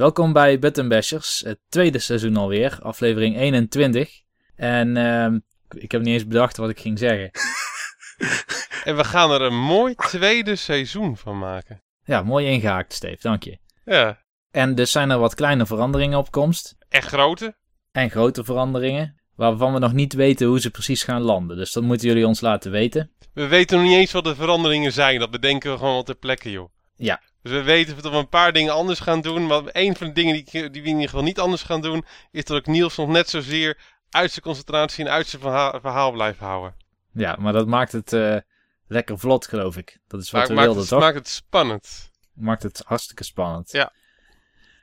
Welkom 0.00 0.32
bij 0.32 0.58
Button 0.58 0.88
Bashers, 0.88 1.40
het 1.44 1.58
tweede 1.68 1.98
seizoen 1.98 2.36
alweer, 2.36 2.78
aflevering 2.82 3.36
21. 3.36 4.20
En 4.56 4.96
ehm, 4.96 5.38
ik 5.68 5.92
heb 5.92 6.02
niet 6.02 6.12
eens 6.12 6.26
bedacht 6.26 6.56
wat 6.56 6.70
ik 6.70 6.80
ging 6.80 6.98
zeggen. 6.98 7.30
En 8.84 8.96
we 8.96 9.04
gaan 9.04 9.30
er 9.30 9.40
een 9.40 9.58
mooi 9.58 9.94
tweede 9.94 10.56
seizoen 10.56 11.16
van 11.16 11.38
maken. 11.38 11.82
Ja, 12.04 12.22
mooi 12.22 12.46
ingehaakt, 12.46 12.92
Steve, 12.92 13.16
dank 13.20 13.42
je. 13.42 13.58
Ja, 13.84 14.22
En 14.50 14.74
dus 14.74 14.92
zijn 14.92 15.10
er 15.10 15.18
wat 15.18 15.34
kleine 15.34 15.66
veranderingen 15.66 16.18
op 16.18 16.30
komst. 16.30 16.76
echt 16.88 17.08
grote. 17.08 17.56
En 17.92 18.10
grote 18.10 18.44
veranderingen, 18.44 19.20
waarvan 19.34 19.72
we 19.72 19.78
nog 19.78 19.92
niet 19.92 20.12
weten 20.12 20.46
hoe 20.46 20.60
ze 20.60 20.70
precies 20.70 21.02
gaan 21.02 21.22
landen. 21.22 21.56
Dus 21.56 21.72
dat 21.72 21.82
moeten 21.82 22.08
jullie 22.08 22.26
ons 22.26 22.40
laten 22.40 22.70
weten. 22.70 23.10
We 23.34 23.46
weten 23.46 23.78
nog 23.78 23.86
niet 23.86 23.96
eens 23.96 24.12
wat 24.12 24.24
de 24.24 24.34
veranderingen 24.34 24.92
zijn. 24.92 25.18
Dat 25.18 25.30
bedenken 25.30 25.70
we 25.70 25.78
gewoon 25.78 25.92
wel 25.92 26.02
ter 26.02 26.14
plekke, 26.14 26.50
joh. 26.50 26.68
Ja. 26.96 27.20
Dus 27.42 27.52
we 27.52 27.62
weten 27.62 28.02
dat 28.02 28.12
we 28.12 28.18
een 28.18 28.28
paar 28.28 28.52
dingen 28.52 28.72
anders 28.72 29.00
gaan 29.00 29.20
doen. 29.20 29.46
Maar 29.46 29.62
een 29.72 29.96
van 29.96 30.06
de 30.06 30.12
dingen 30.12 30.34
die, 30.34 30.44
die 30.44 30.82
we 30.82 30.88
in 30.88 30.94
ieder 30.94 31.08
geval 31.08 31.22
niet 31.22 31.38
anders 31.38 31.62
gaan 31.62 31.80
doen... 31.80 32.04
is 32.30 32.44
dat 32.44 32.58
ik 32.58 32.66
Niels 32.66 32.96
nog 32.96 33.08
net 33.08 33.28
zozeer 33.28 33.78
uit 34.10 34.30
zijn 34.30 34.44
concentratie 34.44 35.04
en 35.04 35.10
uit 35.10 35.26
zijn 35.26 35.42
verhaal, 35.42 35.80
verhaal 35.80 36.12
blijf 36.12 36.38
houden. 36.38 36.74
Ja, 37.12 37.36
maar 37.38 37.52
dat 37.52 37.66
maakt 37.66 37.92
het 37.92 38.12
eh, 38.12 38.36
lekker 38.86 39.18
vlot, 39.18 39.46
geloof 39.46 39.76
ik. 39.76 39.98
Dat 40.06 40.20
is 40.20 40.30
wat 40.30 40.48
Maar 40.48 40.56
we 40.56 40.62
wilden, 40.62 40.80
het, 40.80 40.88
toch? 40.88 41.00
maakt 41.00 41.14
het 41.14 41.28
spannend. 41.28 42.10
Maakt 42.34 42.62
het 42.62 42.82
hartstikke 42.86 43.24
spannend. 43.24 43.70
Ja. 43.72 43.92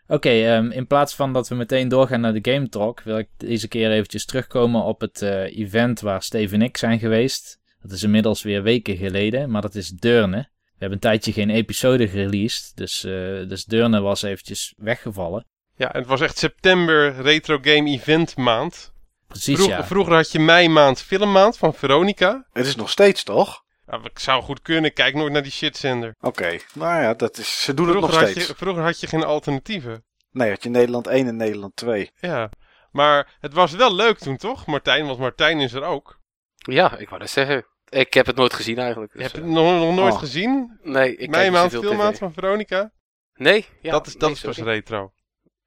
Oké, 0.08 0.30
ehm, 0.30 0.72
in 0.72 0.88
plaats 0.88 1.16
van 1.16 1.34
dat 1.34 1.48
we 1.48 1.56
meteen 1.56 1.88
doorgaan 1.88 2.22
naar 2.22 2.34
de 2.34 2.52
Game 2.52 2.70
Talk, 2.70 3.02
wil 3.02 3.18
ik 3.18 3.30
deze 3.38 3.68
keer 3.68 3.92
eventjes 3.92 4.26
terugkomen 4.26 4.84
op 4.84 5.02
het 5.02 5.22
eh, 5.22 5.58
event 5.58 6.00
waar 6.00 6.24
Steve 6.24 6.54
en 6.54 6.62
ik 6.62 6.78
zijn 6.78 7.00
geweest. 7.00 7.60
Dat 7.82 7.92
is 7.92 8.04
inmiddels 8.04 8.44
weer 8.44 8.64
weken 8.64 8.98
geleden, 8.98 9.52
maar 9.52 9.62
dat 9.62 9.76
is 9.76 9.90
Deurne. 9.90 10.50
We 10.80 10.84
hebben 10.86 10.98
een 10.98 11.10
tijdje 11.12 11.32
geen 11.32 11.50
episode 11.50 12.08
gereleased, 12.08 12.72
dus, 12.76 13.04
eh, 13.04 13.12
dus 13.48 13.66
Deurne 13.66 14.02
was 14.02 14.22
eventjes 14.22 14.74
weggevallen. 14.78 15.46
Ja, 15.76 15.94
en 15.94 16.00
het 16.00 16.10
was 16.10 16.22
echt 16.22 16.38
september 16.38 17.22
Retro 17.22 17.58
Game 17.62 17.90
Event 17.90 18.36
maand. 18.38 18.94
Precies, 19.28 19.56
Vroeg- 19.58 19.70
ja. 19.70 19.86
Vroeger 19.86 20.14
had 20.14 20.32
je 20.32 20.40
mei 20.40 20.70
maand 20.70 21.02
filmmaand 21.02 21.58
van 21.58 21.74
Veronica. 21.74 22.48
Het 22.52 22.66
is 22.66 22.76
nog 22.76 22.90
steeds, 22.90 23.24
toch? 23.24 23.62
Nou, 23.86 24.04
ik 24.04 24.20
zou 24.20 24.44
goed 24.44 24.62
kunnen, 24.62 24.94
kijk 24.94 25.16
nooit 25.16 25.34
naar 25.34 25.44
die 25.44 25.52
shitzender. 25.52 26.16
Oké, 26.20 26.58
nou 26.74 27.02
ja, 27.02 27.14
dat 27.14 27.38
is, 27.38 27.64
ze 27.64 27.74
doen 27.74 27.88
het 27.88 28.00
nog 28.00 28.14
steeds. 28.14 28.48
je, 28.48 28.56
vroeger 28.56 28.84
had 28.84 29.00
je 29.00 29.08
geen 29.08 29.24
alternatieven. 29.24 30.06
Nee, 30.32 30.50
had 30.50 30.64
je 30.64 30.70
Nederland 30.70 31.08
1 31.08 31.28
en 31.28 31.36
Nederland 31.36 31.76
2. 31.76 32.12
Ja, 32.20 32.50
maar 32.92 33.36
het 33.40 33.54
was 33.54 33.72
wel 33.72 33.96
leuk 33.96 34.18
toen 34.18 34.38
toch, 34.38 34.66
Martijn? 34.66 35.06
Want 35.06 35.20
Martijn 35.20 35.60
is 35.60 35.74
er 35.74 35.84
ook. 35.84 36.20
Ja, 36.56 36.98
ik 36.98 37.08
wou 37.10 37.20
dat 37.22 37.30
zeggen. 37.30 37.66
Ik 37.90 38.14
heb 38.14 38.26
het 38.26 38.36
nooit 38.36 38.54
gezien 38.54 38.78
eigenlijk. 38.78 39.12
Je 39.14 39.18
dus, 39.20 39.28
hebt 39.28 39.38
eh, 39.38 39.44
het 39.46 39.54
nog, 39.54 39.80
nog 39.80 39.96
nooit 39.96 40.14
Oh. 40.14 40.20
gezien? 40.20 40.80
nee, 40.84 41.12
ik 41.12 41.20
niet 41.20 41.52
maand, 41.52 41.72
zoveel 41.72 41.82
filmmaand 41.90 42.14
TV. 42.14 42.20
van 42.20 42.34
Veronica? 42.34 42.92
Nee? 43.34 43.66
Ja, 43.82 43.92
dat 43.92 44.08
is, 44.08 44.14
dat 44.14 44.22
nee, 44.22 44.32
is 44.38 44.42
pas 44.44 44.58
retro. 44.58 45.12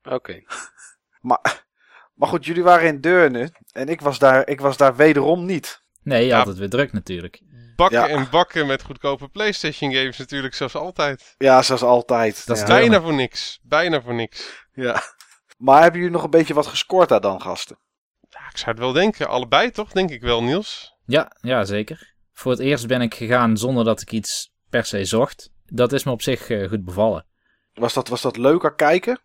Oké. 0.02 0.40
Maar, 1.20 1.64
maar 2.14 2.28
goed, 2.28 2.44
jullie 2.44 2.62
waren 2.62 2.86
in 2.86 3.00
Deurne 3.00 3.52
en 3.72 3.88
ik 3.88 4.00
was 4.00 4.18
daar, 4.18 4.48
ik 4.48 4.60
was 4.60 4.76
daar 4.76 4.96
wederom 4.96 5.44
niet. 5.44 5.82
Nee, 6.02 6.20
je 6.22 6.26
Ja. 6.28 6.36
had 6.36 6.46
het 6.46 6.58
weer 6.58 6.68
druk 6.70 6.92
natuurlijk. 6.92 7.40
Bakken 7.76 7.98
Ja. 8.00 8.08
en 8.08 8.30
bakken 8.30 8.66
met 8.66 8.82
goedkope 8.82 9.28
PlayStation 9.28 9.92
games 9.92 10.18
natuurlijk, 10.18 10.54
zoals 10.54 10.74
altijd. 10.74 11.34
Ja, 11.38 11.62
zoals 11.62 11.82
altijd. 11.82 12.46
Dat 12.46 12.56
is. 12.56 12.64
Bijna 12.64 13.00
voor 13.00 13.14
niks. 13.14 13.58
Bijna 13.62 14.02
voor 14.02 14.14
niks. 14.14 14.64
ja. 14.72 15.02
Maar 15.58 15.82
hebben 15.82 16.00
jullie 16.00 16.14
nog 16.14 16.24
een 16.24 16.30
beetje 16.30 16.54
wat 16.54 16.66
gescoord 16.66 17.08
daar 17.08 17.20
dan, 17.20 17.40
gasten? 17.42 17.78
Ja, 18.28 18.40
ik 18.50 18.56
zou 18.56 18.70
het 18.70 18.78
wel 18.78 18.92
denken. 18.92 19.28
Allebei 19.28 19.70
toch, 19.70 19.90
denk 19.92 20.10
ik 20.10 20.20
wel, 20.22 20.42
Niels? 20.42 20.94
Ja, 21.04 21.32
ja, 21.40 21.64
zeker. 21.64 22.09
Voor 22.40 22.50
het 22.50 22.60
eerst 22.60 22.86
ben 22.86 23.00
ik 23.00 23.14
gegaan 23.14 23.56
zonder 23.56 23.84
dat 23.84 24.00
ik 24.00 24.12
iets 24.12 24.52
per 24.70 24.84
se 24.84 25.04
zocht. 25.04 25.52
Dat 25.66 25.92
is 25.92 26.04
me 26.04 26.10
op 26.10 26.22
zich 26.22 26.50
eh, 26.50 26.68
goed 26.68 26.84
bevallen. 26.84 27.26
Was 27.74 27.94
dat, 27.94 28.08
was 28.08 28.22
dat 28.22 28.36
leuker 28.36 28.74
kijken? 28.74 29.20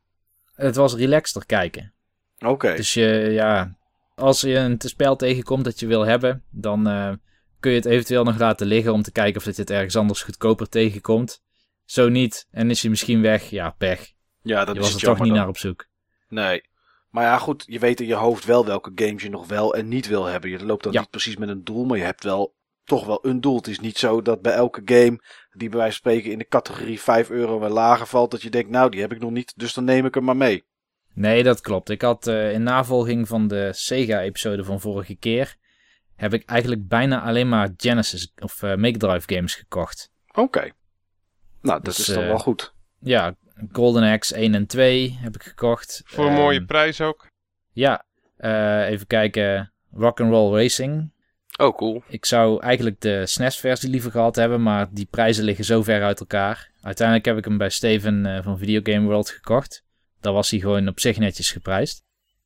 Het 0.53 0.75
was 0.75 0.93
relaxter 0.95 1.45
kijken. 1.45 1.93
Oké. 2.39 2.75
Dus 2.75 2.93
je, 2.93 3.05
ja, 3.31 3.77
als 4.15 4.41
je 4.41 4.55
een 4.55 4.81
spel 4.85 5.15
tegenkomt 5.15 5.63
dat 5.63 5.79
je 5.79 5.87
wil 5.87 6.05
hebben, 6.05 6.43
dan 6.49 6.87
eh, 6.87 7.11
kun 7.59 7.71
je 7.71 7.77
het 7.77 7.85
eventueel 7.85 8.23
nog 8.23 8.37
laten 8.37 8.67
liggen 8.67 8.93
om 8.93 9.01
te 9.01 9.11
kijken 9.11 9.37
of 9.37 9.43
dat 9.43 9.55
je 9.55 9.61
het 9.61 9.71
ergens 9.71 9.95
anders 9.95 10.21
goedkoper 10.21 10.69
tegenkomt. 10.69 11.41
Zo 11.85 12.09
niet, 12.09 12.47
en 12.51 12.69
is 12.69 12.81
je 12.81 12.89
misschien 12.89 13.21
weg, 13.21 13.49
ja, 13.49 13.69
pech. 13.69 14.11
Ja, 14.41 14.65
dat 14.65 14.75
je 14.75 14.81
is 14.81 14.85
was 14.85 14.93
het 14.93 15.01
er 15.01 15.07
toch 15.07 15.19
niet 15.19 15.27
dan. 15.27 15.37
naar 15.37 15.47
op 15.47 15.57
zoek. 15.57 15.87
Nee. 16.27 16.63
Maar 17.09 17.23
ja, 17.23 17.37
goed, 17.37 17.63
je 17.67 17.79
weet 17.79 17.99
in 18.01 18.07
je 18.07 18.15
hoofd 18.15 18.45
wel 18.45 18.65
welke 18.65 18.91
games 18.95 19.23
je 19.23 19.29
nog 19.29 19.47
wel 19.47 19.75
en 19.75 19.87
niet 19.87 20.07
wil 20.07 20.25
hebben. 20.25 20.49
Je 20.49 20.65
loopt 20.65 20.83
dan 20.83 20.93
Ja. 20.93 20.99
niet 20.99 21.09
precies 21.09 21.37
met 21.37 21.49
een 21.49 21.63
doel, 21.63 21.85
maar 21.85 21.97
je 21.97 22.03
hebt 22.03 22.23
wel 22.23 22.53
toch 22.85 23.05
wel 23.05 23.19
een 23.21 23.41
doel. 23.41 23.55
Het 23.55 23.67
is 23.67 23.79
niet 23.79 23.97
zo 23.97 24.21
dat 24.21 24.41
bij 24.41 24.53
elke 24.53 24.81
game, 24.85 25.19
die 25.51 25.69
bij 25.69 25.77
wijze 25.79 25.99
van 26.01 26.11
spreken 26.11 26.31
in 26.31 26.37
de 26.37 26.47
categorie 26.47 27.01
5 27.01 27.29
euro 27.29 27.63
en 27.63 27.71
lager 27.71 28.07
valt, 28.07 28.31
dat 28.31 28.41
je 28.41 28.49
denkt, 28.49 28.69
nou, 28.69 28.89
die 28.89 29.01
heb 29.01 29.11
ik 29.11 29.19
nog 29.19 29.31
niet, 29.31 29.53
dus 29.55 29.73
dan 29.73 29.83
neem 29.83 30.05
ik 30.05 30.13
hem 30.13 30.23
maar 30.23 30.37
mee. 30.37 30.63
Nee, 31.13 31.43
dat 31.43 31.61
klopt. 31.61 31.89
Ik 31.89 32.01
had 32.01 32.27
eh, 32.27 32.51
in 32.53 32.63
navolging 32.63 33.27
van 33.27 33.47
de 33.47 33.69
Sega-episode 33.73 34.63
van 34.63 34.79
vorige 34.79 35.15
keer, 35.15 35.55
heb 36.15 36.33
ik 36.33 36.49
eigenlijk 36.49 36.87
bijna 36.87 37.21
alleen 37.21 37.49
maar 37.49 37.69
Genesis 37.77 38.33
of 38.35 38.63
eh 38.63 38.75
Mega 38.75 38.97
Drive 38.97 39.35
games 39.35 39.55
gekocht. 39.55 40.11
Oké. 40.33 40.59
Nou, 41.61 41.81
dat 41.81 41.83
Dus, 41.85 41.99
is 41.99 42.05
dan 42.13 42.23
eh, 42.23 42.29
wel 42.29 42.39
goed. 42.39 42.73
Ja, 42.99 43.35
Golden 43.71 44.11
Axe 44.11 44.35
1 44.35 44.53
en 44.55 44.67
2 44.67 45.17
heb 45.21 45.35
ik 45.35 45.43
gekocht. 45.43 46.01
Voor 46.05 46.25
een 46.25 46.31
Ehm, 46.31 46.39
mooie 46.41 46.65
prijs 46.65 47.01
ook. 47.01 47.27
Ja, 47.71 48.05
eh, 48.37 48.87
even 48.89 49.07
kijken. 49.07 49.73
Rock'n'Roll 49.91 50.55
Racing. 50.61 51.11
Oh, 51.57 51.75
cool. 51.77 52.03
Ik 52.07 52.25
zou 52.25 52.61
eigenlijk 52.61 53.01
de 53.01 53.25
SNES-versie 53.25 53.89
liever 53.89 54.11
gehad 54.11 54.35
hebben, 54.35 54.63
maar 54.63 54.87
die 54.91 55.07
prijzen 55.09 55.43
liggen 55.43 55.65
zo 55.65 55.83
ver 55.83 56.03
uit 56.03 56.19
elkaar. 56.19 56.71
Uiteindelijk 56.81 57.25
heb 57.27 57.37
ik 57.37 57.45
hem 57.45 57.57
bij 57.57 57.69
Steven 57.69 58.25
eh, 58.25 58.43
van 58.43 58.57
Video 58.57 58.79
Game 58.83 59.05
World 59.07 59.29
gekocht. 59.29 59.83
Daar 60.19 60.33
was 60.33 60.49
hij 60.49 60.59
gewoon 60.59 60.87
op 60.87 60.99
zich 60.99 61.17
netjes 61.17 61.51
geprijsd. 61.51 62.03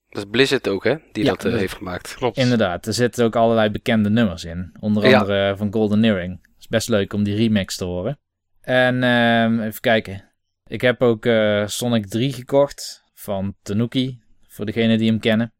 Dat 0.09 0.23
is 0.23 0.29
Blizzard 0.31 0.67
ook, 0.67 0.83
hè? 0.83 0.95
Die 1.11 1.23
Ja, 1.23 1.29
dat 1.29 1.45
eh, 1.45 1.53
heeft 1.53 1.73
gemaakt. 1.73 2.15
Klopt. 2.15 2.37
Inderdaad, 2.37 2.87
er 2.87 2.93
zitten 2.93 3.25
ook 3.25 3.35
allerlei 3.35 3.69
bekende 3.69 4.09
nummers 4.09 4.43
in. 4.43 4.75
Onder 4.79 5.07
Ja. 5.09 5.19
andere 5.19 5.53
van 5.57 5.73
Golden 5.73 6.03
Earring. 6.03 6.39
Het 6.41 6.59
is 6.59 6.67
best 6.67 6.89
leuk 6.89 7.13
om 7.13 7.23
die 7.23 7.35
remix 7.35 7.75
te 7.77 7.85
horen. 7.85 8.19
En 8.61 9.03
ehm, 9.03 9.59
even 9.59 9.81
kijken. 9.81 10.23
Ik 10.67 10.81
heb 10.81 11.01
ook 11.01 11.25
eh, 11.25 11.67
Sonic 11.67 12.07
3 12.07 12.33
gekocht 12.33 13.03
van 13.13 13.55
Tanuki. 13.61 14.19
Voor 14.47 14.65
degenen 14.65 14.97
die 14.97 15.09
hem 15.09 15.19
kennen. 15.19 15.53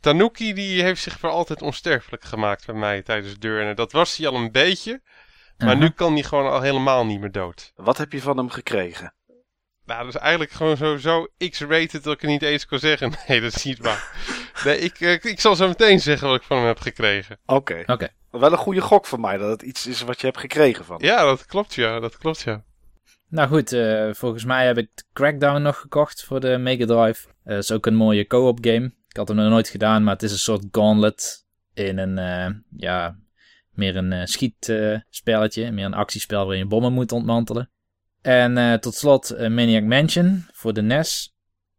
Tanuki 0.00 0.52
die 0.52 0.82
heeft 0.82 1.02
zich 1.02 1.18
voor 1.18 1.30
altijd 1.30 1.62
onsterfelijk 1.62 2.24
gemaakt 2.24 2.66
bij 2.66 2.74
mij 2.74 3.02
tijdens 3.02 3.38
Deurne. 3.38 3.74
Dat 3.74 3.92
was 3.92 4.16
hij 4.16 4.28
al 4.28 4.34
een 4.34 4.52
beetje. 4.52 5.00
Maar 5.58 5.68
Aha. 5.68 5.78
nu 5.78 5.88
kan 5.90 6.12
hij 6.12 6.22
gewoon 6.22 6.50
al 6.50 6.60
helemaal 6.60 7.06
niet 7.06 7.20
meer 7.20 7.32
dood. 7.32 7.72
Wat 7.76 7.98
heb 7.98 8.12
je 8.12 8.20
van 8.20 8.36
hem 8.36 8.50
gekregen? 8.50 9.14
Nou, 9.84 10.04
dat 10.04 10.14
is 10.14 10.20
eigenlijk 10.20 10.50
gewoon 10.50 10.76
sowieso 10.76 11.26
X-rated 11.50 12.02
dat 12.02 12.14
ik 12.14 12.20
het 12.20 12.30
niet 12.30 12.42
eens 12.42 12.66
kon 12.66 12.78
zeggen. 12.78 13.12
Nee, 13.28 13.40
dat 13.40 13.56
is 13.56 13.64
niet 13.64 13.78
waar. 13.78 14.10
Nee, 14.64 14.78
ik, 14.78 15.00
eh, 15.00 15.12
ik 15.24 15.40
zal 15.40 15.56
zo 15.56 15.68
meteen 15.68 16.00
zeggen 16.00 16.28
wat 16.28 16.36
ik 16.36 16.42
van 16.42 16.56
hem 16.56 16.66
heb 16.66 16.78
gekregen. 16.80 17.38
Oké. 17.46 17.82
Oké. 17.86 18.08
Wel 18.30 18.52
een 18.52 18.58
goede 18.58 18.80
gok 18.80 19.06
voor 19.06 19.20
mij 19.20 19.36
dat 19.36 19.50
het 19.50 19.62
iets 19.62 19.86
is 19.86 20.02
wat 20.02 20.20
je 20.20 20.26
hebt 20.26 20.38
gekregen 20.38 20.84
van. 20.84 20.96
hem. 20.96 21.04
Ja, 21.06 21.24
dat 21.24 21.46
klopt 21.46 21.74
ja, 21.74 22.00
dat 22.00 22.18
klopt 22.18 22.40
ja. 22.40 22.64
Nou 23.28 23.48
goed, 23.48 23.72
eh, 23.72 24.08
volgens 24.12 24.44
mij 24.44 24.66
heb 24.66 24.78
ik 24.78 24.88
Crackdown 25.12 25.62
nog 25.62 25.80
gekocht 25.80 26.24
voor 26.24 26.40
de 26.40 26.58
Mega 26.58 26.86
Drive. 26.86 27.28
Eh, 27.28 27.54
dat 27.54 27.62
is 27.62 27.72
ook 27.72 27.86
een 27.86 27.94
mooie 27.94 28.26
co-op 28.26 28.58
game. 28.60 28.92
Ik 29.16 29.22
had 29.22 29.36
hem 29.36 29.44
nog 29.44 29.50
nooit 29.50 29.68
gedaan, 29.68 30.04
maar 30.04 30.12
het 30.12 30.22
is 30.22 30.32
een 30.32 30.38
soort 30.38 30.64
gauntlet 30.70 31.46
in 31.74 31.98
een, 31.98 32.18
eh, 32.18 32.54
ja, 32.76 33.16
meer 33.70 33.96
een 33.96 34.12
eh, 34.12 34.24
schietspelletje. 34.24 35.70
meer 35.70 35.84
een 35.84 35.94
actiespel 35.94 36.44
waarin 36.44 36.58
je 36.58 36.66
bommen 36.66 36.92
moet 36.92 37.12
ontmantelen. 37.12 37.70
En 38.22 38.58
eh, 38.58 38.74
tot 38.74 38.94
slot 38.94 39.38
Maniac 39.38 39.82
Mansion 39.82 40.44
voor 40.52 40.72
de 40.72 40.82
NES. 40.82 41.34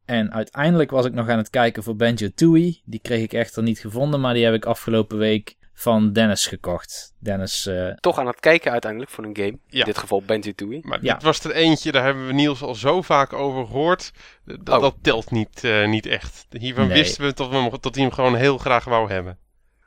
En 0.05 0.33
uiteindelijk 0.33 0.91
was 0.91 1.05
ik 1.05 1.13
nog 1.13 1.29
aan 1.29 1.37
het 1.37 1.49
kijken 1.49 1.83
voor 1.83 1.95
Banjo-Tooie. 1.95 2.81
Die 2.85 2.99
kreeg 2.99 3.23
ik 3.23 3.33
echter 3.33 3.63
niet 3.63 3.79
gevonden, 3.79 4.19
maar 4.19 4.33
die 4.33 4.43
heb 4.43 4.53
ik 4.53 4.65
afgelopen 4.65 5.17
week 5.17 5.57
van 5.79 6.13
Dennis 6.13 6.45
gekocht. 6.47 7.13
Dennis, 7.19 7.65
eh, 7.65 7.93
Toch 7.93 8.17
aan 8.19 8.27
het 8.27 8.39
kijken 8.39 8.71
uiteindelijk 8.71 9.11
voor 9.11 9.23
een 9.23 9.35
game. 9.35 9.59
Ja. 9.67 9.79
In 9.79 9.85
dit 9.85 9.97
geval 9.97 10.21
Banjo-Tooie. 10.21 10.79
Maar 10.83 10.99
Ja. 11.01 11.13
dit 11.13 11.23
was 11.23 11.43
er 11.43 11.51
eentje, 11.51 11.91
daar 11.91 12.03
hebben 12.03 12.27
we 12.27 12.33
Niels 12.33 12.61
al 12.61 12.75
zo 12.75 13.01
vaak 13.01 13.33
over 13.33 13.65
gehoord. 13.65 14.11
Dat, 14.45 14.69
Oh. 14.75 14.81
dat 14.81 14.95
telt 15.01 15.31
niet, 15.31 15.63
eh, 15.63 15.87
niet 15.87 16.05
echt. 16.05 16.45
Hiervan 16.49 16.87
Nee. 16.87 16.97
wisten 16.97 17.25
we 17.25 17.33
dat, 17.33 17.49
we 17.49 17.55
hem, 17.55 17.69
dat 17.79 17.95
hij 17.95 18.03
hem 18.03 18.13
gewoon 18.13 18.35
heel 18.35 18.57
graag 18.57 18.83
wou 18.83 19.09
hebben. 19.11 19.37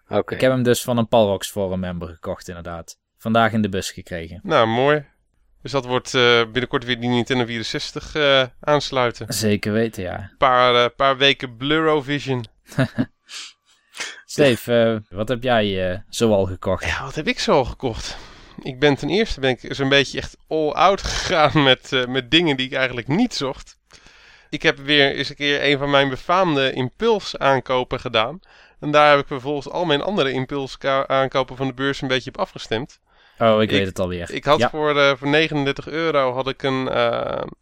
Oké. 0.09 0.35
ik 0.35 0.41
heb 0.41 0.51
hem 0.51 0.63
dus 0.63 0.83
van 0.83 0.97
een 0.99 1.09
Palrox 1.09 1.51
Forum 1.51 1.81
member 1.81 2.09
gekocht 2.09 2.49
inderdaad. 2.49 2.99
Vandaag 3.19 3.53
in 3.53 3.63
de 3.63 3.69
bus 3.69 3.91
gekregen. 3.91 4.41
Nou, 4.43 4.67
mooi. 4.67 5.05
Dus 5.63 5.73
dat 5.73 5.85
wordt 5.85 6.15
eh, 6.15 6.43
binnenkort 6.43 6.85
weer 6.85 7.01
die 7.01 7.09
Nintendo 7.09 7.45
64 7.45 8.15
eh, 8.15 8.45
aansluiten. 8.61 9.33
Zeker 9.35 9.73
weten, 9.73 10.03
ja. 10.03 10.19
Een 10.19 10.37
paar, 10.39 10.75
eh, 10.85 10.91
paar 10.97 11.17
weken 11.17 11.57
Blurrovision. 11.57 12.45
Steve, 14.25 15.01
eh, 15.09 15.17
wat 15.17 15.29
heb 15.29 15.43
jij 15.43 15.91
eh 15.93 15.99
zoal 16.09 16.45
gekocht? 16.47 16.85
Ja, 16.85 17.05
wat 17.05 17.15
heb 17.15 17.29
ik 17.29 17.39
zo 17.39 17.53
al 17.53 17.65
gekocht? 17.65 18.17
Ik 18.63 18.79
ben 18.79 18.95
ten 18.97 19.09
eerste 19.09 19.41
ben 19.41 19.51
ik 19.51 19.75
zo'n 19.75 19.89
beetje 19.89 20.19
echt 20.19 20.37
all 20.49 20.71
out 20.71 21.03
gegaan 21.13 21.63
met, 21.63 21.93
eh, 21.93 22.07
met 22.07 22.31
dingen 22.31 22.57
die 22.57 22.67
ik 22.67 22.73
eigenlijk 22.73 23.09
niet 23.09 23.35
zocht. 23.35 23.79
Ik 24.51 24.63
heb 24.63 24.79
weer 24.79 25.15
eens 25.15 25.29
een 25.29 25.35
keer 25.37 25.65
een 25.65 25.79
van 25.79 25.91
mijn 25.91 26.09
befaamde 26.09 26.73
impuls 26.73 27.39
aankopen 27.39 28.01
gedaan. 28.01 28.41
En 28.81 28.91
daar 28.91 29.11
heb 29.11 29.19
ik 29.21 29.27
vervolgens 29.27 29.69
al 29.69 29.85
mijn 29.85 30.03
andere 30.03 30.33
impuls 30.33 30.79
aankopen 31.07 31.57
van 31.57 31.67
de 31.67 31.75
beurs 31.75 32.01
een 32.03 32.09
beetje 32.09 32.31
op 32.31 32.39
afgestemd. 32.39 33.01
Oh, 33.39 33.63
ik, 33.63 33.71
Ik- 33.71 33.77
weet 33.79 33.87
het 33.87 33.99
alweer. 33.99 34.31
Ik 34.31 34.45
had 34.45 34.59
ja. 34.59 34.71
voor, 34.71 35.17
voor 35.19 35.29
39 35.29 35.89
euro 35.89 36.33
had 36.33 36.49
ik, 36.49 36.63
een, 36.63 36.87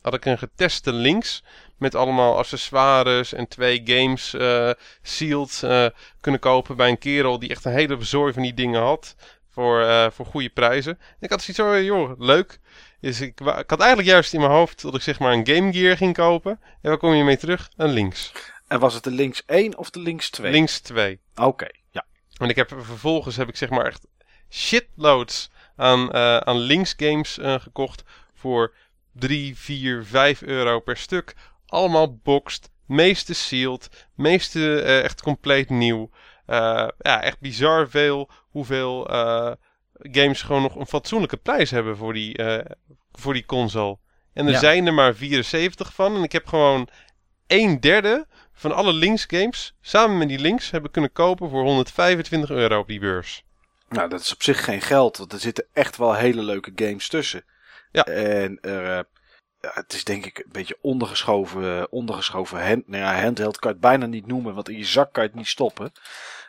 had 0.02 0.14
ik 0.14 0.24
een 0.24 0.38
geteste 0.38 0.92
links 0.92 1.42
met 1.78 1.94
allemaal 1.94 2.36
accessoires 2.36 3.32
en 3.32 3.48
twee 3.48 3.82
games 3.84 4.34
eh 4.34 4.70
sealed 5.02 5.62
eh, 5.62 5.86
kunnen 6.20 6.40
kopen 6.40 6.76
bij 6.76 6.88
een 6.88 6.98
kerel 6.98 7.38
die 7.38 7.50
echt 7.50 7.64
een 7.64 7.72
hele 7.72 7.96
bezooi 7.96 8.32
van 8.32 8.42
die 8.42 8.54
dingen 8.54 8.82
had 8.82 9.14
voor, 9.50 9.82
eh, 9.82 10.10
voor 10.10 10.26
goede 10.26 10.48
prijzen. 10.48 10.92
En 10.92 11.16
ik 11.20 11.30
had 11.30 11.42
zoiets 11.42 11.62
van, 11.62 11.84
joh, 11.84 12.20
leuk. 12.20 12.60
Dus 13.00 13.20
ik, 13.20 13.40
ik 13.40 13.70
had 13.70 13.80
eigenlijk 13.80 14.08
juist 14.08 14.32
in 14.32 14.40
mijn 14.40 14.52
hoofd 14.52 14.82
dat 14.82 14.94
ik 14.94 15.02
zeg 15.02 15.18
maar 15.18 15.32
een 15.32 15.46
Game 15.46 15.72
Gear 15.72 15.96
ging 15.96 16.14
kopen. 16.14 16.60
En 16.62 16.88
waar 16.88 16.98
kom 16.98 17.14
je 17.14 17.24
mee 17.24 17.36
terug? 17.36 17.70
Een 17.76 17.90
links. 17.90 18.32
En 18.66 18.80
was 18.80 18.94
het 18.94 19.04
de 19.04 19.10
links 19.10 19.42
1 19.46 19.78
of 19.78 19.90
de 19.90 20.00
links 20.00 20.30
2? 20.30 20.52
Links 20.52 20.80
2. 20.80 21.20
Oké, 21.34 21.68
ja. 21.90 22.04
En 22.36 22.48
ik 22.48 22.56
heb 22.56 22.68
vervolgens 22.68 23.36
heb 23.36 23.48
ik 23.48 23.56
zeg 23.56 23.70
maar 23.70 23.86
echt 23.86 24.06
shitloads 24.50 25.50
aan, 25.76 26.14
aan 26.44 26.58
links 26.58 26.94
games 26.96 27.38
gekocht 27.40 28.02
voor 28.34 28.74
3, 29.12 29.56
4, 29.56 30.04
5 30.04 30.42
euro 30.42 30.80
per 30.80 30.96
stuk. 30.96 31.34
Allemaal 31.68 32.16
boxed, 32.16 32.70
meeste 32.86 33.34
sealed, 33.34 33.88
meeste 34.14 34.82
eh, 34.82 35.02
echt 35.04 35.22
compleet 35.22 35.68
nieuw. 35.70 36.10
Eh, 36.46 36.88
ja, 36.98 37.22
echt 37.22 37.40
bizar 37.40 37.88
veel 37.88 38.30
hoeveel 38.50 39.08
eh, 39.08 39.52
games 39.92 40.42
gewoon 40.42 40.62
nog 40.62 40.74
een 40.76 40.86
fatsoenlijke 40.86 41.36
prijs 41.36 41.70
hebben 41.70 41.96
voor 41.96 42.12
die, 42.12 42.40
voor 43.12 43.32
die 43.32 43.46
console. 43.46 43.98
En 44.32 44.46
er 44.46 44.52
Ja. 44.52 44.58
zijn 44.58 44.86
er 44.86 44.94
maar 44.94 45.14
74 45.14 45.94
van. 45.94 46.16
En 46.16 46.22
ik 46.22 46.32
heb 46.32 46.46
gewoon 46.46 46.88
een 47.46 47.80
derde 47.80 48.26
van 48.52 48.72
alle 48.72 48.92
links 48.92 49.24
games 49.28 49.74
samen 49.80 50.18
met 50.18 50.28
die 50.28 50.38
links 50.38 50.70
hebben 50.70 50.90
kunnen 50.90 51.12
kopen 51.12 51.50
voor 51.50 51.62
125 51.62 52.50
euro 52.50 52.78
op 52.78 52.86
die 52.88 53.00
beurs. 53.00 53.44
Nou, 53.88 54.08
dat 54.08 54.20
is 54.20 54.32
op 54.32 54.42
zich 54.42 54.64
geen 54.64 54.80
geld, 54.80 55.16
want 55.16 55.32
er 55.32 55.38
zitten 55.38 55.66
echt 55.72 55.96
wel 55.96 56.14
hele 56.14 56.42
leuke 56.42 56.72
games 56.74 57.08
tussen. 57.08 57.44
Ja. 57.92 58.04
En 58.04 58.58
er, 58.60 59.06
ja, 59.60 59.70
het 59.74 59.92
is 59.92 60.04
denk 60.04 60.26
ik 60.26 60.38
een 60.38 60.52
beetje 60.52 60.78
ondergeschoven, 60.80 61.92
ondergeschoven 61.92 62.66
hand, 62.68 62.88
nou 62.88 63.02
ja, 63.02 63.22
handheld 63.22 63.58
kan 63.58 63.70
je 63.70 63.76
het 63.76 63.86
bijna 63.86 64.06
niet 64.06 64.26
noemen, 64.26 64.54
want 64.54 64.68
in 64.68 64.78
je 64.78 64.84
zak 64.84 65.12
kan 65.12 65.22
je 65.22 65.28
het 65.28 65.38
niet 65.38 65.48
stoppen. 65.48 65.92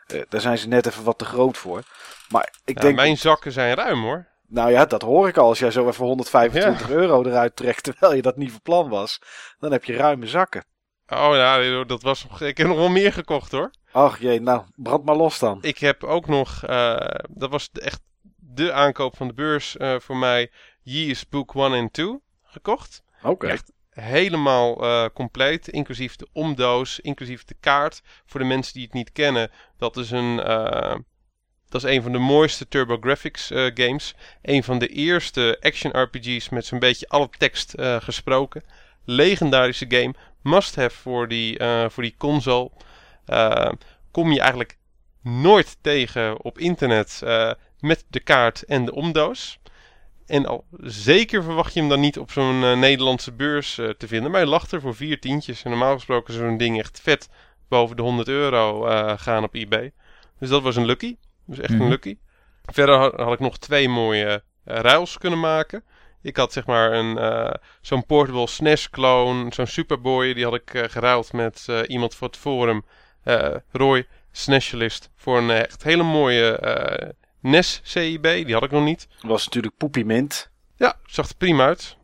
Eh, 0.08 0.22
daar 0.30 0.42
zijn 0.42 0.58
ze 0.58 0.68
net 0.68 0.86
even 0.88 1.04
wat 1.04 1.18
te 1.18 1.26
groot 1.26 1.58
voor. 1.58 1.84
Maar 2.30 2.54
ik 2.66 2.76
Ja, 2.78 2.82
denk, 2.82 2.96
mijn 2.96 3.18
zakken 3.18 3.52
zijn 3.52 3.76
ruim 3.76 4.02
hoor. 4.02 4.28
nou 4.48 4.72
ja, 4.72 4.86
dat 4.86 5.02
hoor 5.02 5.28
ik 5.28 5.38
al. 5.38 5.48
Als 5.48 5.60
jij 5.60 5.72
zo 5.72 5.88
even 5.88 6.06
125 6.06 6.90
euro 6.90 7.24
eruit 7.24 7.56
trekt, 7.56 7.84
terwijl 7.84 8.14
je 8.16 8.22
dat 8.22 8.38
niet 8.38 8.52
van 8.52 8.62
plan 8.62 8.90
was, 8.90 9.20
dan 9.60 9.72
heb 9.72 9.84
je 9.84 9.96
ruime 9.96 10.28
zakken. 10.28 10.66
Oh 11.08 11.32
ja, 11.34 11.84
dat 11.84 12.02
was 12.02 12.28
nog, 12.30 12.42
ik 12.42 12.58
heb 12.58 12.68
nog 12.68 12.78
wel 12.78 12.90
meer 12.90 13.14
gekocht 13.14 13.52
hoor. 13.52 13.72
Ach 13.92 14.20
jee, 14.20 14.42
nou, 14.42 14.64
brand 14.76 15.06
maar 15.06 15.16
los 15.16 15.40
dan. 15.40 15.58
Ik 15.62 15.78
heb 15.78 16.04
ook 16.04 16.28
nog, 16.28 16.64
eh, 16.64 16.98
dat 17.30 17.50
was 17.50 17.70
echt 17.74 18.02
de 18.36 18.74
aankoop 18.74 19.18
van 19.18 19.28
de 19.28 19.34
beurs 19.34 19.78
eh, 19.78 19.96
voor 20.00 20.18
mij, 20.18 20.52
Years 20.82 21.30
Book 21.30 21.54
1 21.56 21.74
en 21.74 21.92
2 21.92 22.20
gekocht. 22.52 23.04
Oké. 23.24 23.48
Echt 23.48 23.72
helemaal 23.90 24.84
eh, 24.84 25.06
compleet, 25.14 25.68
inclusief 25.68 26.16
de 26.16 26.28
omdoos, 26.34 27.00
inclusief 27.00 27.44
de 27.46 27.56
kaart. 27.60 28.02
Voor 28.26 28.40
de 28.40 28.46
mensen 28.46 28.74
die 28.74 28.84
het 28.84 28.94
niet 28.94 29.12
kennen, 29.12 29.52
dat 29.78 29.98
is 29.98 30.12
een, 30.12 30.40
eh, 30.40 30.96
dat 31.70 31.84
is 31.84 31.96
een 31.96 32.02
van 32.02 32.12
de 32.12 32.18
mooiste 32.18 32.68
TurboGrafx 32.68 33.52
eh 33.52 33.72
games. 33.74 34.16
Een 34.42 34.64
van 34.64 34.80
de 34.80 34.88
eerste 34.88 35.58
action 35.62 36.02
RPG's 36.02 36.50
met 36.50 36.66
zo'n 36.66 36.80
beetje 36.80 37.08
alle 37.08 37.30
tekst 37.38 37.74
gesproken. 37.80 38.64
Legendarische 39.06 39.86
game, 39.88 40.14
must 40.42 40.76
have 40.76 40.98
voor 40.98 41.28
die, 41.28 41.60
voor 41.90 42.04
die 42.04 42.16
console. 42.18 42.72
Kom 44.12 44.32
je 44.32 44.40
eigenlijk 44.40 44.78
nooit 45.22 45.78
tegen 45.82 46.44
op 46.44 46.58
internet 46.58 47.22
met 47.80 48.06
de 48.08 48.20
kaart 48.20 48.64
en 48.64 48.86
de 48.86 48.94
omdoos. 48.94 49.60
En 50.30 50.46
al 50.46 50.66
zeker 50.82 51.44
verwacht 51.44 51.74
je 51.74 51.80
hem 51.80 51.90
dan 51.90 52.00
niet 52.00 52.20
op 52.20 52.32
zo'n 52.32 52.64
eh, 52.64 52.78
Nederlandse 52.78 53.32
beurs 53.32 53.78
eh, 53.78 53.90
te 53.90 54.08
vinden. 54.08 54.32
Maar 54.32 54.40
hij 54.42 54.50
lag 54.50 54.72
er 54.72 54.82
voor 54.82 54.96
vier 54.96 55.20
tientjes. 55.20 55.64
En 55.64 55.70
normaal 55.70 55.94
gesproken 55.94 56.34
is 56.34 56.40
zo'n 56.40 56.58
ding 56.58 56.80
echt 56.80 57.00
vet 57.04 57.30
boven 57.68 57.96
de 57.96 58.02
100 58.02 58.28
euro 58.28 58.86
eh, 58.88 59.14
gaan 59.18 59.44
op 59.44 59.54
eBay. 59.54 59.92
Dus 60.40 60.50
dat 60.50 60.62
was 60.62 60.76
een 60.76 60.86
lucky. 60.86 61.16
Dus 61.46 61.60
echt 61.60 61.70
Mhm. 61.74 61.82
een 61.82 61.90
lucky. 61.90 62.18
Verder 62.66 62.96
had, 62.96 63.14
had 63.14 63.34
ik 63.34 63.40
nog 63.40 63.58
twee 63.58 63.90
mooie 63.90 64.44
ruils 64.64 65.18
kunnen 65.18 65.40
maken. 65.40 65.84
Ik 66.22 66.38
had 66.38 66.54
zeg 66.54 66.66
maar 66.66 66.94
een, 66.94 67.20
zo'n 67.82 68.06
portable 68.06 68.48
SNES 68.48 68.90
clone, 68.90 69.54
zo'n 69.54 69.68
Superboy. 69.68 70.34
Die 70.34 70.44
had 70.44 70.54
ik 70.54 70.84
geruild 70.92 71.34
met 71.34 71.68
iemand 71.88 72.16
voor 72.16 72.28
het 72.28 72.38
forum. 72.38 72.86
Roy, 73.72 74.08
SNEScialist. 74.32 75.10
Voor 75.16 75.38
een 75.38 75.50
echt 75.50 75.84
hele 75.84 76.04
mooie 76.04 76.60
NES 77.40 77.80
CIB. 77.84 78.24
Die 78.24 78.54
had 78.54 78.64
ik 78.64 78.72
nog 78.72 78.84
niet. 78.84 79.08
Was 79.22 79.46
natuurlijk 79.46 79.78
Poepie 79.78 80.06
Mint. 80.06 80.50
Ja, 80.76 80.96
zag 81.06 81.30
er 81.30 81.36
prima 81.36 81.66
uit. 81.66 81.98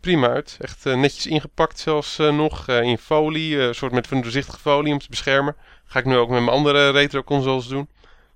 Prima 0.00 0.28
uit. 0.28 0.56
Echt 0.60 0.86
eh, 0.86 0.96
netjes 0.96 1.26
ingepakt 1.26 1.78
zelfs 1.78 2.18
eh, 2.18 2.36
nog 2.36 2.68
eh, 2.68 2.82
in 2.82 2.98
folie. 2.98 3.58
een 3.58 3.74
soort 3.74 3.92
met 3.92 4.06
van 4.06 4.20
doorzichtige 4.20 4.58
folie 4.58 4.92
om 4.92 4.98
te 4.98 5.06
beschermen. 5.10 5.56
Ga 5.84 5.98
ik 5.98 6.04
nu 6.04 6.16
ook 6.16 6.28
met 6.28 6.40
mijn 6.40 6.56
andere 6.56 6.90
retro 6.90 7.22
consoles 7.22 7.66
doen. 7.66 7.88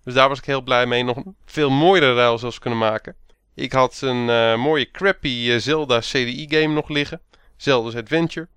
Dus 0.04 0.14
daar 0.14 0.28
was 0.28 0.38
ik 0.38 0.44
heel 0.44 0.62
blij 0.62 0.86
mee. 0.86 1.02
Nog 1.04 1.22
veel 1.44 1.70
mooiere 1.70 2.14
ruil 2.14 2.38
zelfs 2.38 2.58
kunnen 2.58 2.78
maken. 2.78 3.14
Ik 3.54 3.72
had 3.72 4.00
een 4.00 4.60
mooie 4.60 4.90
crappy 4.90 5.58
Zelda 5.58 5.98
CDI 5.98 6.46
game 6.48 6.74
nog 6.74 6.88
liggen. 6.88 7.20
Zelda's 7.56 7.94
Adventure. 7.94 8.48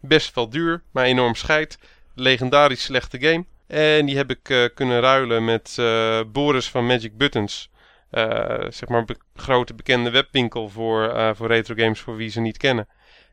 Best 0.00 0.34
wel 0.34 0.48
duur, 0.48 0.82
maar 0.90 1.04
enorm 1.04 1.34
scheid. 1.34 1.78
Legendarisch 2.14 2.82
slechte 2.82 3.20
game. 3.20 3.44
En 3.72 4.06
die 4.06 4.16
heb 4.16 4.30
ik 4.30 4.48
eh, 4.48 4.64
kunnen 4.74 5.00
ruilen 5.00 5.44
met 5.44 5.76
eh, 5.78 6.20
Boris 6.32 6.68
van 6.70 6.86
Magic 6.86 7.16
Buttons. 7.16 7.70
Eh, 8.10 8.66
zeg 8.68 8.88
maar 8.88 8.98
een 8.98 9.06
be- 9.06 9.16
grote 9.34 9.74
bekende 9.74 10.10
webwinkel 10.10 10.68
voor, 10.68 11.08
eh, 11.08 11.30
voor 11.34 11.46
retro 11.46 11.74
games 11.78 12.00
voor 12.00 12.16
wie 12.16 12.28
ze 12.28 12.40
niet 12.40 12.56
kennen. 12.56 12.88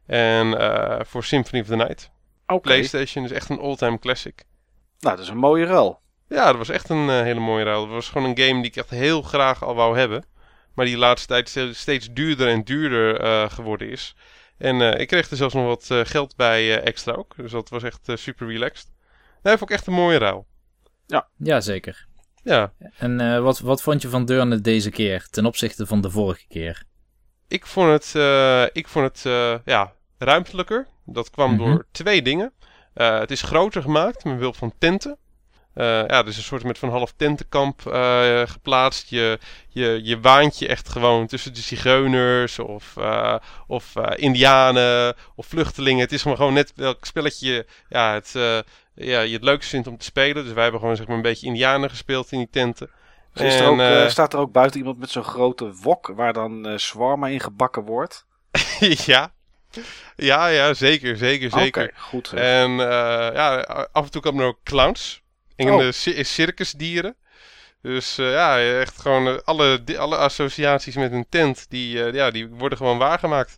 En 0.05 0.59
eh, 0.59 0.99
voor 1.05 1.23
Symphony 1.23 1.61
of 1.61 1.67
the 1.67 1.75
Night. 1.75 2.09
PlayStation 2.61 3.23
is 3.25 3.31
echt 3.31 3.49
een 3.49 3.59
all-time 3.59 3.99
classic. 3.99 4.43
Nou, 4.99 5.15
dat 5.15 5.25
is 5.25 5.31
een 5.31 5.37
mooie 5.37 5.65
ruil. 5.65 5.99
Ja, 6.27 6.45
dat 6.45 6.57
was 6.57 6.69
echt 6.69 6.89
een 6.89 7.09
hele 7.09 7.39
mooie 7.39 7.63
ruil. 7.63 7.81
Dat 7.85 7.93
was 7.93 8.09
gewoon 8.09 8.29
een 8.29 8.37
game 8.47 8.61
die 8.61 8.71
ik 8.71 8.75
echt 8.75 8.89
heel 8.89 9.21
graag 9.21 9.63
al 9.63 9.75
wou 9.75 9.97
hebben. 9.97 10.25
Maar 10.73 10.85
die 10.85 10.93
de 10.93 10.99
laatste 11.01 11.27
tijd 11.27 11.49
ste- 11.49 11.73
steeds 11.73 12.07
duurder 12.13 12.47
en 12.47 12.63
duurder 12.63 13.19
eh, 13.21 13.49
geworden 13.49 13.89
is. 13.89 14.15
En 14.57 14.81
eh, 14.93 14.99
ik 15.01 15.07
kreeg 15.07 15.29
er 15.29 15.37
zelfs 15.37 15.53
nog 15.53 15.65
wat 15.65 15.87
eh, 15.91 15.99
geld 16.03 16.35
bij 16.35 16.81
extra 16.81 17.13
ook. 17.13 17.33
Dus 17.37 17.51
dat 17.51 17.69
was 17.69 17.83
echt 17.83 17.99
super 18.13 18.47
relaxed. 18.47 18.91
Nee, 19.43 19.57
vond 19.57 19.69
ik 19.69 19.75
echt 19.75 19.87
een 19.87 19.93
mooie 19.93 20.17
ruil. 20.17 20.47
Ja, 21.37 21.61
zeker. 21.61 22.07
Ja, 22.43 22.73
En 22.97 23.19
eh, 23.19 23.39
wat, 23.39 23.59
wat 23.59 23.81
vond 23.81 24.01
je 24.01 24.09
van 24.09 24.25
Deurne 24.25 24.61
deze 24.61 24.89
keer 24.89 25.27
ten 25.29 25.45
opzichte 25.45 25.85
van 25.85 26.01
de 26.01 26.09
vorige 26.11 26.47
keer? 26.47 26.83
ik 27.47 27.65
vond 27.65 27.91
het, 27.91 28.15
eh, 28.15 28.63
ik 28.71 28.87
vond 28.87 29.05
het 29.05 29.25
eh, 29.25 29.55
ja, 29.65 29.93
ruimtelijker. 30.17 30.87
Dat 31.05 31.29
kwam 31.29 31.51
Mhm. 31.53 31.63
door 31.63 31.87
twee 31.91 32.21
dingen. 32.21 32.53
Eh, 32.93 33.19
het 33.19 33.31
is 33.31 33.41
groter 33.41 33.81
gemaakt 33.81 34.23
met 34.23 34.35
behulp 34.37 34.55
van 34.55 34.73
tenten. 34.77 35.17
Eh, 35.73 35.85
ja, 35.85 36.07
er 36.07 36.27
is 36.27 36.37
een 36.37 36.43
soort 36.43 36.63
met 36.63 36.77
van 36.77 36.89
half 36.89 37.13
tentenkamp 37.15 37.85
eh, 37.87 38.41
geplaatst. 38.45 39.09
Je, 39.09 39.39
je, 39.69 39.99
je 40.03 40.19
waant 40.19 40.59
je 40.59 40.67
echt 40.67 40.89
gewoon 40.89 41.27
tussen 41.27 41.53
de 41.53 41.61
zigeuners 41.61 42.59
of, 42.59 42.97
eh, 42.97 43.35
of 43.67 43.95
eh, 43.95 44.23
indianen 44.23 45.15
of 45.35 45.45
vluchtelingen. 45.45 46.01
Het 46.01 46.11
is 46.11 46.21
gewoon, 46.21 46.37
gewoon 46.37 46.53
net 46.53 46.71
welk 46.75 47.05
spelletje 47.05 47.51
je, 47.53 47.65
ja, 47.89 48.13
het, 48.13 48.35
eh, 48.35 48.59
ja, 49.05 49.19
je 49.21 49.33
het 49.33 49.43
leukst 49.43 49.69
vindt 49.69 49.87
om 49.87 49.97
te 49.97 50.05
spelen. 50.05 50.43
Dus 50.43 50.53
wij 50.53 50.63
hebben 50.63 50.81
gewoon 50.81 50.95
zeg 50.95 51.07
maar, 51.07 51.15
een 51.15 51.21
beetje 51.21 51.47
indianen 51.47 51.89
gespeeld 51.89 52.31
in 52.31 52.37
die 52.37 52.49
tenten. 52.51 52.89
Is 53.33 53.55
er 53.55 53.61
En, 53.61 53.67
ook, 53.67 53.79
eh, 53.79 54.03
eh, 54.03 54.09
staat 54.09 54.33
er 54.33 54.39
ook 54.39 54.51
buiten 54.51 54.79
iemand 54.79 54.99
met 54.99 55.09
zo'n 55.09 55.23
grote 55.23 55.73
wok 55.73 56.07
waar 56.15 56.33
dan 56.33 56.67
eh 56.67 56.77
zwarma 56.77 57.27
in 57.27 57.39
gebakken 57.39 57.83
wordt? 57.83 58.25
ja. 59.05 59.33
ja, 60.15 60.47
ja, 60.47 60.73
zeker, 60.73 61.17
zeker, 61.17 61.49
zeker. 61.51 61.93
Goed. 61.97 62.31
hè. 62.31 62.37
En 62.37 62.71
ja, 63.33 63.59
af 63.91 64.03
en 64.05 64.11
toe 64.11 64.21
kwamen 64.21 64.41
er 64.41 64.47
ook 64.47 64.63
clowns. 64.63 65.21
En 65.55 65.71
Oh. 65.71 65.77
de 65.79 65.91
ci- 65.91 66.23
circusdieren. 66.23 67.15
Dus 67.81 68.15
ja, 68.15 68.59
echt 68.79 69.01
gewoon 69.01 69.43
alle, 69.43 69.83
alle 69.97 70.15
associaties 70.17 70.95
met 70.95 71.11
een 71.11 71.25
tent, 71.29 71.65
die, 71.69 72.13
ja, 72.13 72.31
die 72.31 72.47
worden 72.47 72.77
gewoon 72.77 72.97
waargemaakt. 72.97 73.55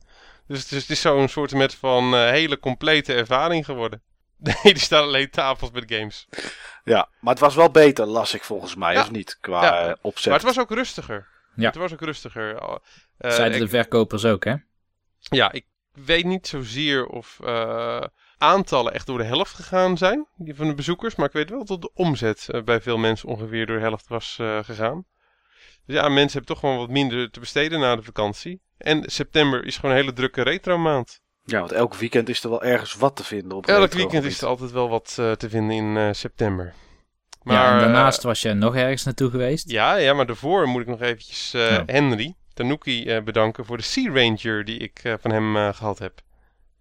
Dus 0.47 0.59
het 0.61 0.71
is, 0.71 0.81
het 0.81 0.89
is 0.89 1.01
zo'n 1.01 1.27
soort 1.27 1.53
met 1.53 1.75
van 1.75 2.15
hele 2.17 2.59
complete 2.59 3.13
ervaring 3.13 3.65
geworden. 3.65 4.01
Nee, 4.63 4.73
er 4.73 4.79
staan 4.79 5.03
alleen 5.03 5.29
tafels 5.29 5.71
met 5.71 5.83
games. 5.93 6.27
Ja, 6.83 7.09
maar 7.19 7.33
het 7.33 7.41
was 7.43 7.55
wel 7.55 7.71
beter, 7.71 8.05
las 8.05 8.33
ik 8.33 8.43
volgens 8.43 8.75
mij, 8.75 8.93
Ja. 8.93 9.01
of 9.01 9.11
niet? 9.11 9.37
Qua 9.41 9.63
Ja. 9.63 9.87
eh, 9.89 9.93
opzet. 10.01 10.25
Maar 10.25 10.35
het 10.39 10.43
was 10.55 10.59
ook 10.59 10.69
rustiger. 10.71 11.27
Ja. 11.55 11.65
Het 11.65 11.75
was 11.75 11.93
ook 11.93 12.01
rustiger. 12.01 12.55
Eh, 12.57 12.75
Zeiden 13.31 13.57
de 13.59 13.63
ik- 13.63 13.69
verkopers 13.69 14.25
ook, 14.25 14.43
hè? 14.43 14.55
Ja, 15.19 15.51
ik 15.51 15.65
weet 15.91 16.25
niet 16.25 16.47
zozeer 16.47 17.05
of 17.05 17.39
eh, 17.43 18.01
aantallen 18.37 18.93
echt 18.93 19.05
door 19.05 19.17
de 19.17 19.23
helft 19.23 19.53
gegaan 19.53 19.97
zijn 19.97 20.27
die 20.35 20.55
van 20.55 20.67
de 20.67 20.73
bezoekers. 20.75 21.15
Maar 21.15 21.27
ik 21.27 21.33
weet 21.33 21.49
wel 21.49 21.65
dat 21.65 21.81
de 21.81 21.91
omzet 21.93 22.49
eh, 22.49 22.61
bij 22.61 22.81
veel 22.81 22.97
mensen 22.97 23.29
ongeveer 23.29 23.65
door 23.65 23.75
de 23.75 23.81
helft 23.81 24.07
was 24.07 24.37
eh, 24.39 24.63
gegaan. 24.63 25.05
Dus 25.85 25.95
ja, 25.95 26.09
mensen 26.09 26.31
hebben 26.37 26.45
toch 26.55 26.59
gewoon 26.59 26.77
wat 26.77 26.89
minder 26.89 27.31
te 27.31 27.39
besteden 27.39 27.79
na 27.79 27.95
de 27.95 28.03
vakantie. 28.03 28.61
En 28.77 29.11
september 29.11 29.65
is 29.65 29.75
gewoon 29.75 29.91
een 29.91 29.97
hele 30.01 30.13
drukke 30.13 30.41
retro 30.41 30.77
maand. 30.77 31.20
Ja, 31.43 31.59
want 31.59 31.71
elk 31.71 31.95
weekend 31.95 32.29
is 32.29 32.43
er 32.43 32.49
wel 32.49 32.63
ergens 32.63 32.95
wat 32.95 33.15
te 33.15 33.23
vinden 33.23 33.57
op 33.57 33.67
Elk 33.67 33.91
weekend 33.91 34.23
is 34.25 34.41
er 34.41 34.47
altijd 34.47 34.71
wel 34.71 34.89
wat 34.89 35.15
eh, 35.19 35.31
te 35.31 35.49
vinden 35.49 35.75
in 35.75 35.97
eh, 35.97 36.09
september. 36.11 36.73
Maar, 37.43 37.55
ja, 37.55 37.69
en 37.69 37.75
eh, 37.75 37.79
daarnaast 37.83 38.23
was 38.23 38.41
je 38.41 38.53
nog 38.53 38.75
ergens 38.75 39.03
naartoe 39.03 39.29
geweest. 39.29 39.69
Ja, 39.71 39.95
ja, 39.95 40.13
maar 40.13 40.25
daarvoor 40.25 40.67
moet 40.67 40.81
ik 40.81 40.87
nog 40.87 41.01
eventjes 41.01 41.53
eh, 41.53 41.69
Ja. 41.69 41.83
Henry 41.85 42.35
Tanuki 42.53 43.05
eh, 43.05 43.23
bedanken 43.23 43.65
voor 43.65 43.77
de 43.77 43.83
Sea 43.83 44.13
Ranger 44.13 44.65
die 44.65 44.77
ik 44.77 44.99
eh, 45.03 45.13
van 45.19 45.31
hem 45.31 45.55
eh, 45.57 45.73
gehad 45.73 45.99
heb. 45.99 46.21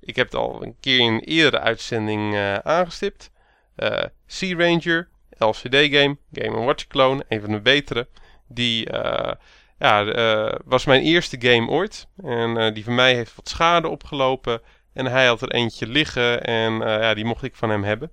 Ik 0.00 0.16
heb 0.16 0.26
het 0.26 0.34
al 0.34 0.62
een 0.62 0.76
keer 0.80 0.98
in 0.98 1.12
een 1.12 1.20
eerdere 1.24 1.62
uitzending 1.62 2.34
eh, 2.34 2.54
aangestipt. 2.54 3.30
Eh, 3.76 4.02
sea 4.26 4.56
Ranger, 4.56 5.08
LCD-game, 5.38 6.16
Game 6.32 6.64
Watch 6.64 6.86
clone, 6.86 7.24
een 7.28 7.40
van 7.40 7.50
de 7.50 7.60
betere. 7.60 8.08
Die 8.48 8.90
eh, 8.90 9.32
ja, 9.80 10.06
eh, 10.06 10.58
was 10.64 10.84
mijn 10.84 11.02
eerste 11.02 11.36
game 11.40 11.68
ooit. 11.68 12.06
En 12.24 12.56
eh, 12.56 12.74
die 12.74 12.84
van 12.84 12.94
mij 12.94 13.14
heeft 13.14 13.36
wat 13.36 13.48
schade 13.48 13.88
opgelopen. 13.88 14.60
En 14.92 15.06
hij 15.06 15.26
had 15.26 15.42
er 15.42 15.50
eentje 15.50 15.86
liggen 15.86 16.44
en 16.44 16.82
eh, 16.82 17.00
ja, 17.00 17.14
die 17.14 17.24
mocht 17.24 17.42
ik 17.42 17.54
van 17.56 17.70
hem 17.70 17.84
hebben. 17.84 18.10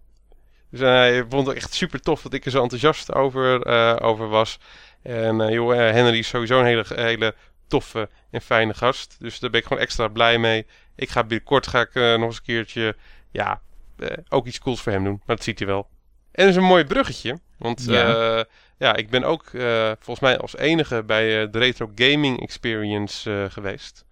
Dus 0.71 0.79
hij 0.79 1.25
vond 1.29 1.47
het 1.47 1.55
echt 1.55 1.73
super 1.73 1.99
tof 2.01 2.21
dat 2.21 2.33
ik 2.33 2.45
er 2.45 2.51
zo 2.51 2.61
enthousiast 2.61 3.13
over, 3.13 3.65
over 4.01 4.27
was. 4.27 4.59
En 5.01 5.51
joh, 5.51 5.75
Henry 5.75 6.17
is 6.17 6.27
sowieso 6.27 6.59
een 6.59 6.65
hele, 6.65 6.85
hele 6.87 7.35
toffe 7.67 8.09
en 8.31 8.41
fijne 8.41 8.73
gast. 8.73 9.15
Dus 9.19 9.39
daar 9.39 9.49
ben 9.49 9.59
ik 9.59 9.65
gewoon 9.67 9.83
extra 9.83 10.07
blij 10.07 10.37
mee. 10.37 10.65
Ik 10.95 11.09
ga 11.09 11.23
binnenkort 11.23 11.67
ga 11.67 11.81
ik, 11.81 11.93
nog 11.93 12.21
eens 12.21 12.37
een 12.37 12.43
keertje, 12.43 12.95
ja, 13.31 13.61
ook 14.29 14.45
iets 14.45 14.59
cools 14.59 14.81
voor 14.81 14.91
hem 14.91 15.03
doen. 15.03 15.21
Maar 15.25 15.35
dat 15.35 15.45
ziet 15.45 15.59
hij 15.59 15.67
wel. 15.67 15.87
En 16.31 16.45
dat 16.45 16.49
is 16.49 16.55
een 16.55 16.67
mooi 16.67 16.85
bruggetje. 16.85 17.39
Want 17.57 17.85
Ja. 17.85 18.45
Ja, 18.77 18.95
ik 18.95 19.09
ben 19.09 19.23
ook 19.23 19.45
eh, 19.45 19.91
volgens 19.99 20.19
mij 20.19 20.37
als 20.37 20.57
enige 20.57 21.03
bij 21.03 21.41
eh, 21.41 21.51
de 21.51 21.59
Retro 21.59 21.91
Gaming 21.95 22.41
Experience 22.41 23.43
eh, 23.43 23.51
geweest. 23.51 24.05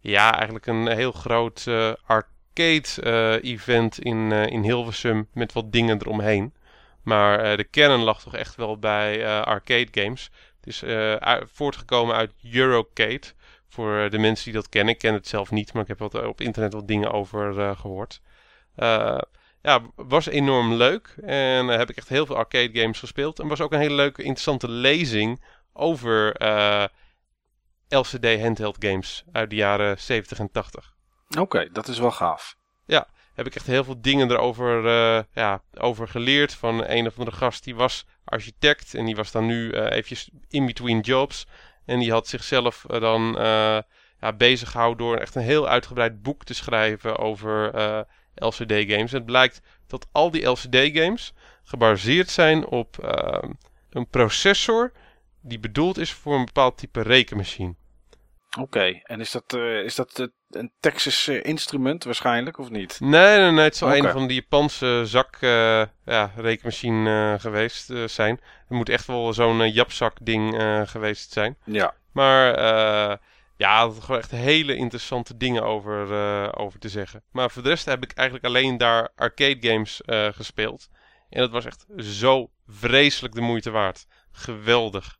Ja, 0.00 0.34
eigenlijk 0.34 0.66
een 0.66 0.88
heel 0.88 1.12
groot 1.12 1.64
eh, 1.66 1.92
arcade 2.06 3.02
eh, 3.02 3.50
event 3.52 3.98
in, 3.98 4.32
in 4.32 4.62
Hilversum 4.62 5.28
met 5.32 5.52
wat 5.52 5.72
dingen 5.72 5.98
eromheen. 6.00 6.54
Maar 7.02 7.56
de 7.56 7.64
kern 7.64 8.00
lag 8.00 8.22
toch 8.22 8.34
echt 8.34 8.54
wel 8.54 8.78
bij 8.78 9.40
arcade 9.42 9.88
games. 9.90 10.30
Het 10.60 10.66
is 10.66 10.82
voortgekomen 11.52 12.14
uit 12.16 12.32
Eurocade. 12.52 13.22
Voor 13.68 14.10
de 14.10 14.18
mensen 14.18 14.44
die 14.44 14.54
dat 14.54 14.68
kennen. 14.68 14.94
Ik 14.94 15.00
ken 15.00 15.14
het 15.14 15.28
zelf 15.28 15.50
niet, 15.50 15.72
maar 15.72 15.82
ik 15.82 15.88
heb 15.88 15.98
wat, 15.98 16.26
op 16.26 16.40
internet 16.40 16.72
wat 16.72 16.88
dingen 16.88 17.12
over 17.12 17.60
eh, 17.60 17.78
gehoord. 17.78 18.20
Ja, 19.66 19.80
was 19.94 20.26
enorm 20.26 20.72
leuk. 20.72 21.14
En 21.22 21.70
eh, 21.70 21.76
heb 21.76 21.90
ik 21.90 21.96
echt 21.96 22.08
heel 22.08 22.26
veel 22.26 22.36
arcade 22.36 22.80
games 22.80 22.98
gespeeld. 22.98 23.38
En 23.38 23.48
was 23.48 23.60
ook 23.60 23.72
een 23.72 23.78
hele 23.78 23.94
leuke, 23.94 24.22
interessante 24.22 24.70
lezing 24.70 25.42
over 25.72 26.36
eh, 26.36 26.84
LCD 27.88 28.40
handheld 28.40 28.76
games 28.78 29.24
uit 29.32 29.50
de 29.50 29.56
jaren 29.56 30.00
70 30.00 30.38
en 30.38 30.50
80 30.52 30.94
Oké, 31.38 31.68
dat 31.72 31.88
is 31.88 31.98
wel 31.98 32.10
gaaf. 32.10 32.56
heb 33.34 33.46
ik 33.46 33.54
echt 33.54 33.66
heel 33.66 33.84
veel 33.84 34.00
dingen 34.00 34.30
erover 34.30 34.86
eh, 34.86 35.22
ja, 35.32 35.62
over 35.74 36.08
geleerd. 36.08 36.54
Van 36.54 36.84
een 36.84 37.06
of 37.06 37.18
andere 37.18 37.36
gast 37.36 37.64
die 37.64 37.74
was 37.74 38.06
architect. 38.24 38.94
En 38.94 39.04
die 39.04 39.16
was 39.16 39.32
dan 39.32 39.46
nu 39.46 39.70
eh 39.70 39.84
eventjes 39.84 40.30
in 40.48 40.66
between 40.66 41.00
jobs. 41.00 41.46
En 41.84 41.98
die 41.98 42.12
had 42.12 42.28
zichzelf 42.28 42.84
dan 42.88 43.34
ja, 44.20 44.32
bezig 44.36 44.70
gehouden 44.70 45.06
door 45.06 45.16
echt 45.16 45.34
een 45.34 45.42
heel 45.42 45.68
uitgebreid 45.68 46.22
boek 46.22 46.44
te 46.44 46.54
schrijven 46.54 47.18
over 47.18 47.74
LCD 48.38 48.72
games. 48.72 49.12
En 49.12 49.16
het 49.16 49.24
blijkt 49.24 49.60
dat 49.86 50.06
al 50.12 50.30
die 50.30 50.46
LCD 50.46 50.76
games 50.98 51.32
gebaseerd 51.64 52.30
zijn 52.30 52.66
op 52.66 52.98
eh, 52.98 53.48
een 53.90 54.08
processor 54.08 54.92
die 55.40 55.58
bedoeld 55.58 55.98
is 55.98 56.12
voor 56.12 56.34
een 56.34 56.44
bepaald 56.44 56.78
type 56.78 57.02
rekenmachine. 57.02 57.74
Oké, 58.60 59.00
en 59.02 59.20
is 59.20 59.30
dat, 59.30 59.54
eh, 59.54 59.82
is 59.84 59.94
dat 59.94 60.18
eh, 60.18 60.26
een 60.50 60.72
Texas 60.80 61.28
eh, 61.28 61.44
instrument 61.44 62.04
waarschijnlijk 62.04 62.58
of 62.58 62.70
niet? 62.70 63.00
Nee, 63.00 63.38
nee, 63.38 63.50
nee. 63.50 63.64
Het 63.64 63.82
Oké. 63.82 63.96
een 63.96 64.10
van 64.10 64.26
die 64.26 64.40
Japanse 64.40 65.02
zak 65.04 65.36
ja, 65.40 66.32
rekenmachine 66.36 67.36
geweest 67.40 67.92
zijn. 68.06 68.40
Het 68.60 68.68
moet 68.68 68.88
echt 68.88 69.06
wel 69.06 69.32
zo'n 69.32 69.70
japzak 69.70 70.16
ding 70.20 70.54
geweest 70.84 71.32
zijn. 71.32 71.56
Ja. 71.64 71.94
Maar 72.12 72.54
eh 72.54 73.16
ja, 73.56 73.84
er 73.84 74.02
gewoon 74.02 74.20
echt 74.20 74.30
hele 74.30 74.76
interessante 74.76 75.36
dingen 75.36 75.62
over, 75.62 76.12
eh, 76.12 76.48
over 76.56 76.78
te 76.78 76.88
zeggen. 76.88 77.22
Maar 77.30 77.50
voor 77.50 77.62
de 77.62 77.68
rest 77.68 77.84
heb 77.84 78.02
ik 78.02 78.12
eigenlijk 78.12 78.46
alleen 78.46 78.76
daar 78.76 79.10
arcade 79.14 79.68
games 79.68 80.02
eh, 80.02 80.28
gespeeld. 80.32 80.88
En 81.28 81.40
dat 81.40 81.50
was 81.50 81.64
echt 81.64 81.86
zo 81.98 82.50
vreselijk 82.66 83.34
de 83.34 83.40
moeite 83.40 83.70
waard. 83.70 84.06
Geweldig. 84.32 85.16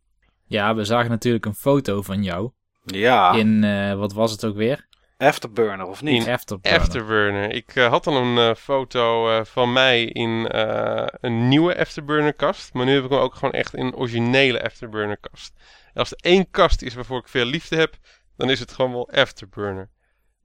Ja, 0.46 0.74
we 0.74 0.84
zagen 0.84 1.10
natuurlijk 1.10 1.46
een 1.46 1.54
foto 1.54 2.02
van 2.02 2.22
jou. 2.22 2.50
Ja, 2.84 3.32
In, 3.32 3.64
eh, 3.64 3.94
wat 3.94 4.12
was 4.12 4.30
het 4.30 4.44
ook 4.44 4.56
weer? 4.56 4.86
Afterburner 5.18 5.86
of 5.86 6.02
niet? 6.02 6.26
In 6.26 6.32
Afterburner. 6.32 6.80
Afterburner. 6.80 7.52
Ik 7.52 7.70
had 7.74 8.06
al 8.06 8.16
een 8.16 8.56
foto 8.56 9.30
eh, 9.30 9.44
van 9.44 9.72
mij 9.72 10.04
in 10.04 10.48
eh, 10.48 11.06
een 11.20 11.48
nieuwe 11.48 11.78
Afterburner 11.78 12.34
kast. 12.34 12.72
Maar 12.72 12.86
nu 12.86 12.94
heb 12.94 13.04
ik 13.04 13.10
hem 13.10 13.18
ook 13.18 13.34
gewoon 13.34 13.54
echt 13.54 13.74
in 13.74 13.86
een 13.86 13.94
originele 13.94 14.62
Afterburner 14.62 15.18
kast. 15.18 15.54
En 15.92 16.00
als 16.00 16.10
er 16.10 16.18
één 16.20 16.50
kast 16.50 16.82
is 16.82 16.94
waarvoor 16.94 17.18
ik 17.18 17.28
veel 17.28 17.44
liefde 17.44 17.76
heb, 17.76 17.96
dan 18.36 18.50
is 18.50 18.60
het 18.60 18.72
gewoon 18.72 18.92
wel 18.92 19.10
Afterburner. 19.10 19.90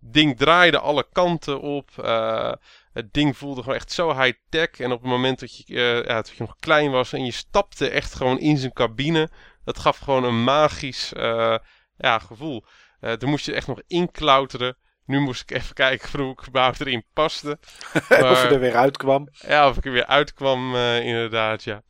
Het 0.01 0.13
ding 0.13 0.38
draaide 0.38 0.79
alle 0.79 1.07
kanten 1.12 1.62
op. 1.62 1.89
eh, 2.03 2.51
het 2.93 3.13
ding 3.13 3.38
voelde 3.38 3.62
gewoon 3.62 3.75
echt 3.75 3.91
zo 3.91 4.21
high-tech. 4.21 4.69
En 4.69 4.91
op 4.91 5.01
het 5.01 5.10
moment 5.10 5.39
dat 5.39 5.57
je, 5.57 5.63
eh, 5.75 5.95
ja, 6.07 6.13
dat 6.15 6.29
je 6.29 6.36
nog 6.43 6.55
klein 6.60 6.91
was 6.91 7.13
en 7.13 7.25
je 7.25 7.31
stapte 7.31 7.89
echt 7.89 8.13
gewoon 8.15 8.39
in 8.39 8.57
zijn 8.57 8.74
cabine. 8.74 9.29
Dat 9.63 9.79
gaf 9.79 9.98
gewoon 9.98 10.24
een 10.24 10.43
magisch 10.43 11.13
eh, 11.13 11.55
ja, 11.98 12.19
gevoel. 12.19 12.65
Eh 13.00 13.12
toen 13.13 13.29
moest 13.29 13.45
je 13.45 13.53
echt 13.53 13.67
nog 13.67 13.81
inklauteren. 13.88 14.77
Nu 15.05 15.19
moest 15.19 15.41
ik 15.41 15.51
even 15.51 15.74
kijken 15.75 16.19
hoe 16.21 16.31
ik 16.31 16.48
überhaupt 16.48 16.81
erin 16.81 17.05
paste. 17.13 17.57
of 17.93 18.07
je 18.10 18.17
Maar- 18.21 18.51
er 18.51 18.60
weer 18.60 18.75
uitkwam. 18.75 19.27
Ja, 19.31 19.69
of 19.69 19.77
ik 19.77 19.86
er 19.86 19.91
weer 19.91 20.05
uitkwam, 20.05 20.75
inderdaad, 20.75 21.63
ja. 21.63 21.81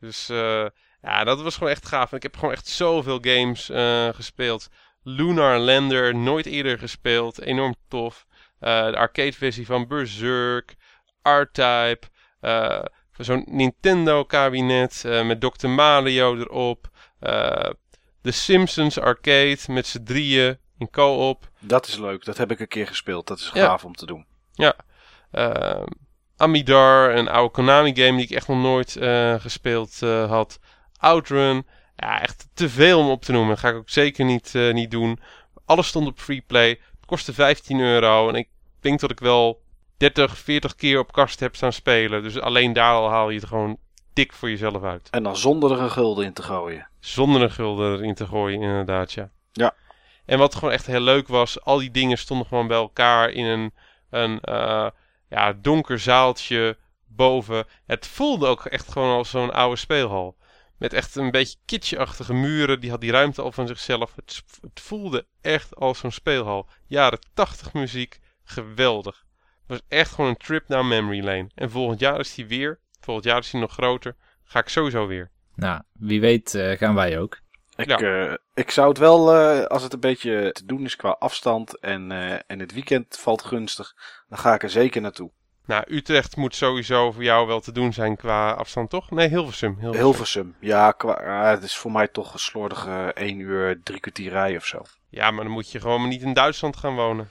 Dus 0.00 0.26
ja, 1.02 1.24
dat 1.24 1.42
was 1.42 1.54
gewoon 1.54 1.72
echt 1.72 1.86
gaaf. 1.86 2.10
En 2.10 2.16
ik 2.16 2.22
heb 2.22 2.36
gewoon 2.36 2.54
echt 2.54 2.66
zoveel 2.66 3.18
games 3.20 3.70
gespeeld. 4.16 4.68
Lunar 5.08 5.58
Lander, 5.58 6.14
nooit 6.14 6.46
eerder 6.46 6.78
gespeeld. 6.78 7.40
Enorm 7.40 7.74
tof. 7.88 8.26
Eh, 8.60 8.86
de 8.86 8.96
arcade 8.96 9.32
versie 9.32 9.66
van 9.66 9.86
Berserk. 9.88 10.74
R-Type. 11.22 12.00
eh, 12.40 12.82
Zo'n 13.16 13.44
Nintendo-kabinet 13.48 15.02
eh, 15.06 15.26
met 15.26 15.40
Dr. 15.40 15.66
Mario 15.68 16.36
erop. 16.36 16.88
De 18.22 18.30
Simpsons 18.32 18.98
arcade 19.00 19.58
met 19.68 19.86
z'n 19.86 20.02
drieën 20.02 20.58
in 20.78 20.90
co-op. 20.90 21.50
Dat 21.60 21.86
is 21.86 21.96
leuk, 21.98 22.24
dat 22.24 22.36
heb 22.36 22.50
ik 22.50 22.60
een 22.60 22.68
keer 22.68 22.86
gespeeld. 22.86 23.26
Dat 23.26 23.38
is 23.38 23.50
Ja. 23.54 23.66
gaaf 23.66 23.84
om 23.84 23.94
te 23.94 24.06
doen. 24.06 24.26
eh, 25.30 25.82
Amidar, 26.36 27.14
een 27.14 27.28
oude 27.28 27.50
Konami 27.52 27.94
game 27.96 28.16
die 28.16 28.24
ik 28.26 28.30
echt 28.30 28.48
nog 28.48 28.58
nooit 28.58 28.96
gespeeld 29.42 30.00
had. 30.28 30.58
Outrun. 30.96 31.66
Ja, 31.96 32.20
echt 32.20 32.48
te 32.54 32.68
veel 32.68 32.98
om 32.98 33.10
op 33.10 33.22
te 33.22 33.32
noemen. 33.32 33.50
Dat 33.50 33.58
ga 33.58 33.68
ik 33.68 33.74
ook 33.74 33.90
zeker 33.90 34.24
niet, 34.24 34.54
eh, 34.54 34.72
niet 34.72 34.90
doen. 34.90 35.20
Alles 35.64 35.86
stond 35.86 36.06
op 36.06 36.18
freeplay. 36.18 36.68
Het 36.68 37.06
kostte 37.06 37.32
15 37.32 37.80
euro. 37.80 38.28
En 38.28 38.34
ik 38.34 38.48
denk 38.80 39.00
dat 39.00 39.10
ik 39.10 39.20
wel 39.20 39.62
30, 39.96 40.38
40 40.38 40.74
keer 40.74 40.98
op 40.98 41.12
kast 41.12 41.40
heb 41.40 41.56
staan 41.56 41.72
spelen. 41.72 42.22
Dus 42.22 42.40
alleen 42.40 42.72
daar 42.72 42.94
al 42.94 43.08
haal 43.08 43.30
je 43.30 43.38
het 43.38 43.48
gewoon 43.48 43.78
dik 44.12 44.32
voor 44.32 44.50
jezelf 44.50 44.82
uit. 44.82 45.10
En 45.10 45.22
dan 45.22 45.36
zonder 45.36 45.72
er 45.72 45.80
een 45.80 45.90
gulden 45.90 46.24
in 46.24 46.32
te 46.32 46.42
gooien. 46.42 46.88
Zonder 47.00 47.42
een 47.42 47.50
gulden 47.50 47.92
erin 47.92 48.14
te 48.14 48.26
gooien, 48.26 48.60
inderdaad, 48.62 49.12
ja. 49.12 49.30
Ja. 49.52 49.74
En 50.24 50.38
wat 50.38 50.54
gewoon 50.54 50.72
echt 50.72 50.86
heel 50.86 51.00
leuk 51.00 51.28
was, 51.28 51.64
al 51.64 51.78
die 51.78 51.90
dingen 51.90 52.18
stonden 52.18 52.46
gewoon 52.46 52.66
bij 52.66 52.76
elkaar 52.76 53.30
in 53.30 53.44
een, 53.44 53.74
een 54.10 54.40
eh, 54.40 54.86
ja, 55.28 55.52
donker 55.52 55.98
zaaltje 55.98 56.76
boven. 57.06 57.64
Het 57.86 58.06
voelde 58.06 58.46
ook 58.46 58.64
echt 58.64 58.92
gewoon 58.92 59.16
als 59.16 59.30
zo'n 59.30 59.52
oude 59.52 59.76
speelhal. 59.76 60.36
Met 60.78 60.92
echt 60.92 61.14
een 61.16 61.30
beetje 61.30 61.56
kitschachtige 61.64 62.34
muren, 62.34 62.80
die 62.80 62.90
had 62.90 63.00
die 63.00 63.10
ruimte 63.10 63.42
al 63.42 63.52
van 63.52 63.66
zichzelf. 63.66 64.12
Het, 64.16 64.42
het 64.60 64.80
voelde 64.80 65.26
echt 65.40 65.76
als 65.76 65.98
zo'n 65.98 66.12
speelhal. 66.12 66.68
Jaren 66.86 67.18
80 67.34 67.72
muziek, 67.72 68.18
geweldig. 68.44 69.24
Het 69.66 69.66
was 69.66 69.80
echt 69.88 70.10
gewoon 70.14 70.30
een 70.30 70.36
trip 70.36 70.68
naar 70.68 70.84
memory 70.84 71.24
lane. 71.24 71.50
En 71.54 71.70
volgend 71.70 72.00
jaar 72.00 72.20
is 72.20 72.34
die 72.34 72.46
weer, 72.46 72.80
volgend 73.00 73.26
jaar 73.26 73.38
is 73.38 73.50
die 73.50 73.60
nog 73.60 73.72
groter, 73.72 74.16
ga 74.44 74.58
ik 74.58 74.68
sowieso 74.68 75.06
weer. 75.06 75.30
Nou, 75.54 75.82
wie 75.92 76.20
weet 76.20 76.54
eh, 76.54 76.78
gaan 76.78 76.94
wij 76.94 77.18
ook. 77.18 77.38
Ik, 77.76 77.86
Ja. 77.86 77.98
eh, 77.98 78.34
ik 78.54 78.70
zou 78.70 78.88
het 78.88 78.98
wel, 78.98 79.34
eh, 79.34 79.64
als 79.64 79.82
het 79.82 79.92
een 79.92 80.00
beetje 80.00 80.52
te 80.52 80.64
doen 80.64 80.84
is 80.84 80.96
qua 80.96 81.10
afstand 81.10 81.78
en, 81.78 82.12
eh, 82.12 82.38
en 82.46 82.58
het 82.58 82.72
weekend 82.72 83.18
valt 83.18 83.42
gunstig, 83.44 83.94
dan 84.28 84.38
ga 84.38 84.54
ik 84.54 84.62
er 84.62 84.70
zeker 84.70 85.00
naartoe. 85.00 85.30
Nou, 85.66 85.84
Utrecht 85.88 86.36
moet 86.36 86.54
sowieso 86.54 87.12
voor 87.12 87.22
jou 87.22 87.46
wel 87.46 87.60
te 87.60 87.72
doen 87.72 87.92
zijn 87.92 88.16
qua 88.16 88.50
afstand, 88.52 88.90
toch? 88.90 89.10
Nee, 89.10 89.28
Hilversum. 89.28 89.76
Hilversum. 89.78 90.02
Hilversum, 90.04 90.56
ja, 90.60 90.92
qua, 90.92 91.50
het 91.50 91.62
is 91.62 91.76
voor 91.76 91.92
mij 91.92 92.08
toch 92.08 92.32
een 92.32 92.38
slordige 92.38 93.12
1 93.14 93.38
uur, 93.38 93.80
drie 93.82 94.00
kwartier 94.00 94.30
rij 94.30 94.56
of 94.56 94.64
zo. 94.66 94.82
Ja, 95.08 95.30
maar 95.30 95.44
dan 95.44 95.52
moet 95.52 95.70
je 95.70 95.80
gewoon 95.80 96.00
maar 96.00 96.08
niet 96.08 96.22
in 96.22 96.32
Duitsland 96.32 96.76
gaan 96.76 96.94
wonen. 96.94 97.30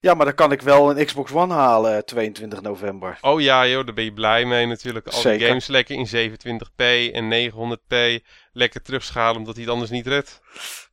Ja, 0.00 0.14
maar 0.14 0.24
dan 0.24 0.34
kan 0.34 0.52
ik 0.52 0.62
wel 0.62 0.90
een 0.98 1.06
Xbox 1.06 1.32
One 1.32 1.54
halen 1.54 1.96
eh, 1.96 2.02
22 2.02 2.60
november. 2.60 3.18
Oh 3.20 3.40
ja, 3.40 3.66
joh, 3.66 3.84
daar 3.86 3.94
ben 3.94 4.04
je 4.04 4.12
blij 4.12 4.44
mee 4.44 4.66
natuurlijk. 4.66 5.08
Al 5.08 5.22
die 5.22 5.40
games 5.40 5.66
lekker 5.66 5.96
in 5.96 6.32
27p 6.32 7.12
en 7.14 7.50
900p 7.50 8.24
lekker 8.52 8.82
terugschalen 8.82 9.36
omdat 9.36 9.54
hij 9.54 9.62
het 9.64 9.72
anders 9.72 9.90
niet 9.90 10.06
redt. 10.06 10.40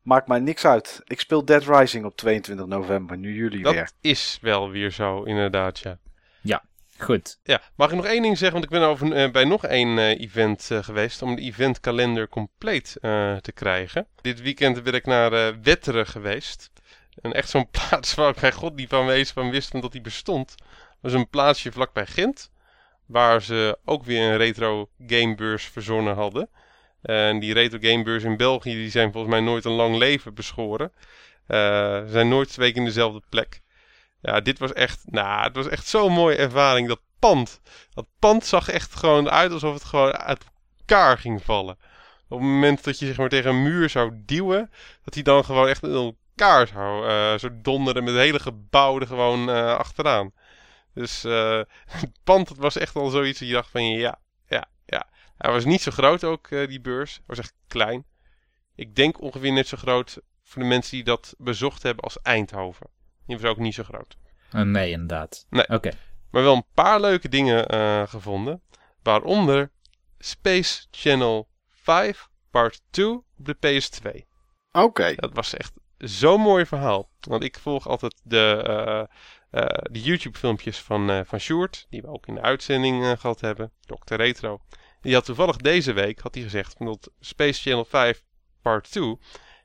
Maakt 0.02 0.28
mij 0.28 0.40
niks 0.40 0.66
uit. 0.66 1.02
Ik 1.06 1.20
speel 1.20 1.46
Dead 1.46 1.64
Rising 1.64 2.06
op 2.06 2.16
22 2.16 2.66
november, 2.66 3.18
nu 3.18 3.36
jullie 3.36 3.64
Dat 3.64 3.74
weer. 3.74 3.90
is 4.02 4.38
wel 4.42 4.70
weer 4.70 4.92
zo, 4.92 5.24
inderdaad, 5.24 5.80
ja. 5.80 5.98
Goed. 6.98 7.40
Ja, 7.44 7.62
mag 7.76 7.90
ik 7.90 7.96
nog 7.96 8.06
één 8.06 8.22
ding 8.22 8.38
zeggen? 8.38 8.60
Want 8.60 8.64
ik 8.64 8.80
ben 8.80 8.88
over, 8.88 9.14
eh, 9.14 9.32
bij 9.32 9.44
nog 9.44 9.66
één 9.66 9.98
eh, 9.98 10.20
event 10.20 10.72
eh, 10.72 10.84
geweest 10.84 11.22
om 11.22 11.36
de 11.36 11.42
eventkalender 11.42 12.30
compleet 12.30 12.98
te 13.42 13.52
krijgen. 13.54 14.08
Dit 14.22 14.42
weekend 14.42 14.84
ben 14.84 14.94
ik 14.94 15.06
naar 15.06 15.62
Wetteren 15.62 16.08
geweest. 16.08 16.72
En 17.22 17.34
echt 17.34 17.50
zo'n 17.50 17.70
plaats 17.90 18.16
waar 18.16 18.30
ik 18.30 18.40
bij 18.40 18.52
god 18.52 18.76
niet 18.76 18.90
van 18.90 19.06
wees 19.06 19.32
van 19.32 19.50
wist 19.50 19.82
dat 19.82 19.92
die 19.92 20.02
bestond. 20.02 20.56
Dat 20.58 20.68
was 21.00 21.14
een 21.14 21.30
plaatsje 21.30 21.72
vlakbij 21.72 22.06
Gent. 22.06 22.52
Waar 23.06 23.42
ze 23.42 23.78
ook 23.86 24.04
weer 24.04 24.32
een 24.32 24.38
retro 24.38 24.90
gamebeurs 25.08 25.66
verzonnen 25.66 26.16
hadden. 26.16 26.50
En 27.02 27.40
die 27.40 27.54
retro 27.54 27.78
gamebeurs 27.82 28.24
in 28.24 28.38
België 28.38 28.74
die 28.74 28.90
zijn 28.90 29.12
volgens 29.12 29.34
mij 29.34 29.42
nooit 29.42 29.66
een 29.66 29.72
lang 29.72 29.96
leven 29.96 30.34
beschoren. 30.34 30.92
Ze 31.48 32.06
zijn 32.08 32.28
nooit 32.28 32.50
twee 32.50 32.70
keer 32.70 32.80
in 32.80 32.86
dezelfde 32.86 33.22
plek. 33.30 33.62
Ja, 34.22 34.40
dit 34.40 34.60
was 34.60 34.74
echt, 34.74 35.04
nou, 35.06 35.44
het 35.44 35.56
was 35.56 35.68
echt 35.68 35.88
zo'n 35.88 36.12
mooie 36.12 36.36
ervaring. 36.36 36.88
Dat 36.88 37.00
pand, 37.20 37.62
dat 37.94 38.06
pand 38.20 38.46
zag 38.46 38.70
echt 38.70 38.96
gewoon 38.96 39.30
uit 39.30 39.52
alsof 39.52 39.74
het 39.74 39.84
gewoon 39.84 40.12
uit 40.12 40.46
elkaar 40.80 41.18
ging 41.18 41.44
vallen. 41.44 41.78
Op 42.30 42.40
het 42.40 42.48
moment 42.48 42.84
dat 42.84 43.00
je 43.00 43.06
zeg 43.06 43.18
maar 43.18 43.30
tegen 43.30 43.50
een 43.50 43.64
muur 43.64 43.90
zou 43.90 44.12
duwen, 44.26 44.72
dat 45.04 45.14
hij 45.14 45.24
dan 45.24 45.46
gewoon 45.46 45.68
echt 45.68 45.84
in 45.84 46.16
elkaar 46.36 46.68
zou, 46.68 47.08
eh, 47.08 47.40
zou 47.40 47.52
donderen 47.62 48.04
met 48.04 48.14
het 48.14 48.24
hele 48.24 48.40
gebouw 48.40 49.00
er 49.00 49.08
gewoon 49.08 49.50
eh, 49.50 49.76
achteraan. 49.76 50.32
Dus 50.98 51.24
eh, 51.24 51.62
het 52.02 52.12
pand 52.24 52.48
dat 52.48 52.58
was 52.58 52.78
echt 52.78 52.96
al 52.96 53.10
zoiets 53.10 53.40
dat 53.40 53.48
je 53.48 53.54
dacht 53.54 53.70
van 53.70 53.84
ja, 53.84 54.20
ja, 54.48 54.66
ja. 54.86 55.08
Hij 55.38 55.52
was 55.52 55.66
niet 55.66 55.82
zo 55.82 55.92
groot 55.92 56.24
ook, 56.24 56.48
eh, 56.48 56.68
die 56.68 56.82
beurs. 56.82 57.14
Hij 57.14 57.24
was 57.26 57.38
echt 57.38 57.54
klein. 57.68 58.06
Ik 58.76 58.96
denk 58.96 59.22
ongeveer 59.22 59.52
net 59.52 59.68
zo 59.68 59.78
groot 59.78 60.20
voor 60.44 60.62
de 60.62 60.68
mensen 60.68 60.92
die 60.92 61.04
dat 61.04 61.36
bezocht 61.38 61.84
hebben 61.84 62.04
als 62.04 62.22
Eindhoven. 62.22 62.88
Die 63.28 63.38
was 63.38 63.50
ook 63.50 63.58
niet 63.58 63.74
zo 63.74 63.84
groot. 63.84 64.18
Eh, 64.52 64.62
nee, 64.62 64.92
inderdaad. 64.92 65.46
Nee. 65.50 65.70
Oké. 65.70 65.92
Maar 66.32 66.44
wel 66.44 66.56
een 66.56 66.66
paar 66.74 67.02
leuke 67.02 67.30
dingen 67.30 67.68
eh, 67.68 68.08
gevonden. 68.08 68.62
Waaronder 69.04 69.72
Space 70.20 70.86
Channel 70.92 71.50
5 71.70 72.30
Part 72.52 72.82
2 72.90 73.08
op 73.08 73.24
de 73.36 73.56
PS2. 73.56 74.26
Oké. 74.72 75.16
Dat 75.16 75.34
was 75.34 75.54
echt 75.54 75.74
zo'n 75.98 76.42
mooi 76.42 76.66
verhaal. 76.66 77.10
Want 77.20 77.44
ik 77.44 77.60
volg 77.60 77.88
altijd 77.88 78.22
de, 78.24 78.64
eh, 78.68 79.00
eh, 79.64 79.84
de 79.92 80.02
YouTube 80.02 80.38
filmpjes 80.38 80.80
van, 80.80 81.10
eh 81.10 81.20
van 81.26 81.40
Sjoerd. 81.40 81.88
Die 81.90 82.02
we 82.02 82.08
ook 82.08 82.28
in 82.28 82.36
de 82.36 82.42
uitzending 82.42 83.04
eh, 83.04 83.12
gehad 83.18 83.42
hebben. 83.42 83.72
Dr. 83.82 84.16
Retro. 84.16 84.60
Die 85.02 85.14
had 85.14 85.26
toevallig 85.26 85.56
deze 85.56 85.94
week 85.94 86.20
had 86.20 86.34
hij 86.34 86.44
gezegd 86.44 86.80
dat 86.80 87.12
Space 87.20 87.62
Channel 87.62 87.86
5 87.86 88.24
Part 88.62 88.92
2 88.92 89.18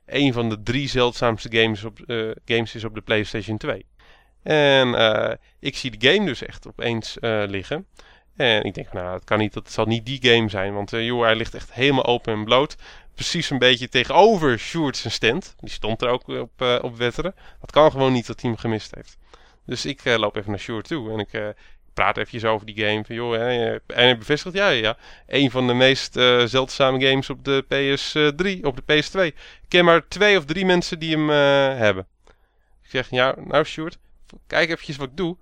een 0.05 0.33
van 0.33 0.49
de 0.49 0.63
drie 0.63 0.89
zeldzaamste 0.89 1.57
games, 1.57 1.83
op, 1.83 1.99
eh, 1.99 2.29
games 2.45 2.75
is 2.75 2.83
op 2.83 2.93
de 2.93 3.01
PlayStation 3.01 3.57
2. 3.57 3.85
En 4.43 4.95
eh, 4.95 5.35
ik 5.59 5.77
zie 5.77 5.97
de 5.97 6.11
game 6.11 6.25
dus 6.25 6.45
echt 6.45 6.67
opeens 6.67 7.19
eh, 7.19 7.43
liggen. 7.47 7.87
En 8.35 8.63
ik 8.63 8.73
denk, 8.73 8.93
nou, 8.93 9.13
het 9.13 9.23
kan 9.23 9.39
niet, 9.39 9.53
dat 9.53 9.71
zal 9.71 9.85
niet 9.85 10.05
die 10.05 10.19
game 10.21 10.49
zijn. 10.49 10.73
Want 10.73 10.91
joh, 10.91 11.23
hij 11.23 11.35
ligt 11.35 11.55
echt 11.55 11.73
helemaal 11.73 12.05
open 12.05 12.33
en 12.33 12.43
bloot. 12.43 12.75
Precies 13.15 13.49
een 13.49 13.59
beetje 13.59 13.89
tegenover 13.89 14.59
Sjoerd 14.59 14.97
zijn 14.97 15.13
stand. 15.13 15.55
Die 15.59 15.69
stond 15.69 16.01
er 16.01 16.09
ook 16.09 16.27
op, 16.27 16.79
op 16.81 16.97
Wetteren. 16.97 17.35
Dat 17.59 17.71
kan 17.71 17.91
gewoon 17.91 18.13
niet 18.13 18.27
dat 18.27 18.41
hij 18.41 18.49
hem 18.49 18.59
gemist 18.59 18.95
heeft. 18.95 19.17
Dus 19.65 19.85
ik 19.85 20.05
loop 20.05 20.35
even 20.35 20.49
naar 20.49 20.59
Sjoerd 20.59 20.87
toe. 20.87 21.11
En 21.11 21.19
ik 21.19 21.53
praat 21.93 22.17
eventjes 22.17 22.45
over 22.45 22.65
die 22.65 22.85
game. 22.85 23.05
Van, 23.05 23.15
joh, 23.15 23.35
eh, 23.35 23.71
en 23.71 23.81
hij 23.87 24.17
bevestigt, 24.17 24.55
ja, 24.55 24.69
ja. 24.69 24.97
Een 25.27 25.51
van 25.51 25.67
de 25.67 25.73
meest 25.73 26.17
eh, 26.17 26.43
zeldzame 26.43 27.07
games 27.07 27.29
op 27.29 27.45
de 27.45 27.63
PS3, 27.63 28.65
op 28.65 28.75
de 28.75 28.83
PS2. 28.93 29.19
Ik 29.25 29.35
ken 29.67 29.85
maar 29.85 30.07
twee 30.07 30.37
of 30.37 30.45
drie 30.45 30.65
mensen 30.65 30.99
die 30.99 31.17
hem 31.17 31.29
eh, 31.29 31.77
hebben. 31.77 32.07
Ik 32.83 32.89
zeg, 32.89 33.09
ja, 33.09 33.35
nou 33.37 33.63
Sjoerd, 33.63 33.97
kijk 34.47 34.69
eventjes 34.69 34.97
wat 34.97 35.09
ik 35.09 35.17
doe. 35.17 35.37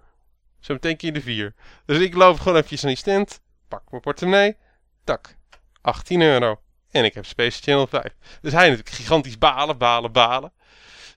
Zo 0.60 0.74
meteen 0.74 0.98
keer 0.98 1.14
de 1.14 1.22
vier. 1.22 1.54
Dus 1.86 2.00
ik 2.00 2.14
loop 2.14 2.40
gewoon 2.40 2.56
eventjes 2.56 2.82
naar 2.82 2.92
die 2.92 3.00
stand. 3.00 3.42
Pak 3.68 3.82
mijn 3.90 4.02
portemonnee. 4.02 4.56
Tak. 5.04 5.36
18 5.82 6.22
euro. 6.22 6.62
En 6.92 7.06
ik 7.06 7.14
heb 7.14 7.26
Space 7.26 7.62
Channel 7.62 7.88
5. 7.88 8.04
Dus 8.42 8.54
hij 8.54 8.70
natuurlijk 8.70 8.96
gigantisch 8.96 9.38
balen, 9.38 9.78
balen, 9.78 10.12
balen. 10.12 10.52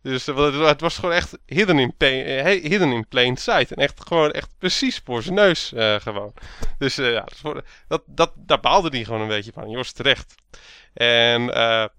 Dus 0.04 0.26
eh, 0.28 0.66
het- 0.66 0.80
was 0.80 0.94
gewoon 0.98 1.14
echt 1.14 1.38
hidden 1.46 1.78
in, 1.78 1.96
plain, 1.96 2.24
eh, 2.24 2.44
hidden 2.70 2.92
in 2.92 3.08
plain 3.08 3.36
sight. 3.36 3.72
En 3.72 3.76
echt 3.76 4.00
gewoon 4.06 4.30
echt 4.30 4.48
precies 4.58 5.00
voor 5.04 5.22
zijn 5.22 5.34
neus 5.34 5.72
eh, 5.72 5.94
gewoon. 6.00 6.32
Dus 6.78 6.94
ja, 6.94 7.24
dat, 7.88 8.02
dat, 8.06 8.32
daar 8.36 8.60
baalde 8.60 8.88
hij 8.88 9.04
gewoon 9.04 9.20
een 9.20 9.28
beetje 9.28 9.52
van. 9.52 9.74
Was 9.74 9.92
terecht. 9.92 10.34
En 10.94 11.42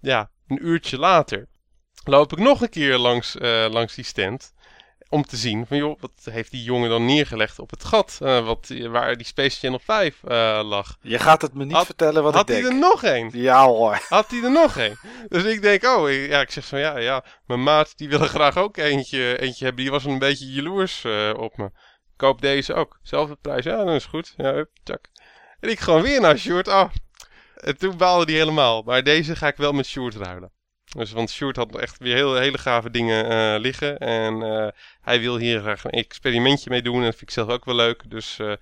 ja, 0.01 0.29
een 0.47 0.65
uurtje 0.67 0.97
later 0.97 1.47
loop 2.03 2.31
ik 2.31 2.37
nog 2.39 2.61
een 2.61 2.69
keer 2.69 2.97
langs, 2.97 3.35
langs 3.69 3.95
die 3.95 4.05
stand. 4.05 4.53
Om 5.15 5.25
te 5.25 5.37
zien 5.37 5.65
van 5.67 5.77
joh, 5.77 5.99
wat 5.99 6.11
heeft 6.23 6.51
die 6.51 6.63
jongen 6.63 6.89
dan 6.89 7.05
neergelegd 7.05 7.59
op 7.59 7.69
het 7.69 7.83
gat 7.83 8.17
eh, 8.21 8.45
wat, 8.45 8.73
waar 8.89 9.15
die 9.17 9.25
Space 9.25 9.59
Channel 9.59 9.79
5 9.83 10.23
eh, 10.23 10.61
lag. 10.63 10.97
Je 11.01 11.19
gaat 11.19 11.41
het 11.41 11.53
me 11.53 11.65
niet 11.65 11.73
Had- 11.75 11.85
vertellen 11.85 12.23
wat 12.23 12.33
Had 12.33 12.47
hij 12.47 12.63
er 12.63 12.75
nog 12.77 13.03
een? 13.03 13.29
Ja 13.33 13.65
hoor. 13.65 13.99
Had 14.09 14.29
hij 14.31 14.43
er 14.43 14.51
nog 14.51 14.77
een? 14.77 14.97
Dus 15.27 15.43
ik 15.43 15.61
denk, 15.61 15.83
oh, 15.83 16.09
ik- 16.09 16.29
ja, 16.29 16.41
ik 16.41 16.51
zeg 16.51 16.65
van 16.65 16.79
ja, 16.79 16.97
ja, 16.97 17.23
mijn 17.45 17.63
maat 17.63 17.97
die 17.97 18.09
wilde 18.09 18.27
graag 18.27 18.57
ook 18.57 18.77
eentje, 18.77 19.39
eentje 19.41 19.65
hebben. 19.65 19.83
Die 19.83 19.91
was 19.91 20.05
een 20.05 20.19
beetje 20.19 20.51
jaloers 20.51 21.03
eh, 21.03 21.31
op 21.37 21.57
me. 21.57 21.69
Koop 22.15 22.41
deze 22.41 22.73
ook. 22.73 22.99
Zelfde 23.01 23.35
prijs, 23.41 23.63
ja, 23.63 23.83
dat 23.83 23.95
is 23.95 24.05
goed. 24.05 24.33
Ja, 24.37 24.53
hup, 24.53 24.69
tjak. 24.83 25.09
En 25.59 25.69
ik 25.69 25.79
gewoon 25.79 26.01
weer 26.01 26.21
naar 26.21 26.37
Sjoerd. 26.37 26.67
Oh. 26.67 26.89
En 27.55 27.77
toen 27.77 27.97
baalde 27.97 28.25
hij 28.25 28.33
helemaal. 28.39 28.81
Maar 28.81 29.03
deze 29.03 29.35
ga 29.35 29.47
ik 29.47 29.57
wel 29.57 29.71
met 29.71 29.85
Sjoerd 29.85 30.15
ruilen. 30.15 30.51
Dus, 30.95 31.11
want 31.11 31.29
Sjoerd 31.29 31.55
had 31.55 31.75
echt 31.75 31.97
weer 31.97 32.15
heel, 32.15 32.35
hele 32.35 32.57
gave 32.57 32.89
dingen 32.89 33.29
eh, 33.29 33.59
liggen. 33.59 33.97
En 33.97 34.41
eh, 34.41 34.67
hij 35.01 35.19
wil 35.19 35.37
hier 35.37 35.59
graag 35.59 35.83
een 35.83 35.91
experimentje 35.91 36.69
mee 36.69 36.81
doen. 36.81 36.95
En 36.95 37.03
dat 37.03 37.15
vind 37.15 37.21
ik 37.21 37.29
zelf 37.29 37.49
ook 37.49 37.65
wel 37.65 37.75
leuk. 37.75 38.09
Dus 38.09 38.39
eh 38.39 38.53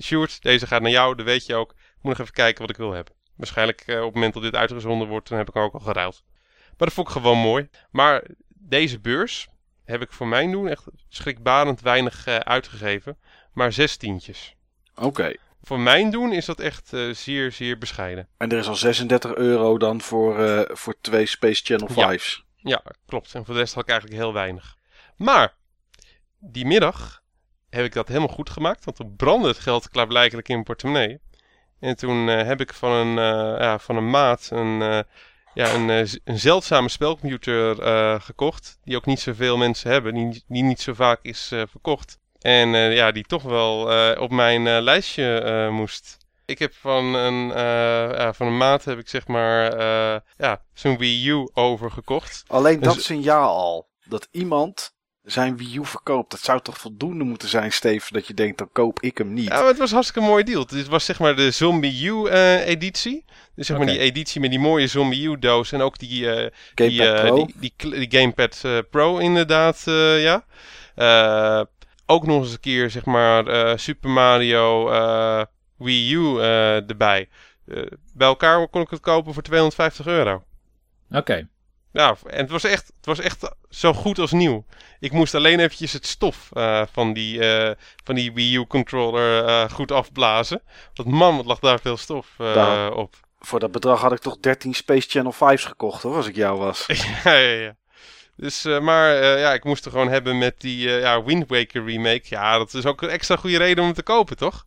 Sjoerd, 0.00 0.42
deze 0.42 0.66
gaat 0.66 0.82
naar 0.82 0.90
jou. 0.90 1.14
Dat 1.14 1.26
weet 1.26 1.46
je 1.46 1.54
ook. 1.54 1.74
Moet 2.00 2.12
nog 2.12 2.20
even 2.20 2.32
kijken 2.32 2.60
wat 2.60 2.70
ik 2.70 2.76
wil 2.76 2.92
hebben. 2.92 3.14
Waarschijnlijk 3.36 3.84
op 3.88 4.04
het 4.04 4.14
moment 4.14 4.34
dat 4.34 4.42
dit 4.42 4.54
uitgezonden 4.54 5.08
wordt, 5.08 5.28
dan 5.28 5.38
heb 5.38 5.48
ik 5.48 5.54
hem 5.54 5.62
ook 5.62 5.74
al 5.74 5.80
geruild. 5.80 6.22
Maar 6.66 6.88
dat 6.88 6.92
vond 6.92 7.06
ik 7.06 7.12
gewoon 7.12 7.38
mooi. 7.38 7.68
Maar 7.90 8.24
deze 8.48 9.00
beurs 9.00 9.48
heb 9.84 10.02
ik 10.02 10.12
voor 10.12 10.26
mijn 10.26 10.50
doen 10.50 10.68
echt 10.68 10.84
schrikbarend 11.08 11.80
weinig 11.80 12.26
uitgegeven. 12.26 13.18
Maar 13.52 13.72
zes 13.72 13.96
tientjes. 13.96 14.54
Oké. 14.94 15.34
Voor 15.62 15.80
mijn 15.80 16.10
doen 16.10 16.32
is 16.32 16.44
dat 16.44 16.60
echt 16.60 16.92
eh, 16.92 17.10
zeer, 17.10 17.52
zeer 17.52 17.78
bescheiden. 17.78 18.28
En 18.36 18.50
er 18.52 18.58
is 18.58 18.68
al 18.68 18.76
36 18.76 19.34
euro 19.34 19.78
dan 19.78 20.00
voor, 20.00 20.38
eh, 20.38 20.76
voor 20.76 20.94
twee 21.00 21.26
Space 21.26 21.64
Channel 21.64 21.88
Ja. 21.94 21.94
5's. 21.94 22.44
Ja, 22.56 22.82
klopt. 23.06 23.34
En 23.34 23.44
voor 23.44 23.54
de 23.54 23.60
rest 23.60 23.74
had 23.74 23.82
ik 23.82 23.90
eigenlijk 23.90 24.20
heel 24.20 24.32
weinig. 24.32 24.76
Maar 25.16 25.54
die 26.38 26.66
middag 26.66 27.22
heb 27.70 27.84
ik 27.84 27.92
dat 27.92 28.08
helemaal 28.08 28.28
goed 28.28 28.50
gemaakt. 28.50 28.84
Want 28.84 28.96
toen 28.96 29.16
brandde 29.16 29.48
het 29.48 29.58
geld 29.58 29.88
klaarblijkelijk 29.88 30.48
in 30.48 30.54
mijn 30.54 30.66
portemonnee. 30.66 31.20
En 31.80 31.96
toen 31.96 32.28
eh, 32.28 32.46
heb 32.46 32.60
ik 32.60 32.74
van 32.74 32.92
een, 32.92 33.14
ja, 33.58 33.78
van 33.78 33.96
een 33.96 34.10
maat 34.10 34.48
een, 34.52 34.78
ja, 35.54 35.74
een, 35.74 35.88
een 36.24 36.38
zeldzame 36.38 36.88
spelcomputer 36.88 37.76
gekocht. 38.20 38.78
Die 38.84 38.96
ook 38.96 39.06
niet 39.06 39.20
zoveel 39.20 39.56
mensen 39.56 39.90
hebben. 39.90 40.14
Die, 40.14 40.44
die 40.48 40.62
niet 40.62 40.80
zo 40.80 40.94
vaak 40.94 41.18
is 41.22 41.46
verkocht. 41.48 42.18
En 42.42 42.74
eh, 42.74 42.94
ja, 42.94 43.12
die 43.12 43.24
toch 43.24 43.42
wel 43.42 43.92
eh, 43.92 44.20
op 44.20 44.30
mijn 44.30 44.66
eh, 44.66 44.80
lijstje 44.80 45.68
moest. 45.70 46.16
Ik 46.46 46.58
heb 46.58 46.74
van 46.74 47.14
een, 47.14 47.46
ja, 48.16 48.32
van 48.32 48.46
een 48.46 48.56
maat 48.56 48.84
heb 48.84 48.98
ik 48.98 49.08
zeg 49.08 49.26
maar 49.26 49.72
eh, 49.72 50.20
ja, 50.38 50.62
zo'n 50.74 50.98
Wii 50.98 51.28
U 51.28 51.48
overgekocht. 51.54 52.44
Alleen 52.46 52.80
dat 52.80 52.94
Dus- 52.94 53.04
signaal 53.04 53.56
al. 53.56 53.88
Dat 54.04 54.28
iemand 54.30 54.94
zijn 55.22 55.56
Wii 55.56 55.76
U 55.76 55.86
verkoopt. 55.86 56.30
Dat 56.30 56.40
zou 56.40 56.60
toch 56.60 56.78
voldoende 56.78 57.24
moeten 57.24 57.48
zijn, 57.48 57.72
Steven. 57.72 58.12
Dat 58.12 58.26
je 58.26 58.34
denkt, 58.34 58.58
dan 58.58 58.68
koop 58.72 59.00
ik 59.00 59.18
hem 59.18 59.32
niet. 59.32 59.48
Ja, 59.48 59.58
maar 59.58 59.66
het 59.66 59.78
was 59.78 59.88
een 59.88 59.94
hartstikke 59.94 60.28
mooi 60.28 60.44
deal. 60.44 60.66
Dit 60.66 60.88
was 60.88 61.04
zeg 61.04 61.18
maar 61.18 61.36
de 61.36 61.50
Zombie 61.50 62.04
U 62.06 62.26
eh, 62.26 62.66
editie. 62.68 63.24
Dus 63.54 63.66
zeg 63.66 63.76
maar 63.76 63.86
die 63.86 63.98
editie 63.98 64.40
met 64.40 64.50
die 64.50 64.58
mooie 64.58 64.86
Zombie 64.86 65.28
U 65.28 65.38
doos. 65.38 65.72
En 65.72 65.80
ook 65.80 65.98
die, 65.98 66.26
die, 66.74 67.00
die, 67.58 67.74
die, 67.78 68.06
Gamepad 68.08 68.62
Pro 68.90 69.18
inderdaad, 69.18 69.82
ja. 70.18 70.44
Eh, 70.94 71.62
ook 72.06 72.26
nog 72.26 72.42
eens 72.42 72.52
een 72.52 72.60
keer 72.60 72.90
zeg 72.90 73.04
maar 73.04 73.46
eh, 73.46 73.76
Super 73.76 74.10
Mario 74.10 74.90
eh, 74.90 75.42
Wii 75.76 76.12
U 76.14 76.38
eh, 76.40 76.88
erbij. 76.90 77.28
Eh, 77.66 77.82
bij 78.14 78.26
elkaar 78.26 78.68
kon 78.68 78.82
ik 78.82 78.90
het 78.90 79.00
kopen 79.00 79.34
voor 79.34 79.42
250 79.42 80.06
euro. 80.06 80.42
Oké. 81.10 81.48
Ja, 81.92 82.16
en 82.26 82.38
het 82.40 82.50
was 82.50 82.64
echt, 82.64 82.86
het 82.96 83.06
was 83.06 83.20
echt 83.20 83.54
zo 83.70 83.92
goed 83.92 84.18
als 84.18 84.32
nieuw. 84.32 84.64
Ik 85.00 85.12
moest 85.12 85.34
alleen 85.34 85.60
eventjes 85.60 85.92
het 85.92 86.06
stof 86.06 86.48
eh, 86.52 86.82
van, 86.92 87.12
die, 87.12 87.40
eh, 87.54 87.74
van 88.04 88.14
die 88.14 88.32
Wii 88.32 88.56
U 88.56 88.66
controller 88.66 89.44
eh, 89.44 89.70
goed 89.70 89.92
afblazen. 89.92 90.62
Want 90.94 91.08
man, 91.08 91.36
wat 91.36 91.46
lag 91.46 91.58
daar 91.58 91.80
veel 91.80 91.96
stof 91.96 92.28
eh, 92.38 92.54
Nou. 92.54 92.94
op. 92.94 93.14
Voor 93.38 93.60
dat 93.60 93.72
bedrag 93.72 94.00
had 94.00 94.12
ik 94.12 94.18
toch 94.18 94.38
13 94.40 94.74
Space 94.74 95.08
Channel 95.08 95.32
5's 95.32 95.64
gekocht 95.64 96.02
hoor, 96.02 96.16
als 96.16 96.26
ik 96.26 96.36
jou 96.36 96.58
was. 96.58 96.86
ja, 97.24 97.32
ja, 97.34 97.60
ja. 97.62 97.76
Dus, 98.36 98.64
eh, 98.64 98.80
maar 98.80 99.16
eh, 99.20 99.40
ja, 99.40 99.52
ik 99.52 99.64
moest 99.64 99.84
er 99.84 99.90
gewoon 99.90 100.08
hebben 100.08 100.38
met 100.38 100.60
die 100.60 100.88
eh, 100.94 101.00
ja, 101.00 101.22
Wind 101.24 101.48
Waker 101.48 101.84
remake. 101.84 102.22
Ja, 102.24 102.58
dat 102.58 102.74
is 102.74 102.86
ook 102.86 103.02
een 103.02 103.08
extra 103.08 103.36
goede 103.36 103.58
reden 103.58 103.78
om 103.78 103.84
hem 103.84 103.94
te 103.94 104.02
kopen, 104.02 104.36
toch? 104.36 104.66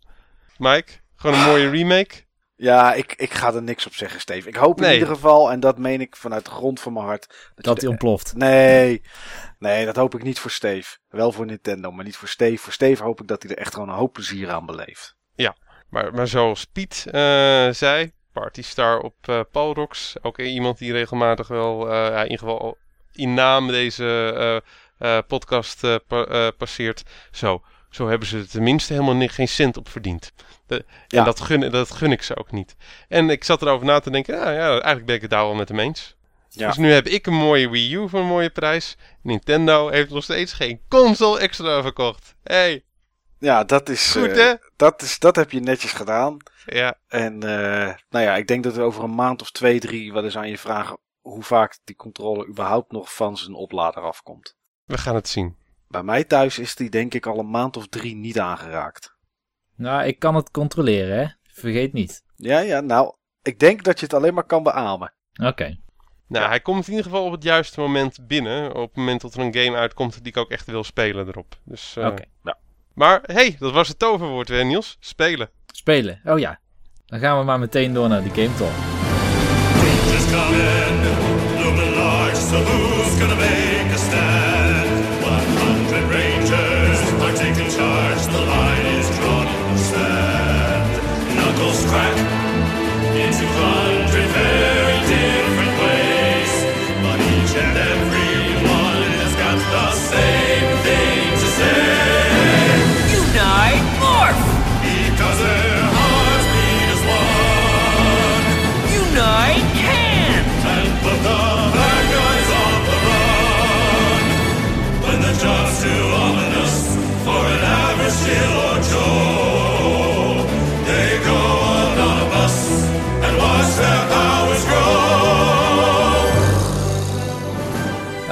Mike, 0.57 0.91
gewoon 1.15 1.35
een 1.39 1.45
mooie 1.45 1.69
remake. 1.69 2.23
Ja, 2.57 2.93
ik, 2.93 3.13
ik 3.17 3.33
ga 3.33 3.53
er 3.53 3.63
niks 3.63 3.85
op 3.85 3.93
zeggen, 3.93 4.19
Steve. 4.19 4.47
Ik 4.47 4.55
hoop 4.55 4.77
in 4.77 4.83
Nee. 4.83 4.93
ieder 4.93 5.07
geval, 5.07 5.51
en 5.51 5.59
dat 5.59 5.77
meen 5.77 6.01
ik 6.01 6.15
vanuit 6.15 6.45
de 6.45 6.51
grond 6.51 6.79
van 6.79 6.93
mijn 6.93 7.05
hart. 7.05 7.51
Dat 7.55 7.75
de- 7.75 7.81
hij 7.81 7.89
ontploft. 7.89 8.35
Nee, 8.35 9.01
nee, 9.59 9.85
dat 9.85 9.95
hoop 9.95 10.15
ik 10.15 10.23
niet 10.23 10.39
voor 10.39 10.51
Steve. 10.51 10.97
Wel 11.09 11.31
voor 11.31 11.45
Nintendo, 11.45 11.91
maar 11.91 12.05
niet 12.05 12.15
voor 12.17 12.27
Steve. 12.27 12.57
Voor 12.63 12.73
Steve 12.73 13.03
hoop 13.03 13.21
ik 13.21 13.27
dat 13.27 13.43
hij 13.43 13.51
er 13.51 13.57
echt 13.57 13.73
gewoon 13.73 13.89
een 13.89 13.95
hoop 13.95 14.13
plezier 14.13 14.51
aan 14.51 14.65
beleeft. 14.65 15.15
Maar, 15.89 16.13
maar 16.13 16.27
zoals 16.27 16.65
Piet 16.65 17.05
eh, 17.11 17.69
zei, 17.69 18.11
Partystar 18.33 18.99
op 18.99 19.15
eh 19.21 19.39
Palrox. 19.51 20.15
Ook 20.21 20.39
iemand 20.39 20.77
die 20.77 20.91
regelmatig 20.91 21.47
wel, 21.47 21.89
eh, 21.91 21.95
ja, 21.97 22.17
in 22.23 22.31
ieder 22.31 22.47
geval 22.47 22.77
in 23.15 23.33
naam 23.33 23.67
deze 23.67 24.33
eh, 24.97 25.17
eh, 25.17 25.23
podcast 25.27 25.83
eh, 25.83 25.95
pa- 26.07 26.51
passeert. 26.51 27.03
Zo, 27.31 27.63
zo 27.89 28.07
hebben 28.07 28.27
ze 28.27 28.37
er 28.37 28.49
tenminste 28.49 28.93
helemaal 28.93 29.27
geen 29.27 29.47
cent 29.47 29.77
op 29.77 29.89
verdiend. 29.89 30.31
De- 30.67 30.85
Ja. 31.07 31.19
En 31.19 31.25
dat 31.25 31.39
gun, 31.41 31.71
dat 31.71 31.91
gun 31.91 32.11
ik 32.11 32.21
ze 32.21 32.37
ook 32.37 32.51
niet. 32.51 32.75
En 33.07 33.29
ik 33.29 33.43
zat 33.43 33.61
erover 33.61 33.85
na 33.85 33.99
te 33.99 34.09
denken, 34.11 34.35
ja, 34.35 34.51
ja, 34.51 34.69
eigenlijk 34.69 35.05
ben 35.05 35.15
ik 35.15 35.21
het 35.21 35.29
daar 35.31 35.43
wel 35.45 35.53
met 35.55 35.67
hem 35.69 35.79
eens. 35.79 36.15
Ja. 36.49 36.67
Dus 36.67 36.77
nu 36.77 36.91
heb 36.91 37.07
ik 37.07 37.25
een 37.27 37.33
mooie 37.33 37.69
Wii 37.69 37.93
U 37.95 38.09
voor 38.09 38.19
een 38.19 38.25
mooie 38.25 38.49
prijs. 38.49 38.95
Nintendo 39.21 39.89
heeft 39.89 40.09
nog 40.09 40.23
steeds 40.23 40.53
geen 40.53 40.81
console 40.89 41.39
extra 41.39 41.81
verkocht. 41.81 42.35
Hey, 42.43 42.83
Ja, 43.39 43.63
dat 43.63 43.89
is, 43.89 44.11
goed 44.11 44.35
dat 44.75 45.01
is, 45.01 45.19
dat 45.19 45.35
heb 45.35 45.51
je 45.51 45.59
netjes 45.59 45.91
gedaan. 45.91 46.37
Ja, 46.65 46.95
En 47.07 47.37
nou 47.37 47.95
ja, 48.09 48.35
ik 48.35 48.47
denk 48.47 48.63
dat 48.63 48.75
we 48.75 48.81
over 48.81 49.03
een 49.03 49.15
maand 49.15 49.41
of 49.41 49.51
twee, 49.51 49.79
drie 49.79 50.13
wel 50.13 50.23
eens 50.23 50.37
aan 50.37 50.49
je 50.49 50.57
vragen 50.57 50.97
hoe 51.25 51.43
vaak 51.43 51.79
die 51.83 51.95
controller 51.95 52.47
überhaupt 52.47 52.91
nog 52.91 53.15
van 53.15 53.37
zijn 53.37 53.53
oplader 53.53 54.03
afkomt. 54.03 54.55
we 54.83 54.97
gaan 54.97 55.15
het 55.15 55.27
zien. 55.27 55.57
Bij 55.87 56.03
mij 56.03 56.23
thuis 56.23 56.59
is 56.59 56.75
die 56.75 56.89
denk 56.89 57.13
ik 57.13 57.25
al 57.25 57.39
een 57.39 57.49
maand 57.49 57.77
of 57.77 57.87
drie 57.87 58.15
niet 58.15 58.39
aangeraakt. 58.39 59.15
Nou, 59.75 60.03
ik 60.05 60.19
kan 60.19 60.35
het 60.35 60.51
controleren, 60.51 61.17
hè. 61.17 61.27
Vergeet 61.43 61.93
niet. 61.93 62.23
Ja, 62.35 62.59
ja, 62.59 62.79
nou, 62.79 63.15
ik 63.41 63.59
denk 63.59 63.83
dat 63.83 63.99
je 63.99 64.05
het 64.05 64.13
alleen 64.13 64.33
maar 64.33 64.45
kan 64.45 64.63
beamen. 64.63 65.13
Oké. 65.43 65.77
Nou, 66.27 66.47
hij 66.47 66.59
komt 66.59 66.85
in 66.87 66.89
ieder 66.89 67.05
geval 67.05 67.25
op 67.25 67.31
het 67.31 67.43
juiste 67.43 67.79
moment 67.79 68.27
binnen. 68.27 68.75
Op 68.75 68.87
het 68.87 68.95
moment 68.95 69.21
dat 69.21 69.33
er 69.33 69.39
een 69.39 69.55
game 69.55 69.77
uitkomt 69.77 70.13
die 70.13 70.31
ik 70.31 70.37
ook 70.37 70.51
echt 70.51 70.65
wil 70.65 70.83
spelen 70.83 71.27
erop. 71.27 71.55
Dus, 71.63 71.95
eh, 71.95 72.05
Oké. 72.05 72.23
Maar 72.93 73.21
hey, 73.25 73.55
dat 73.59 73.73
was 73.73 73.87
het 73.87 73.99
toverwoord 73.99 74.49
weer, 74.49 74.65
Niels. 74.65 74.97
Spelen. 74.99 75.49
Spelen. 75.67 76.21
Oh 76.23 76.39
ja. 76.39 76.59
Dan 77.05 77.19
gaan 77.19 77.39
we 77.39 77.43
maar 77.43 77.59
meteen 77.59 77.93
door 77.93 78.09
naar 78.09 78.23
de 78.23 78.29
Game 78.29 78.55
Talk. 78.55 78.94
Looming 80.35 81.95
large, 81.95 82.35
so 82.35 82.57
who's 82.59 83.15
gonna 83.19 83.37
make 83.37 83.87
a 83.87 83.97
stand? 83.97 84.89
100 85.23 86.03
rangers 86.11 86.99
are 87.23 87.35
taking 87.43 87.69
charge, 87.71 88.21
the 88.35 88.41
line 88.41 88.85
is 88.99 89.07
drawn 89.17 89.47
in 89.47 89.73
the 89.73 89.79
sand. 89.91 90.85
Knuckles 91.37 91.85
crack 91.85 92.17
into 93.15 93.45
100 93.47 94.27
very 94.35 94.99
different 95.15 95.73
ways, 95.83 96.53
but 97.01 97.17
each 97.35 97.55
and 97.63 97.77
every 97.77 98.14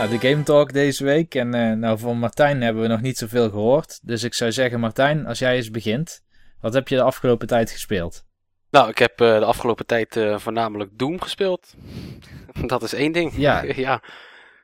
Nou, 0.04 0.20
de 0.20 0.30
Game 0.30 0.44
Talk 0.44 0.74
deze 0.74 1.04
week. 1.04 1.36
En 1.36 1.54
eh, 1.54 1.72
nou, 1.72 2.00
van 2.00 2.18
Martijn 2.18 2.62
hebben 2.62 2.82
we 2.82 2.88
nog 2.88 3.02
niet 3.02 3.18
zoveel 3.18 3.50
gehoord. 3.50 4.00
Dus 4.08 4.24
ik 4.24 4.34
zou 4.34 4.52
zeggen, 4.52 4.80
Martijn, 4.80 5.26
als 5.26 5.40
jij 5.40 5.56
eens 5.56 5.72
begint. 5.72 6.24
Wat 6.62 6.74
heb 6.74 6.88
je 6.88 6.96
de 6.96 7.02
afgelopen 7.02 7.48
tijd 7.48 7.72
gespeeld? 7.72 8.24
Nou, 8.70 8.90
ik 8.90 8.98
heb 8.98 9.22
eh, 9.22 9.40
de 9.40 9.46
afgelopen 9.46 9.86
tijd 9.86 10.16
eh, 10.16 10.38
voornamelijk 10.40 10.98
Doom 10.98 11.22
gespeeld. 11.22 11.74
dat 12.66 12.84
is 12.84 12.94
één 12.94 13.12
ding. 13.12 13.36
Ja. 13.36 13.62
ja. 13.86 14.02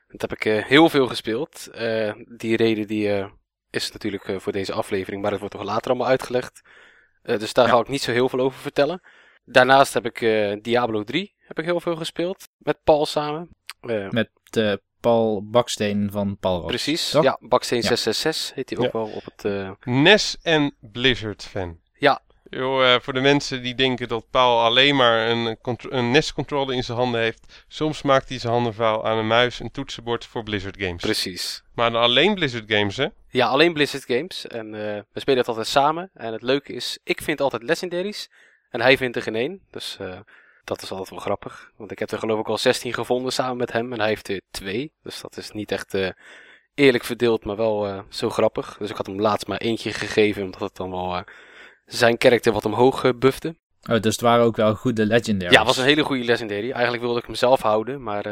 Dat 0.08 0.20
heb 0.20 0.32
ik 0.32 0.64
heel 0.66 0.88
veel 0.88 1.06
gespeeld. 1.06 1.68
Die 2.36 2.56
reden 2.56 2.86
die, 2.86 3.30
is 3.70 3.92
natuurlijk 3.92 4.40
voor 4.40 4.52
deze 4.52 4.72
aflevering, 4.72 5.22
maar 5.22 5.30
dat 5.30 5.40
wordt 5.40 5.54
toch 5.54 5.64
later 5.64 5.90
allemaal 5.90 6.08
uitgelegd. 6.08 6.60
Dus 7.22 7.52
daar 7.52 7.66
Ja. 7.66 7.72
ga 7.72 7.80
ik 7.80 7.88
niet 7.88 8.02
zo 8.02 8.12
heel 8.12 8.28
veel 8.28 8.40
over 8.40 8.60
vertellen. 8.60 9.00
Daarnaast 9.44 9.94
heb 9.94 10.06
ik 10.06 10.18
Diablo 10.62 11.02
3 11.02 11.34
heb 11.38 11.58
ik 11.58 11.64
heel 11.64 11.80
veel 11.80 11.96
gespeeld. 11.96 12.48
Met 12.58 12.78
Paul 12.84 13.06
samen. 13.06 13.48
Met 14.10 14.30
Paul 15.00 15.42
Baksteen 15.50 16.08
van 16.12 16.36
Paul 16.38 16.60
precies. 16.64 17.10
toch? 17.10 17.22
Ja, 17.22 17.36
Baksteen 17.40 17.80
Ja. 17.80 17.86
666 17.88 18.54
heet 18.54 18.70
hij 18.70 18.78
ook 18.78 18.84
Ja. 18.84 18.90
wel 18.98 19.08
op 19.08 19.24
het... 19.24 19.44
eh, 19.44 19.70
NES 19.84 20.36
en 20.42 20.74
Blizzard 20.80 21.42
fan. 21.50 21.78
Ja. 21.98 22.20
Yo, 22.50 22.82
eh, 22.82 23.00
voor 23.00 23.12
de 23.12 23.20
mensen 23.20 23.62
die 23.62 23.74
denken 23.74 24.08
dat 24.08 24.24
Paul 24.30 24.60
alleen 24.64 24.96
maar 24.96 25.28
een, 25.28 25.56
een 25.88 26.10
NES-controller 26.10 26.74
in 26.74 26.84
zijn 26.84 26.98
handen 26.98 27.20
heeft. 27.20 27.64
Soms 27.68 28.02
maakt 28.02 28.28
hij 28.28 28.38
zijn 28.38 28.52
handen 28.52 28.74
vuil 28.74 29.06
aan 29.06 29.18
een 29.18 29.26
muis 29.26 29.60
en 29.60 29.70
toetsenbord 29.70 30.24
voor 30.26 30.42
Blizzard 30.42 30.76
games. 30.78 31.02
precies. 31.02 31.62
Maar 31.74 31.90
dan 31.90 32.02
alleen 32.02 32.34
Blizzard 32.34 32.64
games, 32.66 32.96
hè? 32.96 33.06
Ja, 33.28 33.46
alleen 33.46 33.72
Blizzard 33.72 34.04
Games. 34.04 34.46
En 34.46 34.74
eh, 34.74 35.00
we 35.12 35.20
spelen 35.20 35.38
het 35.38 35.48
altijd 35.48 35.66
samen. 35.66 36.10
En 36.14 36.32
het 36.32 36.42
leuke 36.42 36.72
is, 36.72 36.98
ik 37.04 37.22
vind 37.22 37.40
altijd 37.40 37.62
legendaries. 37.62 38.30
En 38.70 38.80
hij 38.80 38.96
vindt 38.96 39.16
er 39.16 39.22
geen 39.22 39.34
één. 39.36 39.60
Dus 39.70 39.96
eh, 40.00 40.18
dat 40.70 40.82
is 40.82 40.90
altijd 40.90 41.10
wel 41.10 41.18
grappig. 41.18 41.70
Want 41.76 41.90
ik 41.90 41.98
heb 41.98 42.10
er 42.10 42.18
geloof 42.18 42.40
ik 42.40 42.48
al 42.48 42.58
16 42.58 42.92
gevonden 42.94 43.32
samen 43.32 43.56
met 43.56 43.72
hem. 43.72 43.92
En 43.92 43.98
hij 43.98 44.08
heeft 44.08 44.28
er 44.28 44.40
twee. 44.50 44.92
Dus 45.02 45.20
dat 45.20 45.36
is 45.36 45.50
niet 45.50 45.72
echt 45.72 45.94
eh, 45.94 46.08
eerlijk 46.74 47.04
verdeeld, 47.04 47.44
maar 47.44 47.56
wel 47.56 47.86
eh, 47.86 48.00
zo 48.08 48.30
grappig. 48.30 48.76
Dus 48.78 48.90
ik 48.90 48.96
had 48.96 49.06
hem 49.06 49.20
laatst 49.20 49.46
maar 49.46 49.58
eentje 49.58 49.92
gegeven. 49.92 50.42
Omdat 50.42 50.60
het 50.60 50.76
dan 50.76 50.90
wel 50.90 51.16
eh, 51.16 51.22
zijn 51.84 52.18
karakter 52.18 52.52
wat 52.52 52.64
omhoog 52.64 53.18
buffde. 53.18 53.56
Oh, 53.90 54.00
dus 54.00 54.12
het 54.12 54.20
waren 54.20 54.44
ook 54.44 54.56
wel 54.56 54.74
goede 54.74 55.06
legendaries. 55.06 55.52
Ja, 55.52 55.58
het 55.58 55.68
was 55.68 55.76
een 55.78 55.84
hele 55.84 56.02
goede 56.02 56.24
legendary. 56.24 56.70
Eigenlijk 56.70 57.02
wilde 57.02 57.18
ik 57.18 57.26
hem 57.26 57.34
zelf 57.34 57.60
houden. 57.62 58.02
Maar 58.02 58.26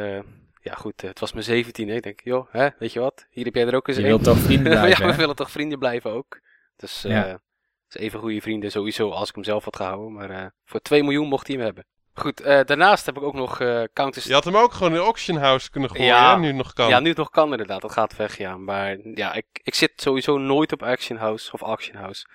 ja 0.61 0.75
goed, 0.75 1.01
het 1.01 1.21
was 1.21 1.33
mijn 1.33 1.45
17. 1.45 1.89
Ik 1.89 2.03
denk, 2.03 2.21
joh, 2.25 2.47
hè, 2.51 2.69
weet 2.79 2.93
je 2.93 3.01
wat? 3.01 3.27
Hier 3.31 3.45
heb 3.45 3.55
jij 3.55 3.67
er 3.67 3.75
ook 3.75 3.89
eens 3.89 3.97
Je 3.97 4.03
een. 4.03 4.09
wilt 4.09 4.25
toch 4.25 4.39
vrienden 4.39 4.73
blijven, 4.79 5.05
ja, 5.07 5.11
we 5.11 5.17
willen 5.17 5.37
toch 5.37 5.51
vrienden 5.51 5.79
blijven 5.79 6.11
ook. 6.11 6.41
Dus 6.77 7.03
Ja. 7.03 7.27
het 7.27 7.41
is 7.89 7.97
even 8.01 8.21
goede 8.21 8.41
vrienden 8.41 8.71
sowieso 8.71 9.11
als 9.11 9.29
ik 9.29 9.35
hem 9.35 9.45
zelf 9.45 9.65
had 9.65 9.77
gehouden. 9.77 10.13
Maar 10.13 10.55
voor 10.65 10.81
2 10.81 11.03
miljoen 11.03 11.29
mocht 11.29 11.47
hij 11.47 11.57
hem 11.57 11.65
hebben. 11.65 11.85
Goed, 12.19 12.41
eh, 12.41 12.61
daarnaast 12.65 13.07
heb 13.07 13.17
ik 13.17 13.23
ook 13.23 13.35
nog 13.35 13.57
Counter 13.93 14.23
Je 14.27 14.33
had 14.33 14.45
hem 14.45 14.57
ook 14.57 14.73
gewoon 14.73 14.95
in 14.95 14.99
auction 14.99 15.37
house 15.37 15.71
kunnen 15.71 15.91
gooien, 15.91 16.07
Ja. 16.07 16.35
hè? 16.35 16.41
Nu 16.41 16.47
het 16.47 16.57
nog 16.57 16.73
kan. 16.73 16.89
Ja, 16.89 17.01
nu 17.01 17.09
het 17.09 17.17
nog 17.19 17.31
kan 17.31 17.51
inderdaad. 17.51 17.81
Dat 17.81 17.93
gaat 17.93 18.17
weg, 18.17 18.39
ja. 18.39 18.57
Maar 18.57 18.97
ja, 19.15 19.35
ik, 19.35 19.47
ik 19.63 19.75
zit 19.75 19.93
sowieso 19.97 20.39
nooit 20.39 20.73
op 20.73 20.83
Action 20.83 21.19
House 21.19 21.53
of 21.53 21.61
Auction 21.61 21.97
House. 21.97 22.27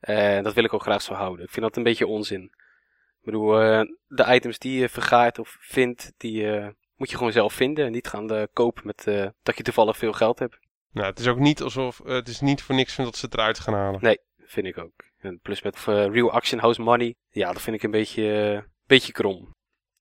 Eh, 0.00 0.42
dat 0.42 0.54
wil 0.54 0.64
ik 0.64 0.72
ook 0.72 0.82
graag 0.82 1.02
zo 1.02 1.14
houden. 1.14 1.44
Ik 1.44 1.50
vind 1.50 1.66
dat 1.66 1.76
een 1.76 1.82
beetje 1.82 2.06
onzin. 2.06 2.42
Ik 3.18 3.24
bedoel, 3.24 3.60
eh, 3.60 3.80
de 4.06 4.34
items 4.34 4.58
die 4.58 4.80
je 4.80 4.88
vergaart 4.88 5.38
of 5.38 5.56
vindt, 5.60 6.12
die 6.16 6.46
moet 6.96 7.10
je 7.10 7.16
gewoon 7.16 7.32
zelf 7.32 7.52
vinden. 7.52 7.86
En 7.86 7.92
niet 7.92 8.08
gaan 8.08 8.48
kopen 8.52 8.82
met 8.86 9.32
dat 9.42 9.56
je 9.56 9.62
toevallig 9.62 9.96
veel 9.96 10.12
geld 10.12 10.38
hebt. 10.38 10.58
Nou, 10.92 11.06
het 11.06 11.18
is 11.18 11.26
ook 11.26 11.38
niet 11.38 11.62
alsof... 11.62 12.00
het 12.04 12.28
is 12.28 12.40
niet 12.40 12.62
voor 12.62 12.74
niks 12.74 12.96
dat 12.96 13.16
ze 13.16 13.24
het 13.24 13.34
eruit 13.34 13.58
gaan 13.58 13.74
halen. 13.74 14.18
Vind 14.44 14.66
ik 14.66 14.78
ook. 14.78 14.92
En 15.18 15.40
plus 15.40 15.62
met 15.62 15.84
Real 15.86 16.32
Action 16.32 16.60
House 16.60 16.80
Money. 16.80 17.14
Ja, 17.30 17.52
dat 17.52 17.62
vind 17.62 17.76
ik 17.76 17.82
een 17.82 17.90
beetje, 17.90 18.64
beetje 18.88 19.12
krom. 19.12 19.50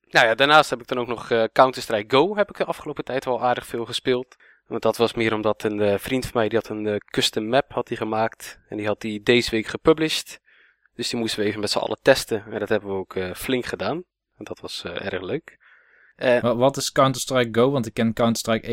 Nou 0.09 0.25
ja, 0.27 0.35
daarnaast 0.35 0.69
heb 0.69 0.81
ik 0.81 0.87
dan 0.87 0.97
ook 0.99 1.07
nog 1.07 1.31
eh, 1.31 1.43
Counter-Strike 1.53 2.15
Go. 2.15 2.35
Heb 2.35 2.49
ik 2.49 2.57
de 2.57 2.65
afgelopen 2.65 3.03
tijd 3.03 3.25
wel 3.25 3.43
aardig 3.43 3.65
veel 3.65 3.85
gespeeld. 3.85 4.35
Want 4.67 4.81
dat 4.81 4.97
was 4.97 5.13
meer 5.13 5.33
omdat 5.33 5.63
een 5.63 5.81
eh, 5.81 5.97
vriend 5.97 6.23
van 6.25 6.31
mij, 6.33 6.49
die 6.49 6.57
had 6.57 6.69
een 6.69 6.87
eh, 6.87 6.95
custom 6.95 7.47
map 7.47 7.71
had 7.71 7.87
die 7.87 7.97
gemaakt. 7.97 8.59
En 8.69 8.77
die 8.77 8.87
had 8.87 9.01
die 9.01 9.21
deze 9.23 9.49
week 9.49 9.67
gepublished. 9.67 10.39
Dus 10.95 11.09
die 11.09 11.19
moesten 11.19 11.39
we 11.39 11.45
even 11.45 11.59
met 11.59 11.69
z'n 11.69 11.77
allen 11.77 11.99
testen. 12.01 12.43
En 12.51 12.59
dat 12.59 12.69
hebben 12.69 12.89
we 12.89 12.95
ook 12.95 13.15
flink 13.35 13.65
gedaan. 13.65 14.03
En 14.37 14.43
dat 14.45 14.59
was 14.59 14.83
erg 14.83 15.21
leuk. 15.21 15.57
Wa- 16.41 16.55
Wat 16.55 16.77
is 16.77 16.91
Counter-Strike 16.91 17.59
Go? 17.59 17.71
Want 17.71 17.85
ik 17.85 17.93
ken 17.93 18.13
Counter-Strike 18.13 18.67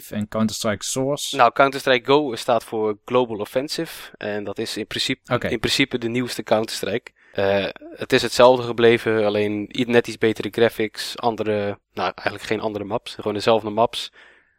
1.5 0.00 0.08
en 0.10 0.28
Counter-Strike 0.28 0.84
Source. 0.84 1.36
Nou, 1.36 1.52
Counter-Strike 1.52 2.06
Go 2.12 2.34
staat 2.36 2.64
voor 2.64 2.98
Global 3.04 3.36
Offensive. 3.38 4.16
En 4.16 4.44
dat 4.44 4.58
is 4.58 4.76
in 4.76 4.86
principe, 4.86 5.20
in 5.50 5.58
principe 5.60 5.98
de 5.98 6.08
nieuwste 6.08 6.42
Counter-Strike. 6.42 7.10
Eh, 7.32 7.66
het 7.94 8.12
is 8.12 8.22
hetzelfde 8.22 8.62
gebleven, 8.62 9.24
alleen 9.24 9.68
net 9.70 10.06
iets 10.06 10.18
betere 10.18 10.48
graphics. 10.50 11.18
Andere, 11.18 11.78
nou 11.92 12.12
eigenlijk 12.14 12.42
geen 12.42 12.60
andere 12.60 12.84
maps, 12.84 13.14
gewoon 13.14 13.34
dezelfde 13.34 13.70
maps. 13.70 14.12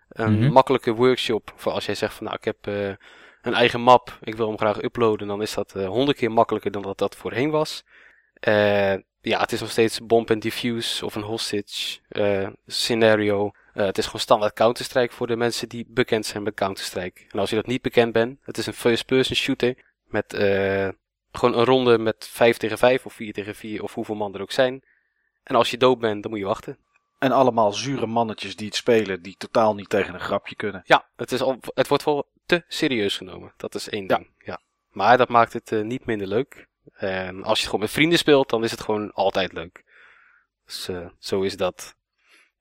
Een 0.09 0.39
Mhm. 0.39 0.51
makkelijke 0.51 0.93
workshop 0.93 1.53
voor 1.55 1.71
als 1.71 1.85
jij 1.85 1.95
zegt 1.95 2.13
van 2.13 2.23
nou 2.25 2.37
ik 2.37 2.43
heb 2.45 2.67
eh, 2.67 2.87
een 3.41 3.53
eigen 3.53 3.81
map, 3.81 4.17
ik 4.21 4.35
wil 4.35 4.47
hem 4.47 4.57
graag 4.57 4.81
uploaden. 4.83 5.27
Dan 5.27 5.41
is 5.41 5.53
dat 5.53 5.71
honderd 5.71 6.17
keer 6.17 6.31
makkelijker 6.31 6.71
dan 6.71 6.81
dat 6.81 6.97
dat 6.97 7.15
voorheen 7.15 7.49
was. 7.49 7.83
Eh, 8.33 8.93
ja, 9.21 9.39
het 9.39 9.51
is 9.51 9.59
nog 9.59 9.71
steeds 9.71 10.05
bomb 10.05 10.31
and 10.31 10.41
defuse 10.41 11.05
of 11.05 11.15
een 11.15 11.21
hostage 11.21 11.99
eh, 12.09 12.47
scenario. 12.67 13.51
Eh, 13.73 13.85
het 13.85 13.97
is 13.97 14.05
gewoon 14.05 14.21
standaard 14.21 14.53
Counter-Strike 14.53 15.13
voor 15.13 15.27
de 15.27 15.35
mensen 15.35 15.69
die 15.69 15.85
bekend 15.89 16.25
zijn 16.25 16.43
met 16.43 16.53
Counter-Strike. 16.53 17.21
En 17.31 17.39
als 17.39 17.49
je 17.49 17.55
dat 17.55 17.65
niet 17.67 17.81
bekend 17.81 18.13
bent, 18.13 18.39
het 18.43 18.57
is 18.57 18.65
een 18.65 18.73
first-person 18.73 19.35
shooter 19.35 19.75
met 20.05 20.33
eh, 20.33 20.87
Gewoon 21.31 21.57
een 21.57 21.65
ronde 21.65 21.97
met 21.97 22.27
5 22.31 22.57
tegen 22.57 22.77
5 22.77 23.05
of 23.05 23.13
4 23.13 23.33
tegen 23.33 23.55
4 23.55 23.83
of 23.83 23.93
hoeveel 23.93 24.15
man 24.15 24.33
er 24.33 24.41
ook 24.41 24.51
zijn. 24.51 24.83
En 25.43 25.55
als 25.55 25.71
je 25.71 25.77
dood 25.77 25.99
bent, 25.99 26.21
dan 26.21 26.31
moet 26.31 26.39
je 26.39 26.45
wachten. 26.45 26.77
En 27.19 27.31
allemaal 27.31 27.73
zure 27.73 28.05
mannetjes 28.05 28.55
die 28.55 28.65
het 28.67 28.75
spelen, 28.75 29.21
die 29.21 29.35
totaal 29.37 29.75
niet 29.75 29.89
tegen 29.89 30.13
een 30.13 30.19
grapje 30.19 30.55
kunnen. 30.55 30.81
Ja, 30.85 31.05
het, 31.15 31.31
is 31.31 31.41
al, 31.41 31.59
het 31.73 31.87
wordt 31.87 32.03
wel 32.03 32.29
te 32.45 32.63
serieus 32.67 33.17
genomen. 33.17 33.53
Dat 33.57 33.75
is 33.75 33.89
één 33.89 34.07
ding. 34.07 34.29
Ja. 34.37 34.61
Maar 34.89 35.17
dat 35.17 35.29
maakt 35.29 35.53
het 35.53 35.71
eh, 35.71 35.81
niet 35.81 36.05
minder 36.05 36.27
leuk. 36.27 36.67
En 36.93 37.35
als 37.35 37.57
je 37.57 37.59
het 37.59 37.65
gewoon 37.65 37.79
met 37.79 37.89
vrienden 37.89 38.17
speelt, 38.17 38.49
dan 38.49 38.63
is 38.63 38.71
het 38.71 38.81
gewoon 38.81 39.13
altijd 39.13 39.53
leuk. 39.53 39.83
Dus 40.65 40.87
eh, 40.87 41.07
zo 41.19 41.41
is 41.41 41.57
dat. 41.57 41.95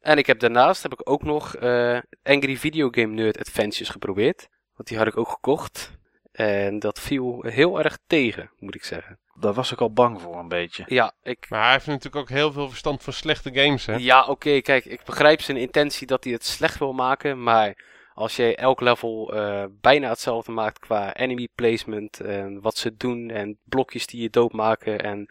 En 0.01 0.19
ik 0.19 0.27
heb 0.27 0.41
daarnaast 0.41 0.83
heb 0.83 0.93
ik 0.93 1.11
ook 1.11 1.23
nog 1.23 1.57
eh, 1.57 1.99
Angry 2.23 2.57
Video 2.57 2.89
Game 2.91 3.15
Nerd 3.15 3.39
Adventures 3.39 3.89
geprobeerd. 3.89 4.49
Want 4.75 4.89
die 4.89 4.99
had 4.99 5.07
ik 5.07 5.17
ook 5.17 5.29
gekocht. 5.29 5.99
En 6.33 6.79
dat 6.79 7.01
viel 7.01 7.43
heel 7.43 7.79
erg 7.79 7.99
tegen, 8.07 8.51
moet 8.59 8.75
ik 8.75 8.85
zeggen. 8.85 9.19
Daar 9.41 9.53
was 9.53 9.73
ik 9.73 9.81
al 9.81 9.93
bang 9.93 10.21
voor 10.21 10.39
een 10.39 10.49
beetje. 10.49 10.85
Ja, 10.87 11.13
ik, 11.23 11.47
Maar 11.49 11.63
hij 11.63 11.73
heeft 11.73 11.87
natuurlijk 11.87 12.17
ook 12.17 12.29
heel 12.29 12.53
veel 12.53 12.69
verstand 12.69 13.03
van 13.03 13.13
slechte 13.13 13.51
games, 13.53 13.87
hè? 13.87 13.95
Ja, 13.95 14.27
oké, 14.27 14.61
kijk, 14.61 14.85
ik 14.85 15.05
begrijp 15.05 15.41
zijn 15.41 15.57
intentie 15.57 16.07
dat 16.07 16.25
hij 16.25 16.33
het 16.33 16.45
slecht 16.45 16.79
wil 16.79 16.93
maken, 16.93 17.43
maar 17.43 17.85
als 18.15 18.37
je 18.37 18.57
elk 18.57 18.81
level 18.81 19.35
eh, 19.35 19.65
bijna 19.81 20.09
hetzelfde 20.09 20.53
maakt 20.53 20.79
qua 20.79 21.15
enemy 21.15 21.49
placement 21.55 22.21
en 22.21 22.61
wat 22.61 22.77
ze 22.77 22.97
doen 22.97 23.31
en 23.31 23.59
blokjes 23.65 24.07
die 24.07 24.23
je 24.23 24.31
doodmaken 24.31 24.99
en 24.99 25.31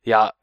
ja, 0.00 0.34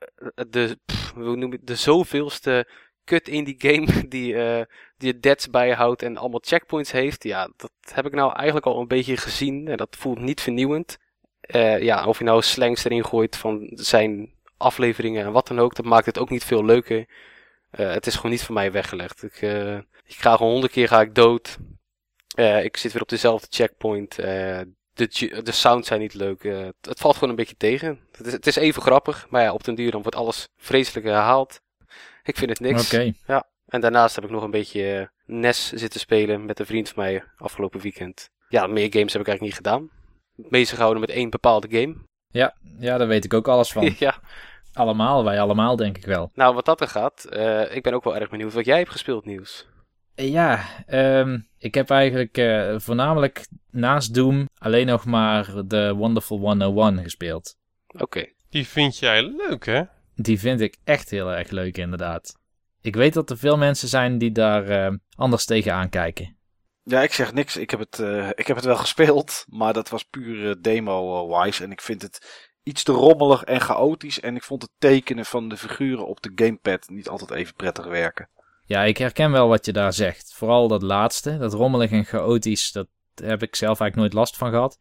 de, 0.50 0.80
pff, 0.86 1.14
hoe 1.14 1.36
noem 1.36 1.52
het, 1.52 1.68
de 1.68 1.76
zoveelste 1.76 2.68
kut 3.12 3.28
in 3.28 3.44
die 3.44 3.56
game 3.58 4.08
die, 4.16 4.36
eh 4.36 4.66
die 4.98 5.20
deads 5.20 5.50
bijhoudt 5.50 6.02
en 6.02 6.18
allemaal 6.18 6.42
checkpoints 6.44 6.92
heeft, 6.92 7.24
ja, 7.24 7.50
dat 7.58 7.72
heb 7.94 8.06
ik 8.06 8.14
nou 8.14 8.34
eigenlijk 8.34 8.66
al 8.66 8.80
een 8.80 8.88
beetje 8.88 9.18
gezien 9.18 9.68
en 9.68 9.78
dat 9.78 9.96
voelt 10.00 10.20
niet 10.20 10.42
vernieuwend. 10.42 10.98
Eh, 11.42 11.82
ja, 11.82 12.06
of 12.06 12.18
je 12.18 12.24
nou 12.24 12.42
slangs 12.42 12.84
erin 12.84 13.06
gooit 13.06 13.38
van 13.38 13.72
zijn 13.74 14.34
afleveringen 14.58 15.26
en 15.26 15.32
wat 15.32 15.48
dan 15.48 15.60
ook, 15.60 15.76
dat 15.76 15.86
maakt 15.86 16.06
het 16.06 16.18
ook 16.20 16.30
niet 16.30 16.44
veel 16.44 16.66
leuker. 16.66 17.06
Eh, 17.70 17.92
het 17.92 18.08
is 18.08 18.16
gewoon 18.16 18.32
niet 18.32 18.44
voor 18.44 18.54
mij 18.54 18.72
weggelegd. 18.72 19.24
Ik, 19.24 19.42
eh, 19.42 19.76
ik 20.06 20.18
ga 20.18 20.36
gewoon 20.36 20.52
honderd 20.52 20.74
keer 20.74 20.88
ga 20.88 21.02
ik 21.02 21.16
dood. 21.16 21.58
Ik 22.64 22.78
zit 22.78 22.94
weer 22.94 23.02
op 23.02 23.10
dezelfde 23.10 23.48
checkpoint. 23.50 24.16
De, 24.16 25.42
de 25.44 25.52
sounds 25.52 25.88
zijn 25.88 26.00
niet 26.00 26.14
leuk. 26.14 26.44
Het, 26.44 26.76
het 26.82 27.00
valt 27.00 27.14
gewoon 27.14 27.30
een 27.30 27.36
beetje 27.36 27.58
tegen. 27.58 28.00
Het 28.12 28.26
is, 28.26 28.34
het 28.34 28.48
is 28.48 28.56
even 28.56 28.82
grappig, 28.82 29.28
maar 29.30 29.42
ja, 29.42 29.54
op 29.54 29.64
den 29.64 29.76
duur 29.76 29.92
dan 29.92 30.02
wordt 30.02 30.18
alles 30.18 30.48
vreselijk 30.58 31.06
herhaald. 31.06 31.62
Ik 32.24 32.38
vind 32.38 32.50
het 32.50 32.60
niks. 32.60 32.94
Oké. 32.94 33.14
En 33.68 33.82
daarnaast 33.82 34.16
heb 34.16 34.24
ik 34.24 34.30
nog 34.30 34.44
een 34.44 34.52
beetje 34.52 35.10
eh, 35.26 35.36
NES 35.36 35.72
zitten 35.72 36.00
spelen 36.00 36.46
met 36.46 36.60
een 36.60 36.66
vriend 36.66 36.90
van 36.90 37.04
mij 37.04 37.24
afgelopen 37.38 37.80
weekend. 37.80 38.30
Ja, 38.50 38.68
meer 38.68 38.88
games 38.92 39.14
heb 39.14 39.22
ik 39.22 39.28
eigenlijk 39.28 39.42
niet 39.42 39.56
gedaan. 39.56 39.90
Bezig 40.36 40.76
gehouden 40.76 41.02
met 41.02 41.10
één 41.10 41.30
bepaalde 41.30 41.68
game. 41.80 41.96
Ja, 42.28 42.56
ja, 42.80 42.98
daar 42.98 43.08
weet 43.08 43.26
ik 43.26 43.34
ook 43.34 43.48
alles 43.48 43.72
van. 43.72 43.96
ja, 44.00 44.20
Allemaal, 44.74 45.24
wij 45.24 45.42
allemaal 45.42 45.76
denk 45.76 45.98
ik 45.98 46.06
wel. 46.06 46.32
nou 46.34 46.56
wat 46.56 46.66
dat 46.66 46.82
er 46.82 46.88
gaat, 46.88 47.24
eh, 47.24 47.76
ik 47.76 47.84
ben 47.84 47.94
ook 47.94 48.04
wel 48.04 48.16
erg 48.16 48.30
benieuwd 48.30 48.54
wat 48.54 48.66
jij 48.66 48.78
hebt 48.78 48.92
gespeeld, 48.92 49.26
Nieuws. 49.26 49.68
Ja, 50.16 50.66
ehm, 50.86 51.40
ik 51.58 51.74
heb 51.74 51.90
eigenlijk 51.90 52.38
eh, 52.38 52.76
voornamelijk 52.78 53.48
naast 53.72 54.14
Doom 54.14 54.50
alleen 54.58 54.86
nog 54.86 55.06
maar 55.06 55.54
de 55.66 55.94
Wonderful 55.96 56.40
101 56.40 57.04
gespeeld. 57.04 57.56
Oké. 57.88 58.26
Die 58.50 58.68
vind 58.68 58.98
jij 58.98 59.24
leuk, 59.24 59.66
hè? 59.66 59.84
Die 60.16 60.40
vind 60.40 60.62
ik 60.62 60.78
echt 60.84 61.10
heel 61.10 61.32
erg 61.32 61.50
leuk, 61.50 61.78
inderdaad. 61.78 62.40
Ik 62.82 62.96
weet 62.96 63.14
dat 63.14 63.30
er 63.30 63.38
veel 63.38 63.58
mensen 63.58 63.88
zijn 63.88 64.18
die 64.18 64.32
daar 64.32 64.68
eh, 64.68 64.96
anders 65.16 65.46
tegen 65.46 65.74
aankijken. 65.74 66.36
Ja, 66.84 67.02
ik 67.02 67.14
zeg 67.14 67.34
niks. 67.34 67.58
Ik 67.58 67.70
heb 67.70 67.80
het, 67.80 68.00
eh, 68.00 68.30
ik 68.30 68.48
heb 68.48 68.56
het 68.56 68.66
wel 68.66 68.76
gespeeld, 68.86 69.46
maar 69.50 69.74
dat 69.74 69.90
was 69.90 70.04
puur 70.04 70.50
eh, 70.50 70.56
demo-wise. 70.62 71.64
En 71.64 71.72
ik 71.72 71.82
vind 71.82 72.02
het 72.02 72.50
iets 72.64 72.84
te 72.84 72.92
rommelig 72.92 73.44
en 73.44 73.62
chaotisch. 73.62 74.20
En 74.20 74.36
ik 74.36 74.44
vond 74.44 74.62
het 74.62 74.72
tekenen 74.78 75.26
van 75.26 75.50
de 75.50 75.58
figuren 75.58 76.08
op 76.08 76.22
de 76.22 76.32
gamepad 76.36 76.90
niet 76.90 77.10
altijd 77.10 77.32
even 77.32 77.56
prettig 77.56 77.86
werken. 77.86 78.30
Ja, 78.66 78.84
ik 78.84 78.98
herken 78.98 79.32
wel 79.32 79.48
wat 79.48 79.66
je 79.66 79.74
daar 79.74 79.94
zegt. 79.94 80.34
Vooral 80.34 80.68
dat 80.68 80.82
laatste, 80.82 81.38
dat 81.38 81.54
rommelig 81.54 81.92
en 81.92 82.06
chaotisch, 82.06 82.72
dat 82.72 82.88
heb 83.16 83.44
ik 83.44 83.56
zelf 83.56 83.80
eigenlijk 83.80 83.96
nooit 83.96 84.14
last 84.14 84.38
van 84.38 84.50
gehad. 84.50 84.80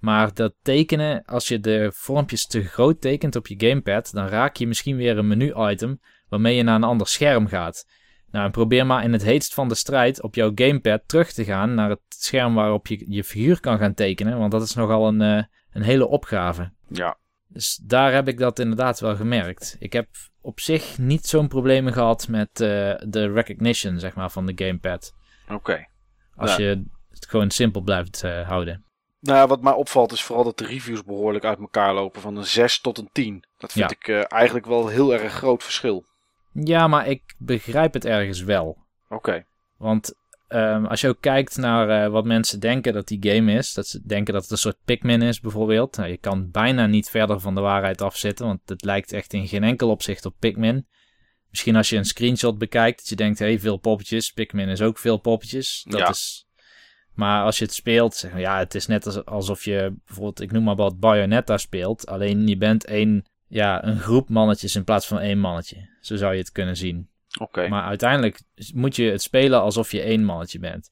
Maar 0.00 0.34
dat 0.34 0.54
tekenen, 0.62 1.24
als 1.24 1.48
je 1.48 1.60
de 1.60 1.90
vormpjes 1.94 2.46
te 2.46 2.62
groot 2.62 3.00
tekent 3.00 3.36
op 3.36 3.46
je 3.46 3.54
gamepad, 3.68 4.10
dan 4.12 4.26
raak 4.26 4.56
je 4.56 4.66
misschien 4.66 4.96
weer 4.96 5.18
een 5.18 5.26
menu-item 5.28 6.00
waarmee 6.28 6.56
je 6.56 6.62
naar 6.62 6.74
een 6.74 6.84
ander 6.84 7.06
scherm 7.06 7.46
gaat. 7.46 7.86
Nou, 8.30 8.44
en 8.44 8.50
probeer 8.50 8.86
maar 8.86 9.04
in 9.04 9.12
het 9.12 9.22
heetst 9.22 9.54
van 9.54 9.68
de 9.68 9.74
strijd 9.74 10.22
op 10.22 10.34
jouw 10.34 10.52
gamepad 10.54 11.02
terug 11.06 11.32
te 11.32 11.44
gaan 11.44 11.74
naar 11.74 11.90
het 11.90 12.00
scherm 12.08 12.54
waarop 12.54 12.86
je 12.86 13.04
je 13.08 13.24
figuur 13.24 13.60
kan 13.60 13.78
gaan 13.78 13.94
tekenen, 13.94 14.38
want 14.38 14.52
dat 14.52 14.62
is 14.62 14.74
nogal 14.74 15.08
een, 15.08 15.20
eh, 15.22 15.42
een 15.72 15.82
hele 15.82 16.06
opgave. 16.06 16.72
Ja, 16.88 17.18
Dus 17.48 17.80
daar 17.84 18.12
heb 18.12 18.28
ik 18.28 18.38
dat 18.38 18.58
inderdaad 18.58 19.00
wel 19.00 19.16
gemerkt. 19.16 19.76
Ik 19.78 19.92
heb 19.92 20.08
op 20.40 20.60
zich 20.60 20.98
niet 20.98 21.26
zo'n 21.26 21.48
probleem 21.48 21.92
gehad 21.92 22.28
met 22.28 22.48
eh, 22.60 22.94
de 23.06 23.32
recognition, 23.32 23.98
zeg 23.98 24.14
maar, 24.14 24.30
van 24.30 24.46
de 24.46 24.64
gamepad. 24.64 25.12
oké. 25.50 25.86
Als 26.36 26.56
Ja. 26.56 26.62
je 26.64 26.84
het 27.10 27.26
gewoon 27.28 27.50
simpel 27.50 27.80
blijft 27.80 28.22
eh, 28.24 28.48
houden. 28.48 28.84
Nou, 29.20 29.38
ja, 29.38 29.46
wat 29.46 29.62
mij 29.62 29.72
opvalt 29.72 30.12
is 30.12 30.22
vooral 30.22 30.44
dat 30.44 30.58
de 30.58 30.66
reviews 30.66 31.04
behoorlijk 31.04 31.44
uit 31.44 31.58
elkaar 31.58 31.94
lopen. 31.94 32.20
Van 32.20 32.36
een 32.36 32.44
6 32.46 32.80
tot 32.80 32.98
een 32.98 33.08
10. 33.12 33.44
Dat 33.58 33.72
vind 33.72 33.90
Ja. 33.90 33.96
ik 33.96 34.08
eh, 34.08 34.32
eigenlijk 34.38 34.66
wel 34.66 34.82
een 34.86 34.92
heel 34.92 35.14
erg 35.14 35.32
groot 35.32 35.62
verschil. 35.62 36.04
Ja, 36.52 36.86
maar 36.88 37.06
ik 37.06 37.34
begrijp 37.38 37.92
het 37.94 38.04
ergens 38.04 38.42
wel. 38.42 38.78
Oké. 39.08 39.44
Want 39.76 40.14
ehm, 40.48 40.84
als 40.84 41.00
je 41.00 41.08
ook 41.08 41.20
kijkt 41.20 41.56
naar 41.56 42.04
eh, 42.04 42.10
wat 42.10 42.24
mensen 42.24 42.60
denken 42.60 42.92
dat 42.92 43.06
die 43.08 43.30
game 43.32 43.52
is, 43.52 43.72
dat 43.72 43.86
ze 43.86 44.00
denken 44.06 44.32
dat 44.32 44.42
het 44.42 44.50
een 44.50 44.58
soort 44.58 44.78
Pikmin 44.84 45.22
is 45.22 45.40
bijvoorbeeld. 45.40 45.96
Nou, 45.96 46.08
je 46.10 46.16
kan 46.18 46.50
bijna 46.50 46.86
niet 46.86 47.10
verder 47.10 47.40
van 47.40 47.54
de 47.54 47.60
waarheid 47.60 48.00
afzitten, 48.02 48.46
want 48.46 48.60
het 48.66 48.84
lijkt 48.84 49.12
echt 49.12 49.32
in 49.32 49.48
geen 49.48 49.64
enkel 49.64 49.90
opzicht 49.90 50.24
op 50.24 50.34
Pikmin. 50.38 50.86
Misschien 51.50 51.76
als 51.76 51.88
je 51.88 51.96
een 51.96 52.04
screenshot 52.04 52.58
bekijkt, 52.58 52.98
dat 52.98 53.08
je 53.08 53.16
denkt, 53.16 53.38
hé, 53.38 53.46
hey, 53.46 53.58
veel 53.58 53.76
poppetjes. 53.76 54.32
Pikmin 54.32 54.68
is 54.68 54.82
ook 54.82 54.98
veel 54.98 55.16
poppetjes. 55.18 55.84
Dat 55.88 56.00
Ja. 56.00 56.08
is... 56.08 56.47
Maar 57.18 57.44
als 57.44 57.58
je 57.58 57.64
het 57.64 57.74
speelt, 57.74 58.14
zeg 58.14 58.30
maar, 58.30 58.40
ja, 58.40 58.58
het 58.58 58.74
is 58.74 58.86
net 58.86 59.06
als- 59.06 59.24
alsof 59.24 59.64
je 59.64 59.94
bijvoorbeeld, 60.06 60.40
ik 60.40 60.52
noem 60.52 60.64
maar 60.64 60.76
wat, 60.76 60.98
Bayonetta 61.00 61.56
speelt. 61.56 62.06
Alleen 62.06 62.46
je 62.46 62.56
bent 62.56 62.84
één, 62.84 63.24
ja, 63.46 63.84
een 63.84 63.98
groep 63.98 64.28
mannetjes 64.28 64.76
in 64.76 64.84
plaats 64.84 65.06
van 65.06 65.18
één 65.18 65.38
mannetje. 65.38 65.88
Zo 66.00 66.16
zou 66.16 66.32
je 66.32 66.38
het 66.38 66.52
kunnen 66.52 66.76
zien. 66.76 67.08
Oké. 67.40 67.68
Maar 67.68 67.82
uiteindelijk 67.82 68.40
moet 68.74 68.96
je 68.96 69.10
het 69.10 69.22
spelen 69.22 69.60
alsof 69.60 69.92
je 69.92 70.00
één 70.00 70.24
mannetje 70.24 70.58
bent. 70.58 70.90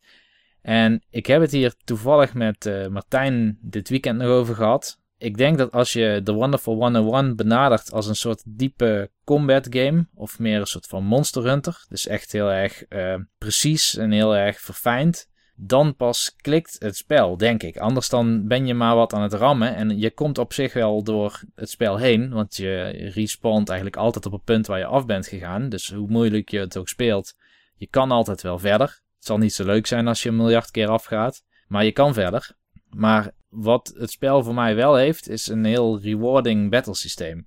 En 0.62 1.05
ik 1.11 1.27
heb 1.27 1.41
het 1.41 1.51
hier 1.53 1.75
toevallig 1.85 2.35
met 2.35 2.67
eh, 2.67 2.87
Martijn 2.87 3.59
dit 3.61 3.89
weekend 3.89 4.19
nog 4.19 4.29
over 4.29 4.55
gehad. 4.55 5.01
Ik 5.19 5.37
denk 5.37 5.59
dat 5.59 5.73
als 5.73 5.93
je 5.93 6.21
The 6.25 6.33
Wonderful 6.33 6.75
101 6.75 7.37
benadert 7.37 7.93
als 7.93 8.07
een 8.07 8.17
soort 8.17 8.43
diepe 8.47 9.11
combat 9.25 9.67
game, 9.71 10.07
of 10.15 10.39
meer 10.39 10.61
een 10.61 10.67
soort 10.67 10.87
van 10.87 11.05
Monster 11.05 11.43
Hunter, 11.45 11.85
dus 11.89 12.07
echt 12.07 12.33
heel 12.33 12.53
erg 12.53 12.83
eh, 12.85 13.15
precies 13.39 13.97
en 13.97 14.11
heel 14.11 14.37
erg 14.37 14.61
verfijnd, 14.61 15.29
dan 15.57 15.97
pas 15.97 16.37
klikt 16.37 16.77
het 16.79 16.97
spel, 16.97 17.37
denk 17.37 17.62
ik. 17.62 17.77
Anders 17.77 18.09
dan 18.09 18.47
ben 18.47 18.66
je 18.66 18.75
maar 18.75 18.95
wat 18.95 19.12
aan 19.12 19.23
het 19.23 19.33
rammen 19.33 19.75
en 19.75 19.99
je 19.99 20.11
komt 20.11 20.38
op 20.38 20.53
zich 20.53 20.73
wel 20.73 21.03
door 21.03 21.42
het 21.55 21.71
spel 21.71 21.97
heen, 21.97 22.31
want 22.31 22.57
je 22.57 22.83
respawnt 23.14 23.69
eigenlijk 23.69 23.99
altijd 23.99 24.27
op 24.27 24.33
het 24.33 24.45
punt 24.45 24.66
waar 24.66 24.79
je 24.79 24.87
af 24.87 25.07
bent 25.07 25.27
gegaan. 25.27 25.69
Dus 25.69 25.92
hoe 25.92 26.09
moeilijk 26.09 26.49
je 26.49 26.59
het 26.59 26.77
ook 26.77 26.88
speelt, 26.88 27.35
je 27.77 27.87
kan 27.87 28.11
altijd 28.11 28.42
wel 28.42 28.59
verder. 28.59 28.88
Het 29.16 29.25
zal 29.25 29.38
niet 29.38 29.55
zo 29.55 29.64
leuk 29.64 29.87
zijn 29.87 30.09
als 30.09 30.23
je 30.23 30.29
een 30.29 30.37
miljard 30.37 30.71
keer 30.71 30.88
afgaat, 30.88 31.42
maar 31.69 31.85
je 31.85 31.92
kan 31.92 32.14
verder. 32.14 32.51
Maar 32.90 33.31
wat 33.49 33.95
het 33.99 34.11
spel 34.11 34.42
voor 34.42 34.55
mij 34.55 34.75
wel 34.75 34.95
heeft, 34.95 35.29
is 35.29 35.47
een 35.47 35.64
heel 35.64 36.01
rewarding 36.01 36.71
battle 36.71 36.95
systeem. 36.95 37.47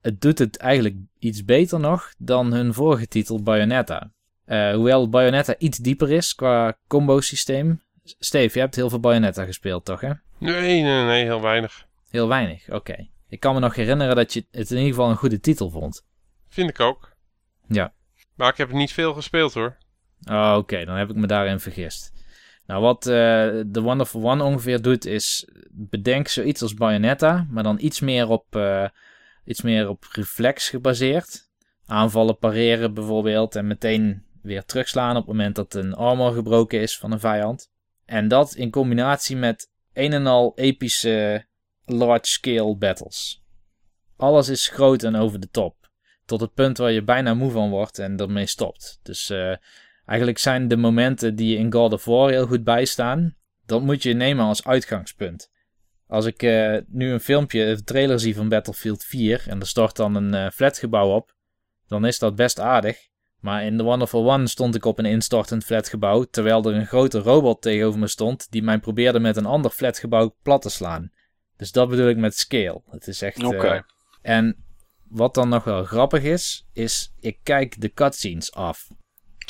Het 0.00 0.20
doet 0.20 0.38
het 0.38 0.56
eigenlijk 0.56 0.96
iets 1.18 1.44
beter 1.44 1.80
nog 1.80 2.12
dan 2.18 2.52
hun 2.52 2.74
vorige 2.74 3.08
titel 3.08 3.42
Bayonetta. 3.42 4.12
Eh, 4.48 4.74
hoewel 4.74 5.08
Bayonetta 5.08 5.54
iets 5.58 5.78
dieper 5.78 6.10
is 6.10 6.34
qua 6.34 6.78
combo 6.86 7.20
systeem. 7.20 7.82
Steve, 8.04 8.54
je 8.54 8.60
hebt 8.60 8.74
heel 8.74 8.90
veel 8.90 9.00
Bayonetta 9.00 9.44
gespeeld, 9.44 9.84
toch 9.84 10.00
hè? 10.00 10.10
Nee, 10.38 10.82
nee, 10.82 11.04
nee, 11.04 11.24
heel 11.24 11.40
weinig. 11.40 11.86
Heel 12.10 12.28
weinig, 12.28 12.68
oké. 12.70 13.08
Ik 13.28 13.40
kan 13.40 13.54
me 13.54 13.60
nog 13.60 13.74
herinneren 13.74 14.16
dat 14.16 14.32
je 14.32 14.46
het 14.50 14.70
in 14.70 14.76
ieder 14.76 14.92
geval 14.92 15.10
een 15.10 15.16
goede 15.16 15.40
titel 15.40 15.70
vond. 15.70 16.06
Vind 16.48 16.70
ik 16.70 16.80
ook. 16.80 17.12
Ja. 17.66 17.92
Maar 18.34 18.48
ik 18.48 18.56
heb 18.56 18.72
niet 18.72 18.92
veel 18.92 19.14
gespeeld 19.14 19.54
hoor. 19.54 19.76
Oh, 20.30 20.54
oké, 20.56 20.84
dan 20.84 20.96
heb 20.96 21.10
ik 21.10 21.16
me 21.16 21.26
daarin 21.26 21.60
vergist. 21.60 22.12
Nou, 22.66 22.82
wat 22.82 23.06
eh 23.06 23.46
The 23.72 23.80
Wonderful 23.82 24.30
One 24.30 24.42
ongeveer 24.42 24.82
doet, 24.82 25.06
is 25.06 25.48
bedenk 25.70 26.28
zoiets 26.28 26.62
als 26.62 26.74
Bayonetta, 26.74 27.46
maar 27.50 27.62
dan 27.62 27.78
iets 27.80 28.00
meer 28.00 28.28
op, 28.28 28.56
eh, 28.56 28.88
iets 29.44 29.62
meer 29.62 29.88
op 29.88 30.04
reflex 30.12 30.68
gebaseerd. 30.68 31.46
Aanvallen, 31.86 32.38
pareren 32.38 32.94
bijvoorbeeld, 32.94 33.56
en 33.56 33.66
meteen 33.66 34.26
weer 34.42 34.64
terugslaan 34.64 35.16
op 35.16 35.26
het 35.26 35.36
moment 35.36 35.56
dat 35.56 35.74
een 35.74 35.94
armor 35.94 36.32
gebroken 36.32 36.80
is 36.80 36.98
van 36.98 37.12
een 37.12 37.20
vijand. 37.20 37.70
En 38.04 38.28
dat 38.28 38.54
in 38.54 38.70
combinatie 38.70 39.36
met 39.36 39.70
een 39.92 40.12
en 40.12 40.26
al 40.26 40.52
epische 40.54 41.46
large-scale 41.84 42.76
battles. 42.76 43.42
Alles 44.16 44.48
is 44.48 44.68
groot 44.68 45.02
en 45.02 45.16
over 45.16 45.40
de 45.40 45.50
top. 45.50 45.90
Tot 46.24 46.40
het 46.40 46.54
punt 46.54 46.78
waar 46.78 46.92
je 46.92 47.02
bijna 47.02 47.34
moe 47.34 47.50
van 47.50 47.70
wordt 47.70 47.98
en 47.98 48.16
ermee 48.16 48.46
stopt. 48.46 48.98
Dus 49.02 49.30
eh, 49.30 49.54
eigenlijk 50.06 50.38
zijn 50.38 50.68
de 50.68 50.76
momenten 50.76 51.36
die 51.36 51.56
in 51.56 51.72
God 51.72 51.92
of 51.92 52.04
War 52.04 52.30
heel 52.30 52.46
goed 52.46 52.64
bijstaan, 52.64 53.36
dat 53.66 53.82
moet 53.82 54.02
je 54.02 54.14
nemen 54.14 54.44
als 54.44 54.64
uitgangspunt. 54.64 55.50
Als 56.06 56.24
ik 56.24 56.42
eh, 56.42 56.76
nu 56.86 57.12
een 57.12 57.20
filmpje, 57.20 57.64
een 57.64 57.84
trailer 57.84 58.20
zie 58.20 58.34
van 58.34 58.48
Battlefield 58.48 59.04
4 59.04 59.44
en 59.48 59.60
er 59.60 59.66
stort 59.66 59.96
dan 59.96 60.14
een 60.14 60.34
eh, 60.34 60.50
flatgebouw 60.50 61.14
op, 61.14 61.34
dan 61.86 62.06
is 62.06 62.18
dat 62.18 62.36
best 62.36 62.60
aardig. 62.60 63.07
Maar 63.40 63.64
in 63.64 63.76
The 63.76 63.82
Wonderful 63.82 64.32
One 64.32 64.46
stond 64.48 64.74
ik 64.74 64.84
op 64.84 64.98
een 64.98 65.04
instortend 65.04 65.64
flatgebouw, 65.64 66.24
terwijl 66.24 66.64
er 66.64 66.74
een 66.74 66.86
grote 66.86 67.18
robot 67.18 67.62
tegenover 67.62 68.00
me 68.00 68.06
stond 68.06 68.50
die 68.50 68.62
mij 68.62 68.78
probeerde 68.78 69.20
met 69.20 69.36
een 69.36 69.46
ander 69.46 69.70
flatgebouw 69.70 70.36
plat 70.42 70.62
te 70.62 70.70
slaan. 70.70 71.10
Dus 71.56 71.72
dat 71.72 71.88
bedoel 71.88 72.08
ik 72.08 72.16
met 72.16 72.36
scale. 72.36 72.82
Het 72.90 73.06
is 73.06 73.22
echt... 73.22 73.44
Oké. 73.44 73.66
eh, 73.66 73.80
en 74.22 74.64
wat 75.08 75.34
dan 75.34 75.48
nog 75.48 75.64
wel 75.64 75.84
grappig 75.84 76.22
is, 76.22 76.66
is 76.72 77.12
ik 77.20 77.38
kijk 77.42 77.80
de 77.80 77.92
cutscenes 77.92 78.52
af. 78.52 78.86
En 78.90 78.96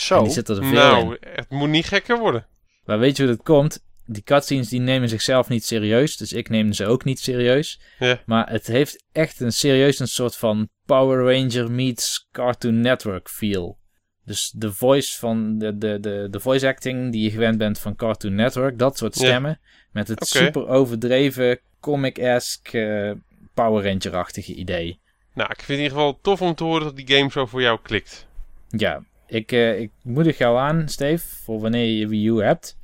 Zo. 0.03 0.23
die 0.23 0.33
zitten 0.33 0.57
er 0.57 0.63
veel 0.63 0.71
in. 0.71 0.75
Nou, 0.75 1.17
het 1.21 1.51
moet 1.51 1.69
niet 1.69 1.87
gekker 1.87 2.19
worden. 2.19 2.47
Maar 2.85 2.99
weet 2.99 3.17
je 3.17 3.25
hoe 3.27 3.35
dat 3.37 3.45
komt? 3.45 3.87
Die 4.11 4.23
cutscenes 4.23 4.69
die 4.69 4.81
nemen 4.81 5.09
zichzelf 5.09 5.49
niet 5.49 5.65
serieus, 5.65 6.17
dus 6.17 6.33
ik 6.33 6.49
neem 6.49 6.73
ze 6.73 6.87
ook 6.87 7.05
niet 7.05 7.21
serieus. 7.21 7.81
Ja. 7.99 8.21
Maar 8.27 8.51
het 8.51 8.67
heeft 8.67 9.05
echt 9.13 9.41
een 9.41 9.53
serieus 9.53 9.99
een 9.99 10.09
soort 10.09 10.37
van 10.37 10.69
Power 10.87 11.35
Ranger 11.35 11.71
meets 11.71 12.29
Cartoon 12.33 12.81
Network 12.81 13.29
feel. 13.29 13.79
Dus 14.25 14.53
de 14.57 14.73
voice 14.73 15.19
van 15.19 15.59
de, 15.59 15.79
de, 15.79 16.01
de, 16.01 16.27
de 16.31 16.41
voice 16.41 16.67
acting 16.67 17.13
die 17.13 17.23
je 17.23 17.31
gewend 17.31 17.59
bent 17.59 17.79
van 17.79 17.97
Cartoon 17.97 18.35
Network, 18.35 18.79
dat 18.79 18.99
soort 18.99 19.19
Ja. 19.19 19.27
stemmen. 19.27 19.61
Met 19.93 20.09
het 20.09 20.27
super 20.27 20.69
overdreven, 20.69 21.61
comic-esque, 21.81 22.81
eh, 22.81 23.13
Power 23.55 23.85
Ranger-achtige 23.85 24.55
idee. 24.55 25.01
Nou, 25.35 25.51
ik 25.51 25.57
vind 25.63 25.69
het 25.69 25.77
in 25.79 25.83
ieder 25.83 25.97
geval 25.97 26.19
tof 26.23 26.43
om 26.43 26.55
te 26.55 26.65
horen 26.65 26.85
dat 26.85 26.97
die 26.97 27.17
game 27.17 27.31
zo 27.31 27.47
voor 27.47 27.63
jou 27.63 27.79
klikt. 27.83 28.27
Ja, 28.69 29.05
ik, 29.27 29.53
eh, 29.53 29.81
ik 29.81 29.91
moedig 30.03 30.39
jou 30.39 30.59
aan, 30.59 30.89
Steve, 30.89 31.27
voor 31.45 31.61
wanneer 31.61 31.87
je 31.99 32.09
Wii 32.09 32.27
U 32.29 32.43
hebt, 32.43 32.78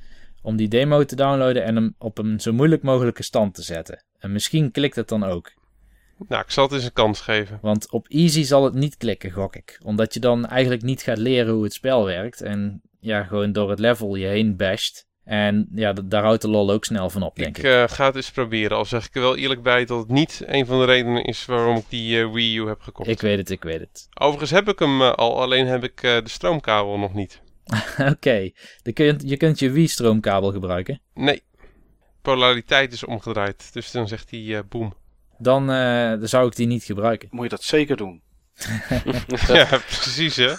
om 0.45 0.55
die 0.55 0.67
demo 0.67 1.03
te 1.05 1.15
downloaden 1.15 1.63
en 1.63 1.75
hem 1.75 1.95
op 1.97 2.17
een 2.17 2.39
zo 2.39 2.53
moeilijk 2.53 2.83
mogelijke 2.83 3.23
stand 3.23 3.53
te 3.55 3.61
zetten. 3.61 4.03
En 4.19 4.31
misschien 4.31 4.71
klikt 4.71 4.95
het 4.95 5.07
dan 5.07 5.23
ook. 5.23 5.51
Nou, 6.27 6.41
ik 6.43 6.51
zal 6.51 6.63
het 6.63 6.73
eens 6.73 6.83
een 6.83 6.93
kans 6.93 7.21
geven. 7.21 7.59
Want 7.61 7.91
op 7.91 8.07
easy 8.07 8.43
zal 8.43 8.63
het 8.63 8.73
niet 8.73 8.97
klikken, 8.97 9.31
gok 9.31 9.55
ik. 9.55 9.79
Omdat 9.83 10.13
je 10.13 10.19
dan 10.19 10.45
eigenlijk 10.45 10.81
niet 10.81 11.01
gaat 11.01 11.17
leren 11.17 11.53
hoe 11.53 11.63
het 11.63 11.73
spel 11.73 12.05
werkt. 12.05 12.41
En 12.41 12.81
ja, 12.99 13.23
gewoon 13.23 13.51
door 13.51 13.69
het 13.69 13.79
level 13.79 14.15
je 14.15 14.25
heen 14.27 14.55
basht. 14.57 15.05
En 15.23 15.67
ja, 15.73 15.93
daar 15.93 16.23
houdt 16.23 16.41
de 16.41 16.47
lol 16.47 16.71
ook 16.71 16.85
snel 16.85 17.09
van 17.09 17.23
op, 17.23 17.35
denk 17.35 17.57
Ik 17.57 17.63
ik. 17.63 17.71
eh, 17.71 17.83
ga 17.87 18.05
het 18.05 18.15
eens 18.15 18.31
proberen. 18.31 18.77
Al 18.77 18.85
zeg 18.85 19.05
ik 19.07 19.15
er 19.15 19.21
wel 19.21 19.35
eerlijk 19.35 19.63
bij 19.63 19.85
dat 19.85 19.99
het 19.99 20.09
niet 20.09 20.41
een 20.45 20.65
van 20.65 20.79
de 20.79 20.85
redenen 20.85 21.23
is 21.23 21.45
waarom 21.45 21.75
ik 21.77 21.85
die 21.89 22.19
eh, 22.21 22.31
Wii 22.33 22.57
U 22.57 22.67
heb 22.67 22.81
gekocht. 22.81 23.09
Ik 23.09 23.21
weet 23.21 23.37
het, 23.37 23.49
ik 23.49 23.63
weet 23.63 23.79
het. 23.79 24.07
Overigens 24.19 24.51
heb 24.51 24.67
ik 24.67 24.79
hem 24.79 25.01
eh, 25.01 25.11
al, 25.11 25.41
alleen 25.41 25.67
heb 25.67 25.83
ik 25.83 26.01
de 26.01 26.21
stroomkabel 26.23 26.97
nog 26.97 27.13
niet. 27.13 27.41
Oké, 28.13 28.51
dan 28.83 28.93
kun 28.93 29.05
je, 29.05 29.15
je 29.19 29.37
kunt 29.37 29.59
je 29.59 29.69
Wii-stroomkabel 29.71 30.51
gebruiken. 30.51 31.01
Nee, 31.13 31.43
polariteit 32.21 32.93
is 32.93 33.03
omgedraaid. 33.03 33.73
Dus 33.73 33.91
dan 33.91 34.07
zegt 34.07 34.31
hij 34.31 34.57
eh 34.57 34.63
boom. 34.69 34.93
Dan, 35.37 35.71
eh, 35.71 36.09
dan 36.09 36.27
zou 36.27 36.47
ik 36.47 36.55
die 36.55 36.67
niet 36.67 36.83
gebruiken. 36.83 37.27
Moet 37.31 37.43
je 37.43 37.49
dat 37.49 37.63
zeker 37.63 37.97
doen. 37.97 38.21
ja, 39.47 39.65
precies 39.65 40.35
hè. 40.35 40.53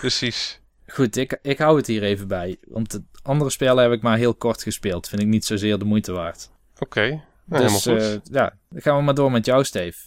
Precies. 0.00 0.60
Goed, 0.86 1.16
ik, 1.16 1.38
ik 1.42 1.58
hou 1.58 1.76
het 1.76 1.86
hier 1.86 2.02
even 2.02 2.28
bij. 2.28 2.56
Want 2.68 2.90
de 2.90 3.02
andere 3.22 3.50
spellen 3.50 3.82
heb 3.82 3.92
ik 3.92 4.02
maar 4.02 4.16
heel 4.16 4.34
kort 4.34 4.62
gespeeld. 4.62 5.08
Vind 5.08 5.22
ik 5.22 5.28
niet 5.28 5.44
zozeer 5.44 5.78
de 5.78 5.84
moeite 5.84 6.12
waard. 6.12 6.50
Oké, 6.78 7.00
nou, 7.44 7.62
dus 7.62 7.84
helemaal 7.84 8.10
goed. 8.10 8.22
eh, 8.26 8.32
ja, 8.34 8.56
dan 8.70 8.82
gaan 8.82 8.96
we 8.96 9.02
maar 9.02 9.14
door 9.14 9.30
met 9.30 9.46
jou, 9.46 9.64
Steve. 9.64 9.98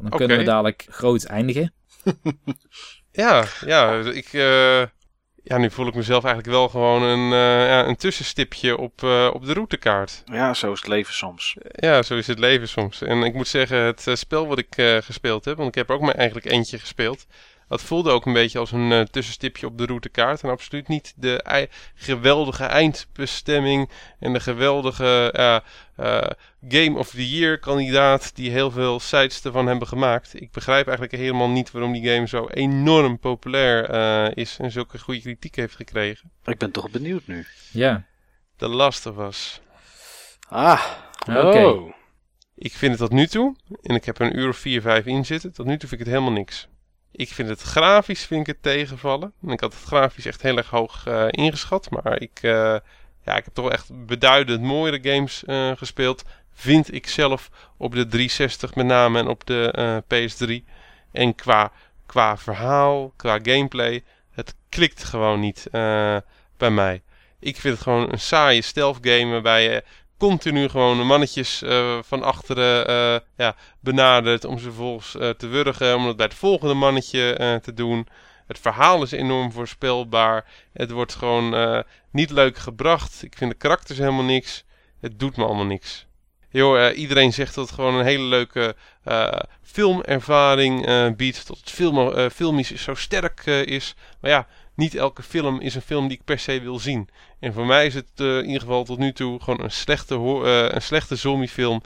Dan 0.00 0.10
kunnen 0.10 0.38
we 0.38 0.42
dadelijk 0.44 0.86
groot 0.90 1.24
eindigen. 1.24 1.72
Ja, 3.12 3.44
ja, 3.66 3.98
ik, 4.00 4.32
eh, 4.32 4.82
ja, 5.44 5.58
nu 5.58 5.70
voel 5.70 5.86
ik 5.86 5.94
mezelf 5.94 6.24
eigenlijk 6.24 6.54
wel 6.54 6.68
gewoon 6.68 7.02
een, 7.02 7.32
eh, 7.32 7.68
ja, 7.68 7.86
een 7.86 7.96
tussenstipje 7.96 8.78
op, 8.78 9.02
eh, 9.02 9.30
op 9.32 9.46
de 9.46 9.52
routekaart. 9.52 10.22
Ja, 10.24 10.54
zo 10.54 10.72
is 10.72 10.80
het 10.80 10.88
leven 10.88 11.14
soms. 11.14 11.56
Ja, 11.70 12.02
zo 12.02 12.16
is 12.16 12.26
het 12.26 12.38
leven 12.38 12.68
soms. 12.68 13.02
En 13.02 13.22
ik 13.22 13.34
moet 13.34 13.48
zeggen, 13.48 13.78
het 13.78 14.06
eh, 14.06 14.14
spel 14.14 14.46
wat 14.46 14.58
ik 14.58 14.74
gespeeld 15.04 15.44
heb, 15.44 15.56
want 15.56 15.68
ik 15.68 15.74
heb 15.74 15.88
er 15.88 15.94
ook 15.94 16.00
maar 16.00 16.14
eigenlijk 16.14 16.50
eentje 16.50 16.78
gespeeld. 16.78 17.26
Dat 17.68 17.82
voelde 17.82 18.10
ook 18.10 18.26
een 18.26 18.32
beetje 18.32 18.58
als 18.58 18.72
een 18.72 18.92
eh, 18.92 19.00
tussenstipje 19.00 19.66
op 19.66 19.78
de 19.78 19.86
routekaart. 19.86 20.42
En 20.42 20.50
absoluut 20.50 20.88
niet 20.88 21.12
de 21.16 21.42
ei- 21.42 21.68
geweldige 21.94 22.64
eindbestemming 22.64 23.90
en 24.18 24.32
de 24.32 24.40
geweldige 24.40 25.30
eh, 25.32 25.56
eh, 25.96 26.30
Game 26.68 26.98
of 26.98 27.10
the 27.10 27.30
Year 27.30 27.58
kandidaat 27.58 28.36
die 28.36 28.50
heel 28.50 28.70
veel 28.70 29.00
sites 29.00 29.44
ervan 29.44 29.66
hebben 29.66 29.88
gemaakt. 29.88 30.40
Ik 30.40 30.50
begrijp 30.52 30.86
eigenlijk 30.86 31.16
helemaal 31.18 31.48
niet 31.50 31.70
waarom 31.70 31.92
die 31.92 32.08
game 32.12 32.26
zo 32.26 32.48
enorm 32.48 33.18
populair 33.18 33.84
eh, 33.90 34.30
is 34.34 34.56
en 34.60 34.70
zulke 34.70 34.98
goede 34.98 35.20
kritiek 35.20 35.54
heeft 35.56 35.76
gekregen. 35.76 36.30
Ik 36.44 36.58
ben 36.58 36.70
toch 36.70 36.90
benieuwd 36.90 37.26
nu. 37.26 37.46
Ja, 37.70 38.04
The 38.56 38.68
Last 38.68 39.06
of 39.06 39.18
Us. 39.18 39.60
Ah, 40.48 40.82
oké. 41.20 41.64
Oh. 41.64 41.92
Ik 42.56 42.72
vind 42.72 42.90
het 42.90 43.00
tot 43.00 43.12
nu 43.18 43.26
toe, 43.26 43.56
en 43.82 43.94
ik 43.94 44.04
heb 44.04 44.18
er 44.18 44.26
een 44.26 44.38
uur 44.38 44.48
of 44.48 44.56
4, 44.56 44.80
5 44.80 45.04
in 45.06 45.24
zitten, 45.26 45.52
tot 45.52 45.66
nu 45.66 45.76
toe 45.78 45.88
vind 45.88 46.00
ik 46.00 46.06
het 46.06 46.16
helemaal 46.16 46.32
niks. 46.38 46.68
Ik 47.16 47.28
vind 47.28 47.48
het 47.48 47.62
grafisch 47.62 48.24
vind 48.24 48.40
ik 48.40 48.46
het 48.46 48.62
tegenvallen. 48.62 49.32
En 49.42 49.50
ik 49.50 49.60
had 49.60 49.72
het 49.72 49.82
grafisch 49.82 50.26
echt 50.26 50.42
heel 50.42 50.56
erg 50.56 50.70
hoog 50.70 51.06
eh, 51.06 51.26
ingeschat. 51.30 51.90
Maar 51.90 52.20
ik, 52.20 52.38
eh, 52.42 52.76
ja, 53.24 53.36
ik 53.36 53.44
heb 53.44 53.54
toch 53.54 53.70
echt 53.70 54.06
beduidend 54.06 54.62
mooiere 54.62 55.10
games 55.10 55.44
eh, 55.44 55.70
gespeeld. 55.76 56.24
Vind 56.52 56.94
ik 56.94 57.06
zelf 57.06 57.50
op 57.76 57.94
de 57.94 58.06
360 58.06 58.74
met 58.74 58.86
name 58.86 59.18
en 59.18 59.28
op 59.28 59.46
de 59.46 59.70
eh, 59.70 59.96
PS3. 59.96 60.64
En 61.12 61.34
qua, 61.34 61.72
qua 62.06 62.36
verhaal, 62.36 63.12
qua 63.16 63.38
gameplay, 63.42 64.04
het 64.30 64.54
klikt 64.68 65.04
gewoon 65.04 65.40
niet 65.40 65.66
bij 66.56 66.70
mij. 66.70 67.02
Ik 67.38 67.56
vind 67.56 67.74
het 67.74 67.82
gewoon 67.82 68.12
een 68.12 68.20
saaie 68.20 68.62
stealth 68.62 68.98
game 69.00 69.30
waarbij 69.30 69.62
je 69.62 69.84
continu 70.28 70.68
gewoon 70.68 71.06
mannetjes 71.06 71.62
eh, 71.62 71.98
van 72.02 72.22
achteren 72.22 72.86
eh, 72.86 73.20
ja, 73.36 73.56
benadert 73.80 74.44
om 74.44 74.58
ze 74.58 74.64
vervolgens 74.64 75.16
eh, 75.16 75.30
te 75.30 75.46
wurgen, 75.46 75.96
om 75.96 76.06
het 76.06 76.16
bij 76.16 76.26
het 76.26 76.34
volgende 76.34 76.74
mannetje 76.74 77.60
te 77.62 77.74
doen. 77.74 78.06
Het 78.46 78.58
verhaal 78.58 79.02
is 79.02 79.12
enorm 79.12 79.52
voorspelbaar. 79.52 80.44
Het 80.72 80.90
wordt 80.90 81.14
gewoon 81.14 81.84
niet 82.10 82.30
leuk 82.30 82.58
gebracht. 82.58 83.22
Ik 83.22 83.34
vind 83.36 83.50
de 83.50 83.56
karakters 83.56 83.98
helemaal 83.98 84.24
niks. 84.24 84.64
Het 85.00 85.18
doet 85.18 85.36
me 85.36 85.44
allemaal 85.44 85.64
niks. 85.64 86.06
Eh, 86.50 86.98
iedereen 86.98 87.32
zegt 87.32 87.54
dat 87.54 87.66
het 87.66 87.74
gewoon 87.74 87.94
een 87.94 88.04
hele 88.04 88.24
leuke 88.24 88.76
filmervaring 89.62 90.86
biedt. 91.16 91.46
Dat 91.46 91.58
het 91.58 91.70
film, 91.70 92.30
filmisch 92.30 92.74
zo 92.74 92.94
sterk 92.94 93.46
is. 93.46 93.94
Maar 94.20 94.30
ja, 94.30 94.46
niet 94.74 94.94
elke 94.94 95.22
film 95.22 95.60
is 95.60 95.74
een 95.74 95.82
film 95.82 96.08
die 96.08 96.18
ik 96.18 96.24
per 96.24 96.38
se 96.38 96.60
wil 96.60 96.78
zien. 96.78 97.08
En 97.40 97.52
voor 97.52 97.66
mij 97.66 97.86
is 97.86 97.94
het 97.94 98.10
eh, 98.14 98.36
in 98.36 98.44
ieder 98.44 98.60
geval 98.60 98.84
tot 98.84 98.98
nu 98.98 99.12
toe 99.12 99.40
gewoon 99.40 99.60
een 99.60 99.70
slechte, 99.70 100.14
eh, 100.14 100.74
een 100.74 100.82
slechte 100.82 101.16
zombiefilm 101.16 101.82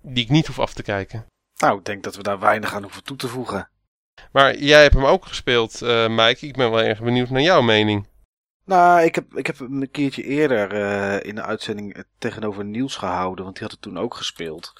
die 0.00 0.24
ik 0.24 0.30
niet 0.30 0.46
hoef 0.46 0.58
af 0.58 0.74
te 0.74 0.82
kijken. 0.82 1.26
nou, 1.56 1.78
ik 1.78 1.84
denk 1.84 2.02
dat 2.02 2.16
we 2.16 2.22
daar 2.22 2.38
weinig 2.38 2.74
aan 2.74 2.82
hoeven 2.82 3.04
toe 3.04 3.16
te 3.16 3.28
voegen. 3.28 3.68
Maar 4.32 4.56
jij 4.56 4.82
hebt 4.82 4.94
hem 4.94 5.04
ook 5.04 5.26
gespeeld, 5.26 5.82
eh 5.82 6.08
Mike. 6.08 6.46
Ik 6.46 6.56
ben 6.56 6.70
wel 6.70 6.82
erg 6.82 7.00
benieuwd 7.00 7.30
naar 7.30 7.42
jouw 7.42 7.62
mening. 7.62 8.06
Nou, 8.64 9.02
ik 9.02 9.14
heb, 9.14 9.34
ik 9.34 9.46
heb 9.46 9.58
hem 9.58 9.82
een 9.82 9.90
keertje 9.90 10.22
eerder 10.22 10.72
in 11.24 11.34
de 11.34 11.42
uitzending 11.42 12.04
tegenover 12.18 12.64
Niels 12.64 12.96
gehouden, 12.96 13.44
want 13.44 13.56
die 13.56 13.64
had 13.64 13.72
het 13.72 13.82
toen 13.82 13.98
ook 13.98 14.14
gespeeld. 14.14 14.72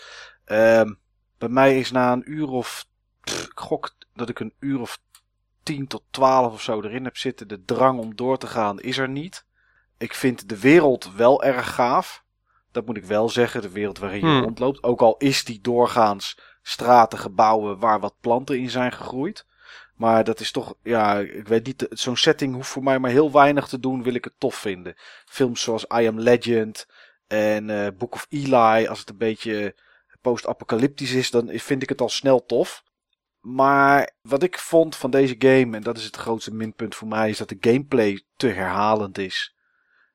Ehm, 0.44 0.94
bij 1.38 1.48
mij 1.48 1.78
is 1.78 1.90
na 1.90 2.12
een 2.12 2.32
uur 2.32 2.48
of, 2.48 2.86
pff, 3.20 3.44
ik 3.44 3.58
gok 3.58 3.94
dat 4.14 4.28
ik 4.28 4.40
een 4.40 4.54
uur 4.58 4.80
of 4.80 4.98
10 5.66 5.86
tot 5.86 6.02
12 6.10 6.52
of 6.52 6.62
zo 6.62 6.82
erin 6.82 7.04
heb 7.04 7.16
zitten. 7.16 7.48
De 7.48 7.64
drang 7.64 7.98
om 7.98 8.16
door 8.16 8.38
te 8.38 8.46
gaan 8.46 8.80
is 8.80 8.98
er 8.98 9.08
niet. 9.08 9.44
Ik 9.98 10.14
vind 10.14 10.48
de 10.48 10.60
wereld 10.60 11.14
wel 11.14 11.42
erg 11.42 11.74
gaaf. 11.74 12.24
Dat 12.72 12.86
moet 12.86 12.96
ik 12.96 13.04
wel 13.04 13.28
zeggen, 13.28 13.62
de 13.62 13.70
wereld 13.70 13.98
waarin 13.98 14.20
je 14.20 14.26
Hmm. 14.26 14.42
rondloopt. 14.42 14.82
Ook 14.82 15.00
al 15.00 15.16
is 15.18 15.44
die 15.44 15.60
doorgaans 15.60 16.38
straten, 16.62 17.18
gebouwen 17.18 17.78
waar 17.78 18.00
wat 18.00 18.14
planten 18.20 18.58
in 18.58 18.70
zijn 18.70 18.92
gegroeid. 18.92 19.46
Maar 19.94 20.24
dat 20.24 20.40
is 20.40 20.50
toch, 20.50 20.74
ja, 20.82 21.18
ik 21.18 21.48
weet 21.48 21.66
niet, 21.66 21.86
zo'n 21.90 22.16
setting 22.16 22.54
hoeft 22.54 22.68
voor 22.68 22.82
mij 22.82 22.98
maar 22.98 23.10
heel 23.10 23.32
weinig 23.32 23.68
te 23.68 23.80
doen, 23.80 24.02
wil 24.02 24.14
ik 24.14 24.24
het 24.24 24.34
tof 24.38 24.54
vinden. 24.54 24.94
Films 25.24 25.62
zoals 25.62 25.84
I 25.84 26.06
Am 26.06 26.18
Legend 26.20 26.86
en 27.26 27.70
eh, 27.70 27.86
Book 27.98 28.14
of 28.14 28.26
Eli, 28.28 28.86
als 28.86 28.98
het 28.98 29.10
een 29.10 29.16
beetje 29.16 29.74
post-apocalyptisch 30.20 31.12
is, 31.12 31.30
dan 31.30 31.50
vind 31.52 31.82
ik 31.82 31.88
het 31.88 32.00
al 32.00 32.08
snel 32.08 32.46
tof. 32.46 32.82
Maar 33.48 34.10
wat 34.22 34.42
ik 34.42 34.58
vond 34.58 34.96
van 34.96 35.10
deze 35.10 35.34
game, 35.38 35.76
en 35.76 35.82
dat 35.82 35.96
is 35.98 36.04
het 36.04 36.16
grootste 36.16 36.54
minpunt 36.54 36.94
voor 36.94 37.08
mij, 37.08 37.28
is 37.30 37.38
dat 37.38 37.48
de 37.48 37.56
gameplay 37.60 38.22
te 38.36 38.46
herhalend 38.46 39.18
is. 39.18 39.56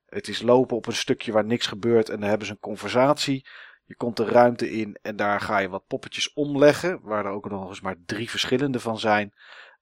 Het 0.06 0.28
is 0.28 0.42
lopen 0.42 0.76
op 0.76 0.86
een 0.86 0.92
stukje 0.92 1.32
waar 1.32 1.44
niks 1.44 1.66
gebeurt 1.66 2.08
en 2.08 2.20
dan 2.20 2.28
hebben 2.28 2.46
ze 2.46 2.52
een 2.52 2.58
conversatie. 2.58 3.46
Je 3.84 3.96
komt 3.96 4.16
de 4.16 4.24
ruimte 4.24 4.70
in 4.70 4.98
en 5.02 5.16
daar 5.16 5.40
ga 5.40 5.58
je 5.58 5.68
wat 5.68 5.86
poppetjes 5.86 6.32
omleggen, 6.32 6.98
waar 7.02 7.24
er 7.24 7.30
ook 7.30 7.50
nog 7.50 7.68
eens 7.68 7.80
maar 7.80 7.96
drie 8.06 8.30
verschillende 8.30 8.80
van 8.80 8.98
zijn. 8.98 9.32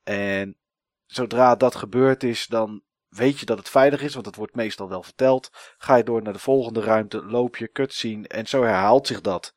En 0.02 0.56
zodra 1.06 1.56
dat 1.56 1.74
gebeurd 1.74 2.22
is, 2.22 2.46
dan 2.46 2.82
weet 3.08 3.40
je 3.40 3.46
dat 3.46 3.58
het 3.58 3.68
veilig 3.68 4.02
is, 4.02 4.14
want 4.14 4.26
het 4.26 4.36
wordt 4.36 4.54
meestal 4.54 4.88
wel 4.88 5.02
verteld. 5.02 5.50
Ga 5.78 5.96
je 5.96 6.04
door 6.04 6.22
naar 6.22 6.32
de 6.32 6.38
volgende 6.38 6.80
ruimte, 6.80 7.24
loop 7.24 7.56
je, 7.56 7.72
cutscene 7.72 8.28
en 8.28 8.46
zo 8.46 8.62
herhaalt 8.62 9.06
zich 9.06 9.20
dat. 9.20 9.54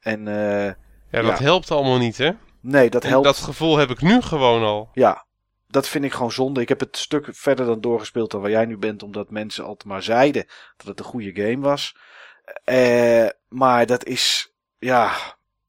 En 0.00 0.28
eh, 0.28 0.66
Ja, 1.10 1.22
dat 1.22 1.38
Ja. 1.38 1.44
helpt 1.44 1.70
allemaal 1.70 1.98
niet, 1.98 2.16
hè? 2.18 2.32
Nee, 2.64 2.90
dat 2.90 3.04
En 3.04 3.08
helpt. 3.08 3.24
Dat 3.24 3.36
gevoel 3.36 3.76
heb 3.76 3.90
ik 3.90 4.00
nu 4.00 4.20
gewoon 4.20 4.62
al. 4.62 4.90
Ja, 4.92 5.26
dat 5.68 5.88
vind 5.88 6.04
ik 6.04 6.12
gewoon 6.12 6.32
zonde. 6.32 6.60
Ik 6.60 6.68
heb 6.68 6.80
het 6.80 6.96
stuk 6.96 7.28
verder 7.30 7.66
dan 7.66 7.80
doorgespeeld 7.80 8.30
dan 8.30 8.40
waar 8.40 8.50
jij 8.50 8.64
nu 8.64 8.76
bent, 8.76 9.02
omdat 9.02 9.30
mensen 9.30 9.64
altijd 9.64 9.88
maar 9.88 10.02
zeiden 10.02 10.46
dat 10.76 10.86
het 10.86 10.98
een 10.98 11.04
goede 11.04 11.34
game 11.34 11.60
was. 11.60 11.96
Eh, 12.64 13.28
maar 13.48 13.86
dat 13.86 14.04
is, 14.04 14.54
ja, 14.78 15.14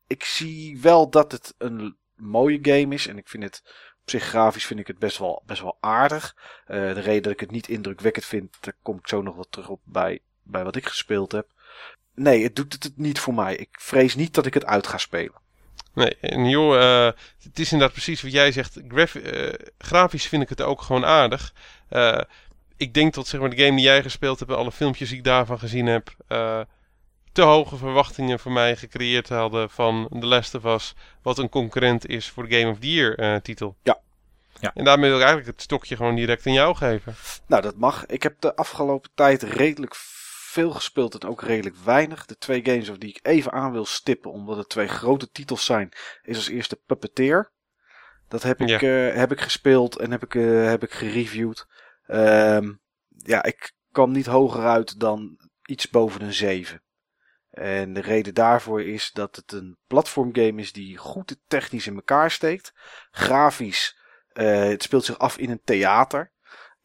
ik 0.07 0.23
zie 0.23 0.81
wel 0.81 1.09
dat 1.09 1.31
het 1.31 1.53
een 1.57 1.97
mooie 2.15 2.59
game 2.61 2.93
is. 2.93 3.07
En 3.07 3.17
ik 3.17 3.27
vind 3.27 3.43
het 3.43 3.61
op 4.01 4.09
zich 4.09 4.23
grafisch 4.23 4.65
vind 4.65 4.79
ik 4.79 4.87
het 4.87 4.99
best 4.99 5.17
wel, 5.17 5.43
best 5.45 5.61
wel 5.61 5.77
aardig. 5.79 6.35
Eh, 6.65 6.93
de 6.93 6.99
reden 6.99 7.23
dat 7.23 7.31
ik 7.31 7.39
het 7.39 7.51
niet 7.51 7.67
indrukwekkend 7.67 8.25
vind, 8.25 8.57
daar 8.59 8.77
kom 8.81 8.97
ik 8.97 9.07
zo 9.07 9.21
nog 9.21 9.35
wat 9.35 9.47
terug 9.49 9.69
op 9.69 9.81
bij, 9.83 10.19
bij 10.43 10.63
wat 10.63 10.75
ik 10.75 10.85
gespeeld 10.85 11.31
heb. 11.31 11.47
Nee, 12.13 12.43
het 12.43 12.55
doet 12.55 12.83
het 12.83 12.91
niet 12.95 13.19
voor 13.19 13.33
mij. 13.33 13.55
Ik 13.55 13.69
vrees 13.71 14.15
niet 14.15 14.33
dat 14.33 14.45
ik 14.45 14.53
het 14.53 14.65
uit 14.65 14.87
ga 14.87 14.97
spelen. 14.97 15.43
Nee, 15.95 16.17
en 16.21 16.49
joh, 16.49 16.75
eh, 16.77 17.13
het 17.43 17.59
is 17.59 17.71
inderdaad 17.71 17.95
precies 17.95 18.21
wat 18.21 18.31
jij 18.31 18.51
zegt. 18.51 18.79
Graf- 18.87 19.15
eh, 19.15 19.53
grafisch 19.77 20.27
vind 20.27 20.41
ik 20.43 20.49
het 20.49 20.61
ook 20.61 20.81
gewoon 20.81 21.05
aardig. 21.05 21.53
Eh, 21.89 22.19
ik 22.77 22.93
denk 22.93 23.13
dat 23.13 23.27
zeg 23.27 23.39
maar, 23.39 23.49
de 23.49 23.63
game 23.63 23.75
die 23.75 23.85
jij 23.85 24.01
gespeeld 24.01 24.39
hebt 24.39 24.51
en 24.51 24.57
alle 24.57 24.71
filmpjes 24.71 25.09
die 25.09 25.17
ik 25.17 25.23
daarvan 25.23 25.59
gezien 25.59 25.85
heb... 25.85 26.15
eh, 26.27 26.59
te 27.31 27.41
hoge 27.41 27.77
verwachtingen 27.77 28.39
voor 28.39 28.51
mij 28.51 28.75
gecreëerd 28.75 29.29
hadden 29.29 29.69
van 29.69 30.07
The 30.19 30.25
Last 30.25 30.55
of 30.55 30.63
Us... 30.65 30.93
wat 31.21 31.37
een 31.37 31.49
concurrent 31.49 32.07
is 32.07 32.29
voor 32.29 32.47
de 32.47 32.59
Game 32.59 32.71
of 32.71 32.79
the 32.79 32.91
Year 32.93 33.17
eh, 33.17 33.35
titel. 33.35 33.75
Ja. 33.83 33.99
Ja. 34.59 34.71
En 34.73 34.83
daarmee 34.83 35.09
wil 35.09 35.19
ik 35.19 35.25
eigenlijk 35.25 35.55
het 35.55 35.65
stokje 35.65 35.95
gewoon 35.95 36.15
direct 36.15 36.47
aan 36.47 36.53
jou 36.53 36.75
geven. 36.75 37.15
Nou, 37.47 37.61
dat 37.61 37.75
mag. 37.77 38.05
Ik 38.05 38.23
heb 38.23 38.35
de 38.39 38.55
afgelopen 38.55 39.09
tijd 39.15 39.43
redelijk 39.43 39.95
veel 40.55 40.71
gespeeld 40.71 41.13
en 41.21 41.29
ook 41.29 41.41
redelijk 41.41 41.75
weinig. 41.75 42.25
De 42.25 42.37
twee 42.37 42.65
games 42.65 42.91
die 42.99 43.09
ik 43.09 43.19
even 43.21 43.51
aan 43.51 43.71
wil 43.71 43.85
stippen, 43.85 44.31
omdat 44.31 44.57
het 44.57 44.69
twee 44.69 44.87
grote 44.87 45.29
titels 45.29 45.65
zijn, 45.65 45.91
is 46.23 46.35
als 46.35 46.47
eerste 46.49 46.75
Puppeteer. 46.85 47.51
Dat 48.27 48.43
heb 48.43 48.61
ik, 48.61 48.67
Ja. 48.67 48.79
eh, 48.79 49.15
heb 49.15 49.31
ik 49.31 49.41
gespeeld 49.41 49.97
en 49.97 50.11
heb 50.11 50.23
ik, 50.23 50.35
eh, 50.35 50.65
heb 50.65 50.83
ik 50.83 50.91
gereviewd. 50.91 51.67
Ehm, 52.07 52.73
ja, 53.17 53.43
ik 53.43 53.73
kwam 53.91 54.11
niet 54.11 54.25
hoger 54.25 54.65
uit 54.65 54.99
dan 54.99 55.37
iets 55.65 55.89
boven 55.89 56.21
een 56.21 56.33
7. 56.33 56.81
En 57.49 57.93
de 57.93 58.01
reden 58.01 58.33
daarvoor 58.33 58.81
is 58.83 59.11
dat 59.13 59.35
het 59.35 59.51
een 59.51 59.77
platformgame 59.87 60.61
is 60.61 60.73
die 60.73 60.97
goed 60.97 61.37
technisch 61.47 61.87
in 61.87 61.95
elkaar 61.95 62.31
steekt. 62.31 62.73
Grafisch, 63.11 63.97
eh, 64.33 64.63
het 64.63 64.83
speelt 64.83 65.05
zich 65.05 65.17
af 65.19 65.37
in 65.37 65.49
een 65.49 65.61
theater. 65.63 66.31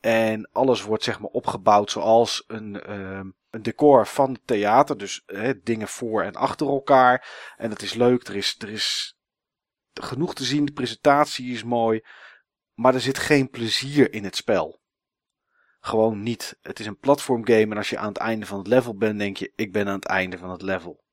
En 0.00 0.48
alles 0.52 0.82
wordt 0.82 1.04
zeg 1.04 1.20
maar 1.20 1.30
opgebouwd 1.30 1.90
zoals 1.90 2.44
een, 2.46 2.80
ehm, 2.82 3.28
een 3.50 3.62
decor 3.62 4.06
van 4.06 4.32
het 4.32 4.46
theater. 4.46 4.98
Dus 4.98 5.22
eh, 5.26 5.50
dingen 5.62 5.88
voor 5.88 6.22
en 6.22 6.34
achter 6.34 6.66
elkaar. 6.66 7.28
En 7.56 7.70
dat 7.70 7.82
is 7.82 7.94
leuk. 7.94 8.28
Er 8.28 8.36
is, 8.36 8.54
er 8.58 8.70
is 8.70 9.16
genoeg 9.92 10.34
te 10.34 10.44
zien. 10.44 10.64
De 10.64 10.72
presentatie 10.72 11.52
is 11.52 11.64
mooi. 11.64 12.00
Maar 12.74 12.94
er 12.94 13.00
zit 13.00 13.18
geen 13.18 13.50
plezier 13.50 14.12
in 14.12 14.24
het 14.24 14.36
spel. 14.36 14.80
Gewoon 15.80 16.22
niet. 16.22 16.58
Het 16.62 16.80
is 16.80 16.86
een 16.86 16.98
platformgame. 16.98 17.70
En 17.70 17.76
als 17.76 17.90
je 17.90 17.98
aan 17.98 18.08
het 18.08 18.16
einde 18.16 18.46
van 18.46 18.58
het 18.58 18.66
level 18.66 18.96
bent, 18.96 19.18
denk 19.18 19.36
je: 19.36 19.52
ik 19.54 19.72
ben 19.72 19.86
aan 19.86 19.94
het 19.94 20.06
einde 20.06 20.38
van 20.38 20.50
het 20.50 20.62
level. 20.62 21.04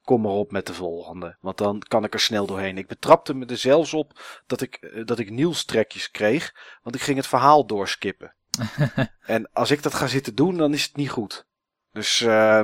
Kom 0.00 0.20
maar 0.20 0.32
op 0.32 0.52
met 0.52 0.66
de 0.66 0.74
volgende. 0.74 1.36
Want 1.40 1.58
dan 1.58 1.78
kan 1.78 2.04
ik 2.04 2.14
er 2.14 2.20
snel 2.20 2.46
doorheen. 2.46 2.78
Ik 2.78 2.86
betrapte 2.86 3.34
me 3.34 3.46
er 3.46 3.58
zelfs 3.58 3.94
op 3.94 4.20
dat 4.46 4.60
ik, 4.60 4.74
eh, 4.74 5.04
dat 5.04 5.18
ik 5.18 5.30
nieuwstrekjes 5.30 6.10
kreeg. 6.10 6.54
Want 6.82 6.94
ik 6.94 7.00
ging 7.00 7.16
het 7.16 7.26
verhaal 7.26 7.66
doorskippen. 7.66 8.36
en 9.20 9.52
als 9.52 9.70
ik 9.70 9.82
dat 9.82 9.94
ga 9.94 10.06
zitten 10.06 10.34
doen, 10.34 10.56
dan 10.56 10.72
is 10.72 10.84
het 10.84 10.96
niet 10.96 11.10
goed. 11.10 11.46
Dus, 11.96 12.20
eh, 12.20 12.60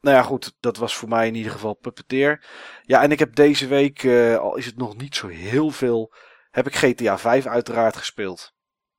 nou 0.00 0.16
ja, 0.16 0.22
goed. 0.22 0.54
Dat 0.60 0.76
was 0.76 0.96
voor 0.96 1.08
mij 1.08 1.26
in 1.26 1.34
ieder 1.34 1.52
geval 1.52 1.74
puppeteer. 1.74 2.46
Ja, 2.82 3.02
en 3.02 3.10
ik 3.10 3.18
heb 3.18 3.34
deze 3.34 3.66
week, 3.66 4.02
eh, 4.04 4.36
al 4.36 4.56
is 4.56 4.66
het 4.66 4.76
nog 4.76 4.96
niet 4.96 5.14
zo 5.14 5.28
heel 5.28 5.70
veel, 5.70 6.14
heb 6.50 6.66
ik 6.66 6.76
GTA 6.76 7.18
5 7.18 7.46
uiteraard 7.46 7.96
gespeeld. 7.96 8.52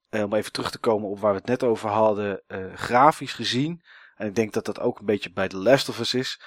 Eh, 0.09 0.23
om 0.23 0.33
even 0.33 0.51
terug 0.51 0.71
te 0.71 0.79
komen 0.79 1.09
op 1.09 1.19
waar 1.19 1.31
we 1.31 1.37
het 1.37 1.47
net 1.47 1.63
over 1.63 1.89
hadden. 1.89 2.43
eh, 2.47 2.73
grafisch 2.73 3.33
gezien, 3.33 3.83
en 4.15 4.27
ik 4.27 4.35
denk 4.35 4.53
dat 4.53 4.65
dat 4.65 4.79
ook 4.79 4.99
een 4.99 5.05
beetje 5.05 5.31
bij 5.33 5.47
The 5.47 5.57
Last 5.57 5.89
of 5.89 5.99
Us 5.99 6.13
is, 6.13 6.41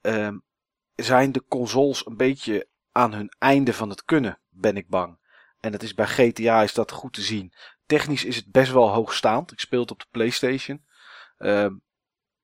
ehm, 0.00 0.38
zijn 0.94 1.32
de 1.32 1.44
consoles 1.48 2.06
een 2.06 2.16
beetje 2.16 2.68
aan 2.92 3.12
hun 3.12 3.34
einde 3.38 3.72
van 3.72 3.88
het 3.88 4.04
kunnen, 4.04 4.40
ben 4.48 4.76
ik 4.76 4.88
bang. 4.88 5.18
En 5.60 5.72
dat 5.72 5.82
is 5.82 5.94
bij 5.94 6.06
GTA 6.06 6.62
is 6.62 6.74
dat 6.74 6.90
goed 6.90 7.12
te 7.12 7.22
zien. 7.22 7.52
Technisch 7.86 8.24
is 8.24 8.36
het 8.36 8.50
best 8.50 8.72
wel 8.72 8.88
hoogstaand. 8.88 9.52
Ik 9.52 9.60
speel 9.60 9.80
het 9.80 9.90
op 9.90 9.98
de 9.98 10.06
PlayStation. 10.10 10.84
Ehm, 11.38 11.74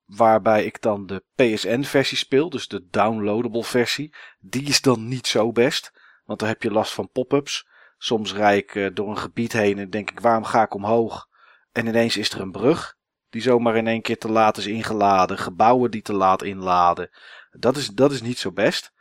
waarbij 0.09 0.65
ik 0.65 0.81
dan 0.81 1.07
de 1.07 1.25
PSN-versie 1.35 2.19
speel, 2.19 2.51
dus 2.51 2.69
de 2.69 2.87
downloadable 2.91 3.65
versie. 3.65 4.15
Die 4.41 4.69
is 4.69 4.81
dan 4.81 5.09
niet 5.09 5.27
zo 5.27 5.53
best, 5.53 5.93
want 6.25 6.39
dan 6.39 6.49
heb 6.49 6.63
je 6.63 6.71
last 6.71 6.93
van 6.93 7.11
pop-ups. 7.11 7.69
Soms 7.99 8.35
rijd 8.35 8.63
ik 8.63 8.75
eh, 8.75 8.87
door 8.93 9.09
een 9.09 9.19
gebied 9.19 9.53
heen 9.53 9.79
en 9.79 9.91
denk 9.91 10.11
ik, 10.11 10.21
waarom 10.21 10.45
ga 10.45 10.63
ik 10.63 10.75
omhoog? 10.75 11.29
En 11.73 11.87
ineens 11.87 12.17
is 12.17 12.31
er 12.31 12.41
een 12.41 12.51
brug 12.51 12.97
die 13.31 13.43
zomaar 13.43 13.77
in 13.77 13.87
één 13.87 14.03
keer 14.03 14.19
te 14.19 14.31
laat 14.31 14.57
is 14.57 14.67
ingeladen. 14.67 15.39
Gebouwen 15.39 15.91
die 15.91 16.03
te 16.03 16.13
laat 16.13 16.43
inladen. 16.43 17.11
Dat 17.51 17.77
is, 17.77 17.89
dat 17.89 18.13
is 18.13 18.23
niet 18.23 18.39
zo 18.39 18.53
best. 18.53 18.93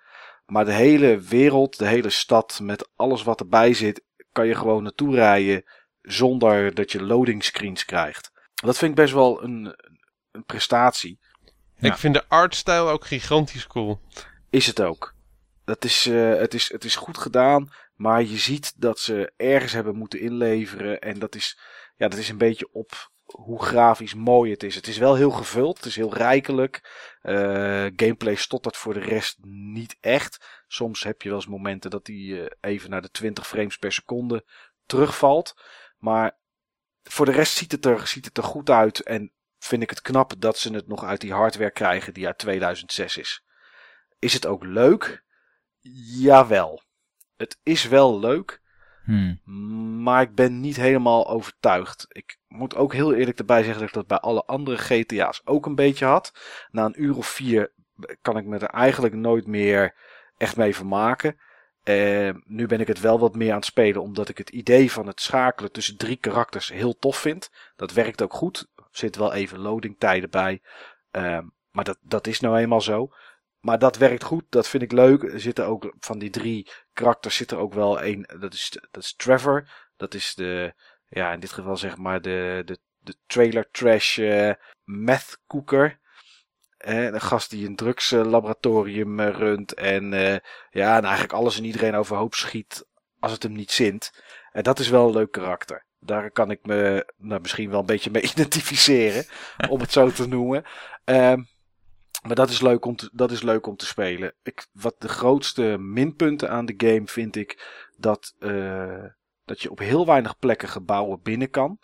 Maar 0.45 0.66
de 0.66 0.74
hele 0.74 1.20
wereld, 1.20 1.78
de 1.78 1.88
hele 1.88 2.10
stad 2.10 2.60
met 2.62 2.89
alles 2.95 3.24
wat 3.24 3.39
erbij 3.39 3.74
zit, 3.74 4.03
kan 4.32 4.47
je 4.47 4.55
gewoon 4.55 4.84
naartoe 4.84 5.16
rijden 5.16 5.64
zonder 6.01 6.74
dat 6.74 6.91
je 6.91 7.03
loading 7.03 7.43
screens 7.43 7.86
krijgt. 7.86 8.32
Dat 8.53 8.78
vind 8.78 8.91
ik 8.91 8.97
best 8.97 9.14
wel 9.14 9.43
een, 9.43 9.76
een 10.38 10.46
prestatie. 10.46 11.20
Ja. 11.76 11.92
Ik 11.92 11.98
vind 11.98 12.14
de 12.14 12.28
artstyle 12.28 12.90
ook 12.90 13.06
gigantisch 13.06 13.68
cool. 13.68 14.00
Is 14.50 14.68
het 14.68 14.82
ook. 14.82 15.16
Dat 15.66 15.84
is, 15.84 16.06
eh, 16.06 16.36
het, 16.36 16.54
is, 16.54 16.72
het 16.72 16.84
is 16.84 16.96
goed 16.96 17.18
gedaan, 17.18 17.72
maar 17.96 18.24
je 18.24 18.38
ziet 18.38 18.74
dat 18.82 19.00
ze 19.00 19.34
ergens 19.38 19.72
hebben 19.72 19.96
moeten 19.96 20.20
inleveren. 20.20 21.00
En 21.00 21.20
dat 21.20 21.36
is, 21.36 21.60
ja, 21.96 22.08
dat 22.08 22.20
is 22.20 22.30
een 22.30 22.38
beetje 22.38 22.70
op 22.72 23.12
hoe 23.26 23.64
grafisch 23.64 24.14
mooi 24.14 24.52
het 24.52 24.64
is. 24.64 24.76
Het 24.76 24.88
is 24.88 24.98
wel 24.98 25.16
heel 25.16 25.32
gevuld, 25.32 25.78
het 25.78 25.86
is 25.86 25.96
heel 25.96 26.14
rijkelijk. 26.14 26.90
Eh, 27.22 27.86
gameplay 27.96 28.36
stottert 28.36 28.78
voor 28.78 28.94
de 28.94 29.00
rest 29.00 29.38
niet 29.42 29.98
echt. 30.00 30.64
Soms 30.68 31.04
heb 31.04 31.22
je 31.22 31.30
wel 31.30 31.38
eens 31.38 31.48
momenten 31.48 31.90
dat 31.90 32.06
die 32.06 32.42
eh, 32.42 32.72
even 32.72 32.90
naar 32.90 33.02
de 33.02 33.12
20 33.12 33.48
frames 33.48 33.78
per 33.78 33.92
seconde 33.92 34.46
terugvalt. 34.86 35.56
Maar 35.98 36.38
voor 37.04 37.26
de 37.26 37.32
rest 37.32 37.58
ziet 37.58 37.72
het, 37.72 37.86
er, 37.86 38.08
ziet 38.08 38.26
het 38.26 38.38
er 38.38 38.44
goed 38.44 38.70
uit. 38.70 39.00
En 39.00 39.32
vind 39.68 39.82
ik 39.82 39.89
het 39.89 40.01
knap 40.01 40.34
dat 40.38 40.57
ze 40.57 40.74
het 40.74 40.88
nog 40.88 41.03
uit 41.03 41.22
die 41.22 41.34
hardware 41.34 41.72
krijgen 41.72 42.13
die 42.13 42.26
uit 42.26 42.38
2006 42.38 43.18
is. 43.18 43.43
Is 44.20 44.34
het 44.34 44.45
ook 44.45 44.63
leuk? 44.63 45.24
Jawel. 46.20 46.84
Het 47.36 47.59
is 47.63 47.88
wel 47.88 48.20
leuk, 48.20 48.61
Hmm. 49.07 49.39
maar 50.03 50.22
ik 50.22 50.36
ben 50.36 50.59
niet 50.59 50.76
helemaal 50.76 51.28
overtuigd. 51.28 52.05
Ik 52.07 52.38
moet 52.47 52.76
ook 52.76 52.93
heel 52.93 53.13
eerlijk 53.13 53.39
erbij 53.39 53.63
zeggen 53.63 53.80
dat 53.80 53.88
ik 53.88 53.95
dat 53.95 54.07
bij 54.07 54.18
alle 54.18 54.45
andere 54.45 54.78
GTA's 54.78 55.41
ook 55.43 55.65
een 55.65 55.76
beetje 55.76 56.05
had. 56.05 56.32
Na 56.72 56.86
een 56.86 57.03
uur 57.03 57.18
of 57.18 57.28
vier 57.28 57.74
kan 58.22 58.38
ik 58.38 58.45
me 58.45 58.57
er 58.57 58.70
eigenlijk 58.70 59.13
nooit 59.13 59.47
meer 59.47 59.95
echt 60.38 60.55
mee 60.57 60.76
vermaken. 60.76 61.39
Eh, 61.84 62.30
nu 62.43 62.65
ben 62.65 62.80
ik 62.80 62.88
het 62.88 62.99
wel 62.99 63.20
wat 63.20 63.36
meer 63.36 63.49
aan 63.49 63.55
het 63.55 63.65
spelen, 63.65 64.01
omdat 64.01 64.30
ik 64.30 64.38
het 64.38 64.49
idee 64.49 64.91
van 64.91 65.07
het 65.07 65.22
schakelen 65.22 65.72
tussen 65.72 65.97
drie 65.97 66.18
karakters 66.18 66.70
heel 66.70 66.97
tof 66.97 67.18
vind. 67.18 67.49
Dat 67.76 67.93
werkt 67.93 68.22
ook 68.22 68.34
goed. 68.34 68.68
Zitten 68.98 69.22
wel 69.22 69.34
even 69.34 69.60
loadingtijden 69.60 70.30
bij. 70.30 70.62
Eh, 71.12 71.39
maar 71.72 71.84
dat, 71.84 71.98
dat 72.02 72.28
is 72.28 72.39
nou 72.39 72.58
eenmaal 72.58 72.82
zo. 72.82 73.10
Maar 73.60 73.80
dat 73.80 73.98
werkt 73.98 74.24
goed, 74.24 74.45
dat 74.50 74.68
vind 74.68 74.84
ik 74.84 74.91
leuk. 74.91 75.24
Er 75.24 75.39
zitten 75.39 75.66
ook 75.66 75.93
van 76.00 76.20
die 76.20 76.30
drie 76.30 76.72
karakters 76.93 77.36
zit 77.36 77.52
er 77.52 77.58
ook 77.58 77.74
wel 77.74 78.02
één. 78.02 78.39
Dat 78.39 78.54
is, 78.54 78.78
dat 78.91 79.04
is 79.04 79.16
Trevor. 79.16 79.70
Dat 79.98 80.14
is 80.14 80.36
de, 80.36 80.74
ja, 81.08 81.34
in 81.34 81.39
dit 81.39 81.52
geval 81.52 81.78
zeg 81.78 81.98
maar 81.98 82.22
de, 82.22 82.62
de, 82.66 82.78
de 82.98 83.16
trailer 83.26 83.70
trash 83.72 84.18
eh 84.18 84.54
meth. 84.84 85.38
Eh, 86.78 87.14
gast 87.14 87.50
die 87.50 87.68
een 87.68 87.76
drugslaboratorium 87.76 89.20
eh, 89.20 89.30
runt. 89.30 89.74
En 89.74 90.14
eh, 90.14 90.39
ja, 90.70 90.98
en 90.98 91.04
eigenlijk 91.04 91.34
alles 91.34 91.58
en 91.58 91.64
iedereen 91.64 91.95
overhoop 91.95 92.34
schiet 92.34 92.86
als 93.20 93.32
het 93.32 93.43
hem 93.43 93.52
niet 93.52 93.72
zint. 93.72 94.12
En 94.52 94.64
dat 94.64 94.80
is 94.80 94.89
wel 94.89 95.08
een 95.08 95.14
leuk 95.14 95.32
karakter. 95.32 95.87
Daar 96.08 96.32
kan 96.32 96.51
ik 96.51 96.66
me 96.66 97.12
nou, 97.18 97.41
misschien 97.41 97.70
wel 97.70 97.80
een 97.80 97.86
beetje 97.86 98.12
mee 98.12 98.22
identificeren. 98.32 99.26
om 99.70 99.80
het 99.80 99.91
zo 99.91 100.10
te 100.10 100.28
noemen. 100.28 100.64
Ehm 101.03 101.41
maar 102.28 102.36
dat 102.36 102.49
is 102.49 102.62
leuk 102.62 102.86
om 102.86 102.95
te, 102.95 103.10
dat 103.14 103.32
is 103.32 103.41
leuk 103.41 103.68
om 103.68 103.76
te 103.76 103.86
spelen. 103.86 104.34
Ik, 104.43 104.68
wat 104.72 104.95
de 104.97 105.08
grootste 105.08 105.78
minpunten 105.80 106.49
aan 106.49 106.66
de 106.66 106.74
game 106.78 107.08
vind 107.08 107.36
ik 107.36 107.86
dat, 107.97 108.36
eh, 108.39 109.03
dat 109.45 109.62
je 109.62 109.72
op 109.72 109.80
heel 109.80 110.05
weinig 110.05 110.39
plekken 110.39 110.68
gebouwen 110.68 111.22
binnen 111.22 111.49
kan. 111.49 111.80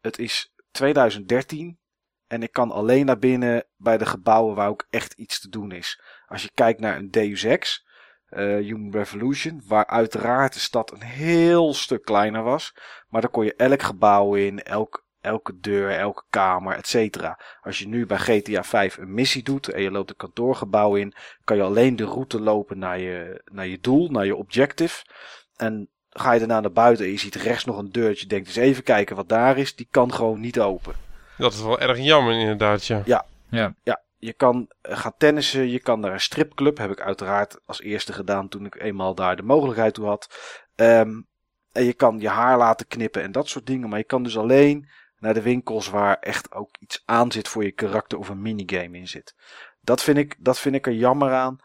Het 0.00 0.18
is 0.18 0.52
2013 0.70 1.78
en 2.26 2.42
ik 2.42 2.52
kan 2.52 2.70
alleen 2.70 3.06
naar 3.06 3.18
binnen 3.18 3.64
bij 3.76 3.98
de 3.98 4.06
gebouwen 4.06 4.54
waar 4.54 4.68
ook 4.68 4.86
echt 4.90 5.12
iets 5.12 5.40
te 5.40 5.48
doen 5.48 5.72
is. 5.72 6.00
Als 6.26 6.42
je 6.42 6.50
kijkt 6.54 6.80
naar 6.80 6.96
een 6.96 7.10
Deus 7.10 7.44
Ex, 7.44 7.86
Human 8.30 8.92
Revolution, 8.92 9.62
waar 9.66 9.86
uiteraard 9.86 10.52
de 10.52 10.58
stad 10.58 10.92
een 10.92 11.02
heel 11.02 11.74
stuk 11.74 12.04
kleiner 12.04 12.42
was. 12.42 12.74
Maar 13.08 13.20
daar 13.20 13.30
kon 13.30 13.44
je 13.44 13.54
elk 13.54 13.82
gebouw 13.82 14.34
in, 14.34 14.62
elk, 14.62 15.04
elke 15.20 15.58
deur, 15.60 15.90
elke 15.90 16.22
kamer, 16.30 16.76
et 16.76 16.86
cetera. 16.86 17.40
Als 17.60 17.78
je 17.78 17.88
nu 17.88 18.06
bij 18.06 18.18
GTA 18.18 18.64
5 18.64 18.96
een 18.96 19.14
missie 19.14 19.42
doet 19.42 19.68
en 19.68 19.82
je 19.82 19.90
loopt 19.90 20.10
een 20.10 20.16
kantoorgebouw 20.16 20.94
in, 20.94 21.14
kan 21.44 21.56
je 21.56 21.62
alleen 21.62 21.96
de 21.96 22.04
route 22.04 22.40
lopen 22.40 22.78
naar 22.78 22.98
je, 22.98 23.42
naar 23.52 23.66
je 23.66 23.80
doel, 23.80 24.10
naar 24.10 24.26
je 24.26 24.36
objective. 24.36 25.04
En 25.56 25.88
ga 26.10 26.32
je 26.32 26.38
daarna 26.38 26.60
naar 26.60 26.72
buiten 26.72 27.04
en 27.04 27.10
je 27.10 27.18
ziet 27.18 27.34
rechts 27.34 27.64
nog 27.64 27.78
een 27.78 27.92
deurtje, 27.92 28.26
denkt 28.26 28.46
eens 28.46 28.56
even 28.56 28.82
kijken 28.82 29.16
wat 29.16 29.28
daar 29.28 29.58
is, 29.58 29.76
die 29.76 29.88
kan 29.90 30.12
gewoon 30.12 30.40
niet 30.40 30.60
open. 30.60 30.94
Dat 31.38 31.52
is 31.52 31.62
wel 31.62 31.80
erg 31.80 31.98
jammer 31.98 32.38
inderdaad, 32.38 32.86
ja. 32.86 33.02
Ja. 33.04 33.26
Ja, 33.82 34.02
je 34.18 34.32
kan 34.32 34.70
eh, 34.80 34.98
gaan 34.98 35.14
tennissen, 35.16 35.68
je 35.68 35.80
kan 35.80 36.00
naar 36.00 36.12
een 36.12 36.20
stripclub. 36.20 36.78
Heb 36.78 36.90
ik 36.90 37.00
uiteraard 37.00 37.60
als 37.66 37.80
eerste 37.80 38.12
gedaan 38.12 38.48
toen 38.48 38.66
ik 38.66 38.74
eenmaal 38.74 39.14
daar 39.14 39.36
de 39.36 39.42
mogelijkheid 39.42 39.94
toe 39.94 40.06
had. 40.06 40.28
Ehm, 40.74 41.20
en 41.72 41.84
je 41.84 41.92
kan 41.92 42.20
je 42.20 42.28
haar 42.28 42.58
laten 42.58 42.86
knippen 42.86 43.22
en 43.22 43.32
dat 43.32 43.48
soort 43.48 43.66
dingen. 43.66 43.88
Maar 43.88 43.98
je 43.98 44.04
kan 44.04 44.22
dus 44.22 44.38
alleen 44.38 44.88
naar 45.18 45.34
de 45.34 45.42
winkels 45.42 45.88
waar 45.88 46.18
echt 46.18 46.52
ook 46.52 46.76
iets 46.78 47.02
aan 47.04 47.32
zit 47.32 47.48
voor 47.48 47.64
je 47.64 47.72
karakter 47.72 48.18
of 48.18 48.28
een 48.28 48.42
minigame 48.42 48.98
in 48.98 49.08
zit. 49.08 49.34
Dat 49.80 50.02
vind 50.02 50.18
ik, 50.18 50.36
dat 50.38 50.58
vind 50.58 50.74
ik 50.74 50.86
er 50.86 50.92
jammer 50.92 51.32
aan. 51.32 51.58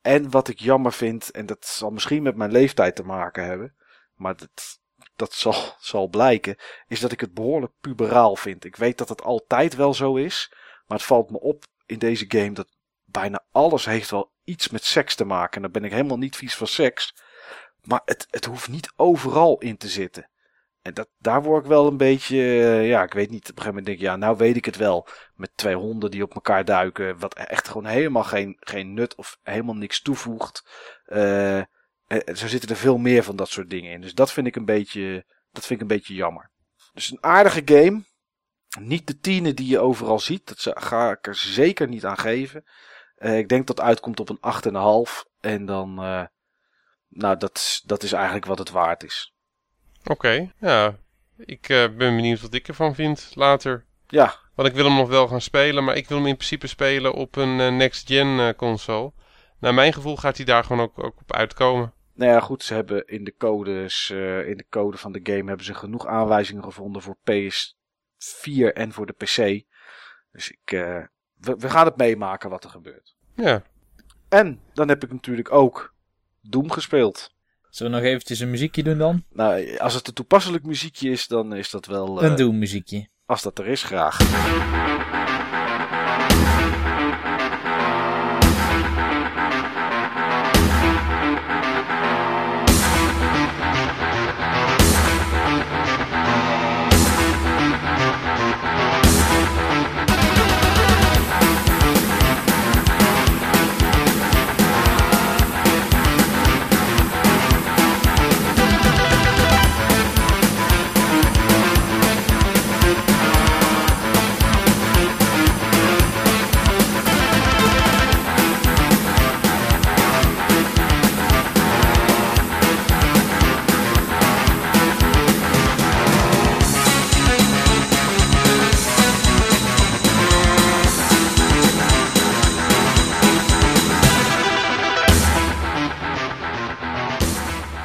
En 0.00 0.30
wat 0.30 0.48
ik 0.48 0.60
jammer 0.60 0.92
vind, 0.92 1.30
en 1.30 1.46
dat 1.46 1.66
zal 1.66 1.90
misschien 1.90 2.22
met 2.22 2.36
mijn 2.36 2.52
leeftijd 2.52 2.96
te 2.96 3.02
maken 3.02 3.44
hebben. 3.44 3.74
Maar 4.14 4.36
dat, 4.36 4.80
dat 5.16 5.32
zal, 5.32 5.54
zal 5.78 6.08
blijken. 6.08 6.56
Is 6.86 7.00
dat 7.00 7.12
ik 7.12 7.20
het 7.20 7.34
behoorlijk 7.34 7.72
puberaal 7.80 8.36
vind. 8.36 8.64
Ik 8.64 8.76
weet 8.76 8.98
dat 8.98 9.08
het 9.08 9.22
altijd 9.22 9.76
wel 9.76 9.94
zo 9.94 10.16
is. 10.16 10.52
Maar 10.88 10.98
het 10.98 11.06
valt 11.06 11.30
me 11.30 11.40
op 11.40 11.64
in 11.86 11.98
deze 11.98 12.24
game 12.28 12.52
dat 12.52 12.76
bijna 13.04 13.44
alles 13.52 13.84
heeft 13.84 14.10
wel 14.10 14.32
iets 14.44 14.68
met 14.68 14.84
seks 14.84 15.14
te 15.14 15.24
maken. 15.24 15.56
En 15.56 15.62
dan 15.62 15.70
ben 15.70 15.84
ik 15.84 15.90
helemaal 15.90 16.18
niet 16.18 16.36
vies 16.36 16.56
van 16.56 16.66
seks. 16.66 17.14
Maar 17.82 18.00
het, 18.04 18.26
het 18.30 18.44
hoeft 18.44 18.68
niet 18.68 18.92
overal 18.96 19.58
in 19.58 19.76
te 19.76 19.88
zitten. 19.88 20.30
En 20.82 20.94
dat, 20.94 21.08
daar 21.18 21.42
word 21.42 21.62
ik 21.62 21.68
wel 21.68 21.86
een 21.86 21.96
beetje, 21.96 22.36
eh, 22.36 22.88
ja, 22.88 23.02
ik 23.02 23.12
weet 23.12 23.30
niet. 23.30 23.50
Op 23.50 23.56
een 23.56 23.62
gegeven 23.62 23.68
moment 23.68 23.86
denk 23.86 23.98
ik, 23.98 24.04
ja, 24.04 24.16
nou 24.16 24.36
weet 24.36 24.56
ik 24.56 24.64
het 24.64 24.76
wel. 24.76 25.08
Met 25.34 25.50
twee 25.54 25.74
honden 25.74 26.10
die 26.10 26.22
op 26.22 26.34
elkaar 26.34 26.64
duiken. 26.64 27.18
Wat 27.18 27.34
echt 27.34 27.68
gewoon 27.68 27.86
helemaal 27.86 28.24
geen, 28.24 28.56
geen 28.60 28.94
nut 28.94 29.14
of 29.14 29.38
helemaal 29.42 29.74
niks 29.74 30.02
toevoegt. 30.02 30.68
En 31.04 32.36
zo 32.36 32.46
zitten 32.46 32.70
er 32.70 32.76
veel 32.76 32.98
meer 32.98 33.22
van 33.22 33.36
dat 33.36 33.48
soort 33.48 33.70
dingen 33.70 33.92
in. 33.92 34.00
Dus 34.00 34.14
dat 34.14 34.32
vind 34.32 34.46
ik 34.46 34.56
een 34.56 34.64
beetje, 34.64 35.24
dat 35.50 35.66
vind 35.66 35.80
ik 35.80 35.88
een 35.90 35.96
beetje 35.96 36.14
jammer. 36.14 36.50
Dus 36.92 37.10
een 37.10 37.22
aardige 37.22 37.62
game. 37.64 38.04
Niet 38.80 39.06
de 39.06 39.18
tienen 39.18 39.56
die 39.56 39.66
je 39.66 39.78
overal 39.78 40.18
ziet. 40.18 40.46
Dat 40.46 40.82
ga 40.82 41.10
ik 41.10 41.26
er 41.26 41.34
zeker 41.34 41.88
niet 41.88 42.04
aan 42.04 42.18
geven. 42.18 42.64
Eh, 43.18 43.38
ik 43.38 43.48
denk 43.48 43.66
dat 43.66 43.76
het 43.76 43.86
uitkomt 43.86 44.20
op 44.20 44.28
een 44.28 44.40
8,5. 44.40 45.24
En 45.40 45.66
dan, 45.66 46.02
eh, 46.02 46.24
nou, 47.08 47.36
dat, 47.36 47.82
dat 47.84 48.02
is 48.02 48.12
eigenlijk 48.12 48.44
wat 48.44 48.58
het 48.58 48.70
waard 48.70 49.04
is. 49.04 49.34
Oké, 50.04 50.52
ja. 50.58 50.96
Ik 51.36 51.68
eh, 51.68 51.78
ben 51.78 52.16
benieuwd 52.16 52.40
wat 52.40 52.54
ik 52.54 52.68
ervan 52.68 52.94
vind 52.94 53.30
later. 53.34 53.86
Ja, 54.06 54.34
Want 54.54 54.68
ik 54.68 54.74
wil 54.74 54.84
hem 54.84 54.96
nog 54.96 55.08
wel 55.08 55.28
gaan 55.28 55.40
spelen, 55.40 55.84
maar 55.84 55.96
ik 55.96 56.08
wil 56.08 56.16
hem 56.18 56.26
in 56.26 56.36
principe 56.36 56.66
spelen 56.66 57.14
op 57.14 57.36
een 57.36 57.76
next-gen 57.76 58.56
console. 58.56 59.12
Naar 59.58 59.74
mijn 59.74 59.92
gevoel 59.92 60.16
gaat 60.16 60.36
hij 60.36 60.46
daar 60.46 60.64
gewoon 60.64 60.82
ook, 60.82 61.04
ook 61.04 61.20
op 61.20 61.32
uitkomen. 61.32 61.92
Nou 62.14 62.32
ja, 62.32 62.40
goed, 62.40 62.62
ze 62.62 62.74
hebben 62.74 63.06
in 63.06 63.24
de 63.24 63.34
codes, 63.36 64.10
in 64.46 64.56
de 64.56 64.66
code 64.70 64.96
van 64.96 65.12
de 65.12 65.20
game 65.22 65.44
hebben 65.48 65.64
ze 65.66 65.74
genoeg 65.74 66.06
aanwijzingen 66.06 66.64
gevonden 66.64 67.02
voor 67.02 67.16
PS4 68.18 68.72
en 68.72 68.92
voor 68.92 69.06
de 69.06 69.12
PC. 69.12 69.64
Dus 70.32 70.50
ik, 70.50 70.72
eh, 70.72 71.02
we, 71.36 71.56
we 71.58 71.70
gaan 71.70 71.84
het 71.86 71.96
meemaken 71.96 72.50
wat 72.50 72.64
er 72.64 72.70
gebeurt. 72.70 73.16
Ja, 73.34 73.62
En 74.28 74.60
dan 74.72 74.88
heb 74.88 75.04
ik 75.04 75.12
natuurlijk 75.12 75.52
ook 75.52 75.94
Doom 76.42 76.70
gespeeld. 76.70 77.34
Zullen 77.70 77.92
we 77.92 77.98
nog 77.98 78.06
eventjes 78.08 78.40
een 78.40 78.50
muziekje 78.50 78.82
doen 78.82 78.98
dan? 78.98 79.24
Nou, 79.30 79.76
als 79.78 79.94
het 79.94 80.08
een 80.08 80.14
toepasselijk 80.14 80.64
muziekje 80.64 81.10
is, 81.10 81.26
dan 81.26 81.54
is 81.54 81.70
dat 81.70 81.86
wel. 81.86 82.22
eh, 82.22 82.28
Een 82.30 82.36
Doom 82.36 82.58
muziekje. 82.58 83.08
Als 83.26 83.42
dat 83.42 83.58
er 83.58 83.66
is, 83.66 83.82
graag. 83.82 84.16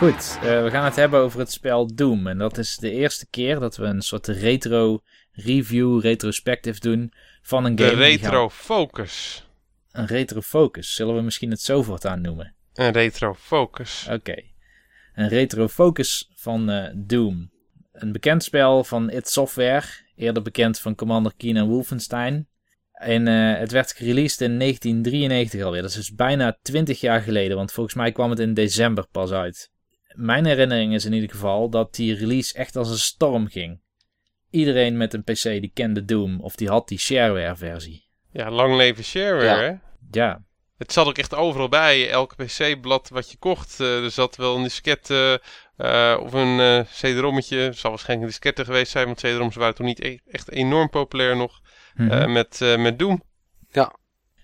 Goed, 0.03 0.37
eh, 0.41 0.63
we 0.63 0.69
gaan 0.71 0.83
het 0.85 0.95
hebben 0.95 1.19
over 1.19 1.39
het 1.39 1.51
spel 1.51 1.95
Doom. 1.95 2.27
En 2.27 2.37
dat 2.37 2.57
is 2.57 2.77
de 2.77 2.91
eerste 2.91 3.27
keer 3.29 3.59
dat 3.59 3.75
we 3.75 3.85
een 3.85 4.01
soort 4.01 4.27
retro 4.27 4.99
review, 5.31 6.01
retrospective 6.01 6.79
doen 6.79 7.13
van 7.41 7.65
een 7.65 7.75
de 7.75 7.83
game. 7.83 7.95
die 7.95 8.05
retro 8.05 8.49
focus. 8.49 9.45
gaan- 9.91 10.01
Een 10.01 10.07
retro 10.07 10.41
focus, 10.41 10.95
zullen 10.95 11.15
we 11.15 11.21
misschien 11.21 11.49
het 11.51 11.61
zo 11.61 11.83
voortaan 11.83 12.21
noemen? 12.21 12.55
Een 12.73 12.91
retro 12.91 13.33
focus. 13.33 14.07
Oké. 14.11 14.35
Een 15.13 15.27
retro 15.27 15.67
focus 15.67 16.31
van 16.35 16.69
eh, 16.69 16.91
Doom. 16.95 17.51
Een 17.91 18.11
bekend 18.11 18.43
spel 18.43 18.83
van 18.83 19.09
id 19.09 19.27
Software, 19.29 19.85
eerder 20.15 20.43
bekend 20.43 20.79
van 20.79 20.95
Commander 20.95 21.33
Keen 21.37 21.57
en 21.57 21.67
Wolfenstein. 21.67 22.47
En 22.91 23.27
eh, 23.27 23.59
het 23.59 23.71
werd 23.71 23.91
gereleased 23.91 24.41
in 24.41 24.57
1993 24.59 25.61
alweer. 25.61 25.81
Dat 25.81 25.89
is 25.89 25.95
dus 25.95 26.13
bijna 26.15 26.57
20 26.61 26.99
jaar 26.99 27.21
geleden, 27.21 27.57
want 27.57 27.71
volgens 27.71 27.95
mij 27.95 28.11
kwam 28.11 28.29
het 28.29 28.39
in 28.39 28.53
december 28.53 29.07
pas 29.11 29.31
uit. 29.31 29.71
Mijn 30.15 30.45
herinnering 30.45 30.93
is 30.93 31.05
in 31.05 31.13
ieder 31.13 31.29
geval 31.29 31.69
dat 31.69 31.95
die 31.95 32.15
release 32.15 32.53
echt 32.53 32.75
als 32.75 32.89
een 32.89 32.97
storm 32.97 33.47
ging. 33.47 33.81
Iedereen 34.49 34.97
met 34.97 35.13
een 35.13 35.23
PC 35.23 35.41
die 35.43 35.71
kende 35.73 36.05
Doom 36.05 36.41
of 36.41 36.55
die 36.55 36.67
had 36.69 36.87
die 36.87 36.99
shareware 36.99 37.55
versie. 37.55 38.07
Ja, 38.31 38.51
lang 38.51 38.75
leven 38.75 39.03
shareware, 39.03 39.61
Ja. 39.61 39.67
hè? 39.69 39.73
Ja, 40.11 40.41
Het 40.77 40.93
zat 40.93 41.07
ook 41.07 41.17
echt 41.17 41.33
overal 41.35 41.69
bij. 41.69 42.09
Elke 42.09 42.43
PC-blad 42.45 43.09
wat 43.09 43.31
je 43.31 43.37
kocht, 43.37 43.79
eh, 43.79 44.03
er 44.03 44.11
zat 44.11 44.35
wel 44.35 44.55
een 44.55 44.63
diskette 44.63 45.41
eh, 45.77 46.17
of 46.21 46.33
een 46.33 46.59
eh 46.59 46.79
CD-rommetje. 46.91 47.57
Het 47.57 47.77
zal 47.77 47.89
waarschijnlijk 47.89 48.27
een 48.29 48.33
diskette 48.39 48.65
geweest 48.65 48.91
zijn, 48.91 49.05
want 49.05 49.17
CD-roms 49.17 49.55
waren 49.55 49.75
toen 49.75 49.85
niet 49.85 49.99
e- 50.03 50.17
echt 50.25 50.51
enorm 50.51 50.89
populair 50.89 51.35
nog. 51.35 51.61
Mhm. 51.95 52.11
eh, 52.11 52.27
met, 52.27 52.61
eh, 52.61 52.77
met 52.77 52.99
Doom. 52.99 53.23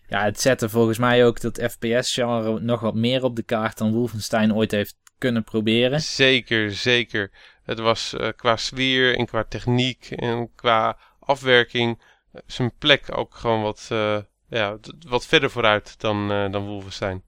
Ja, 0.08 0.24
het 0.24 0.40
zette 0.42 0.70
volgens 0.70 0.98
mij 0.98 1.26
ook 1.26 1.42
dat 1.42 1.62
FPS-genre 1.72 2.60
nog 2.60 2.80
wat 2.80 2.96
meer 2.96 3.24
op 3.24 3.36
de 3.36 3.44
kaart 3.44 3.78
dan 3.78 3.92
Wolfenstein 3.94 4.54
ooit 4.56 4.72
heeft 4.72 4.96
kunnen 5.20 5.44
proberen. 5.44 6.02
Zeker, 6.02 6.72
zeker. 6.72 7.32
Het 7.64 7.80
was 7.80 8.14
eh, 8.14 8.28
qua 8.36 8.56
sfeer 8.58 9.18
en 9.18 9.26
qua 9.26 9.44
techniek 9.50 10.12
en 10.12 10.50
qua 10.56 10.98
afwerking 11.20 12.02
eh, 12.34 12.42
zijn 12.46 12.72
plek 12.78 13.18
ook 13.18 13.36
gewoon 13.36 13.62
wat, 13.62 13.88
eh, 13.92 14.18
ja, 14.50 14.78
wat 15.08 15.26
verder 15.26 15.50
vooruit 15.50 16.00
dan, 16.00 16.32
eh, 16.32 16.52
dan 16.52 16.66
Wolfenstein. 16.66 17.24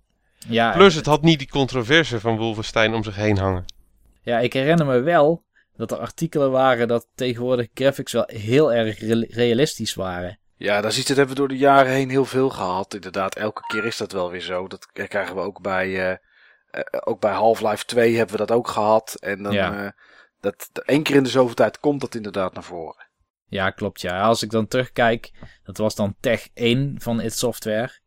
Ja, 0.48 0.72
Plus 0.72 0.96
het 0.96 1.06
had 1.06 1.22
niet 1.22 1.40
die 1.40 1.50
controverse 1.50 2.20
van 2.20 2.38
Wolfenstein 2.38 2.94
om 2.94 3.04
zich 3.04 3.16
heen 3.16 3.38
hangen. 3.38 3.66
ja, 4.22 4.40
ik 4.40 4.54
herinner 4.54 4.86
me 4.86 5.00
wel 5.00 5.44
dat 5.76 5.92
er 5.92 5.98
artikelen 5.98 6.52
waren 6.52 6.88
dat 6.88 7.08
tegenwoordig 7.16 7.68
graphics 7.74 8.12
wel 8.12 8.24
heel 8.28 8.74
erg 8.74 9.00
re- 9.00 9.28
realistisch 9.30 9.94
waren. 9.94 10.40
Ja, 10.58 10.82
daar 10.82 10.92
ziet 10.92 11.08
het 11.08 11.18
hebben 11.18 11.36
we 11.36 11.42
door 11.42 11.50
de 11.50 11.58
jaren 11.58 11.92
heen 11.92 12.10
heel 12.10 12.26
veel 12.26 12.50
gehad. 12.50 12.94
Inderdaad, 12.94 13.36
elke 13.36 13.62
keer 13.68 13.86
is 13.86 13.98
dat 13.98 14.12
wel 14.12 14.32
weer 14.32 14.42
zo. 14.42 14.68
Dat 14.68 14.88
krijgen 14.92 15.36
we 15.36 15.42
ook 15.42 15.62
bij, 15.62 16.20
ook 17.06 17.20
bij 17.20 17.32
Half-Life 17.34 17.86
2 17.86 18.16
hebben 18.16 18.38
we 18.38 18.46
dat 18.46 18.58
ook 18.58 18.68
gehad. 18.68 19.16
En 19.20 19.44
dan, 19.44 19.54
Ja. 19.54 19.84
eh, 19.86 19.92
dat, 20.40 20.70
één 20.86 21.04
keer 21.04 21.16
in 21.16 21.24
de 21.24 21.30
zoveel 21.30 21.56
tijd 21.56 21.80
komt 21.80 22.02
dat 22.02 22.16
inderdaad 22.16 22.54
naar 22.54 22.64
voren. 22.64 23.10
Ja, 23.48 23.70
klopt. 23.70 24.02
Ja, 24.02 24.22
als 24.22 24.44
ik 24.44 24.50
dan 24.50 24.68
terugkijk, 24.68 25.32
dat 25.64 25.78
was 25.78 25.96
dan 25.96 26.16
Tech 26.20 26.48
1 26.54 26.96
van 26.98 27.22
id 27.22 27.34
Software. 27.34 28.00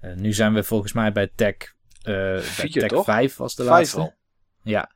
Eh, 0.00 0.14
nu 0.14 0.32
zijn 0.32 0.54
we 0.54 0.62
volgens 0.62 0.92
mij 0.92 1.12
bij 1.12 1.30
Tech, 1.34 1.54
eh 2.02 2.04
bij 2.04 2.40
Vier, 2.40 2.70
Tech 2.72 2.88
toch? 2.88 3.04
5 3.04 3.36
was 3.36 3.54
de 3.54 3.62
Vijf 3.64 3.76
laatste. 3.76 3.98
al. 4.00 4.14
Ja. 4.62 4.90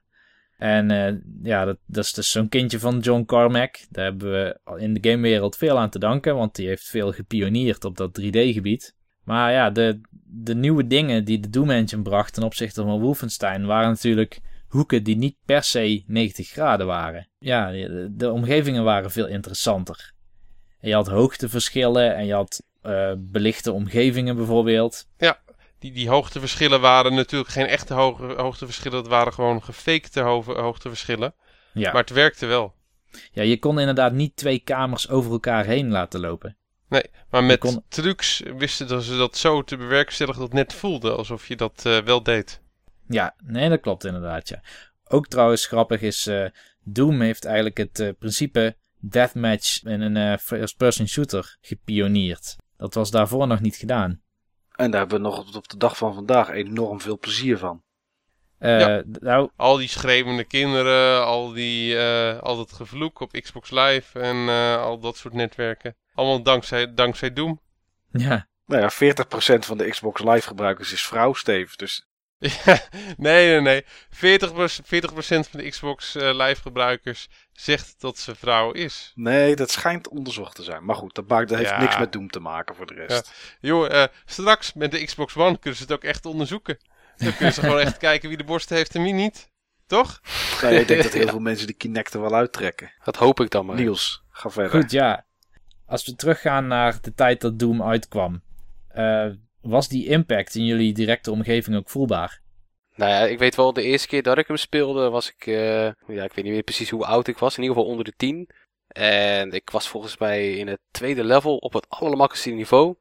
En 0.59 0.91
eh, 0.91 1.15
ja, 1.43 1.65
dat, 1.65 1.79
dat 1.87 2.05
is 2.05 2.13
dus 2.13 2.31
zo'n 2.31 2.49
kindje 2.49 2.79
van 2.79 2.99
John 2.99 3.25
Carmack. 3.25 3.77
Daar 3.91 4.05
hebben 4.05 4.33
we 4.33 4.61
in 4.81 4.95
de 4.95 5.11
gamewereld 5.11 5.57
veel 5.57 5.79
aan 5.79 5.91
te 5.91 5.99
danken, 5.99 6.37
want 6.37 6.55
die 6.55 6.67
heeft 6.67 6.89
veel 6.89 7.13
gepioneerd 7.13 7.85
op 7.85 7.97
dat 7.97 8.21
3D-gebied. 8.21 8.94
Maar 9.25 9.53
ja, 9.53 9.71
de, 9.71 10.01
de 10.25 10.55
nieuwe 10.55 10.87
dingen 10.87 11.25
die 11.25 11.41
de 11.41 11.51
Doom 11.51 11.71
Engine 11.71 12.03
bracht 12.03 12.35
ten 12.35 12.43
opzichte 12.43 12.83
van 12.83 13.01
Wolfenstein 13.01 13.67
waren 13.67 13.89
natuurlijk 13.89 14.41
hoeken 14.69 15.03
die 15.03 15.17
niet 15.17 15.37
per 15.45 15.63
se 15.63 16.03
90 16.07 16.49
graden 16.49 16.87
waren. 16.87 17.29
Ja, 17.39 17.71
de, 17.71 18.09
de 18.11 18.31
omgevingen 18.31 18.85
waren 18.85 19.11
veel 19.11 19.27
interessanter. 19.27 20.13
En 20.81 20.89
je 20.89 20.95
had 20.95 21.07
hoogteverschillen 21.09 22.15
en 22.17 22.27
je 22.27 22.33
had 22.35 22.63
eh, 22.83 23.13
belichte 23.19 23.73
omgevingen 23.73 24.37
bijvoorbeeld. 24.37 25.07
Die, 25.79 25.93
die 25.93 26.09
hoogteverschillen 26.09 26.81
waren 26.81 27.15
natuurlijk 27.15 27.51
geen 27.51 27.67
echte 27.67 27.95
hoge, 27.95 28.25
hoogteverschillen. 28.25 28.99
Het 28.99 29.09
waren 29.09 29.33
gewoon 29.33 29.63
gefakte 29.63 30.21
ho- 30.21 30.43
hoogteverschillen. 30.61 31.35
Ja. 31.73 31.93
Maar 31.93 32.01
het 32.01 32.11
werkte 32.11 32.47
wel. 32.47 32.75
ja, 33.33 33.43
je 33.43 33.59
kon 33.59 33.79
inderdaad 33.79 34.13
niet 34.13 34.37
twee 34.37 34.59
kamers 34.59 35.09
over 35.09 35.31
elkaar 35.33 35.65
heen 35.65 35.91
laten 35.91 36.21
lopen. 36.21 36.57
Maar 37.31 37.45
met 37.45 37.59
kon- 37.59 37.85
trucs 37.89 38.43
wisten 38.57 39.03
ze 39.03 39.17
dat 39.17 39.37
zo 39.37 39.63
te 39.63 39.77
bewerkstelligen 39.77 40.41
dat 40.41 40.49
het 40.49 40.59
net 40.59 40.73
voelde 40.73 41.13
alsof 41.13 41.49
je 41.49 41.57
dat 41.57 41.83
eh, 41.87 41.99
wel 41.99 42.23
deed. 42.23 42.61
Ja, 43.09 43.35
nee, 43.45 43.69
dat 43.69 43.81
klopt 43.81 44.05
inderdaad, 44.05 44.49
ja. 44.49 44.63
Ook 45.05 45.27
trouwens 45.27 45.67
grappig 45.67 46.01
is, 46.01 46.27
eh, 46.27 46.47
Doom 46.83 47.21
heeft 47.21 47.45
eigenlijk 47.45 47.77
het 47.77 48.01
eh, 48.01 48.09
principe 48.19 48.77
deathmatch 49.01 49.83
in 49.83 50.01
een 50.01 50.17
eh, 50.17 50.39
first-person 50.39 51.09
shooter 51.09 51.57
gepioneerd. 51.61 52.57
Dat 52.77 52.95
was 52.95 53.11
daarvoor 53.11 53.47
nog 53.47 53.61
niet 53.61 53.77
gedaan. 53.77 54.23
En 54.71 54.91
daar 54.91 55.01
hebben 55.01 55.23
we 55.23 55.29
nog 55.29 55.57
op 55.57 55.69
de 55.69 55.77
dag 55.77 55.97
van 55.97 56.15
vandaag 56.15 56.49
enorm 56.49 57.01
veel 57.01 57.19
plezier 57.19 57.59
van. 57.59 57.83
Eh, 58.65 58.79
Ja. 58.81 59.03
Nou, 59.21 59.51
Al 59.57 59.77
die 59.77 59.89
schreeuwende 59.89 60.45
kinderen, 60.45 61.25
al, 61.25 61.53
die, 61.53 61.99
eh, 61.99 62.39
al 62.41 62.57
dat 62.57 62.73
gevloek 62.73 63.21
op 63.21 63.33
Xbox 63.33 63.71
Live 63.71 64.21
en 64.21 64.49
eh, 64.49 64.83
al 64.83 64.99
dat 64.99 65.17
soort 65.17 65.35
netwerken. 65.35 65.97
Allemaal 66.15 66.43
dankzij, 66.43 66.95
dankzij 66.95 67.33
Doom. 67.33 67.61
ja, 68.13 68.49
Nou 68.67 68.83
ja, 68.83 68.91
40% 68.91 69.67
van 69.67 69.79
de 69.79 69.89
Xbox 69.89 70.21
Live 70.23 70.47
gebruikers 70.49 70.93
is 70.93 71.07
vrouw, 71.07 71.33
Steve. 71.35 71.77
Dus 71.77 72.07
Ja, 72.65 72.81
nee, 73.17 73.47
nee, 73.49 73.61
nee. 73.61 73.85
40%, 74.11 74.85
40% 74.85 75.49
van 75.51 75.61
de 75.61 75.69
Xbox 75.69 76.15
eh, 76.15 76.35
Live 76.47 76.63
gebruikers 76.63 77.29
zegt 77.53 77.95
dat 78.01 78.19
ze 78.19 78.35
vrouw 78.35 78.71
is. 78.73 79.13
nee, 79.15 79.57
dat 79.57 79.71
schijnt 79.71 80.09
onderzocht 80.09 80.55
te 80.57 80.63
zijn. 80.63 80.85
Maar 80.85 80.97
goed, 80.97 81.15
dat, 81.15 81.29
maakt, 81.29 81.49
dat 81.49 81.59
heeft 81.59 81.71
Ja. 81.71 81.81
niks 81.81 81.99
met 81.99 82.13
Doom 82.13 82.29
te 82.31 82.41
maken 82.41 82.75
voor 82.75 82.87
de 82.87 82.95
rest. 82.95 83.33
Joh, 83.61 83.93
eh, 84.03 84.05
straks 84.25 84.73
met 84.73 84.91
de 84.91 85.05
Xbox 85.05 85.37
One 85.37 85.59
kunnen 85.59 85.79
ze 85.79 85.85
het 85.85 85.93
ook 85.93 86.05
echt 86.05 86.27
onderzoeken. 86.27 86.79
Dan 87.17 87.37
kunnen 87.37 87.55
ze 87.55 87.61
gewoon 87.61 87.79
echt 87.79 87.97
kijken 87.97 88.29
wie 88.29 88.39
de 88.39 88.45
borsten 88.45 88.77
heeft 88.77 88.95
en 88.95 89.03
wie 89.03 89.13
niet. 89.13 89.53
Toch? 89.87 90.21
Nee, 90.63 90.81
ik 90.81 90.89
denk 90.89 91.03
dat 91.03 91.13
heel 91.13 91.29
veel 91.37 91.39
mensen 91.39 91.67
die 91.67 91.77
Kinect 91.77 92.15
er 92.15 92.21
wel 92.21 92.35
uittrekken. 92.35 92.93
Dat 93.05 93.17
hoop 93.17 93.41
ik 93.41 93.51
dan 93.51 93.67
maar. 93.67 93.77
Niels, 93.77 94.23
ga 94.31 94.51
verder. 94.51 94.81
goed, 94.81 94.91
ja. 94.91 95.25
Als 95.87 96.05
we 96.05 96.15
teruggaan 96.15 96.67
naar 96.67 96.99
de 97.01 97.15
tijd 97.15 97.41
dat 97.41 97.59
Doom 97.59 97.83
uitkwam, 97.83 98.43
eh, 98.89 99.27
was 99.61 99.89
die 99.89 100.07
impact 100.07 100.55
in 100.55 100.65
jullie 100.65 100.93
directe 100.93 101.31
omgeving 101.31 101.77
ook 101.77 101.91
voelbaar? 101.91 102.43
Nou 102.95 103.11
ja, 103.11 103.21
ik 103.21 103.39
weet 103.39 103.55
wel, 103.55 103.73
de 103.73 103.83
eerste 103.83 104.09
keer 104.09 104.23
dat 104.23 104.39
ik 104.39 104.47
hem 104.47 104.57
speelde 104.57 105.09
was 105.09 105.29
ik, 105.29 105.47
eh, 105.47 105.85
ja, 105.85 106.25
ik 106.25 106.33
weet 106.33 106.45
niet 106.45 106.53
meer 106.53 106.63
precies 106.63 106.91
hoe 106.91 107.07
oud 107.07 107.27
ik 107.27 107.39
was. 107.39 107.57
In 107.57 107.63
ieder 107.63 107.77
geval 107.77 107.91
onder 107.91 108.05
de 108.05 108.15
10. 108.17 108.49
En 108.89 109.53
ik 109.53 109.71
was 109.71 109.89
volgens 109.89 110.19
mij 110.19 110.53
in 110.53 110.67
het 110.67 110.81
tweede 110.91 111.25
level 111.25 111.57
op 111.57 111.73
het 111.73 111.87
allermakkelijkste 111.89 112.51
niveau. 112.51 112.97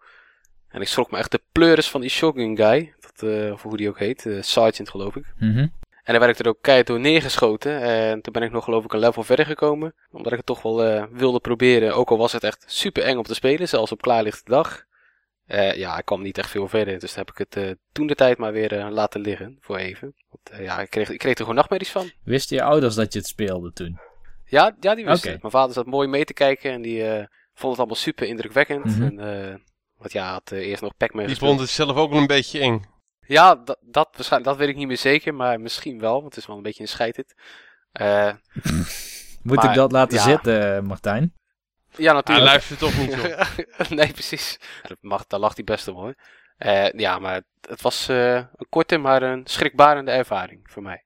En 0.68 0.82
ik 0.82 0.88
schrok 0.88 1.11
me 1.11 1.18
echt 1.18 1.32
de 1.32 1.41
pleuris 1.51 1.89
van 1.89 2.01
die 2.01 2.09
shotgun 2.09 2.57
guy. 2.57 2.93
Eh, 3.30 3.51
of 3.51 3.61
hoe 3.61 3.78
die 3.78 3.89
ook 3.89 3.99
heet, 3.99 4.26
eh, 4.26 4.41
Sergeant 4.41 4.89
geloof 4.89 5.15
ik. 5.15 5.26
Mhm. 5.39 5.67
En 6.03 6.11
daar 6.13 6.19
werd 6.19 6.39
ik 6.39 6.45
er 6.45 6.51
ook 6.51 6.61
keihard 6.61 6.88
door 6.88 6.99
neergeschoten. 6.99 7.82
En 7.82 8.21
toen 8.21 8.34
ben 8.34 8.41
ik 8.43 8.51
nog 8.51 8.63
geloof 8.63 8.84
ik 8.84 8.93
een 8.93 8.99
level 8.99 9.24
verder 9.24 9.45
gekomen. 9.45 9.93
Omdat 10.11 10.32
ik 10.32 10.38
het 10.38 10.47
toch 10.47 10.61
wel 10.61 10.84
eh, 10.84 11.03
wilde 11.11 11.39
proberen. 11.39 11.95
Ook 11.95 12.09
al 12.09 12.17
was 12.17 12.32
het 12.32 12.43
echt 12.43 12.63
super 12.67 13.03
eng 13.03 13.17
om 13.17 13.24
te 13.24 13.34
spelen, 13.34 13.67
zelfs 13.67 13.91
op 13.91 14.01
klaarlichte 14.01 14.41
dag. 14.51 14.84
Eh, 15.45 15.74
ja, 15.76 15.97
ik 15.97 16.05
kwam 16.05 16.21
niet 16.21 16.38
echt 16.38 16.49
veel 16.49 16.67
verder. 16.67 16.99
Dus 16.99 17.15
heb 17.15 17.30
ik 17.32 17.38
het 17.38 17.55
eh, 17.57 17.71
toen 17.91 18.07
de 18.07 18.15
tijd 18.15 18.38
maar 18.38 18.51
weer 18.51 18.89
laten 18.89 19.21
liggen. 19.21 19.57
Voor 19.61 19.78
even. 19.78 20.13
Want 20.30 20.49
eh, 20.59 20.65
ja, 20.65 20.80
ik 20.80 20.89
kreeg, 20.89 21.09
ik 21.09 21.17
kreeg 21.19 21.34
er 21.34 21.39
gewoon 21.39 21.55
nachtmerries 21.55 21.91
van. 21.91 22.11
Wisten 22.24 22.55
je 22.57 22.63
ouders 22.63 22.95
dat 22.95 23.13
je 23.13 23.19
het 23.19 23.28
speelde 23.28 23.71
toen? 23.74 23.99
Ja, 24.45 24.76
ja 24.80 24.95
die 24.95 25.05
wist 25.05 25.17
Oké. 25.24 25.32
het. 25.32 25.41
Mijn 25.41 25.53
vader 25.53 25.74
zat 25.74 25.86
mooi 25.86 26.07
mee 26.07 26.26
te 26.26 26.34
kijken. 26.34 26.71
En 26.71 26.82
die 26.82 27.03
eh, 27.07 27.26
vond 27.53 27.71
het 27.71 27.78
allemaal 27.78 27.95
super 27.95 28.28
indrukwekkend. 28.28 28.86
Mhm. 28.86 29.01
En, 29.03 29.19
eh, 29.19 29.55
want 29.97 30.11
ja, 30.11 30.32
had 30.32 30.51
eh, 30.51 30.59
eerst 30.59 30.82
nog 30.82 30.97
Pac-Man 30.97 31.19
Die 31.21 31.30
gespeeld. 31.30 31.49
vond 31.49 31.61
het 31.61 31.69
zelf 31.76 31.97
ook 31.97 32.11
wel 32.11 32.19
een 32.19 32.28
beetje 32.28 32.59
eng. 32.59 32.86
Ja, 33.26 33.55
dat, 33.55 33.78
dat, 33.82 34.09
waarschijnlijk- 34.11 34.51
dat 34.51 34.57
weet 34.59 34.69
ik 34.69 34.76
niet 34.76 34.88
meer 34.88 34.97
zeker. 34.97 35.34
Maar 35.34 35.59
misschien 35.59 35.99
wel. 35.99 36.13
Want 36.13 36.24
het 36.26 36.38
is 36.38 36.45
wel 36.45 36.55
een 36.57 36.63
beetje 36.63 36.82
een 36.82 36.88
scheidhit. 36.88 37.36
Eh 37.91 38.32
Moet 39.43 39.55
Maar, 39.55 39.69
ik 39.69 39.76
dat 39.76 39.91
laten 39.91 40.17
ja. 40.17 40.24
zitten, 40.24 40.86
Martijn? 40.86 41.34
ja, 41.89 42.03
Hij 42.05 42.13
natuurlijk. 42.13 42.47
luistert 42.47 42.80
toch 42.80 42.97
niet 42.97 43.13
op. 43.13 43.89
nee, 43.97 44.11
precies. 44.11 44.59
Dat 44.88 44.97
mag, 45.01 45.28
daar 45.28 45.39
lag 45.39 45.55
hij 45.55 45.63
best 45.63 45.88
om 45.88 45.95
hoor. 45.95 46.13
Eh, 46.57 46.91
ja, 46.91 47.19
maar 47.19 47.41
het 47.61 47.82
was 47.82 48.07
eh, 48.07 48.36
een 48.36 48.67
korte, 48.69 48.97
maar 48.97 49.21
een 49.21 49.41
schrikbarende 49.47 50.11
ervaring 50.11 50.59
voor 50.71 50.84
mij. 50.84 51.03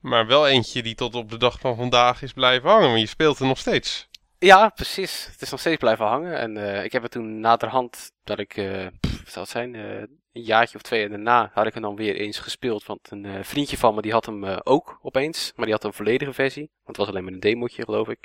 Maar 0.00 0.26
wel 0.26 0.48
eentje 0.48 0.82
die 0.82 0.94
tot 0.94 1.14
op 1.14 1.30
de 1.30 1.36
dag 1.38 1.60
van 1.60 1.76
vandaag 1.76 2.22
is 2.22 2.32
blijven 2.32 2.68
hangen. 2.70 2.88
Want 2.88 3.00
je 3.00 3.06
speelt 3.06 3.38
er 3.38 3.46
nog 3.46 3.58
steeds. 3.58 4.08
Ja, 4.38 4.68
precies. 4.68 5.28
Het 5.32 5.42
is 5.42 5.50
nog 5.50 5.60
steeds 5.60 5.76
blijven 5.78 6.06
hangen. 6.06 6.38
En 6.38 6.56
eh, 6.56 6.84
ik 6.84 6.92
heb 6.92 7.02
het 7.02 7.10
toen 7.12 7.40
naderhand, 7.40 8.12
dat 8.24 8.38
ik, 8.38 8.56
eh 8.56 8.86
pff, 9.00 9.18
wat 9.24 9.32
zou 9.32 9.40
het 9.40 9.48
zijn, 9.48 9.74
eh, 9.74 10.02
een 10.36 10.42
jaartje 10.42 10.76
of 10.76 10.82
twee 10.82 11.08
daarna, 11.08 11.50
had 11.54 11.66
ik 11.66 11.72
hem 11.74 11.82
dan 11.82 11.96
weer 11.96 12.14
eens 12.16 12.38
gespeeld. 12.38 12.86
Want 12.86 13.10
een 13.10 13.24
eh, 13.24 13.42
vriendje 13.42 13.76
van 13.76 13.94
me, 13.94 14.02
die 14.02 14.12
had 14.12 14.26
hem 14.26 14.44
eh, 14.44 14.56
ook 14.62 14.98
opeens. 15.02 15.52
Maar 15.56 15.64
die 15.64 15.74
had 15.74 15.84
een 15.84 15.92
volledige 15.92 16.32
versie. 16.32 16.70
Want 16.84 16.86
het 16.86 16.96
was 16.96 17.08
alleen 17.08 17.24
maar 17.24 17.32
een 17.32 17.40
demotje, 17.40 17.82
geloof 17.84 18.08
ik. 18.08 18.18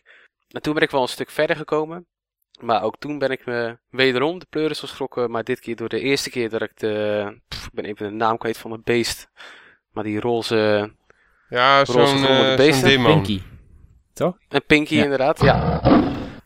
En 0.47 0.61
toen 0.61 0.73
ben 0.73 0.83
ik 0.83 0.91
wel 0.91 1.01
een 1.01 1.07
stuk 1.07 1.29
verder 1.29 1.55
gekomen. 1.55 2.05
Maar 2.59 2.83
ook 2.83 2.97
toen 2.99 3.17
ben 3.19 3.29
ik 3.31 3.45
me 3.45 3.77
wederom 3.89 4.39
de 4.39 4.45
pleuris 4.49 4.79
geschrokken. 4.79 5.31
Maar 5.31 5.43
dit 5.43 5.59
keer 5.59 5.75
door 5.75 5.89
de 5.89 5.99
eerste 5.99 6.29
keer 6.29 6.49
dat 6.49 6.61
ik 6.61 6.79
de... 6.79 7.25
pff, 7.47 7.65
ik 7.65 7.73
ben 7.73 7.85
even 7.85 8.09
de 8.09 8.15
naam 8.15 8.37
kwijt 8.37 8.57
van 8.57 8.71
het 8.71 8.83
beest. 8.83 9.29
Maar 9.91 10.03
die 10.03 10.19
roze... 10.19 10.91
Ja, 11.49 11.83
Roze 11.83 12.17
zo'n 12.17 12.55
beesten. 12.55 12.89
demon. 12.89 13.13
Pinky. 13.13 13.41
Toch? 14.13 14.37
Een 14.49 14.65
Pinky 14.67 14.95
Ja. 14.95 15.03
inderdaad, 15.03 15.41
ja. 15.41 15.79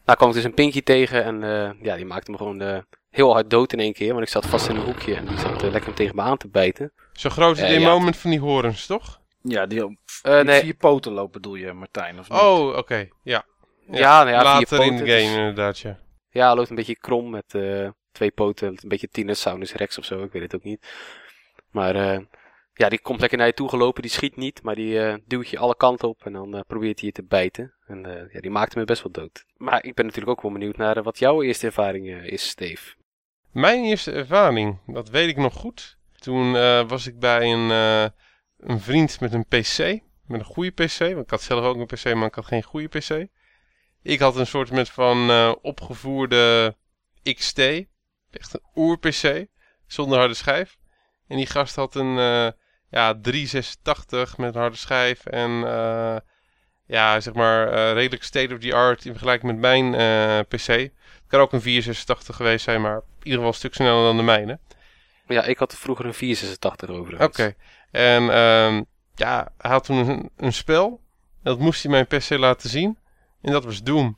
Nou 0.05 0.17
kwam 0.17 0.29
ik 0.29 0.35
dus 0.35 0.43
een 0.43 0.53
Pinky 0.53 0.81
tegen 0.81 1.23
en 1.23 1.43
eh, 1.43 1.71
ja, 1.81 1.95
die 1.95 2.05
maakte 2.05 2.31
me 2.31 2.37
gewoon 2.37 2.61
eh, 2.61 2.77
heel 3.15 3.33
hard 3.33 3.49
dood 3.49 3.73
in 3.73 3.79
één 3.79 3.93
keer. 3.93 4.11
Want 4.13 4.25
ik 4.25 4.29
zat 4.31 4.45
vast 4.45 4.69
in 4.69 4.75
een 4.75 4.81
hoekje 4.81 5.15
en 5.15 5.25
die 5.25 5.37
zat 5.37 5.63
eh, 5.63 5.71
lekker 5.71 5.93
tegen 5.93 6.15
me 6.15 6.21
aan 6.21 6.37
te 6.37 6.47
bijten. 6.49 6.93
Zo'n 7.13 7.31
grote 7.31 7.61
Eh, 7.61 7.67
demon 7.67 7.97
ja. 7.99 8.03
met 8.05 8.17
van 8.17 8.29
die 8.29 8.39
horens, 8.39 8.85
toch? 8.85 9.21
Ja, 9.41 9.65
die 9.65 9.83
op 9.85 9.91
Eh, 10.21 10.35
die 10.35 10.43
nee. 10.43 10.61
vier 10.61 10.73
poten 10.75 11.11
lopen 11.11 11.31
bedoel 11.31 11.55
je, 11.55 11.73
Martijn? 11.73 12.19
Of 12.19 12.29
niet? 12.29 12.39
Oh, 12.39 12.77
oké. 12.77 13.07
Ja. 13.23 13.45
Ja, 13.91 14.23
nou 14.23 14.29
ja, 14.35 14.43
Later 14.43 14.67
vier 14.67 14.81
in 14.87 14.95
de 14.95 14.99
poten, 14.99 15.07
game 15.13 15.27
dus- 15.27 15.35
inderdaad, 15.37 15.79
ja. 15.79 15.99
Ja, 16.29 16.55
loopt 16.55 16.69
een 16.69 16.75
beetje 16.75 16.97
krom 16.97 17.29
met 17.29 17.53
eh, 17.53 17.89
twee 18.11 18.31
poten. 18.31 18.67
Een 18.67 18.89
beetje 18.89 19.07
Tinosaurus 19.07 19.73
rex 19.73 19.97
of 19.97 20.05
zo, 20.05 20.23
ik 20.23 20.31
weet 20.31 20.41
het 20.41 20.55
ook 20.55 20.63
niet. 20.63 20.87
Maar 21.71 21.95
eh, 21.95 22.19
ja, 22.73 22.89
die 22.89 23.01
komt 23.01 23.19
lekker 23.19 23.37
naar 23.37 23.47
je 23.47 23.53
toe 23.53 23.69
gelopen. 23.69 24.01
Die 24.01 24.11
schiet 24.11 24.35
niet, 24.35 24.63
maar 24.63 24.75
die 24.75 24.99
eh, 24.99 25.15
duwt 25.25 25.49
je 25.49 25.57
alle 25.57 25.75
kanten 25.75 26.07
op 26.07 26.25
en 26.25 26.33
dan 26.33 26.55
eh, 26.55 26.61
probeert 26.67 26.99
hij 26.99 27.07
je 27.07 27.13
te 27.13 27.23
bijten. 27.25 27.73
En 27.87 28.05
eh, 28.05 28.33
ja, 28.33 28.39
die 28.39 28.51
maakte 28.51 28.77
me 28.79 28.85
best 28.85 29.03
wel 29.03 29.11
dood. 29.11 29.45
Maar 29.57 29.83
ik 29.83 29.93
ben 29.93 30.05
natuurlijk 30.05 30.31
ook 30.37 30.41
wel 30.43 30.51
benieuwd 30.51 30.77
naar 30.77 30.97
eh, 30.97 31.03
wat 31.03 31.19
jouw 31.19 31.41
eerste 31.41 31.65
ervaring 31.65 32.07
eh, 32.09 32.25
is, 32.25 32.47
Steve. 32.49 32.93
Mijn 33.55 33.83
eerste 33.83 34.11
ervaring, 34.11 34.79
dat 34.87 35.09
weet 35.09 35.29
ik 35.29 35.37
nog 35.37 35.53
goed. 35.53 35.97
Toen 36.15 36.55
eh, 36.55 36.87
was 36.87 37.07
ik 37.07 37.19
bij 37.19 37.51
een, 37.51 37.71
eh, 37.71 38.09
een 38.57 38.79
vriend 38.79 39.19
met 39.19 39.33
een 39.33 39.45
PC. 39.45 39.77
Met 40.25 40.39
een 40.39 40.45
goede 40.45 40.71
PC. 40.71 40.97
Want 40.99 41.19
ik 41.19 41.29
had 41.29 41.41
zelf 41.41 41.63
ook 41.65 41.75
een 41.75 41.85
PC, 41.85 42.13
maar 42.13 42.27
ik 42.27 42.35
had 42.35 42.45
geen 42.45 42.63
goede 42.63 42.87
PC. 42.87 43.27
Ik 44.01 44.19
had 44.19 44.35
een 44.35 44.47
soort 44.47 44.71
met 44.71 44.89
van 44.89 45.29
eh, 45.29 45.51
opgevoerde 45.61 46.75
XT. 47.23 47.59
Echt 47.59 48.53
een 48.53 48.63
oer-PC. 48.75 49.45
Zonder 49.87 50.17
harde 50.17 50.33
schijf. 50.33 50.77
En 51.27 51.37
die 51.37 51.47
gast 51.47 51.75
had 51.75 51.95
een 51.95 52.15
ja, 52.89 53.19
386 53.21 54.37
met 54.37 54.55
een 54.55 54.61
harde 54.61 54.77
schijf. 54.77 55.25
En 55.25 55.51
ja, 56.85 57.19
zeg 57.19 57.33
maar 57.33 57.93
redelijk 57.93 58.23
state-of-the-art 58.23 59.05
in 59.05 59.11
vergelijking 59.11 59.51
met 59.51 59.59
mijn 59.59 60.45
PC. 60.45 60.89
Kan 61.27 61.39
ook 61.39 61.53
een 61.53 61.61
486 61.61 62.35
geweest 62.35 62.63
zijn, 62.63 62.81
maar 62.81 62.95
in 62.95 63.01
ieder 63.17 63.33
geval 63.33 63.47
een 63.47 63.53
stuk 63.53 63.73
sneller 63.73 64.03
dan 64.03 64.17
de 64.17 64.23
mijne. 64.23 64.59
Ja, 65.27 65.43
ik 65.43 65.57
had 65.57 65.71
er 65.71 65.77
vroeger 65.77 66.05
een 66.05 66.13
486 66.13 66.89
over. 66.89 67.23
Oké. 67.23 67.55
En 67.91 68.29
ehm, 68.29 68.83
ja, 69.15 69.51
hij 69.57 69.71
had 69.71 69.83
toen 69.83 70.09
een, 70.09 70.29
een 70.37 70.53
spel. 70.53 71.01
Dat 71.43 71.59
moest 71.59 71.83
hij 71.83 71.91
mijn 71.91 72.07
PC 72.07 72.29
laten 72.29 72.69
zien. 72.69 72.97
En 73.41 73.51
dat 73.51 73.63
was 73.63 73.83
Doom. 73.83 74.17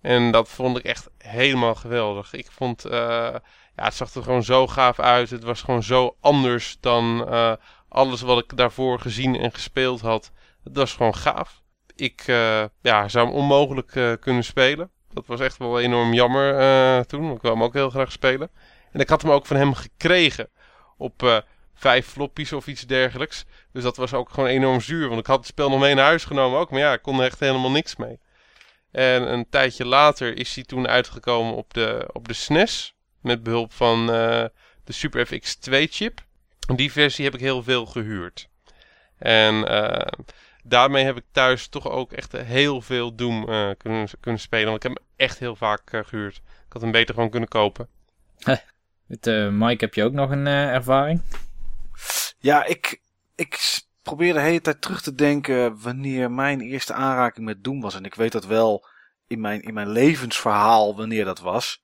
En 0.00 0.30
dat 0.30 0.48
vond 0.48 0.78
ik 0.78 0.84
echt 0.84 1.10
helemaal 1.18 1.74
geweldig. 1.74 2.32
Ik 2.32 2.50
vond, 2.50 2.84
eh, 2.84 3.34
ja, 3.76 3.84
het 3.84 3.94
zag 3.94 4.14
er 4.14 4.22
gewoon 4.22 4.42
zo 4.42 4.66
gaaf 4.66 5.00
uit. 5.00 5.30
Het 5.30 5.44
was 5.44 5.62
gewoon 5.62 5.82
zo 5.82 6.16
anders 6.20 6.76
dan 6.80 7.28
eh, 7.28 7.52
alles 7.88 8.20
wat 8.20 8.38
ik 8.38 8.56
daarvoor 8.56 9.00
gezien 9.00 9.36
en 9.36 9.52
gespeeld 9.52 10.00
had. 10.00 10.32
Het 10.64 10.76
was 10.76 10.92
gewoon 10.92 11.14
gaaf. 11.14 11.62
Ik 11.96 12.22
eh, 12.26 12.64
ja, 12.80 13.08
zou 13.08 13.26
hem 13.26 13.36
onmogelijk 13.36 14.20
kunnen 14.20 14.44
spelen. 14.44 14.90
Dat 15.12 15.26
was 15.26 15.40
echt 15.40 15.56
wel 15.56 15.80
enorm 15.80 16.12
jammer 16.12 16.58
eh, 16.58 17.00
toen. 17.00 17.32
Ik 17.32 17.42
wou 17.42 17.54
hem 17.54 17.62
ook 17.62 17.72
heel 17.72 17.90
graag 17.90 18.12
spelen. 18.12 18.50
En 18.92 19.00
ik 19.00 19.08
had 19.08 19.22
hem 19.22 19.30
ook 19.30 19.46
van 19.46 19.56
hem 19.56 19.74
gekregen. 19.74 20.48
Op 20.96 21.22
eh, 21.22 21.38
vijf 21.74 22.06
floppies 22.06 22.52
of 22.52 22.66
iets 22.66 22.86
dergelijks. 22.86 23.44
Dus 23.72 23.82
dat 23.82 23.96
was 23.96 24.14
ook 24.14 24.30
gewoon 24.30 24.48
enorm 24.48 24.80
zuur. 24.80 25.08
Want 25.08 25.20
ik 25.20 25.26
had 25.26 25.38
het 25.38 25.46
spel 25.46 25.70
nog 25.70 25.80
mee 25.80 25.94
naar 25.94 26.04
huis 26.04 26.24
genomen 26.24 26.58
ook. 26.58 26.70
Maar 26.70 26.80
ja, 26.80 26.92
ik 26.92 27.02
kon 27.02 27.18
er 27.18 27.24
echt 27.24 27.40
helemaal 27.40 27.70
niks 27.70 27.96
mee. 27.96 28.18
En 28.90 29.32
een 29.32 29.48
tijdje 29.50 29.84
later 29.84 30.36
is 30.36 30.54
hij 30.54 30.64
toen 30.64 30.88
uitgekomen 30.88 31.54
op 31.54 31.74
de, 31.74 32.08
op 32.12 32.28
de 32.28 32.34
SNES. 32.34 32.94
Met 33.20 33.42
behulp 33.42 33.72
van 33.72 34.00
eh, 34.00 34.44
de 34.84 34.92
Super 34.92 35.26
FX2 35.26 35.72
chip. 35.90 36.20
Die 36.74 36.92
versie 36.92 37.24
heb 37.24 37.34
ik 37.34 37.40
heel 37.40 37.62
veel 37.62 37.86
gehuurd. 37.86 38.48
En 39.18 39.64
daarmee 40.68 41.04
heb 41.04 41.16
ik 41.16 41.24
thuis 41.32 41.68
toch 41.68 41.88
ook 41.88 42.12
echt 42.12 42.32
heel 42.32 42.80
veel 42.80 43.14
Doom 43.14 43.48
eh, 43.48 43.70
kunnen, 43.76 44.08
kunnen 44.20 44.40
spelen. 44.40 44.64
Want 44.70 44.76
ik 44.76 44.82
heb 44.82 44.98
hem 44.98 45.06
echt 45.16 45.38
heel 45.38 45.56
vaak 45.56 45.92
eh, 45.92 46.00
gehuurd. 46.04 46.36
Ik 46.36 46.72
had 46.72 46.82
hem 46.82 46.90
beter 46.90 47.14
gewoon 47.14 47.30
kunnen 47.30 47.48
kopen. 47.48 47.88
Met, 49.06 49.26
eh, 49.26 49.48
Mike, 49.48 49.84
heb 49.84 49.94
je 49.94 50.04
ook 50.04 50.12
nog 50.12 50.30
een 50.30 50.46
eh, 50.46 50.68
ervaring? 50.74 51.22
Ja, 52.38 52.64
ik, 52.64 53.00
ik 53.34 53.80
probeer 54.02 54.32
de 54.32 54.40
hele 54.40 54.60
tijd 54.60 54.82
terug 54.82 55.02
te 55.02 55.14
denken 55.14 55.80
wanneer 55.80 56.30
mijn 56.30 56.60
eerste 56.60 56.92
aanraking 56.92 57.46
met 57.46 57.64
Doom 57.64 57.80
was. 57.80 57.94
En 57.94 58.04
ik 58.04 58.14
weet 58.14 58.32
dat 58.32 58.46
wel 58.46 58.86
in 59.26 59.40
mijn, 59.40 59.62
in 59.62 59.74
mijn 59.74 59.88
levensverhaal 59.90 60.96
wanneer 60.96 61.24
dat 61.24 61.40
was. 61.40 61.82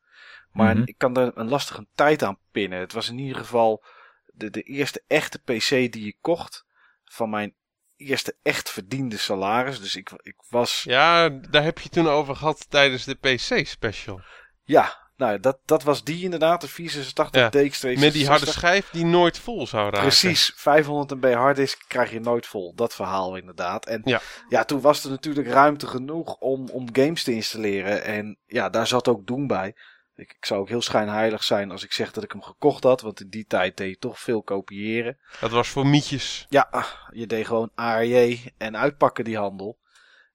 Maar 0.53 0.74
Mhm. 0.76 0.82
ik 0.87 0.99
kan 0.99 1.16
er 1.16 1.32
een 1.35 1.49
lastige 1.49 1.87
tijd 1.95 2.22
aan 2.22 2.39
pinnen. 2.53 2.78
Het 2.78 2.93
was 2.93 3.09
in 3.09 3.18
ieder 3.18 3.37
geval 3.37 3.85
de, 4.26 4.51
de 4.51 4.62
eerste 4.62 5.03
echte 5.07 5.39
PC 5.39 5.68
die 5.68 6.07
ik 6.07 6.16
kocht. 6.20 6.64
Van 7.05 7.30
mijn 7.30 7.55
eerste 7.97 8.36
echt 8.42 8.70
verdiende 8.70 9.16
salaris. 9.16 9.80
Dus 9.80 9.97
ik, 9.97 10.11
ik 10.22 10.36
was. 10.49 10.82
Ja, 10.82 11.28
daar 11.28 11.62
heb 11.62 11.78
je 11.78 11.88
toen 11.88 12.09
over 12.09 12.36
gehad 12.36 12.66
tijdens 12.70 13.05
de 13.05 13.14
PC-special. 13.14 14.20
Ja, 14.64 15.05
nou, 15.16 15.40
dat, 15.40 15.59
dat 15.64 15.82
was 15.82 16.05
die 16.05 16.24
inderdaad. 16.24 16.61
De 16.61 16.68
486 16.68 17.40
Ja, 17.40 17.49
DX 17.49 17.78
266. 17.78 18.01
Met 18.01 18.12
die 18.12 18.26
harde 18.26 18.47
schijf 18.47 18.90
die 18.90 19.05
nooit 19.05 19.38
vol 19.38 19.66
zou 19.66 19.84
raken. 19.84 20.01
Precies, 20.01 20.53
500 20.57 21.20
MB 21.20 21.34
harddisk 21.34 21.84
krijg 21.88 22.11
je 22.11 22.20
nooit 22.20 22.47
vol. 22.47 22.74
Dat 22.74 22.95
verhaal 22.95 23.36
inderdaad. 23.36 23.86
En 23.86 24.01
Ja. 24.05 24.20
ja, 24.49 24.64
toen 24.64 24.80
was 24.80 25.05
er 25.05 25.11
natuurlijk 25.11 25.49
ruimte 25.49 25.86
genoeg 25.86 26.36
om, 26.36 26.68
om 26.68 26.88
games 26.92 27.22
te 27.22 27.32
installeren. 27.32 28.05
En 28.05 28.38
ja, 28.47 28.68
daar 28.70 28.86
zat 28.86 29.09
ook 29.09 29.26
Doom 29.26 29.47
bij. 29.47 29.74
Ik, 30.17 30.35
ik 30.37 30.45
zou 30.45 30.61
ook 30.61 30.69
heel 30.69 30.83
schijnheilig 30.83 31.45
zijn 31.45 31.71
als 31.71 31.85
ik 31.85 31.93
zeg 31.93 32.12
dat 32.12 32.25
ik 32.25 32.33
hem 32.33 32.43
gekocht 32.43 32.85
had. 32.85 33.01
Want 33.01 33.21
in 33.21 33.29
die 33.29 33.47
tijd 33.47 33.77
deed 33.77 33.91
je 33.91 33.99
toch 33.99 34.21
veel 34.21 34.43
kopiëren. 34.43 35.19
Dat 35.41 35.51
was 35.51 35.69
voor 35.69 35.87
mietjes. 35.87 36.47
Ja, 36.49 36.69
ah, 36.71 36.93
je 37.11 37.27
deed 37.27 37.47
gewoon 37.47 37.71
ARJ 37.75 38.53
en 38.59 38.77
uitpakken 38.77 39.25
die 39.25 39.37
handel. 39.37 39.79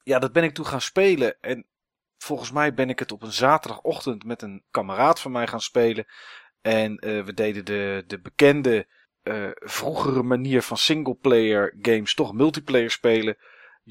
Ja, 0.03 0.19
dat 0.19 0.31
ben 0.31 0.43
ik 0.43 0.53
toen 0.53 0.65
gaan 0.65 0.81
spelen. 0.81 1.41
En 1.41 1.65
volgens 2.17 2.51
mij 2.51 2.73
ben 2.73 2.89
ik 2.89 2.99
het 2.99 3.11
op 3.11 3.21
een 3.21 3.31
zaterdagochtend 3.31 4.23
met 4.23 4.41
een 4.41 4.63
kameraad 4.71 5.19
van 5.19 5.31
mij 5.31 5.47
gaan 5.47 5.61
spelen. 5.61 6.05
En 6.61 6.97
eh, 6.97 7.23
we 7.23 7.33
deden 7.33 7.65
de, 7.65 8.03
de 8.07 8.19
bekende 8.19 8.87
eh, 9.23 9.49
vroegere 9.53 10.23
manier 10.23 10.61
van 10.61 10.77
singleplayer 10.77 11.75
games 11.81 12.13
toch 12.13 12.33
multiplayer 12.33 12.91
spelen. 12.91 13.37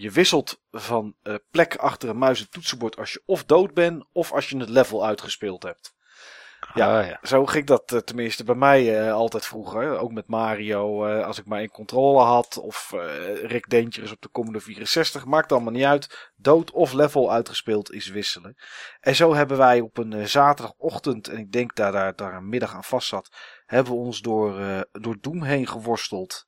Je 0.00 0.10
wisselt 0.10 0.62
van 0.70 1.16
eh, 1.22 1.34
plek 1.50 1.76
achter 1.76 2.08
een 2.08 2.18
muis 2.18 2.40
en 2.40 2.50
toetsenbord 2.50 2.96
als 2.96 3.12
je 3.12 3.22
of 3.26 3.44
dood 3.44 3.74
bent 3.74 4.04
of 4.12 4.32
als 4.32 4.48
je 4.48 4.56
het 4.56 4.68
level 4.68 5.06
uitgespeeld 5.06 5.62
hebt. 5.62 5.96
Ja, 6.74 6.98
Ah, 6.98 7.06
ja. 7.06 7.18
Zo 7.22 7.46
ging 7.46 7.66
dat 7.66 7.92
eh, 7.92 7.98
tenminste 7.98 8.44
bij 8.44 8.54
mij 8.54 9.06
eh, 9.06 9.12
altijd 9.12 9.46
vroeger. 9.46 9.98
Ook 9.98 10.12
met 10.12 10.28
Mario, 10.28 11.06
als 11.22 11.38
ik 11.38 11.46
maar 11.46 11.58
één 11.58 11.70
controle 11.70 12.22
had. 12.22 12.58
Of 12.58 12.94
Rick 13.42 13.70
Dangerous 13.70 14.12
op 14.12 14.20
de 14.20 14.30
Commodore 14.30 14.64
64. 14.64 15.24
Maakt 15.24 15.52
allemaal 15.52 15.72
niet 15.72 15.84
uit. 15.84 16.30
Dood 16.36 16.70
of 16.70 16.92
level 16.92 17.32
uitgespeeld 17.32 17.92
is 17.92 18.08
wisselen. 18.08 18.56
En 19.00 19.14
zo 19.14 19.34
hebben 19.34 19.56
wij 19.56 19.80
op 19.80 19.98
een 19.98 20.28
zaterdagochtend, 20.28 21.28
en 21.28 21.38
ik 21.38 21.52
denk 21.52 21.74
daar, 21.74 21.92
daar, 21.92 22.16
daar 22.16 22.34
een 22.34 22.48
middag 22.48 22.74
aan 22.74 22.84
vast 22.84 23.08
zat. 23.08 23.36
Hebben 23.66 23.92
we 23.92 23.98
ons 23.98 24.20
door, 24.20 24.84
door 24.92 25.16
Doom 25.20 25.42
heen 25.42 25.66
geworsteld. 25.66 26.46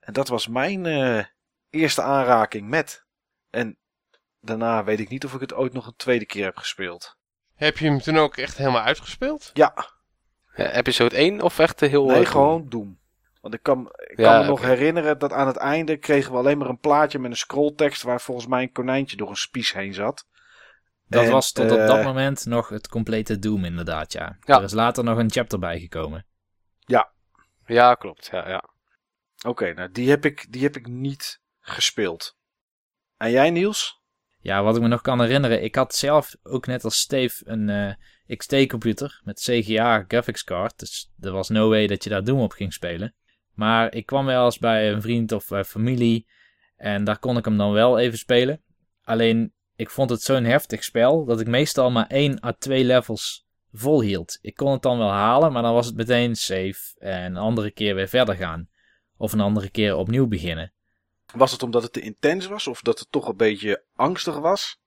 En 0.00 0.12
dat 0.12 0.28
was 0.28 0.48
mijn 0.48 0.86
eerste 1.70 2.02
aanraking 2.02 2.68
met. 2.68 3.06
En 3.50 3.78
daarna 4.40 4.84
weet 4.84 5.00
ik 5.00 5.08
niet 5.08 5.24
of 5.24 5.34
ik 5.34 5.40
het 5.40 5.54
ooit 5.54 5.72
nog 5.72 5.86
een 5.86 5.96
tweede 5.96 6.26
keer 6.26 6.44
heb 6.44 6.56
gespeeld. 6.56 7.16
Heb 7.54 7.78
je 7.78 7.86
hem 7.86 7.98
toen 7.98 8.16
ook 8.16 8.36
echt 8.36 8.56
helemaal 8.56 8.82
uitgespeeld? 8.82 9.50
Ja, 9.54 9.74
Ja, 10.54 10.70
episode 10.72 11.16
1 11.16 11.40
of 11.40 11.58
echt 11.58 11.78
de 11.78 11.86
heel... 11.86 12.06
Nee, 12.06 12.24
eh, 12.24 12.30
gewoon 12.30 12.68
Doom. 12.68 12.98
Want 13.40 13.54
ik 13.54 13.62
kan, 13.62 13.92
ik 13.96 14.16
kan 14.16 14.24
Ja, 14.24 14.40
me 14.40 14.46
nog 14.46 14.62
herinneren 14.62 15.18
dat 15.18 15.32
aan 15.32 15.46
het 15.46 15.56
einde 15.56 15.96
kregen 15.96 16.32
we 16.32 16.38
alleen 16.38 16.58
maar 16.58 16.68
een 16.68 16.78
plaatje 16.78 17.18
met 17.18 17.30
een 17.30 17.36
scrolltekst 17.36 18.02
waar 18.02 18.20
volgens 18.20 18.46
mij 18.46 18.62
een 18.62 18.72
konijntje 18.72 19.16
door 19.16 19.28
een 19.28 19.36
spies 19.36 19.72
heen 19.72 19.94
zat. 19.94 20.26
Dat 21.06 21.24
En, 21.24 21.30
was 21.30 21.52
tot 21.52 21.70
op 21.70 21.78
eh, 21.78 21.86
dat 21.86 22.04
moment 22.04 22.46
nog 22.46 22.68
het 22.68 22.88
complete 22.88 23.38
Doom 23.38 23.64
inderdaad, 23.64 24.12
ja. 24.12 24.36
Ja. 24.40 24.56
Er 24.56 24.62
is 24.62 24.72
later 24.72 25.04
nog 25.04 25.18
een 25.18 25.30
chapter 25.30 25.58
bijgekomen. 25.58 26.26
Ja, 27.68 27.94
klopt. 27.94 28.28
Ja, 28.32 28.48
ja. 28.48 28.64
Oké, 29.46 29.72
nou 29.72 29.90
die 29.90 30.10
heb, 30.10 30.24
ik, 30.24 30.52
die 30.52 30.62
heb 30.62 30.76
ik 30.76 30.86
niet 30.86 31.40
gespeeld. 31.68 32.36
En 33.16 33.30
jij 33.30 33.50
Niels? 33.50 34.02
Ja, 34.40 34.62
wat 34.62 34.76
ik 34.76 34.82
me 34.82 34.88
nog 34.88 35.00
kan 35.00 35.20
herinneren, 35.20 35.62
ik 35.62 35.74
had 35.74 35.94
zelf 35.94 36.36
ook 36.42 36.66
net 36.66 36.84
als 36.84 36.98
Steve 36.98 37.42
een 37.46 37.68
eh, 37.68 38.36
XT-computer 38.36 39.20
met 39.24 39.40
CGA 39.40 40.04
graphics 40.08 40.44
card. 40.44 40.78
Dus 40.78 41.12
er 41.20 41.32
was 41.32 41.48
no 41.48 41.68
way 41.68 41.86
dat 41.86 42.04
je 42.04 42.10
daar 42.10 42.24
Doom 42.24 42.40
op 42.40 42.52
ging 42.52 42.72
spelen. 42.72 43.14
Maar 43.52 43.94
ik 43.94 44.06
kwam 44.06 44.26
wel 44.26 44.44
eens 44.44 44.58
bij 44.58 44.92
een 44.92 45.02
vriend 45.02 45.32
of 45.32 45.48
bij 45.48 45.64
familie 45.64 46.26
en 46.76 47.04
daar 47.04 47.18
kon 47.18 47.36
ik 47.36 47.44
hem 47.44 47.56
dan 47.56 47.72
wel 47.72 47.98
even 47.98 48.18
spelen. 48.18 48.62
Alleen, 49.02 49.52
ik 49.76 49.90
vond 49.90 50.10
het 50.10 50.22
zo'n 50.22 50.44
heftig 50.44 50.84
spel 50.84 51.24
dat 51.24 51.40
ik 51.40 51.46
meestal 51.46 51.90
maar 51.90 52.06
één 52.06 52.44
à 52.44 52.52
twee 52.52 52.84
levels 52.84 53.46
volhield. 53.72 54.38
Ik 54.40 54.54
kon 54.54 54.72
het 54.72 54.82
dan 54.82 54.98
wel 54.98 55.10
halen, 55.10 55.52
maar 55.52 55.62
dan 55.62 55.74
was 55.74 55.86
het 55.86 55.96
meteen 55.96 56.36
safe 56.36 56.98
en 56.98 57.24
een 57.24 57.36
andere 57.36 57.70
keer 57.70 57.94
weer 57.94 58.08
verder 58.08 58.34
gaan. 58.34 58.68
Of 59.16 59.32
een 59.32 59.40
andere 59.40 59.70
keer 59.70 59.96
opnieuw 59.96 60.26
beginnen. 60.26 60.72
Was 61.34 61.52
het 61.52 61.62
omdat 61.62 61.82
het 61.82 61.92
te 61.92 62.00
intens 62.00 62.46
was 62.46 62.66
of 62.66 62.80
dat 62.82 62.98
het 62.98 63.10
toch 63.10 63.28
een 63.28 63.36
beetje 63.36 63.82
angstig 63.96 64.38
was? 64.38 64.80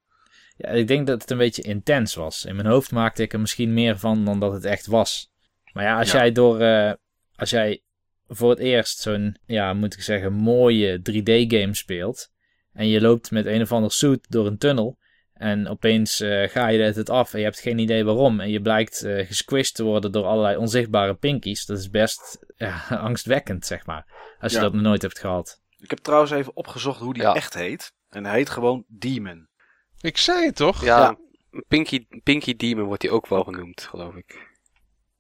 Ja, 0.58 0.70
ik 0.70 0.88
denk 0.88 1.08
dat 1.08 1.22
het 1.22 1.32
een 1.32 1.38
beetje 1.38 1.62
intens 1.62 2.16
was. 2.16 2.46
In 2.46 2.56
mijn 2.56 2.68
hoofd 2.68 2.92
maakte 2.92 3.22
ik 3.24 3.34
er 3.34 3.40
misschien 3.40 3.74
meer 3.74 4.00
van 4.00 4.26
dan 4.26 4.40
dat 4.40 4.54
het 4.54 4.66
echt 4.66 4.86
was. 4.86 5.32
Maar 5.74 5.84
ja, 5.84 5.98
als 5.98 6.12
Ja. 6.12 6.18
jij 6.20 6.32
door, 6.32 6.60
eh, 6.60 6.94
als 7.36 7.50
jij 7.50 7.84
voor 8.28 8.50
het 8.50 8.60
eerst 8.60 9.00
zo'n, 9.00 9.38
ja, 9.46 9.74
moet 9.74 9.94
ik 9.94 10.02
zeggen, 10.02 10.34
mooie 10.34 11.02
3D-game 11.02 11.76
speelt. 11.76 12.32
En 12.74 12.88
je 12.88 13.02
loopt 13.02 13.32
met 13.32 13.46
een 13.46 13.62
of 13.62 13.72
ander 13.72 13.92
suit 13.92 14.26
door 14.30 14.48
een 14.48 14.58
tunnel. 14.58 14.98
En 15.34 15.68
opeens 15.68 16.20
eh, 16.20 16.50
ga 16.50 16.68
je 16.68 16.80
het 16.82 17.10
af 17.10 17.34
en 17.34 17.40
je 17.40 17.46
hebt 17.46 17.60
geen 17.60 17.78
idee 17.80 18.04
waarom. 18.06 18.40
En 18.40 18.50
je 18.50 18.62
blijkt 18.62 19.04
eh 19.04 19.28
gesquished 19.28 19.76
te 19.76 19.84
worden 19.84 20.12
door 20.12 20.26
allerlei 20.26 20.58
onzichtbare 20.58 21.16
pinkies. 21.16 21.66
Dat 21.66 21.78
is 21.78 21.90
best 21.90 22.40
ja, 22.56 22.82
angstwekkend, 23.08 23.66
zeg 23.66 23.86
maar. 23.86 24.06
Als 24.40 24.52
je 24.52 24.58
Ja. 24.58 24.64
dat 24.64 24.74
nog 24.74 24.82
nooit 24.82 25.02
hebt 25.02 25.20
gehad. 25.20 25.61
Ik 25.82 25.90
heb 25.90 26.00
trouwens 26.00 26.32
even 26.32 26.56
opgezocht 26.56 27.00
hoe 27.00 27.14
die 27.14 27.24
Ja. 27.24 27.34
echt 27.34 27.54
heet. 27.54 27.94
En 28.10 28.26
hij 28.26 28.36
heet 28.36 28.50
gewoon 28.50 28.84
Demon. 28.88 29.48
Ik 30.02 30.18
zei 30.18 30.46
het 30.46 30.56
toch? 30.56 30.84
Ja, 30.84 30.98
Ja. 31.00 31.16
Pinky, 31.68 32.06
Pinky 32.24 32.56
Demon 32.56 32.86
wordt 32.86 33.02
hij 33.02 33.12
ook 33.12 33.28
wel 33.28 33.44
genoemd, 33.44 33.82
geloof 33.82 34.16
ik. 34.16 34.50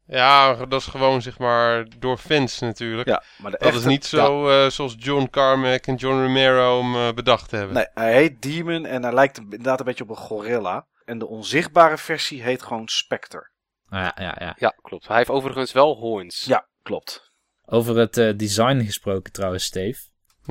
Ja, 0.05 0.55
dat 0.65 0.81
is 0.81 0.87
gewoon 0.87 1.21
zeg 1.21 1.37
maar 1.39 1.85
door 1.99 2.17
fans 2.17 2.59
natuurlijk. 2.59 3.07
Ja, 3.07 3.23
maar 3.37 3.51
de 3.51 3.57
Dat 3.57 3.67
echte, 3.67 3.79
is 3.79 3.85
niet 3.85 4.05
zo 4.05 4.49
eh, 4.49 4.69
zoals 4.69 4.95
John 4.97 5.27
Carmack 5.29 5.87
en 5.87 5.95
John 5.95 6.21
Romero 6.21 6.81
hem 6.83 6.95
eh, 6.95 7.13
bedacht 7.13 7.51
hebben. 7.51 7.75
Nee, 7.75 7.87
hij 7.93 8.13
heet 8.13 8.41
Demon 8.41 8.85
en 8.85 9.03
hij 9.03 9.13
lijkt 9.13 9.37
inderdaad 9.37 9.79
een 9.79 9.85
beetje 9.85 10.03
op 10.03 10.09
een 10.09 10.15
gorilla. 10.15 10.87
En 11.05 11.17
de 11.17 11.27
onzichtbare 11.27 11.97
versie 11.97 12.41
heet 12.43 12.61
gewoon 12.61 12.87
Spectre. 12.87 13.49
Nou 13.89 14.03
ja, 14.03 14.15
ja, 14.23 14.35
ja. 14.39 14.55
Ja, 14.57 14.75
klopt. 14.81 15.07
Hij 15.07 15.17
heeft 15.17 15.29
overigens 15.29 15.71
wel 15.71 15.95
horns. 15.95 16.43
Ja, 16.43 16.67
klopt. 16.83 17.31
Over 17.65 17.97
het 17.97 18.17
eh, 18.17 18.37
design 18.37 18.81
gesproken 18.85 19.31
trouwens, 19.31 19.63
Steve. 19.63 20.01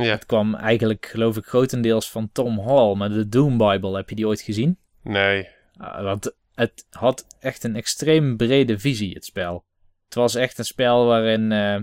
Ja. 0.02 0.10
Het 0.10 0.26
kwam 0.26 0.54
eigenlijk, 0.54 1.06
geloof 1.06 1.36
ik, 1.36 1.44
grotendeels 1.44 2.10
van 2.10 2.30
Tom 2.32 2.58
Hall. 2.58 2.94
Maar 2.94 3.08
de 3.08 3.28
Doom 3.28 3.58
Bible, 3.58 3.96
heb 3.96 4.08
je 4.08 4.14
die 4.14 4.26
ooit 4.26 4.40
gezien? 4.40 4.78
Nee. 5.02 5.48
Ah, 5.76 6.02
want 6.02 6.34
het 6.54 6.86
had 6.90 7.26
echt 7.40 7.64
een 7.64 7.76
extreem 7.76 8.36
brede 8.36 8.78
visie, 8.78 9.14
het 9.14 9.24
spel. 9.24 9.64
Het 10.04 10.14
was 10.14 10.34
echt 10.34 10.58
een 10.58 10.64
spel 10.64 11.06
waarin 11.06 11.52
eh, 11.52 11.76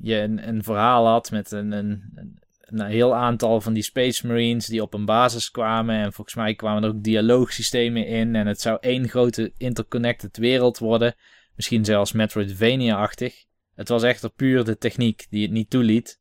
je 0.00 0.14
een, 0.16 0.48
een 0.48 0.62
verhaal 0.62 1.06
had 1.06 1.30
met 1.30 1.50
een, 1.50 1.72
een, 1.72 2.12
een, 2.14 2.38
een 2.60 2.80
heel 2.80 3.14
aantal 3.14 3.60
van 3.60 3.72
die 3.72 3.82
Space 3.82 4.26
Marines 4.26 4.66
die 4.66 4.82
op 4.82 4.94
een 4.94 5.04
basis 5.04 5.50
kwamen. 5.50 5.96
En 5.96 6.12
volgens 6.12 6.36
mij 6.36 6.54
kwamen 6.54 6.82
er 6.82 6.88
ook 6.88 7.02
dialoogsystemen 7.02 8.06
in. 8.06 8.34
En 8.34 8.46
het 8.46 8.60
zou 8.60 8.78
één 8.80 9.08
grote 9.08 9.52
interconnected 9.56 10.36
wereld 10.36 10.78
worden. 10.78 11.14
Misschien 11.54 11.84
zelfs 11.84 12.12
Metroidvania-achtig. 12.12 13.44
Het 13.74 13.88
was 13.88 14.02
echter 14.02 14.30
puur 14.30 14.64
de 14.64 14.78
techniek 14.78 15.26
die 15.30 15.42
het 15.42 15.50
niet 15.50 15.70
toeliet. 15.70 16.20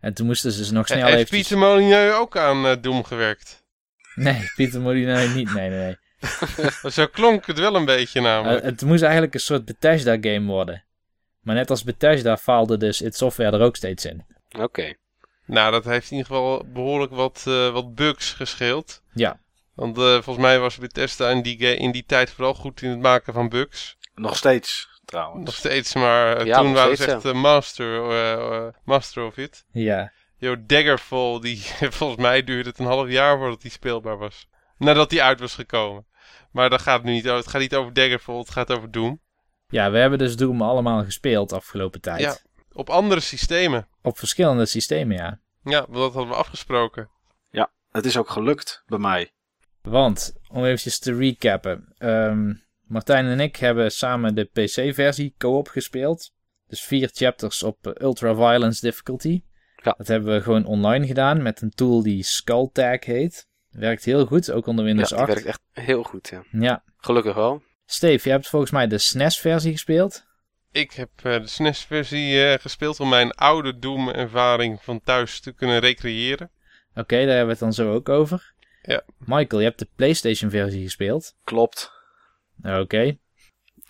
En 0.00 0.14
toen 0.14 0.26
moesten 0.26 0.52
ze 0.52 0.72
nog 0.72 0.86
snel 0.86 0.98
Heeft 0.98 1.12
eventjes... 1.12 1.40
Pieter 1.40 1.58
Molyneux 1.58 2.14
ook 2.14 2.36
aan 2.36 2.66
eh, 2.66 2.76
Doom 2.80 3.04
gewerkt? 3.04 3.64
Nee, 4.14 4.50
Pieter 4.54 4.80
Molyneux 4.80 5.34
niet. 5.34 5.54
Nee, 5.54 5.68
nee, 5.70 5.78
nee. 5.78 5.96
Zo 6.92 7.06
klonk 7.06 7.46
het 7.46 7.58
wel 7.58 7.74
een 7.74 7.84
beetje 7.84 8.20
namelijk. 8.20 8.62
Eh, 8.62 8.70
het 8.70 8.82
moest 8.82 9.02
eigenlijk 9.02 9.34
een 9.34 9.40
soort 9.40 9.64
Bethesda-game 9.64 10.46
worden. 10.46 10.84
Maar 11.40 11.54
net 11.54 11.70
als 11.70 11.84
Bethesda 11.84 12.36
faalde 12.36 12.76
dus 12.76 13.02
it 13.02 13.16
software 13.16 13.56
er 13.56 13.62
ook 13.62 13.76
steeds 13.76 14.04
in. 14.04 14.24
Oké. 14.58 14.94
Nou, 15.44 15.72
dat 15.72 15.84
heeft 15.84 16.10
in 16.10 16.16
ieder 16.16 16.32
geval 16.32 16.64
behoorlijk 16.72 17.12
wat, 17.12 17.44
eh, 17.46 17.72
wat 17.72 17.94
bugs 17.94 18.32
gescheeld. 18.32 19.02
Ja, 19.12 19.40
Want 19.74 19.98
eh, 19.98 20.12
volgens 20.12 20.36
mij 20.36 20.58
was 20.58 20.78
Bethesda 20.78 21.30
in 21.30 21.42
die, 21.42 21.56
in 21.56 21.92
die 21.92 22.04
tijd 22.06 22.30
vooral 22.30 22.54
goed 22.54 22.82
in 22.82 22.90
het 22.90 23.00
maken 23.00 23.32
van 23.32 23.48
bugs. 23.48 23.96
Nog 24.14 24.36
steeds, 24.36 24.97
trouwens. 25.08 25.44
Nog 25.44 25.54
steeds, 25.54 25.94
maar 25.94 26.36
eh, 26.36 26.46
Ja, 26.46 26.60
toen 26.60 26.72
waren 26.72 26.96
ze 26.96 27.12
echt 27.12 27.24
eh, 27.24 27.32
master, 27.32 28.10
eh, 28.10 28.32
eh, 28.66 28.72
master 28.84 29.24
of 29.24 29.36
it. 29.36 29.64
ja. 29.72 30.12
Yo, 30.40 30.56
Daggerfall, 30.66 31.40
die, 31.40 31.58
volgens 31.98 32.20
mij 32.20 32.44
duurde 32.44 32.68
het 32.68 32.78
een 32.78 32.86
half 32.86 33.08
jaar 33.08 33.38
voordat 33.38 33.60
die 33.62 33.70
speelbaar 33.70 34.18
was. 34.18 34.48
Nadat 34.76 35.10
die 35.10 35.22
uit 35.22 35.40
was 35.40 35.54
gekomen. 35.54 36.06
Maar 36.52 36.70
dat 36.70 36.82
gaat 36.82 36.96
het 36.96 37.04
nu 37.04 37.12
niet 37.12 37.24
over. 37.26 37.36
Het 37.38 37.48
gaat 37.48 37.60
niet 37.60 37.74
over 37.74 37.92
Daggerfall, 37.92 38.38
het 38.38 38.50
gaat 38.50 38.72
over 38.72 38.90
Doom. 38.90 39.20
Ja, 39.68 39.90
we 39.90 39.98
hebben 39.98 40.18
dus 40.18 40.36
Doom 40.36 40.62
allemaal 40.62 41.04
gespeeld 41.04 41.52
afgelopen 41.52 42.00
tijd. 42.00 42.20
Ja. 42.20 42.36
Op 42.72 42.90
andere 42.90 43.20
systemen. 43.20 43.88
Op 44.02 44.18
verschillende 44.18 44.66
systemen, 44.66 45.16
ja. 45.16 45.40
Ja, 45.62 45.86
dat 45.90 46.12
hadden 46.12 46.28
we 46.28 46.34
afgesproken. 46.38 47.10
Ja, 47.50 47.70
het 47.90 48.04
is 48.04 48.16
ook 48.16 48.30
gelukt 48.30 48.82
bij 48.86 48.98
mij. 48.98 49.30
Want, 49.82 50.32
om 50.48 50.64
eventjes 50.64 50.98
te 50.98 51.14
recappen. 51.16 51.94
ehm, 51.98 52.52
Martijn 52.88 53.26
en 53.26 53.40
ik 53.40 53.56
hebben 53.56 53.92
samen 53.92 54.34
de 54.34 54.44
PC-versie 54.44 55.34
co-op 55.38 55.68
gespeeld. 55.68 56.32
Dus 56.66 56.82
vier 56.82 57.10
chapters 57.12 57.62
op 57.62 57.86
eh, 57.86 57.92
Ultra 58.06 58.34
Violence 58.34 58.80
Difficulty. 58.80 59.42
Ja. 59.82 59.94
Dat 59.98 60.08
hebben 60.08 60.34
we 60.34 60.42
gewoon 60.42 60.64
online 60.64 61.06
gedaan 61.06 61.42
met 61.42 61.60
een 61.62 61.70
tool 61.70 62.02
die 62.02 62.22
Skulltag 62.22 63.04
heet. 63.04 63.46
Werkt 63.70 64.04
heel 64.04 64.26
goed, 64.26 64.50
ook 64.50 64.66
onder 64.66 64.84
Ja, 64.84 64.90
Windows 64.90 65.08
die 65.08 65.18
8. 65.18 65.28
werkt 65.28 65.44
echt 65.44 65.60
heel 65.72 66.02
goed, 66.02 66.28
ja. 66.28 66.42
Ja, 66.50 66.82
Gelukkig 66.96 67.34
wel. 67.34 67.62
Steve, 67.86 68.28
je 68.28 68.34
hebt 68.34 68.48
volgens 68.48 68.70
mij 68.70 68.86
de 68.86 68.98
SNES-versie 68.98 69.72
gespeeld. 69.72 70.26
Ik 70.72 70.92
heb 70.92 71.10
eh, 71.22 71.40
de 71.40 71.46
SNES-versie 71.46 72.44
eh, 72.44 72.58
gespeeld 72.60 73.00
om 73.00 73.08
mijn 73.08 73.32
oude 73.32 73.78
Doom-ervaring 73.78 74.82
van 74.82 75.00
thuis 75.00 75.40
te 75.40 75.52
kunnen 75.52 75.78
recreëren. 75.78 76.50
Oké, 76.94 77.16
daar 77.16 77.26
hebben 77.26 77.44
we 77.44 77.50
het 77.50 77.58
dan 77.58 77.72
zo 77.72 77.94
ook 77.94 78.08
over. 78.08 78.54
Ja. 78.82 79.02
Michael, 79.18 79.60
je 79.60 79.66
hebt 79.66 79.78
de 79.78 79.88
PlayStation-versie 79.96 80.82
gespeeld. 80.82 81.34
Klopt. 81.44 81.92
Oké. 82.62 83.16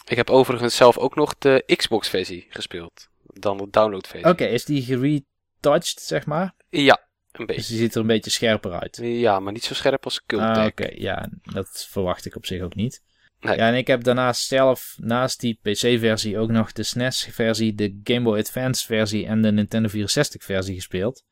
Ik 0.04 0.16
heb 0.16 0.30
overigens 0.30 0.76
zelf 0.76 0.98
ook 0.98 1.14
nog 1.14 1.38
de 1.38 1.64
Xbox-versie 1.76 2.46
gespeeld. 2.50 3.08
Dan 3.22 3.56
de 3.56 3.70
download-versie. 3.70 4.28
Oké, 4.30 4.44
is 4.44 4.64
die 4.64 4.82
geretouched, 4.82 6.00
zeg 6.00 6.26
maar? 6.26 6.54
Ja, 6.70 7.06
een 7.32 7.46
Dus 7.46 7.56
beetje. 7.56 7.70
die 7.72 7.80
ziet 7.80 7.94
er 7.94 8.00
een 8.00 8.06
beetje 8.06 8.30
scherper 8.30 8.72
uit. 8.72 8.98
Ja, 9.02 9.40
maar 9.40 9.52
niet 9.52 9.64
zo 9.64 9.74
scherp 9.74 10.04
als 10.04 10.24
Cult 10.26 10.42
Ah. 10.42 10.64
Oké, 10.66 10.88
ja, 10.94 11.28
dat 11.42 11.86
verwacht 11.90 12.26
ik 12.26 12.36
op 12.36 12.46
zich 12.46 12.62
ook 12.62 12.74
niet. 12.74 13.02
Nee. 13.40 13.56
Ja, 13.56 13.68
en 13.68 13.74
ik 13.74 13.86
heb 13.86 14.02
daarnaast 14.02 14.46
zelf, 14.46 14.94
naast 14.96 15.40
die 15.40 15.58
PC-versie, 15.62 16.38
ook 16.38 16.50
nog 16.50 16.72
de 16.72 16.82
SNES-versie, 16.82 17.74
de 17.74 18.00
Game 18.04 18.22
Boy 18.22 18.38
Advance-versie 18.38 19.26
en 19.26 19.42
de 19.42 19.52
Nintendo 19.52 19.88
64-versie 19.88 20.74
gespeeld. 20.74 21.24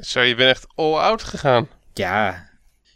Zo, 0.00 0.20
je 0.20 0.34
bent 0.34 0.50
echt 0.50 0.66
all-out 0.74 1.22
gegaan. 1.22 1.68
Ja, 1.92 2.48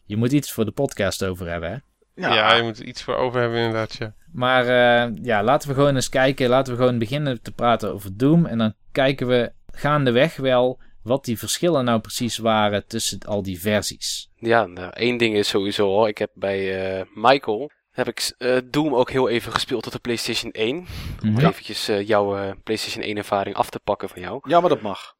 je 0.05 0.17
moet 0.17 0.33
iets 0.33 0.53
voor 0.53 0.65
de 0.65 0.71
podcast 0.71 1.25
over 1.25 1.49
hebben, 1.51 1.71
hè? 1.71 1.77
Ja. 2.21 2.55
je 2.55 2.63
moet 2.63 2.79
er 2.79 2.85
iets 2.85 3.03
voor 3.03 3.15
over 3.15 3.41
hebben 3.41 3.59
inderdaad, 3.59 3.95
ja. 3.95 4.15
Maar 4.33 4.63
eh, 4.67 5.15
ja, 5.23 5.43
laten 5.43 5.69
we 5.69 5.75
gewoon 5.75 5.95
eens 5.95 6.09
kijken. 6.09 6.49
Laten 6.49 6.73
we 6.73 6.79
gewoon 6.79 6.99
beginnen 6.99 7.43
te 7.43 7.53
praten 7.53 7.93
over 7.93 8.17
Doom. 8.17 8.47
En 8.47 8.59
dan 8.59 8.75
kijken 8.93 9.27
we 9.27 9.53
gaandeweg 9.73 10.37
wel 10.37 10.81
wat 11.03 11.25
die 11.25 11.39
verschillen 11.39 11.85
nou 11.85 12.01
precies 12.01 12.39
waren 12.39 12.87
tussen 12.87 13.19
al 13.27 13.43
die 13.43 13.61
versies. 13.61 14.31
Ja, 14.37 14.67
nou, 14.67 14.91
één 14.93 15.17
ding 15.17 15.35
is 15.37 15.49
sowieso 15.49 15.95
al. 15.97 16.09
Ik 16.09 16.19
heb 16.19 16.31
bij 16.35 16.97
eh, 16.99 17.05
Michael 17.15 17.71
heb 17.91 18.09
ik 18.09 18.35
eh, 18.39 18.57
Doom 18.65 18.95
ook 18.95 19.11
heel 19.11 19.29
even 19.29 19.53
gespeeld 19.53 19.87
op 19.87 19.93
de 19.93 19.99
PlayStation 19.99 20.51
1. 20.53 20.77
Om 21.23 21.31
Mhm. 21.31 21.47
eventjes 21.47 21.89
eh, 21.89 22.07
jouw 22.07 22.37
eh, 22.37 22.51
PlayStation 22.65 23.05
1 23.05 23.17
ervaring 23.17 23.57
af 23.57 23.71
te 23.71 23.81
pakken 23.81 24.09
van 24.09 24.21
jou. 24.23 24.41
Ja, 24.49 24.61
maar 24.61 24.69
dat 24.69 24.81
mag. 24.81 25.15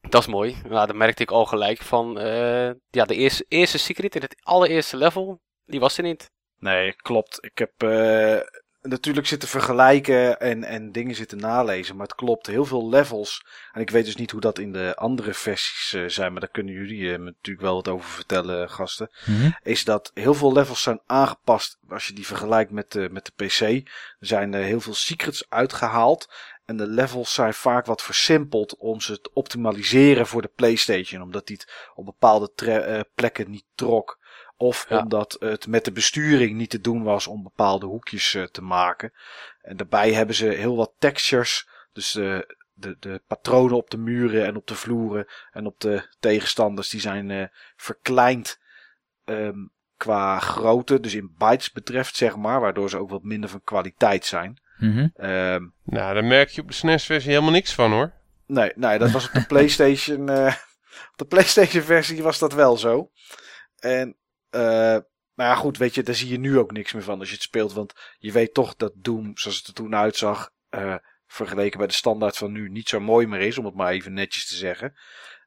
Dat 0.00 0.20
is 0.20 0.26
mooi. 0.26 0.56
Nou, 0.68 0.86
dan 0.86 0.96
merkte 0.96 1.22
ik 1.22 1.30
al 1.30 1.44
gelijk 1.46 1.82
van, 1.82 2.18
eh, 2.18 2.70
ja, 2.90 3.04
de 3.04 3.14
eerste, 3.14 3.44
eerste 3.48 3.78
secret 3.78 4.14
in 4.14 4.22
het 4.22 4.36
allereerste 4.42 4.96
level, 4.96 5.40
die 5.64 5.80
was 5.80 5.96
er 5.96 6.02
niet. 6.04 6.30
Nee, 6.60 6.94
klopt. 6.96 7.38
Ik 7.40 7.58
heb 7.58 7.82
eh, 7.82 8.40
natuurlijk 8.82 9.26
zitten 9.26 9.48
vergelijken 9.48 10.40
en, 10.40 10.64
en 10.64 10.92
dingen 10.92 11.14
zitten 11.14 11.38
nalezen. 11.38 11.96
Maar 11.96 12.06
het 12.06 12.14
klopt. 12.14 12.46
Heel 12.46 12.64
veel 12.64 12.88
levels. 12.88 13.46
En 13.72 13.80
ik 13.80 13.90
weet 13.90 14.04
dus 14.04 14.16
niet 14.16 14.30
hoe 14.30 14.40
dat 14.40 14.58
in 14.58 14.72
de 14.72 14.96
andere 14.96 15.34
versies 15.34 15.92
eh, 15.92 16.04
zijn. 16.06 16.32
Maar 16.32 16.40
daar 16.40 16.50
kunnen 16.50 16.74
jullie 16.74 17.12
eh, 17.12 17.18
me 17.18 17.24
natuurlijk 17.24 17.66
wel 17.66 17.74
wat 17.74 17.88
over 17.88 18.10
vertellen, 18.10 18.70
gasten. 18.70 19.10
Mhm. 19.26 19.50
Is 19.62 19.84
dat 19.84 20.10
heel 20.14 20.34
veel 20.34 20.52
levels 20.52 20.82
zijn 20.82 21.00
aangepast. 21.06 21.78
Als 21.88 22.06
je 22.06 22.12
die 22.12 22.26
vergelijkt 22.26 22.70
met 22.70 22.92
de, 22.92 23.08
met 23.10 23.24
de 23.36 23.44
PC. 23.44 23.60
Er 23.60 24.26
zijn 24.26 24.54
heel 24.54 24.80
veel 24.80 24.94
secrets 24.94 25.44
uitgehaald. 25.48 26.34
En 26.64 26.76
de 26.76 26.86
levels 26.86 27.34
zijn 27.34 27.54
vaak 27.54 27.86
wat 27.86 28.02
versimpeld 28.02 28.76
om 28.76 29.00
ze 29.00 29.20
te 29.20 29.30
optimaliseren 29.32 30.26
voor 30.26 30.42
de 30.42 30.52
PlayStation. 30.54 31.22
Omdat 31.22 31.46
die 31.46 31.56
het 31.56 31.90
op 31.94 32.04
bepaalde 32.04 32.52
plekken 33.14 33.50
niet 33.50 33.66
trok. 33.74 34.19
Of 34.60 34.86
Ja. 34.88 34.98
omdat 34.98 35.36
het 35.38 35.66
met 35.66 35.84
de 35.84 35.92
besturing 35.92 36.56
niet 36.56 36.70
te 36.70 36.80
doen 36.80 37.02
was 37.02 37.26
om 37.26 37.42
bepaalde 37.42 37.86
hoekjes 37.86 38.34
eh, 38.34 38.42
te 38.42 38.62
maken. 38.62 39.12
En 39.62 39.76
daarbij 39.76 40.12
hebben 40.12 40.34
ze 40.34 40.46
heel 40.46 40.76
wat 40.76 40.92
textures. 40.98 41.68
Dus 41.92 42.12
de, 42.12 42.56
de, 42.72 42.96
de 43.00 43.22
patronen 43.26 43.76
op 43.76 43.90
de 43.90 43.96
muren 43.96 44.44
en 44.46 44.56
op 44.56 44.66
de 44.66 44.74
vloeren 44.74 45.26
en 45.52 45.66
op 45.66 45.80
de 45.80 46.08
tegenstanders 46.18 46.88
die 46.88 47.00
zijn 47.00 47.30
eh, 47.30 47.44
verkleind 47.76 48.60
ehm, 49.24 49.58
qua 49.96 50.38
grootte. 50.38 51.00
Dus 51.00 51.14
in 51.14 51.34
bytes 51.38 51.72
betreft 51.72 52.16
zeg 52.16 52.36
maar. 52.36 52.60
Waardoor 52.60 52.90
ze 52.90 52.98
ook 52.98 53.10
wat 53.10 53.22
minder 53.22 53.50
van 53.50 53.62
kwaliteit 53.64 54.24
zijn. 54.24 54.60
Mhm. 54.78 55.08
Ehm, 55.14 55.66
Nou, 55.84 56.14
daar 56.14 56.24
merk 56.24 56.48
je 56.48 56.60
op 56.62 56.68
de 56.68 56.74
SNES-versie 56.74 57.30
helemaal 57.30 57.50
niks 57.52 57.74
van 57.74 57.92
hoor. 57.92 58.12
Nee, 58.46 58.72
nee, 58.74 58.98
dat 58.98 59.10
was 59.10 59.26
op 59.26 59.32
de 59.32 59.46
PlayStation. 59.54 60.28
eh, 60.28 60.54
op 61.10 61.16
de 61.16 61.24
PlayStation 61.26 61.82
versie 61.82 62.22
was 62.22 62.38
dat 62.38 62.52
wel 62.52 62.76
zo. 62.76 63.10
En, 63.78 64.14
eh, 64.50 64.98
nou 65.34 65.52
ja, 65.52 65.54
goed, 65.54 65.78
weet 65.78 65.94
je, 65.94 66.02
daar 66.02 66.14
zie 66.14 66.28
je 66.28 66.38
nu 66.38 66.58
ook 66.58 66.72
niks 66.72 66.92
meer 66.92 67.02
van 67.02 67.18
als 67.18 67.28
je 67.28 67.34
het 67.34 67.42
speelt. 67.42 67.72
Want 67.72 67.92
je 68.18 68.32
weet 68.32 68.54
toch 68.54 68.76
dat 68.76 68.92
Doom, 68.96 69.36
zoals 69.36 69.56
het 69.56 69.66
er 69.66 69.74
toen 69.74 69.94
uitzag, 69.94 70.50
eh, 70.68 70.96
vergeleken 71.26 71.78
bij 71.78 71.86
de 71.86 71.92
standaard 71.92 72.36
van 72.36 72.52
nu, 72.52 72.68
niet 72.68 72.88
zo 72.88 73.00
mooi 73.00 73.26
meer 73.26 73.40
is, 73.40 73.58
om 73.58 73.64
het 73.64 73.74
maar 73.74 73.92
even 73.92 74.12
netjes 74.12 74.48
te 74.48 74.56
zeggen. 74.56 74.94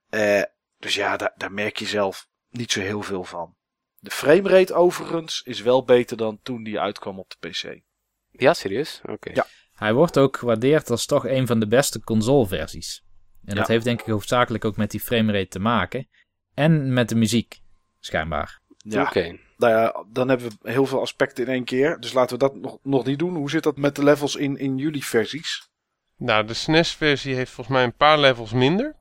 Eh, 0.09 0.41
dus 0.77 0.95
ja, 0.95 1.17
daar, 1.17 1.33
daar 1.35 1.51
merk 1.51 1.77
je 1.77 1.85
zelf 1.85 2.27
niet 2.49 2.71
zo 2.71 2.79
heel 2.79 3.01
veel 3.01 3.23
van. 3.23 3.55
De 3.99 4.11
framerate 4.11 4.73
overigens 4.73 5.41
is 5.41 5.61
wel 5.61 5.83
beter 5.83 6.17
dan 6.17 6.39
toen 6.41 6.63
die 6.63 6.79
uitkwam 6.79 7.19
op 7.19 7.33
de 7.37 7.49
PC. 7.49 7.81
Ja, 8.29 8.53
serieus? 8.53 9.01
Oké. 9.05 9.31
Ja. 9.33 9.45
Hij 9.73 9.93
wordt 9.93 10.17
ook 10.17 10.37
gewaardeerd 10.37 10.89
als 10.89 11.05
toch 11.05 11.25
een 11.25 11.47
van 11.47 11.59
de 11.59 11.67
beste 11.67 11.99
consoleversies. 11.99 13.03
En 13.45 13.55
dat 13.55 13.67
heeft 13.67 13.83
denk 13.83 13.99
ik 13.99 14.05
hoofdzakelijk 14.05 14.65
ook 14.65 14.77
met 14.77 14.91
die 14.91 14.99
framerate 14.99 15.47
te 15.47 15.59
maken. 15.59 16.07
En 16.53 16.93
met 16.93 17.09
de 17.09 17.15
muziek, 17.15 17.61
schijnbaar. 17.99 18.61
Ja, 18.83 19.01
Oké. 19.01 19.37
Nou 19.57 19.73
ja, 19.73 20.05
dan 20.11 20.29
hebben 20.29 20.49
we 20.61 20.71
heel 20.71 20.85
veel 20.85 21.01
aspecten 21.01 21.45
in 21.45 21.51
één 21.51 21.63
keer. 21.63 21.99
Dus 21.99 22.13
laten 22.13 22.37
we 22.37 22.43
dat 22.43 22.55
nog, 22.55 22.77
nog 22.83 23.05
niet 23.05 23.19
doen. 23.19 23.35
Hoe 23.35 23.49
zit 23.49 23.63
dat 23.63 23.77
met 23.77 23.95
de 23.95 24.03
levels 24.03 24.35
in, 24.35 24.57
in 24.57 24.77
jullie 24.77 25.05
versies? 25.05 25.69
Nou, 26.17 26.45
de 26.45 26.53
SNES-versie 26.53 27.35
heeft 27.35 27.51
volgens 27.51 27.75
mij 27.75 27.85
een 27.85 27.95
paar 27.95 28.19
levels 28.19 28.51
minder. 28.51 28.95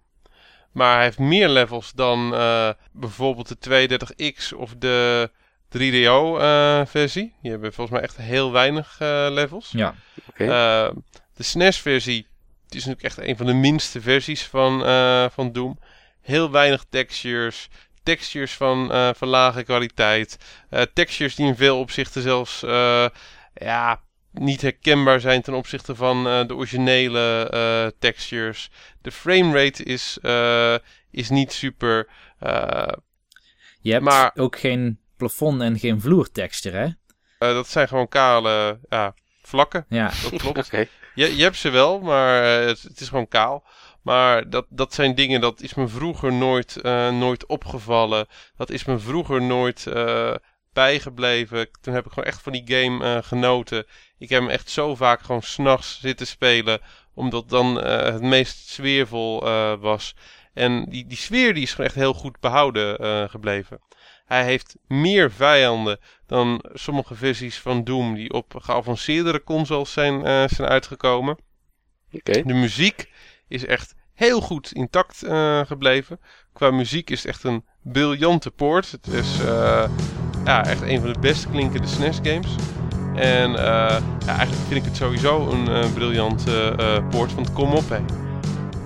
Maar 0.72 0.94
hij 0.94 1.04
heeft 1.04 1.18
meer 1.18 1.48
levels 1.48 1.92
dan 1.92 2.34
eh, 2.34 2.70
bijvoorbeeld 2.92 3.62
de 3.62 3.88
32X 3.88 4.56
of 4.56 4.74
de 4.78 5.30
3DO-versie. 5.78 7.34
Die 7.42 7.50
hebben 7.50 7.72
volgens 7.72 7.96
mij 7.96 8.08
echt 8.08 8.16
heel 8.16 8.52
weinig 8.52 8.96
eh, 9.00 9.26
levels. 9.30 9.70
Ja, 9.70 9.94
Oké. 10.28 10.44
Eh, 10.44 10.94
de 11.34 11.42
SNES-versie 11.42 12.26
het 12.72 12.80
is 12.80 12.86
natuurlijk 12.86 13.18
echt 13.18 13.28
een 13.28 13.36
van 13.36 13.46
de 13.46 13.68
minste 13.68 14.00
versies 14.00 14.46
van, 14.46 14.84
eh, 14.84 15.26
van 15.30 15.52
Doom. 15.52 15.78
Heel 16.20 16.50
weinig 16.50 16.84
textures. 16.88 17.68
Textures 18.02 18.52
van, 18.54 18.92
eh, 18.92 19.10
van 19.14 19.28
lage 19.28 19.62
kwaliteit. 19.62 20.38
Eh, 20.70 20.82
textures 20.94 21.34
die 21.34 21.46
in 21.46 21.56
veel 21.56 21.78
opzichten 21.78 22.22
zelfs 22.22 22.62
eh, 22.62 23.06
ja, 23.54 24.00
niet 24.32 24.62
herkenbaar 24.62 25.20
zijn 25.20 25.42
ten 25.42 25.54
opzichte 25.54 25.94
van 25.94 26.26
eh, 26.28 26.46
de 26.46 26.54
originele 26.54 27.48
eh, 27.50 27.98
textures. 27.98 28.70
De 29.02 29.12
framerate 29.12 29.82
is, 29.84 30.18
eh, 30.22 30.74
is 31.10 31.30
niet 31.30 31.52
super. 31.52 32.08
Eh, 32.38 32.92
je 33.80 33.92
hebt 33.92 34.04
Maar- 34.04 34.32
ook 34.34 34.58
geen 34.58 34.98
plafond 35.16 35.60
en 35.60 35.78
geen 35.78 36.00
vloertexture, 36.00 36.76
hè? 36.78 36.84
eh, 37.48 37.54
dat 37.54 37.68
zijn 37.68 37.88
gewoon 37.88 38.08
kale 38.08 38.78
ja, 38.88 39.14
vlakken. 39.42 39.86
Ja, 39.88 40.10
Dat 40.30 40.36
klopt. 40.42 40.58
Oké. 40.58 40.86
Je, 41.14 41.36
je 41.36 41.42
hebt 41.42 41.56
ze 41.56 41.70
wel, 41.70 42.00
maar 42.00 42.60
eh, 42.60 42.66
het, 42.66 42.82
het 42.82 43.00
is 43.00 43.08
gewoon 43.08 43.28
kaal. 43.28 43.64
Maar 44.02 44.50
dat, 44.50 44.66
dat 44.68 44.94
zijn 44.94 45.14
dingen, 45.14 45.40
dat 45.40 45.60
is 45.60 45.74
me 45.74 45.88
vroeger 45.88 46.32
nooit, 46.32 46.76
eh, 46.76 47.10
nooit 47.10 47.46
opgevallen. 47.46 48.26
Dat 48.56 48.70
is 48.70 48.84
me 48.84 48.98
vroeger 48.98 49.42
nooit 49.42 49.86
eh, 49.86 50.34
bijgebleven. 50.72 51.68
Toen 51.80 51.94
heb 51.94 52.06
ik 52.06 52.12
gewoon 52.12 52.28
echt 52.28 52.42
van 52.42 52.52
die 52.52 52.62
game 52.66 53.04
eh, 53.04 53.22
genoten. 53.22 53.86
Ik 54.18 54.28
heb 54.28 54.40
hem 54.40 54.50
echt 54.50 54.70
zo 54.70 54.94
vaak 54.94 55.20
gewoon 55.20 55.42
s'nachts 55.42 56.00
zitten 56.00 56.26
spelen. 56.26 56.80
Omdat 57.14 57.48
dan 57.48 57.76
het 57.84 58.22
meest 58.22 58.68
sfeervol 58.68 59.40
was. 59.78 60.14
En 60.52 60.84
die, 60.88 61.06
die 61.06 61.16
sfeer 61.16 61.54
die 61.54 61.62
is 61.62 61.70
gewoon 61.70 61.86
echt 61.86 61.94
heel 61.94 62.14
goed 62.14 62.40
behouden 62.40 62.98
eh, 62.98 63.28
gebleven. 63.28 63.80
Hij 64.24 64.44
heeft 64.44 64.76
meer 64.86 65.32
vijanden 65.32 65.98
dan 66.26 66.64
sommige 66.72 67.14
versies 67.14 67.58
van 67.58 67.84
Doom 67.84 68.14
die 68.14 68.32
op 68.32 68.54
geavanceerdere 68.58 69.42
consoles 69.44 69.92
zijn, 69.92 70.48
zijn 70.48 70.68
uitgekomen. 70.68 71.38
De 72.22 72.54
muziek 72.54 73.10
is 73.52 73.66
echt 73.66 73.94
heel 74.14 74.40
goed 74.40 74.72
intact 74.72 75.22
eh, 75.22 75.60
gebleven. 75.66 76.20
Qua 76.52 76.70
muziek 76.70 77.10
is 77.10 77.18
het 77.18 77.28
echt 77.28 77.44
een 77.44 77.64
briljante 77.82 78.50
poort. 78.50 78.90
Het 78.90 79.06
is 79.06 79.40
eh, 79.40 79.88
ja, 80.44 80.64
echt 80.64 80.82
een 80.82 81.00
van 81.00 81.12
de 81.12 81.18
best 81.18 81.50
klinkende 81.50 81.86
SNES 81.86 82.18
games. 82.22 82.54
En 83.14 83.56
eh, 83.56 84.02
ja, 84.26 84.36
eigenlijk 84.36 84.66
vind 84.68 84.80
ik 84.80 84.84
het 84.84 84.96
sowieso 84.96 85.50
een 85.50 85.92
briljante 85.92 86.74
poort. 87.10 87.34
Want 87.34 87.52
kom 87.52 87.72
op 87.72 87.88
hé. 87.88 88.00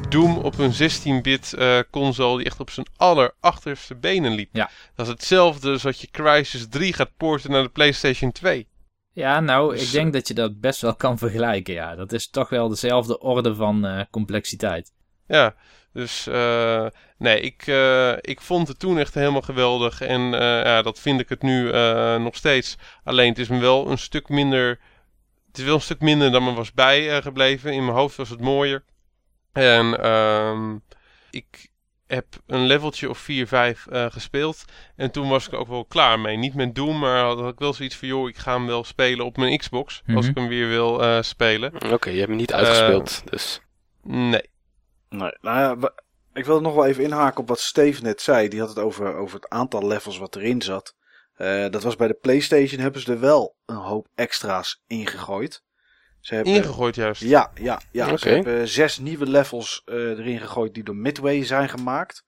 Doom 0.08 0.36
op 0.36 0.58
een 0.58 0.72
16-bit 0.72 1.54
eh, 1.54 1.78
console 1.90 2.36
die 2.36 2.46
echt 2.46 2.60
op 2.60 2.70
zijn 2.70 2.86
allerachterste 2.96 3.94
benen 3.94 4.32
liep. 4.32 4.48
Ja. 4.52 4.70
Dat 4.94 5.06
is 5.06 5.12
hetzelfde 5.12 5.70
als 5.70 5.82
dat 5.82 6.00
je 6.00 6.08
Crysis 6.10 6.68
3 6.68 6.92
gaat 6.92 7.16
porten 7.16 7.50
naar 7.50 7.62
de 7.62 7.68
PlayStation 7.68 8.32
2. 8.32 8.68
Ja 9.16 9.40
nou, 9.40 9.72
Dus, 9.72 9.82
ik 9.82 9.90
denk 9.90 10.12
dat 10.12 10.28
je 10.28 10.34
dat 10.34 10.60
best 10.60 10.80
wel 10.80 10.94
kan 10.94 11.18
vergelijken, 11.18 11.74
ja. 11.74 11.94
Dat 11.94 12.12
is 12.12 12.30
toch 12.30 12.48
wel 12.48 12.68
dezelfde 12.68 13.18
orde 13.18 13.54
van 13.54 13.86
eh, 13.86 14.00
complexiteit. 14.10 14.92
Ja, 15.26 15.54
dus 15.92 16.26
eh, 16.26 16.86
nee, 17.18 17.40
ik, 17.40 17.66
eh, 17.66 18.12
ik 18.20 18.40
vond 18.40 18.68
het 18.68 18.78
toen 18.78 18.98
echt 18.98 19.14
helemaal 19.14 19.42
geweldig. 19.42 20.00
En 20.00 20.34
eh, 20.34 20.40
ja, 20.40 20.82
dat 20.82 20.98
vind 21.00 21.20
ik 21.20 21.28
het 21.28 21.42
nu 21.42 21.70
eh, 21.70 22.16
nog 22.16 22.36
steeds. 22.36 22.76
Alleen 23.04 23.28
het 23.28 23.38
is 23.38 23.48
me 23.48 23.58
wel 23.58 23.90
een 23.90 23.98
stuk 23.98 24.28
minder. 24.28 24.80
Het 25.46 25.58
is 25.58 25.64
wel 25.64 25.74
een 25.74 25.80
stuk 25.80 26.00
minder 26.00 26.30
dan 26.30 26.44
me 26.44 26.52
was 26.52 26.72
bijgebleven. 26.72 27.72
In 27.72 27.84
mijn 27.84 27.96
hoofd 27.96 28.16
was 28.16 28.28
het 28.28 28.40
mooier. 28.40 28.84
En 29.52 30.02
ehm, 30.02 30.76
ik, 31.30 31.70
heb 32.06 32.26
een 32.46 32.66
leveltje 32.66 33.08
of 33.10 33.18
4, 33.18 33.46
5 33.46 33.86
eh, 33.86 34.06
gespeeld. 34.10 34.64
En 34.96 35.10
toen 35.10 35.28
was 35.28 35.46
ik 35.46 35.52
er 35.52 35.58
ook 35.58 35.68
wel 35.68 35.84
klaar 35.84 36.20
mee. 36.20 36.36
Niet 36.36 36.54
met 36.54 36.74
Doom, 36.74 36.98
maar 36.98 37.20
had 37.24 37.52
ik 37.52 37.58
wel 37.58 37.72
zoiets 37.72 37.96
van... 37.96 38.08
joh, 38.08 38.28
ik 38.28 38.36
ga 38.36 38.52
hem 38.52 38.66
wel 38.66 38.84
spelen 38.84 39.24
op 39.24 39.36
mijn 39.36 39.58
Xbox. 39.58 40.02
Als 40.06 40.14
Mhm. 40.20 40.28
ik 40.30 40.36
hem 40.36 40.48
weer 40.48 40.68
wil 40.68 41.02
eh, 41.02 41.22
spelen. 41.22 41.92
Oké, 41.92 42.10
je 42.10 42.16
hebt 42.16 42.28
hem 42.28 42.36
niet 42.36 42.50
Eh, 42.50 42.56
uitgespeeld. 42.58 43.22
dus 43.30 43.60
Nee. 44.02 44.50
Nee, 45.08 45.36
nou 45.40 45.80
ja, 45.80 45.92
ik 46.32 46.44
wil 46.44 46.60
nog 46.60 46.74
wel 46.74 46.86
even 46.86 47.04
inhaken 47.04 47.40
op 47.40 47.48
wat 47.48 47.60
Steve 47.60 48.02
net 48.02 48.20
zei. 48.22 48.48
Die 48.48 48.60
had 48.60 48.68
het 48.68 48.78
over, 48.78 49.14
over 49.16 49.36
het 49.36 49.48
aantal 49.48 49.86
levels 49.86 50.18
wat 50.18 50.36
erin 50.36 50.62
zat. 50.62 50.94
Eh, 51.34 51.68
dat 51.70 51.82
was 51.82 51.96
bij 51.96 52.08
de 52.08 52.18
PlayStation 52.20 52.80
hebben 52.80 53.00
ze 53.00 53.12
er 53.12 53.20
wel 53.20 53.56
een 53.66 53.76
hoop 53.76 54.08
extra's 54.14 54.82
ingegooid. 54.86 55.62
Ze 56.26 56.34
hebben, 56.34 56.52
Ingegooid 56.54 56.94
juist. 56.94 57.20
Ja, 57.22 57.50
ja, 57.54 57.80
ja. 57.90 58.16
Ze 58.16 58.28
hebben 58.28 58.68
zes 58.68 58.98
nieuwe 58.98 59.26
levels 59.26 59.82
eh, 59.84 59.94
erin 59.96 60.40
gegooid 60.40 60.74
die 60.74 60.84
door 60.84 60.96
Midway 60.96 61.44
zijn 61.44 61.68
gemaakt. 61.68 62.24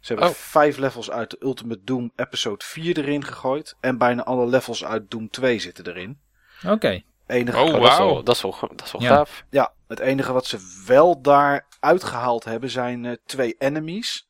Ze 0.00 0.12
hebben 0.12 0.28
Oh. 0.30 0.34
vijf 0.34 0.76
levels 0.76 1.10
uit 1.10 1.30
de 1.30 1.36
Ultimate 1.40 1.80
Doom 1.84 2.12
Episode 2.16 2.64
4 2.64 2.98
erin 2.98 3.24
gegooid. 3.24 3.76
En 3.80 3.98
bijna 3.98 4.24
alle 4.24 4.46
levels 4.46 4.84
uit 4.84 5.10
Doom 5.10 5.30
2 5.30 5.58
zitten 5.58 5.86
erin. 5.86 6.20
Oké. 6.66 7.02
Enige, 7.26 7.58
Oh, 7.58 7.64
oh, 7.64 7.72
dat, 7.72 7.82
is 7.82 7.88
wauw. 7.88 8.06
wel, 8.14 8.22
dat, 8.24 8.34
is 8.36 8.42
wel, 8.42 8.56
dat 8.60 8.82
is 8.86 8.92
wel 8.92 9.02
Ja. 9.02 9.08
gaaf. 9.08 9.44
Ja, 9.50 9.72
het 9.88 9.98
enige 9.98 10.32
wat 10.32 10.46
ze 10.46 10.82
wel 10.86 11.20
daar 11.22 11.66
uitgehaald 11.80 12.44
hebben 12.44 12.70
zijn 12.70 13.04
eh, 13.04 13.12
twee 13.26 13.54
enemies. 13.58 14.28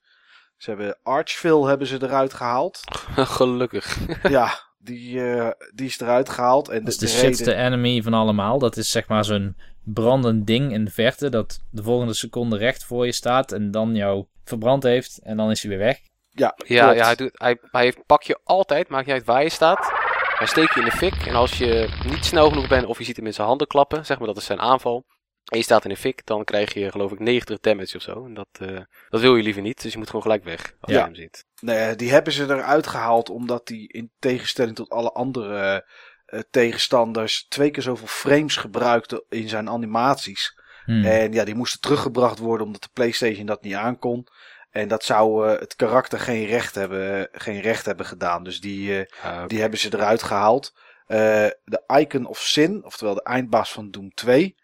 Ze 0.57 0.71
hebben 0.71 0.99
Archville 1.03 1.69
hebben 1.69 1.87
ze 1.87 2.03
eruit 2.03 2.35
gehaald. 2.35 2.81
Gelukkig. 3.17 3.99
ja, 4.29 4.69
die, 4.83 5.31
eh, 5.33 5.51
die 5.75 5.87
is 5.87 6.01
eruit 6.01 6.29
gehaald. 6.29 6.69
En 6.69 6.79
Dat 6.85 6.89
is 6.89 6.99
de, 6.99 7.07
de 7.07 7.13
de 7.13 7.19
shitste 7.19 7.45
reden- 7.45 7.65
enemy 7.67 8.03
van 8.03 8.15
allemaal. 8.15 8.59
Dat 8.59 8.77
is 8.77 8.91
zeg 8.91 9.09
maar 9.09 9.25
zo'n 9.25 9.57
brandend 9.85 10.47
ding 10.47 10.73
in 10.73 10.85
de 10.85 10.91
verte. 10.91 11.29
Dat 11.29 11.61
de 11.71 11.83
volgende 11.83 12.15
seconde 12.15 12.57
recht 12.57 12.85
voor 12.85 13.07
je 13.07 13.13
staat. 13.13 13.53
En 13.53 13.71
dan 13.71 13.95
jou 13.95 14.25
verbrand 14.45 14.83
heeft. 14.83 15.19
En 15.23 15.37
dan 15.37 15.51
is 15.51 15.61
hij 15.63 15.71
weer 15.71 15.81
weg. 15.81 15.99
Ja, 16.31 16.55
Ja, 16.67 16.83
klopt. 16.85 16.99
ja 16.99 17.05
hij, 17.05 17.15
doet, 17.15 17.31
hij, 17.33 17.59
hij 17.63 17.83
heeft, 17.83 18.07
pak 18.07 18.23
je 18.23 18.39
altijd, 18.45 18.89
maakt 18.89 19.07
niet 19.07 19.15
uit 19.15 19.25
waar 19.25 19.43
je 19.43 19.49
staat. 19.49 19.91
Hij 20.39 20.47
steekt 20.47 20.75
je 20.75 20.81
in 20.81 20.87
de 20.87 20.93
fik. 20.97 21.15
En 21.27 21.35
als 21.35 21.59
je 21.59 21.89
niet 22.07 22.25
snel 22.25 22.49
genoeg 22.49 22.69
bent 22.69 22.87
of 22.87 22.99
je 22.99 23.05
ziet 23.05 23.17
hem 23.17 23.27
in 23.27 23.35
zijn 23.35 23.47
handen 23.47 23.67
klappen, 23.67 24.07
zeg 24.07 24.19
maar 24.19 24.27
dat 24.27 24.37
is 24.37 24.45
zijn 24.45 24.61
aanval. 24.61 25.05
En 25.51 25.59
je 25.59 25.65
staat 25.65 25.85
in 25.85 25.91
de 25.91 25.97
fik, 25.97 26.27
dan 26.27 26.45
krijg 26.45 26.75
je 26.75 26.91
geloof 26.91 27.13
ik 27.13 27.19
90 27.19 27.61
damage 27.61 27.97
of 27.97 28.03
zo. 28.03 28.25
En 28.25 28.35
dat, 28.35 28.49
eh, 28.53 28.81
dat 29.09 29.21
wil 29.21 29.37
je 29.37 29.43
liever 29.43 29.63
niet, 29.63 29.83
dus 29.83 29.93
je 29.93 29.99
moet 29.99 30.07
gewoon 30.07 30.23
gelijk 30.23 30.45
weg 30.45 30.75
als 30.81 30.93
Ja. 30.93 30.99
je 30.99 31.05
hem 31.05 31.15
ziet. 31.15 31.45
Nee, 31.61 31.97
die 31.97 32.11
hebben 32.11 32.33
ze 32.33 32.43
eruit 32.43 32.87
gehaald 32.87 33.31
omdat 33.31 33.67
die 33.67 33.93
in 33.93 34.11
tegenstelling 34.19 34.77
tot 34.77 34.91
alle 34.91 35.13
andere 35.13 35.85
eh, 36.27 36.41
tegenstanders 36.51 37.47
twee 37.49 37.71
keer 37.71 37.83
zoveel 37.83 38.07
frames 38.07 38.57
gebruikte 38.57 39.25
in 39.29 39.49
zijn 39.49 39.69
animaties. 39.69 40.59
Hmm. 40.85 41.05
En 41.05 41.33
ja, 41.33 41.45
die 41.45 41.55
moesten 41.55 41.81
teruggebracht 41.81 42.39
worden 42.39 42.67
omdat 42.67 42.83
de 42.83 42.89
PlayStation 42.93 43.47
dat 43.47 43.63
niet 43.63 43.75
aankon. 43.75 44.27
En 44.71 44.89
dat 44.89 45.05
zou 45.05 45.49
eh, 45.49 45.59
het 45.61 45.77
karakter 45.77 46.21
geen 46.21 46.47
recht 46.47 46.75
hebben, 46.75 47.29
geen 47.33 47.61
recht 47.61 47.87
hebben 47.87 48.07
gedaan. 48.07 48.45
Dus 48.45 48.61
die, 48.61 49.05
eh, 49.05 49.47
die 49.47 49.61
hebben 49.61 49.79
ze 49.79 49.95
eruit 49.95 50.23
gehaald. 50.23 50.75
Eh, 51.07 51.47
de 51.65 51.83
Icon 51.87 52.27
of 52.27 52.39
Sin, 52.39 52.85
oftewel 52.85 53.15
de 53.15 53.23
eindbaas 53.23 53.73
van 53.73 53.91
Doom 53.91 54.15
2, 54.15 54.55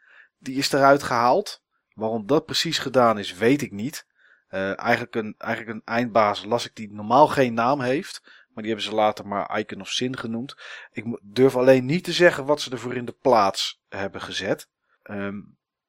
die 0.47 0.57
is 0.57 0.73
eruit 0.73 1.03
gehaald. 1.03 1.63
Waarom 1.95 2.27
dat 2.27 2.47
precies 2.47 2.79
gedaan 2.79 3.19
is, 3.19 3.35
weet 3.35 3.63
ik 3.63 3.73
niet. 3.73 4.07
Eh, 4.49 4.79
eigenlijk, 4.79 5.15
een, 5.15 5.35
eigenlijk 5.39 5.77
een 5.77 5.95
eindbaas 5.95 6.45
las 6.45 6.67
ik 6.67 6.75
die 6.75 6.93
normaal 6.93 7.29
geen 7.29 7.55
naam 7.55 7.81
heeft. 7.81 8.21
Maar 8.25 8.65
die 8.65 8.75
hebben 8.75 8.91
ze 8.91 8.97
later 8.97 9.27
maar 9.27 9.59
Icon 9.59 9.81
of 9.81 9.89
Sin 9.89 10.17
genoemd. 10.17 10.55
Ik 10.93 11.19
durf 11.23 11.57
alleen 11.57 11.85
niet 11.85 12.05
te 12.05 12.13
zeggen 12.13 12.45
wat 12.45 12.61
ze 12.61 12.71
ervoor 12.71 12.95
in 12.95 13.05
de 13.05 13.17
plaats 13.21 13.83
hebben 13.89 14.21
gezet. 14.21 14.69
Ehm, 15.03 15.41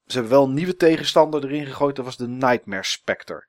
ze 0.06 0.14
hebben 0.14 0.32
wel 0.32 0.44
een 0.44 0.54
nieuwe 0.54 0.76
tegenstander 0.76 1.44
erin 1.44 1.66
gegooid. 1.66 1.96
Dat 1.96 2.06
was 2.06 2.18
de 2.18 2.28
Nightmare 2.28 2.84
Spectre. 2.84 3.48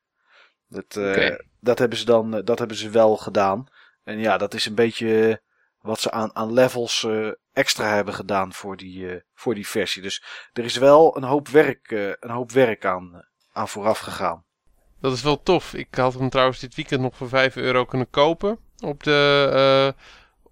Dat, 0.69 0.97
eh, 0.97 1.39
dat, 1.61 1.79
hebben 1.79 1.99
ze 1.99 2.05
dan, 2.05 2.35
eh, 2.35 2.45
dat 2.45 2.59
hebben 2.59 2.77
ze 2.77 2.91
wel 2.91 3.17
gedaan. 3.17 3.67
En 4.05 4.19
ja, 4.19 4.39
dat 4.39 4.55
is 4.55 4.67
een 4.67 4.75
beetje 4.75 5.43
wat 5.89 6.01
ze 6.01 6.11
aan, 6.11 6.37
aan 6.37 6.53
levels 6.53 7.05
eh, 7.05 7.29
extra 7.53 7.95
hebben 7.95 8.15
gedaan 8.15 8.53
voor 8.53 8.77
die, 8.77 9.11
eh, 9.11 9.21
voor 9.35 9.55
die 9.55 9.67
versie. 9.69 10.03
Dus 10.03 10.23
er 10.53 10.65
is 10.65 10.77
wel 10.77 11.17
een 11.17 11.23
hoop 11.23 11.49
werk, 11.49 11.91
eh, 11.91 12.09
een 12.21 12.31
hoop 12.31 12.53
werk 12.53 12.85
aan, 12.85 13.27
aan 13.53 13.69
vooraf 13.69 13.99
gegaan. 13.99 14.45
Dat 15.01 15.13
is 15.13 15.23
wel 15.23 15.43
tof. 15.43 15.75
Ik 15.75 15.95
had 15.95 16.15
hem 16.15 16.29
trouwens 16.29 16.59
dit 16.59 16.75
weekend 16.75 17.01
nog 17.01 17.17
voor 17.17 17.29
5 17.29 17.57
euro 17.57 17.85
kunnen 17.85 18.11
kopen. 18.11 18.59
Op 18.79 19.03
de, 19.03 19.95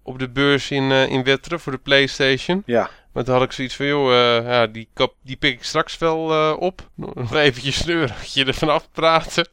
op 0.03 0.19
de 0.19 0.29
beurs 0.29 0.71
in, 0.71 0.91
in 0.91 1.23
Wetteren 1.23 1.59
voor 1.59 1.71
de 1.71 1.77
PlayStation. 1.77 2.63
Ja, 2.65 2.89
Maar 3.13 3.23
toen 3.23 3.33
had 3.33 3.43
ik 3.43 3.51
zoiets 3.51 3.75
van, 3.75 3.85
joh, 3.85 4.11
ja, 4.43 4.67
die, 4.67 4.89
kap, 4.93 5.15
die 5.23 5.35
pik 5.35 5.53
ik 5.53 5.63
straks 5.63 5.97
wel 5.97 6.55
op. 6.57 6.89
Nog 6.95 7.33
eventjes 7.33 7.85
een 7.85 7.93
eurotje 7.93 8.45
ervan 8.45 8.69
afpraten. 8.69 9.47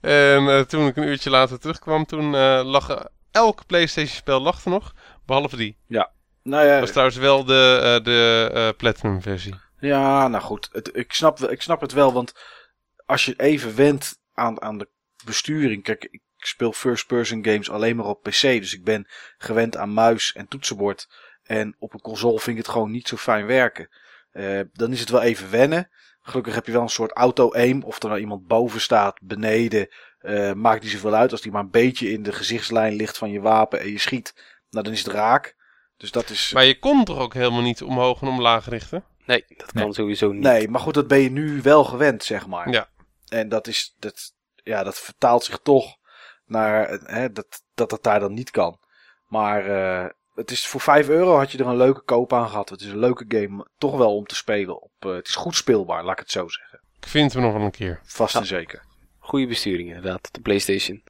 En 0.00 0.66
toen 0.68 0.86
ik 0.86 0.96
een 0.96 1.08
uurtje 1.08 1.30
later 1.30 1.58
terugkwam, 1.58 2.06
toen 2.06 2.30
lag 2.62 3.08
elk 3.36 3.66
PlayStation 3.66 4.16
spel 4.16 4.40
lag 4.40 4.64
er 4.64 4.70
nog. 4.70 4.94
Behalve 5.26 5.56
die. 5.56 5.76
nou 6.42 6.64
ja, 6.64 6.70
Dat 6.70 6.80
was 6.80 6.90
trouwens 6.90 7.16
wel 7.16 7.44
de, 7.44 7.80
eh, 7.82 8.04
de 8.04 8.50
eh, 8.54 8.68
Platinum 8.76 9.22
versie. 9.22 9.54
Ja, 9.78 10.28
nou 10.28 10.42
goed. 10.42 10.68
Het, 10.72 10.96
ik, 10.96 11.12
snap, 11.12 11.38
ik 11.40 11.62
snap 11.62 11.80
het 11.80 11.92
wel, 11.92 12.12
want 12.12 12.32
als 13.06 13.24
je 13.24 13.34
even 13.36 13.76
went 13.76 14.18
aan, 14.32 14.62
aan 14.62 14.78
de 14.78 14.88
besturing. 15.24 15.82
Kijk, 15.82 16.04
ik 16.10 16.20
speel 16.36 16.72
first-person 16.72 17.44
games 17.44 17.70
alleen 17.70 17.96
maar 17.96 18.06
op 18.06 18.22
PC. 18.22 18.40
Dus 18.40 18.74
ik 18.74 18.84
ben 18.84 19.06
gewend 19.38 19.76
aan 19.76 19.92
muis 19.92 20.32
en 20.32 20.48
toetsenbord. 20.48 21.08
En 21.42 21.76
op 21.78 21.94
een 21.94 22.00
console 22.00 22.38
vind 22.40 22.58
ik 22.58 22.64
het 22.64 22.72
gewoon 22.72 22.90
niet 22.90 23.08
zo 23.08 23.16
fijn 23.16 23.46
werken. 23.46 23.88
Eh, 24.30 24.60
dan 24.72 24.92
is 24.92 25.00
het 25.00 25.10
wel 25.10 25.22
even 25.22 25.50
wennen. 25.50 25.90
Gelukkig 26.22 26.54
heb 26.54 26.66
je 26.66 26.72
wel 26.72 26.82
een 26.82 26.88
soort 26.88 27.12
auto-aim. 27.12 27.82
Of 27.82 28.02
er 28.02 28.08
nou 28.08 28.20
iemand 28.20 28.46
boven 28.46 28.80
staat, 28.80 29.18
beneden. 29.22 29.88
eh, 30.18 30.52
maakt 30.52 30.82
niet 30.82 30.92
zoveel 30.92 31.14
uit. 31.14 31.32
Als 31.32 31.40
die 31.40 31.52
maar 31.52 31.62
een 31.62 31.70
beetje 31.70 32.10
in 32.10 32.22
de 32.22 32.32
gezichtslijn 32.32 32.94
ligt 32.94 33.18
van 33.18 33.30
je 33.30 33.40
wapen 33.40 33.80
en 33.80 33.90
je 33.90 33.98
schiet. 33.98 34.55
Nou, 34.70 34.84
dan 34.84 34.92
is 34.92 35.04
het 35.04 35.12
raak. 35.12 35.56
Dus 35.96 36.10
dat 36.10 36.30
is... 36.30 36.52
Maar 36.52 36.64
je 36.64 36.78
kon 36.78 37.04
toch 37.04 37.18
ook 37.18 37.34
helemaal 37.34 37.60
niet 37.62 37.82
omhoog 37.82 38.20
en 38.22 38.28
omlaag 38.28 38.68
richten? 38.68 39.04
Nee, 39.26 39.44
dat 39.48 39.72
kan 39.72 39.82
Nee. 39.82 39.92
sowieso 39.94 40.32
niet. 40.32 40.42
Nee, 40.42 40.68
maar 40.68 40.80
goed, 40.80 40.94
dat 40.94 41.08
ben 41.08 41.18
je 41.18 41.30
nu 41.30 41.62
wel 41.62 41.84
gewend, 41.84 42.24
zeg 42.24 42.46
maar. 42.46 42.70
Ja. 42.70 42.88
En 43.28 43.48
dat 43.48 43.66
is, 43.66 43.94
dat, 43.98 44.32
ja, 44.54 44.82
dat 44.82 44.98
vertaalt 44.98 45.44
zich 45.44 45.58
toch 45.62 45.96
naar, 46.44 46.88
hè, 47.04 47.32
dat, 47.32 47.62
dat 47.74 47.90
dat 47.90 48.02
daar 48.02 48.20
dan 48.20 48.34
niet 48.34 48.50
kan. 48.50 48.78
Maar 49.26 49.66
eh, 49.66 50.10
het 50.34 50.50
is 50.50 50.66
voor 50.66 50.80
5 50.80 51.08
euro 51.08 51.36
had 51.36 51.52
je 51.52 51.58
er 51.58 51.66
een 51.66 51.76
leuke 51.76 52.00
koop 52.02 52.32
aan 52.32 52.48
gehad. 52.48 52.68
Het 52.68 52.80
is 52.80 52.86
een 52.88 52.98
leuke 52.98 53.24
game, 53.28 53.66
toch 53.78 53.96
wel 53.96 54.16
om 54.16 54.26
te 54.26 54.34
spelen. 54.34 54.82
Op, 54.82 54.92
eh, 54.98 55.10
het 55.10 55.28
is 55.28 55.34
goed 55.34 55.56
speelbaar, 55.56 56.04
laat 56.04 56.12
ik 56.12 56.18
het 56.18 56.30
zo 56.30 56.48
zeggen. 56.48 56.80
Ik 57.00 57.06
vind 57.08 57.32
hem 57.32 57.42
nog 57.42 57.52
wel 57.52 57.62
een 57.62 57.70
keer. 57.70 58.00
Vast 58.04 58.34
Ja. 58.34 58.40
en 58.40 58.46
zeker. 58.46 58.84
Goede 59.18 59.46
besturing 59.46 59.88
inderdaad, 59.88 60.28
de 60.34 60.40
PlayStation. 60.40 61.02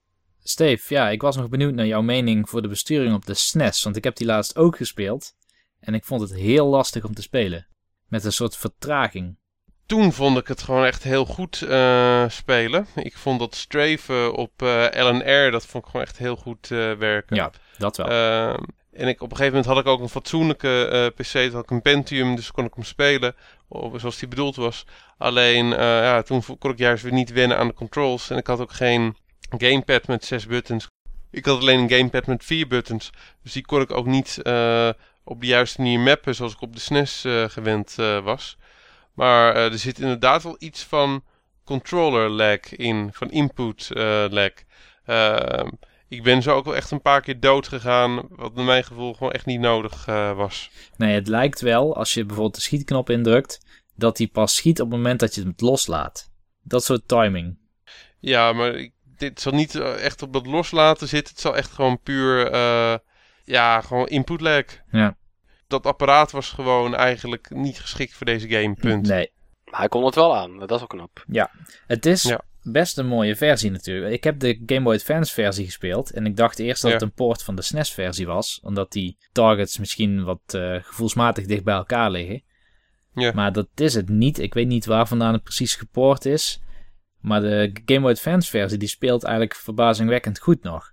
Steve, 0.49 0.94
ja, 0.94 1.11
ik 1.11 1.22
was 1.22 1.36
nog 1.36 1.49
benieuwd 1.49 1.74
naar 1.74 1.86
jouw 1.86 2.03
mening 2.03 2.49
voor 2.49 2.62
de 2.62 2.68
besturing 2.68 3.14
op 3.14 3.26
de 3.26 3.34
SNES. 3.34 3.82
Want 3.82 3.97
ik 3.97 4.05
heb 4.05 4.16
die 4.16 4.26
laatst 4.26 4.57
ook 4.57 4.76
gespeeld. 4.76 5.34
En 5.80 5.94
ik 5.94 6.05
vond 6.05 6.20
het 6.20 6.34
heel 6.34 6.66
lastig 6.66 7.05
om 7.05 7.14
te 7.14 7.22
spelen. 7.22 7.66
Met 8.09 8.24
een 8.24 8.32
soort 8.32 8.57
vertraging. 8.57 9.38
Toen 9.86 10.12
vond 10.12 10.38
ik 10.38 10.47
het 10.47 10.62
gewoon 10.62 10.84
echt 10.84 11.03
heel 11.03 11.24
goed 11.24 11.62
eh, 11.62 12.28
spelen. 12.28 12.86
Ik 12.94 13.16
vond 13.16 13.38
dat 13.38 13.55
streven 13.55 14.34
op 14.34 14.62
eh 14.62 14.86
LNR, 14.92 15.51
dat 15.51 15.66
vond 15.66 15.84
ik 15.84 15.90
gewoon 15.90 16.07
echt 16.07 16.18
heel 16.18 16.36
goed 16.36 16.70
eh, 16.70 16.92
werken. 16.92 17.36
Ja, 17.36 17.51
dat 17.78 17.97
wel. 17.97 18.09
En 18.92 19.09
ik, 19.09 19.22
op 19.22 19.30
een 19.30 19.36
gegeven 19.36 19.57
moment 19.59 19.66
had 19.66 19.78
ik 19.78 19.86
ook 19.86 20.01
een 20.01 20.09
fatsoenlijke 20.09 21.12
PC. 21.16 21.22
Toen 21.22 21.53
had 21.53 21.62
ik 21.62 21.70
een 21.70 21.82
Pentium, 21.82 22.36
dus 22.36 22.51
kon 22.51 22.64
ik 22.64 22.74
hem 22.74 22.84
spelen 22.84 23.34
zoals 23.97 24.18
die 24.18 24.28
bedoeld 24.28 24.57
was. 24.57 24.86
Alleen, 25.18 25.66
ja, 25.66 26.22
toen 26.22 26.42
kon 26.59 26.70
ik 26.70 26.78
juist 26.78 27.03
weer 27.03 27.12
niet 27.12 27.32
wennen 27.32 27.59
aan 27.59 27.66
de 27.66 27.74
controls. 27.74 28.30
En 28.30 28.36
ik 28.36 28.47
had 28.47 28.61
ook 28.61 28.72
geen 28.72 29.16
gamepad 29.49 30.07
met 30.07 30.24
zes 30.24 30.47
buttons. 30.47 30.88
Ik 31.30 31.44
had 31.44 31.61
alleen 31.61 31.80
een 31.80 31.90
gamepad 31.90 32.26
met 32.26 32.44
vier 32.44 32.66
buttons. 32.66 33.11
Dus 33.42 33.53
die 33.53 33.64
kon 33.64 33.80
ik 33.80 33.90
ook 33.90 34.07
niet 34.07 34.42
eh, 34.42 34.90
op 35.24 35.40
de 35.40 35.47
juiste 35.47 35.80
manier 35.80 36.01
mappen 36.01 36.34
zoals 36.34 36.53
ik 36.53 36.61
op 36.61 36.72
de 36.72 36.80
SNES 36.80 37.24
eh, 37.24 37.44
gewend 37.44 37.94
eh, 37.99 38.24
was. 38.24 38.57
Maar 39.14 39.57
er 39.57 39.78
zit 39.78 39.99
inderdaad 39.99 40.42
wel 40.42 40.57
iets 40.59 40.84
van 40.84 41.24
controller 41.64 42.28
lag 42.28 42.76
in, 42.76 43.11
van 43.12 43.30
input 43.30 43.90
lag. 44.30 44.53
Ehm, 45.05 45.70
ik 46.09 46.22
ben 46.22 46.42
zo 46.42 46.55
ook 46.55 46.64
wel 46.64 46.76
echt 46.76 46.90
een 46.90 47.03
paar 47.03 47.20
keer 47.20 47.40
dood 47.40 47.68
gegaan, 47.68 48.26
wat 48.30 48.55
naar 48.55 48.64
mijn 48.64 48.84
gevoel 48.84 49.14
gewoon 49.14 49.32
echt 49.32 49.47
niet 49.47 49.61
nodig 49.61 50.05
was. 50.34 50.70
Nee, 50.97 51.14
het 51.14 51.28
lijkt 51.28 51.61
wel, 51.61 51.97
als 51.97 52.14
je 52.14 52.24
bijvoorbeeld 52.24 52.55
de 52.55 52.61
schietknop 52.61 53.11
indrukt, 53.11 53.61
dat 53.94 54.18
hij 54.18 54.26
pas 54.26 54.55
schiet 54.55 54.80
op 54.80 54.90
het 54.90 54.97
moment 54.97 55.20
dat 55.20 55.34
je 55.34 55.42
het 55.42 55.61
loslaat. 55.61 56.30
Dat 56.62 56.84
soort 56.84 57.09
timing. 57.09 57.59
Ja, 58.20 58.53
maar 58.53 58.74
ik, 58.74 58.92
dit 59.19 59.41
zal 59.41 59.53
niet 59.53 59.75
eh, 59.75 60.05
echt 60.05 60.23
op 60.23 60.33
dat 60.33 60.47
loslaten 60.47 61.09
zitten. 61.09 61.33
Het 61.33 61.43
zal 61.43 61.57
echt 61.57 61.71
gewoon 61.73 62.01
puur, 62.03 62.51
eh, 62.51 62.97
ja, 63.45 63.81
gewoon 63.81 64.07
input 64.07 64.41
lag. 64.41 64.64
Ja. 64.91 65.17
Dat 65.69 65.87
apparaat 65.87 66.31
was 66.31 66.51
gewoon 66.51 66.95
eigenlijk 66.95 67.51
niet 67.51 67.81
geschikt 67.81 68.14
voor 68.14 68.27
deze 68.27 68.49
game, 68.49 68.75
punt. 68.75 69.07
Nee. 69.07 69.31
Maar 69.64 69.79
hij 69.81 69.89
kon 69.89 70.05
het 70.05 70.14
wel 70.14 70.37
aan, 70.37 70.59
dat 70.59 70.71
is 70.71 70.83
ook 70.83 70.89
knap. 70.89 71.25
Het 71.87 72.07
is 72.07 72.23
Ja. 72.23 72.41
best 72.62 72.99
een 72.99 73.07
mooie 73.07 73.37
versie 73.37 73.71
natuurlijk. 73.71 74.12
Ik 74.12 74.25
heb 74.25 74.39
de 74.41 74.62
Game 74.67 74.83
Boy 74.83 74.95
Advance 74.95 75.33
versie 75.33 75.64
gespeeld. 75.64 76.11
En 76.11 76.27
ik 76.27 76.37
dacht 76.37 76.59
eerst 76.59 76.83
dat 76.83 76.91
Ja. 76.91 76.97
het 76.97 77.07
een 77.07 77.12
poort 77.14 77.43
van 77.43 77.55
de 77.55 77.62
SNES 77.62 77.93
versie 77.93 78.27
was. 78.27 78.61
Omdat 78.62 78.93
die 78.93 79.17
targets 79.33 79.79
misschien 79.79 80.25
wat 80.25 80.41
eh, 80.47 80.77
gevoelsmatig 80.83 81.47
dicht 81.47 81.64
bij 81.64 81.75
elkaar 81.75 82.11
liggen. 82.11 82.43
Ja. 83.14 83.33
Maar 83.35 83.53
dat 83.53 83.69
is 83.75 83.95
het 83.95 84.09
niet. 84.09 84.39
Ik 84.39 84.55
weet 84.55 84.67
niet 84.67 84.87
waar 84.87 85.07
vandaan 85.09 85.33
het 85.33 85.43
precies 85.43 85.75
gepoord 85.75 86.25
is. 86.25 86.61
Maar 87.27 87.41
de 87.41 87.70
Game 87.85 88.01
Boy 88.01 88.11
Advance 88.11 88.51
versie 88.51 88.79
die 88.79 88.89
speelt 88.89 89.22
eigenlijk 89.22 89.55
verbazingwekkend 89.55 90.39
goed 90.39 90.62
nog. 90.62 90.93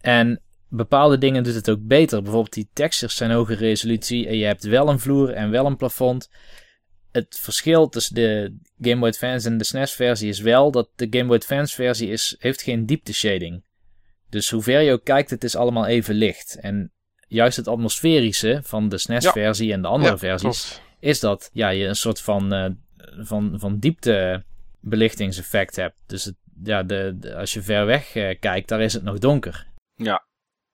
En 0.00 0.40
bepaalde 0.68 1.18
dingen 1.18 1.42
doet 1.42 1.54
het 1.54 1.70
ook 1.70 1.86
beter. 1.86 2.22
Bijvoorbeeld 2.22 2.54
die 2.54 2.68
textures 2.72 3.16
zijn 3.16 3.30
hoge 3.30 3.54
resolutie 3.54 4.26
en 4.26 4.36
je 4.36 4.44
hebt 4.44 4.64
wel 4.64 4.88
een 4.88 4.98
vloer 4.98 5.30
en 5.30 5.50
wel 5.50 5.66
een 5.66 5.76
plafond. 5.76 6.30
Het 7.12 7.38
verschil 7.40 7.88
tussen 7.88 8.14
de 8.14 8.56
Game 8.80 8.98
Boy 8.98 9.08
Advance 9.08 9.48
en 9.48 9.58
de 9.58 9.64
SNES 9.64 9.92
versie 9.92 10.28
is 10.28 10.40
wel 10.40 10.70
dat 10.70 10.88
de 10.96 11.06
Game 11.10 11.26
Boy 11.26 11.36
Advance 11.36 11.74
versie 11.74 12.08
is, 12.08 12.36
heeft 12.38 12.62
geen 12.62 12.86
diepte 12.86 13.14
shading. 13.14 13.62
Dus 14.28 14.50
hoe 14.50 14.62
ver 14.62 14.80
je 14.80 14.92
ook 14.92 15.04
kijkt, 15.04 15.30
het 15.30 15.44
is 15.44 15.56
allemaal 15.56 15.86
even 15.86 16.14
licht. 16.14 16.58
En 16.60 16.92
juist 17.26 17.56
het 17.56 17.68
atmosferische 17.68 18.60
van 18.62 18.88
de 18.88 18.98
SNES 18.98 19.28
versie 19.28 19.72
en 19.72 19.82
de 19.82 19.88
andere 19.88 20.12
Ja, 20.12 20.18
versies 20.18 20.68
klopt. 20.68 20.82
is 21.00 21.20
dat 21.20 21.50
ja, 21.52 21.68
je 21.68 21.84
een 21.84 21.96
soort 21.96 22.20
van, 22.20 22.52
eh, 22.52 22.70
van, 23.18 23.56
van 23.58 23.78
diepte 23.78 24.46
belichtingseffect 24.88 25.76
hebt. 25.76 25.96
Dus 26.06 26.24
het, 26.24 26.34
ja, 26.62 26.82
de, 26.82 27.16
de- 27.18 27.36
als 27.36 27.52
je 27.52 27.62
ver 27.62 27.86
weg 27.86 28.14
eh, 28.14 28.38
kijkt, 28.40 28.68
daar 28.68 28.80
is 28.80 28.92
het 28.92 29.02
nog 29.02 29.18
donker. 29.18 29.66
Ja, 29.94 30.26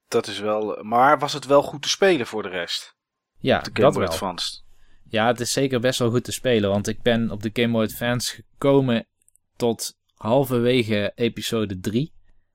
dat 0.08 0.26
is 0.26 0.38
wel. 0.38 0.82
Maar 0.82 1.18
was 1.18 1.32
het 1.32 1.46
wel 1.46 1.62
goed 1.62 1.82
te 1.82 1.88
spelen 1.88 2.26
voor 2.26 2.42
de 2.42 2.48
rest? 2.48 2.96
Ja, 3.38 3.58
De 3.58 3.70
Game 3.72 3.80
dat 3.80 3.92
Boy. 3.94 4.04
Advance. 4.04 4.62
Ja, 5.08 5.26
het 5.26 5.40
is 5.40 5.52
zeker 5.52 5.80
best 5.80 5.98
wel 5.98 6.10
goed 6.10 6.24
te 6.24 6.32
spelen. 6.32 6.70
Want 6.70 6.88
ik 6.88 7.02
ben 7.02 7.30
op 7.30 7.42
de 7.42 7.50
Game 7.52 7.72
Boy 7.72 7.82
Advance 7.84 8.34
gekomen 8.34 9.06
tot 9.56 9.96
halverwege 10.14 11.12
episode 11.14 11.80
3 11.80 12.12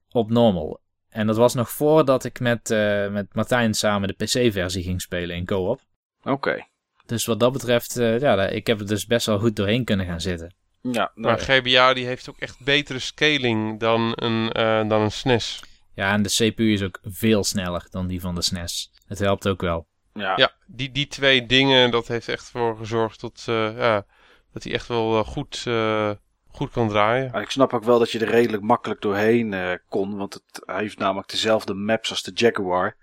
op 0.10 0.30
normal. 0.30 0.82
En 1.10 1.28
dat 1.28 1.38
was 1.38 1.54
nog 1.54 1.70
voordat 1.70 2.24
ik 2.24 2.40
met, 2.40 2.72
eh, 2.72 3.10
met 3.12 3.34
Martijn 3.36 3.74
samen 3.74 4.08
de 4.08 4.26
PC-versie 4.26 4.84
ging 4.84 5.02
spelen 5.02 5.36
in 5.36 5.46
co-op. 5.46 5.82
Oké. 6.24 6.68
Dus 7.06 7.26
wat 7.26 7.40
dat 7.40 7.52
betreft, 7.52 7.98
eh, 7.98 8.20
ja, 8.20 8.48
ik 8.48 8.68
heb 8.68 8.80
er 8.80 8.88
dus 8.88 9.06
best 9.06 9.26
wel 9.26 9.40
goed 9.40 9.56
doorheen 9.56 9.84
kunnen 9.86 10.06
gaan 10.06 10.22
zitten. 10.22 10.54
Ja, 10.82 11.12
Maar 11.16 11.40
GBA 11.40 11.94
die 11.94 12.06
heeft 12.06 12.30
ook 12.30 12.38
echt 12.40 12.60
betere 12.64 13.00
scaling 13.00 13.80
dan 13.80 14.12
een, 14.16 14.52
eh, 14.52 14.88
dan 14.90 15.02
een 15.02 15.12
SNES. 15.12 15.62
Ja, 15.94 16.12
en 16.14 16.22
de 16.22 16.30
CPU 16.30 16.74
is 16.74 16.84
ook 16.84 17.00
veel 17.04 17.44
sneller 17.44 17.88
dan 17.90 18.08
die 18.08 18.22
van 18.22 18.36
de 18.36 18.42
SNES. 18.42 18.92
Het 19.08 19.20
helpt 19.20 19.48
ook 19.48 19.62
wel. 19.62 19.88
ja. 20.14 20.34
Ja, 20.38 20.52
die, 20.66 20.92
die 20.92 21.08
twee 21.08 21.46
dingen, 21.46 21.92
dat 21.92 22.08
heeft 22.08 22.28
echt 22.28 22.50
voor 22.50 22.78
gezorgd 22.78 23.20
tot, 23.20 23.44
eh, 23.48 23.78
ja, 23.78 24.06
dat 24.54 24.64
hij 24.64 24.74
echt 24.74 24.88
wel 24.88 25.20
eh, 25.20 25.26
goed, 25.28 25.64
eh, 25.68 26.12
goed 26.52 26.72
kan 26.72 26.88
draaien. 26.88 27.34
En 27.34 27.42
ik 27.42 27.50
snap 27.50 27.74
ook 27.74 27.84
wel 27.84 28.00
dat 28.00 28.12
je 28.12 28.20
er 28.20 28.30
redelijk 28.30 28.64
makkelijk 28.64 29.02
doorheen 29.02 29.54
eh, 29.54 29.74
kon. 29.90 30.18
Want 30.18 30.34
het 30.34 30.44
hij 30.66 30.82
heeft 30.82 30.98
namelijk 30.98 31.30
dezelfde 31.30 31.74
maps 31.74 32.10
als 32.10 32.24
de 32.24 32.32
Jaguar. 32.34 32.98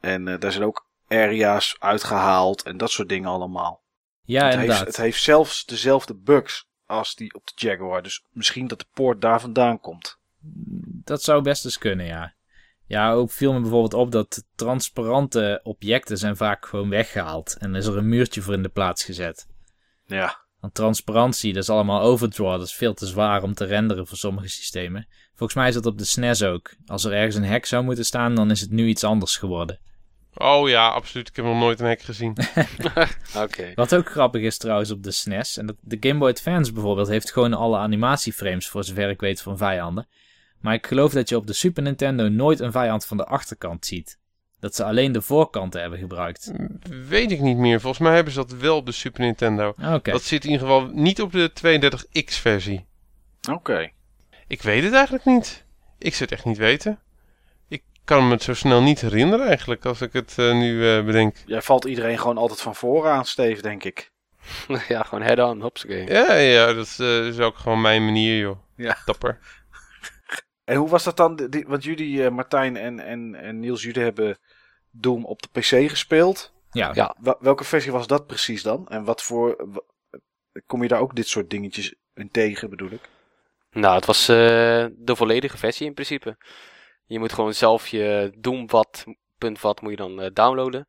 En 0.00 0.28
eh, 0.28 0.38
daar 0.40 0.52
zijn 0.52 0.64
ook 0.64 0.86
area's 1.08 1.76
uitgehaald 1.78 2.62
en 2.62 2.76
dat 2.76 2.90
soort 2.90 3.08
dingen 3.08 3.28
allemaal. 3.30 3.82
Ja, 4.24 4.44
het, 4.44 4.52
inderdaad. 4.52 4.76
heeft, 4.76 4.96
het 4.96 5.04
heeft 5.04 5.22
zelfs 5.22 5.64
dezelfde 5.64 6.14
bugs 6.14 6.67
als 6.88 7.14
die 7.14 7.34
op 7.34 7.46
de 7.46 7.52
Jaguar. 7.54 8.02
Dus 8.02 8.24
misschien 8.32 8.66
dat 8.66 8.78
de 8.78 8.86
poort 8.92 9.20
daar 9.20 9.40
vandaan 9.40 9.80
komt. 9.80 10.18
Dat 11.04 11.22
zou 11.22 11.42
best 11.42 11.64
eens 11.64 11.78
kunnen, 11.78 12.06
ja. 12.06 12.34
Ja, 12.86 13.12
ook 13.12 13.30
viel 13.30 13.52
me 13.52 13.60
bijvoorbeeld 13.60 13.94
op 13.94 14.12
dat 14.12 14.44
transparante 14.54 15.60
objecten 15.62 16.18
zijn 16.18 16.36
vaak 16.36 16.66
gewoon 16.66 16.88
weggehaald. 16.88 17.56
En 17.58 17.74
is 17.74 17.86
er 17.86 17.96
een 17.96 18.08
muurtje 18.08 18.42
voor 18.42 18.54
in 18.54 18.62
de 18.62 18.68
plaats 18.68 19.04
gezet. 19.04 19.46
Ja, 20.06 20.40
Want 20.60 20.74
transparantie, 20.74 21.52
dat 21.52 21.62
is 21.62 21.70
allemaal 21.70 22.00
overdraw. 22.00 22.50
Dat 22.50 22.66
is 22.66 22.74
veel 22.74 22.94
te 22.94 23.06
zwaar 23.06 23.42
om 23.42 23.54
te 23.54 23.64
renderen 23.64 24.06
voor 24.06 24.16
sommige 24.16 24.48
systemen. 24.48 25.08
Volgens 25.34 25.58
mij 25.58 25.68
is 25.68 25.74
dat 25.74 25.86
op 25.86 25.98
de 25.98 26.04
SNES 26.04 26.42
ook. 26.42 26.74
Als 26.86 27.04
er 27.04 27.12
ergens 27.12 27.34
een 27.34 27.44
hek 27.44 27.66
zou 27.66 27.84
moeten 27.84 28.04
staan, 28.04 28.34
dan 28.34 28.50
is 28.50 28.60
het 28.60 28.70
nu 28.70 28.86
iets 28.86 29.04
anders 29.04 29.36
geworden. 29.36 29.80
Oh 30.38 30.68
ja, 30.68 30.88
absoluut. 30.88 31.28
Ik 31.28 31.36
heb 31.36 31.44
nog 31.44 31.58
nooit 31.58 31.80
een 31.80 31.86
hek 31.86 32.00
gezien. 32.00 32.36
Oké. 33.44 33.72
Wat 33.74 33.94
ook 33.94 34.10
grappig 34.10 34.42
is 34.42 34.58
trouwens 34.58 34.90
op 34.90 35.02
de 35.02 35.10
SNES. 35.10 35.56
En 35.56 35.66
dat, 35.66 35.76
de 35.80 35.96
Game 36.00 36.18
Boy 36.18 36.30
Advance 36.30 36.72
bijvoorbeeld 36.72 37.08
heeft 37.08 37.32
gewoon 37.32 37.54
alle 37.54 37.78
animatieframes 37.78 38.68
voor 38.68 38.84
zover 38.84 39.10
ik 39.10 39.20
weet 39.20 39.42
van 39.42 39.56
vijanden. 39.56 40.08
Maar 40.60 40.74
ik 40.74 40.86
geloof 40.86 41.12
dat 41.12 41.28
je 41.28 41.36
op 41.36 41.46
de 41.46 41.52
Super 41.52 41.82
Nintendo 41.82 42.28
nooit 42.28 42.60
een 42.60 42.72
vijand 42.72 43.06
van 43.06 43.16
de 43.16 43.24
achterkant 43.24 43.86
ziet. 43.86 44.18
Dat 44.60 44.74
ze 44.74 44.84
alleen 44.84 45.12
de 45.12 45.22
voorkanten 45.22 45.80
hebben 45.80 45.98
gebruikt. 45.98 46.52
Weet 47.08 47.30
ik 47.30 47.40
niet 47.40 47.56
meer. 47.56 47.80
Volgens 47.80 48.02
mij 48.02 48.14
hebben 48.14 48.32
ze 48.32 48.38
dat 48.38 48.52
wel 48.52 48.76
op 48.76 48.86
de 48.86 48.92
Super 48.92 49.20
Nintendo. 49.20 49.74
Oké. 49.94 50.10
Dat 50.10 50.22
zit 50.22 50.44
in 50.44 50.50
ieder 50.50 50.66
geval 50.66 50.86
niet 50.92 51.20
op 51.20 51.32
de 51.32 51.50
32X 51.50 52.34
versie. 52.40 52.86
oké. 53.50 53.90
Ik 54.46 54.62
weet 54.62 54.82
het 54.82 54.92
eigenlijk 54.92 55.24
niet. 55.24 55.64
Ik 55.98 56.14
zou 56.14 56.22
het 56.24 56.32
echt 56.32 56.44
niet 56.44 56.58
weten. 56.58 56.98
Ik 58.08 58.14
kan 58.14 58.26
me 58.26 58.32
het 58.34 58.42
zo 58.42 58.54
snel 58.54 58.82
niet 58.82 59.00
herinneren 59.00 59.46
eigenlijk, 59.46 59.84
als 59.84 60.00
ik 60.00 60.12
het 60.12 60.34
eh, 60.38 60.52
nu 60.54 60.88
eh, 60.96 61.04
bedenk. 61.04 61.36
Jij 61.46 61.62
valt 61.62 61.84
iedereen 61.84 62.18
gewoon 62.18 62.38
altijd 62.38 62.60
van 62.60 62.74
voren 62.74 63.12
aan, 63.12 63.24
Steve, 63.24 63.62
denk 63.62 63.84
ik. 63.84 64.12
ja, 64.88 65.02
gewoon 65.02 65.24
head-on, 65.24 65.60
hopsakee. 65.60 66.06
Ja, 66.06 66.34
ja, 66.34 66.72
dat 66.72 66.96
eh, 67.00 67.26
is 67.26 67.38
ook 67.38 67.56
gewoon 67.56 67.80
mijn 67.80 68.04
manier, 68.04 68.38
joh. 68.38 68.58
Ja. 68.76 68.96
Dapper. 69.04 69.38
En 70.64 70.76
hoe 70.76 70.88
was 70.88 71.04
dat 71.04 71.16
dan? 71.16 71.36
Die- 71.36 71.64
Want 71.66 71.84
jullie, 71.84 72.24
eh, 72.24 72.30
Martijn 72.30 72.76
en, 72.76 73.00
en, 73.00 73.34
en 73.34 73.58
Niels, 73.58 73.82
jullie 73.82 74.02
hebben 74.02 74.38
Doom 74.90 75.24
op 75.24 75.42
de 75.42 75.48
PC 75.60 75.90
gespeeld. 75.90 76.52
Ja, 76.70 76.90
Ja. 76.94 77.16
Welke 77.40 77.64
versie 77.64 77.92
was 77.92 78.06
dat 78.06 78.26
precies 78.26 78.62
dan? 78.62 78.88
En 78.88 79.04
wat 79.04 79.22
voor... 79.22 79.68
Kom 80.66 80.82
je 80.82 80.88
daar 80.88 81.00
ook 81.00 81.14
dit 81.16 81.28
soort 81.28 81.50
dingetjes 81.50 81.94
in 82.14 82.30
tegen, 82.30 82.70
bedoel 82.70 82.90
ik? 82.90 83.08
Nou, 83.70 83.94
het 83.94 84.04
was 84.04 84.28
eh, 84.28 84.36
de 84.96 85.16
volledige 85.16 85.58
versie 85.58 85.86
in 85.86 85.94
principe. 85.94 86.36
Je 87.08 87.18
moet 87.18 87.32
gewoon 87.32 87.54
zelf 87.54 87.88
je 87.88 88.32
Doom 88.38 88.66
wat, 88.66 89.04
punt 89.38 89.60
wat 89.60 89.80
moet 89.80 89.90
je 89.90 89.96
dan 89.96 90.20
eh, 90.20 90.30
downloaden. 90.32 90.88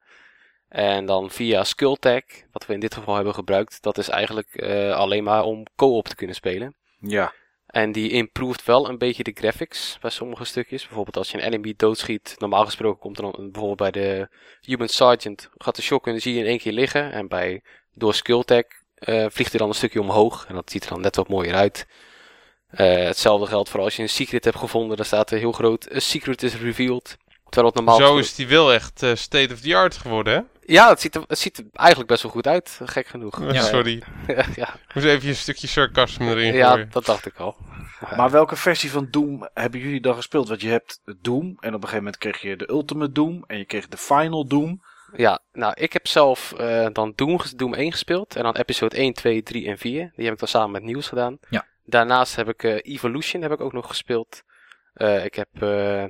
En 0.70 1.06
dan 1.06 1.30
via 1.30 1.64
Skulltag, 1.64 2.24
wat 2.52 2.66
we 2.66 2.74
in 2.74 2.80
dit 2.80 2.94
geval 2.94 3.16
hebben 3.16 3.34
gebruikt, 3.34 3.82
dat 3.82 3.98
is 3.98 4.10
eigenlijk 4.10 4.56
eh, 4.56 4.94
alleen 4.94 5.24
maar 5.24 5.44
om 5.44 5.66
co-op 5.76 6.08
te 6.08 6.16
kunnen 6.16 6.36
spelen. 6.36 6.76
Ja. 7.00 7.34
En 7.66 7.92
die 7.92 8.12
improved 8.12 8.66
wel 8.66 8.90
een 8.90 8.98
beetje 8.98 9.24
de 9.24 9.32
graphics 9.34 9.98
bij 10.02 10.10
sommige 10.10 10.46
stukjes. 10.46 10.86
Bijvoorbeeld 10.86 11.18
als 11.18 11.32
je 11.32 11.38
een 11.38 11.44
enemy 11.44 11.74
doodschiet, 11.78 12.36
normaal 12.38 12.66
gesproken 12.66 13.00
komt 13.00 13.18
er 13.18 13.24
dan 13.24 13.52
bijvoorbeeld 13.52 13.92
bij 13.92 14.02
de 14.02 14.28
Human 14.62 14.88
Sergeant, 14.88 15.50
gaat 15.58 15.76
de 15.76 15.82
shotgun 15.82 16.22
zie 16.22 16.34
je 16.34 16.40
in 16.40 16.46
één 16.46 16.60
keer 16.60 16.72
liggen. 16.72 17.12
En 17.12 17.28
bij, 17.28 17.64
door 17.94 18.14
Skulltag 18.14 18.64
eh 18.96 19.26
vliegt 19.30 19.50
hij 19.50 19.60
dan 19.60 19.70
een 19.70 19.76
stukje 19.76 20.02
omhoog. 20.02 20.46
En 20.48 20.56
dat 20.56 20.72
ziet 20.72 20.84
er 20.84 20.90
dan 20.90 21.02
net 21.02 21.16
wat 21.16 21.30
mooier 21.30 21.56
uit. 21.56 21.88
Eh, 22.70 22.96
hetzelfde 22.96 23.46
geldt 23.48 23.70
voor 23.70 23.80
als 23.80 23.96
je 23.96 24.02
een 24.02 24.10
secret 24.10 24.44
hebt 24.46 24.58
gevonden. 24.58 24.98
Dan 24.98 25.06
staat 25.06 25.32
er 25.32 25.38
heel 25.38 25.52
groot, 25.52 25.96
a 25.96 26.00
secret 26.00 26.44
is 26.44 26.56
revealed. 26.56 27.18
Terwijl 27.50 27.66
het 27.74 27.76
normaal 27.76 27.96
Zo 27.96 28.02
gesproken- 28.02 28.24
is 28.26 28.36
die 28.36 28.48
wel 28.48 28.74
echt 28.74 29.04
eh, 29.04 29.16
state 29.16 29.54
of 29.54 29.60
the 29.60 29.76
art 29.76 29.98
geworden, 29.98 30.34
hè? 30.34 30.42
Ja, 30.74 30.90
het 30.90 31.02
ziet, 31.02 31.16
er, 31.16 31.24
het 31.28 31.40
ziet 31.40 31.58
er 31.58 31.66
eigenlijk 31.74 32.10
best 32.10 32.24
wel 32.24 32.32
goed 32.32 32.48
uit. 32.48 32.80
Gek 32.86 33.08
genoeg. 33.08 33.42
Eh, 33.48 33.54
Ja. 33.54 33.62
Sorry. 33.62 34.04
ja, 34.56 34.74
Ik 34.88 34.94
moest 34.94 35.08
even 35.08 35.30
een 35.30 35.36
stukje 35.36 35.68
sarcasme 35.68 36.30
erin 36.30 36.54
ja, 36.54 36.70
gooien. 36.72 36.88
dat 36.92 37.06
dacht 37.06 37.26
ik 37.26 37.38
al. 37.38 37.56
Maar 38.16 38.30
welke 38.32 38.56
versie 38.56 38.92
van 38.92 39.08
Doom 39.12 39.50
hebben 39.54 39.80
jullie 39.80 40.02
dan 40.02 40.16
gespeeld? 40.16 40.48
Want 40.48 40.62
je 40.62 40.70
hebt 40.70 41.02
Doom 41.22 41.46
en 41.46 41.54
op 41.56 41.64
een 41.74 41.74
gegeven 41.74 41.98
moment 41.98 42.18
kreeg 42.18 42.42
je 42.42 42.56
de 42.56 42.70
Ultimate 42.70 43.12
Doom 43.12 43.44
en 43.48 43.58
je 43.58 43.66
kreeg 43.66 43.88
de 43.88 43.98
Final 43.98 44.48
Doom. 44.48 44.82
Ja, 45.16 45.40
nou, 45.54 45.74
ik 45.76 45.94
heb 45.94 46.08
zelf 46.08 46.54
eh, 46.58 46.88
dan 46.94 47.14
Doom, 47.16 47.40
Doom 47.56 47.74
1 47.74 47.92
gespeeld. 47.92 48.36
En 48.36 48.44
dan 48.44 48.56
episode 48.56 48.96
1, 48.96 49.14
2, 49.14 49.44
3 49.44 49.68
en 49.68 49.78
4. 49.78 50.12
Die 50.16 50.26
heb 50.26 50.34
ik 50.34 50.40
dan 50.40 50.48
samen 50.48 50.72
met 50.72 50.84
Niels 50.84 51.08
gedaan. 51.08 51.38
Ja. 51.50 51.66
Daarnaast 51.90 52.36
heb 52.36 52.50
ik 52.50 52.64
eh, 52.64 52.94
Evolution 52.94 53.42
heb 53.42 53.52
ik 53.52 53.62
ook 53.62 53.74
nog 53.74 53.88
gespeeld. 53.88 54.44
Eh, 54.94 55.26
ik 55.26 55.36
heb 55.36 55.62
eh, 55.62 56.06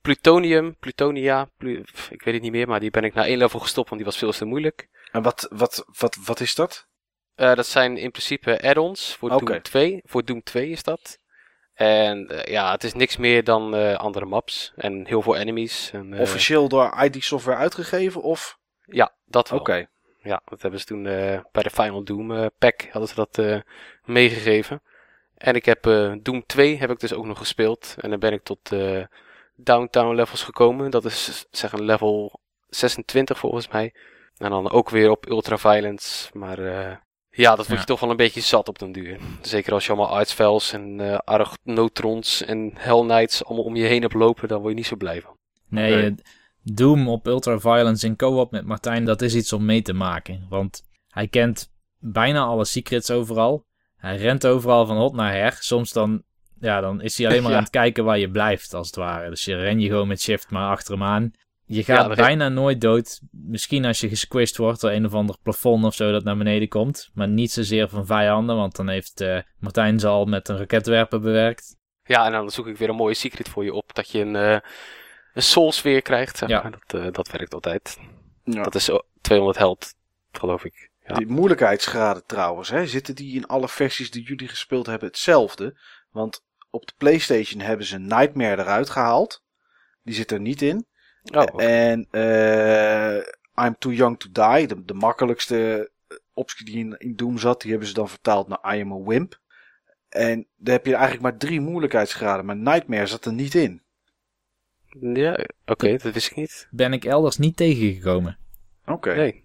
Plutonium, 0.00 0.76
Plutonia, 0.78 1.48
Plu- 1.56 1.84
ik 2.10 2.22
weet 2.22 2.34
het 2.34 2.42
niet 2.42 2.52
meer, 2.52 2.68
maar 2.68 2.80
die 2.80 2.90
ben 2.90 3.04
ik 3.04 3.14
na 3.14 3.26
één 3.26 3.38
level 3.38 3.60
gestopt, 3.60 3.88
want 3.88 4.00
die 4.00 4.10
was 4.10 4.18
veel 4.18 4.32
te 4.32 4.44
moeilijk. 4.44 4.88
En 5.12 5.22
wat, 5.22 5.46
wat, 5.50 5.84
wat, 5.98 6.16
wat 6.24 6.40
is 6.40 6.54
dat? 6.54 6.86
Dat 7.34 7.66
zijn 7.66 7.96
in 7.96 8.10
principe 8.10 8.62
add-ons 8.62 9.16
voor. 9.16 9.28
Doom 9.28 9.62
2. 9.62 10.00
Voor 10.04 10.24
Doom 10.24 10.42
2 10.42 10.68
is 10.70 10.82
dat. 10.82 11.18
En 11.74 12.42
ja, 12.44 12.70
het 12.72 12.84
is 12.84 12.92
niks 12.94 13.16
meer 13.16 13.44
dan 13.44 13.96
andere 13.98 14.24
maps 14.24 14.72
en 14.76 15.06
heel 15.06 15.22
veel 15.22 15.36
enemies. 15.36 15.90
En, 15.92 16.18
Officieel 16.18 16.68
door 16.68 17.02
ID 17.02 17.24
Software 17.24 17.56
uitgegeven 17.56 18.22
of? 18.22 18.58
Ja, 18.84 19.14
dat 19.24 19.48
wel. 19.48 19.58
Oké. 19.58 19.86
Ja, 20.22 20.42
dat 20.44 20.62
hebben 20.62 20.80
ze 20.80 20.86
toen 20.86 21.02
bij 21.52 21.62
de 21.62 21.70
Final 21.70 22.04
Doom 22.04 22.50
pack 22.58 22.82
hadden 22.90 23.08
ze 23.08 23.14
dat 23.14 23.62
meegegeven. 24.04 24.82
En 25.42 25.54
ik 25.54 25.64
heb 25.64 25.86
eh, 25.86 26.12
Doom 26.22 26.46
2 26.46 26.76
heb 26.78 26.90
ik 26.90 27.00
dus 27.00 27.12
ook 27.12 27.26
nog 27.26 27.38
gespeeld. 27.38 27.94
En 27.98 28.10
dan 28.10 28.18
ben 28.18 28.32
ik 28.32 28.42
tot 28.42 28.72
eh, 28.72 29.04
downtown 29.56 30.14
levels 30.14 30.42
gekomen. 30.42 30.90
Dat 30.90 31.04
is 31.04 31.46
zeg 31.50 31.72
een 31.72 31.84
level 31.84 32.40
26 32.68 33.38
volgens 33.38 33.68
mij. 33.68 33.94
En 34.36 34.50
dan 34.50 34.70
ook 34.70 34.90
weer 34.90 35.10
op 35.10 35.28
ultra 35.28 35.56
violence. 35.58 36.30
Maar 36.32 36.58
eh, 36.58 36.96
ja, 37.30 37.48
dat 37.48 37.56
word 37.56 37.68
je 37.68 37.74
Ja. 37.76 37.84
toch 37.84 38.00
wel 38.00 38.10
een 38.10 38.16
beetje 38.16 38.40
zat 38.40 38.68
op 38.68 38.78
den 38.78 38.92
duur. 38.92 39.18
Zeker 39.40 39.72
als 39.72 39.86
je 39.86 39.92
allemaal 39.92 40.16
artsvels 40.16 40.72
en 40.72 41.00
eh 41.00 41.18
argnotrons 41.24 42.42
en 42.44 42.70
hell 42.74 43.00
knights 43.00 43.44
allemaal 43.44 43.64
om 43.64 43.76
je 43.76 43.84
heen 43.84 44.02
hebt 44.02 44.14
lopen. 44.14 44.48
Dan 44.48 44.58
word 44.58 44.70
je 44.70 44.76
niet 44.76 44.86
zo 44.86 44.96
blij 44.96 45.20
van. 45.20 45.36
Nee, 45.68 45.94
Nee. 45.94 46.14
Doom 46.64 47.08
op 47.08 47.26
Ultraviolence 47.26 48.06
in 48.06 48.16
co-op 48.16 48.50
met 48.50 48.64
Martijn, 48.64 49.04
dat 49.04 49.22
is 49.22 49.34
iets 49.34 49.52
om 49.52 49.64
mee 49.64 49.82
te 49.82 49.92
maken. 49.92 50.46
Want 50.48 50.82
hij 51.08 51.28
kent 51.28 51.70
bijna 51.98 52.40
alle 52.44 52.64
secrets 52.64 53.10
overal. 53.10 53.64
Hij 54.02 54.16
rent 54.16 54.46
overal 54.46 54.86
van 54.86 54.96
hot 54.96 55.14
naar 55.14 55.32
her. 55.32 55.56
Soms 55.60 55.92
dan, 55.92 56.22
ja, 56.60 56.80
dan 56.80 57.00
is 57.00 57.18
hij 57.18 57.26
alleen 57.26 57.42
maar 57.42 57.50
Ja. 57.50 57.56
aan 57.56 57.62
het 57.62 57.72
kijken 57.72 58.04
waar 58.04 58.18
je 58.18 58.30
blijft, 58.30 58.74
als 58.74 58.86
het 58.86 58.96
ware. 58.96 59.30
Dus 59.30 59.44
je 59.44 59.56
ren 59.56 59.80
je 59.80 59.88
gewoon 59.88 60.08
met 60.08 60.20
shift 60.20 60.50
maar 60.50 60.70
achter 60.70 60.92
hem 60.92 61.02
aan. 61.02 61.32
Je 61.64 61.84
gaat 61.84 62.08
Ja, 62.08 62.14
bijna 62.14 62.48
nooit 62.48 62.80
dood. 62.80 63.20
Misschien 63.30 63.84
als 63.84 64.00
je 64.00 64.08
gesquished 64.08 64.56
wordt 64.56 64.80
door 64.80 64.90
een 64.90 65.06
of 65.06 65.14
ander 65.14 65.36
plafond 65.42 65.84
of 65.84 65.94
zo 65.94 66.12
dat 66.12 66.24
naar 66.24 66.36
beneden 66.36 66.68
komt. 66.68 67.10
Maar 67.14 67.28
niet 67.28 67.50
zozeer 67.52 67.88
van 67.88 68.06
vijanden, 68.06 68.56
want 68.56 68.76
dan 68.76 68.88
heeft 68.88 69.20
eh, 69.20 69.38
Martijn 69.58 70.00
ze 70.00 70.06
al 70.06 70.24
met 70.24 70.48
een 70.48 70.56
raketwerper 70.58 71.20
bewerkt. 71.20 71.76
Ja, 72.04 72.26
en 72.26 72.32
dan 72.32 72.50
zoek 72.50 72.66
ik 72.66 72.76
weer 72.76 72.88
een 72.88 72.94
mooie 72.94 73.14
secret 73.14 73.48
voor 73.48 73.64
je 73.64 73.74
op. 73.74 73.94
Dat 73.94 74.10
je 74.10 74.20
een, 74.20 74.36
eh 74.36 74.58
een 75.34 75.42
soul 75.42 75.72
sfeer 75.72 76.02
krijgt. 76.02 76.38
zeg 76.38 76.48
Ja. 76.48 76.70
Dat, 76.70 77.00
eh, 77.02 77.12
dat 77.12 77.30
werkt 77.30 77.54
altijd. 77.54 77.98
Ja. 78.44 78.62
Dat 78.62 78.74
is 78.74 78.84
zo 78.84 79.00
200 79.20 79.58
held, 79.58 79.94
geloof 80.32 80.64
ik. 80.64 80.90
Ja. 81.12 81.18
Die 81.18 81.26
moeilijkheidsgraden 81.26 82.26
trouwens, 82.26 82.70
hè, 82.70 82.86
zitten 82.86 83.14
die 83.14 83.34
in 83.34 83.46
alle 83.46 83.68
versies 83.68 84.10
die 84.10 84.22
jullie 84.22 84.48
gespeeld 84.48 84.86
hebben 84.86 85.08
hetzelfde? 85.08 85.78
Want 86.10 86.44
op 86.70 86.86
de 86.86 86.92
PlayStation 86.96 87.60
hebben 87.60 87.86
ze 87.86 87.98
Nightmare 87.98 88.62
eruit 88.62 88.90
gehaald. 88.90 89.44
Die 90.02 90.14
zit 90.14 90.30
er 90.30 90.40
niet 90.40 90.62
in. 90.62 90.86
Oh. 91.34 91.62
En 91.62 92.08
eh, 92.10 93.16
I'm 93.66 93.76
Too 93.78 93.92
Young 93.92 94.20
to 94.20 94.28
Die, 94.32 94.66
de, 94.66 94.84
de 94.84 94.94
makkelijkste 94.94 95.90
eh, 96.08 96.16
optie 96.32 96.64
die 96.64 96.76
in, 96.76 96.98
in 96.98 97.16
Doom 97.16 97.38
zat, 97.38 97.60
die 97.60 97.70
hebben 97.70 97.88
ze 97.88 97.94
dan 97.94 98.08
vertaald 98.08 98.48
naar 98.48 98.76
I 98.76 98.80
Am 98.80 98.92
a 98.92 99.02
Wimp. 99.02 99.40
En 100.08 100.46
daar 100.56 100.74
heb 100.74 100.86
je 100.86 100.92
eigenlijk 100.92 101.22
maar 101.22 101.36
drie 101.36 101.60
moeilijkheidsgraden, 101.60 102.44
maar 102.44 102.56
Nightmare 102.56 103.06
zat 103.06 103.24
er 103.24 103.32
niet 103.32 103.54
in. 103.54 103.82
ja, 105.00 105.38
oké, 105.66 105.96
dat 105.96 106.12
wist 106.12 106.30
ik 106.30 106.36
niet. 106.36 106.68
Ben 106.70 106.92
ik 106.92 107.04
elders 107.04 107.38
niet 107.38 107.56
tegengekomen. 107.56 108.38
Oké. 108.86 109.14
Nee. 109.14 109.41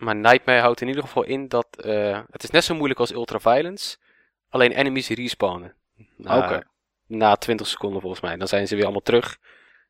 Maar 0.00 0.16
Nightmare 0.16 0.60
houdt 0.60 0.80
in 0.80 0.88
ieder 0.88 1.02
geval 1.02 1.24
in 1.24 1.48
dat 1.48 1.66
eh, 1.84 2.20
het 2.30 2.42
is 2.42 2.50
net 2.50 2.64
zo 2.64 2.74
moeilijk 2.74 3.00
als 3.00 3.12
Ultraviolence. 3.12 3.96
Alleen 4.48 4.72
enemies 4.72 5.08
respawnen. 5.08 5.74
Na, 6.16 6.38
Oké. 6.38 6.62
na 7.06 7.36
20 7.36 7.66
seconden 7.66 8.00
volgens 8.00 8.22
mij. 8.22 8.36
Dan 8.36 8.48
zijn 8.48 8.68
ze 8.68 8.74
weer 8.74 8.84
allemaal 8.84 9.02
terug. 9.02 9.38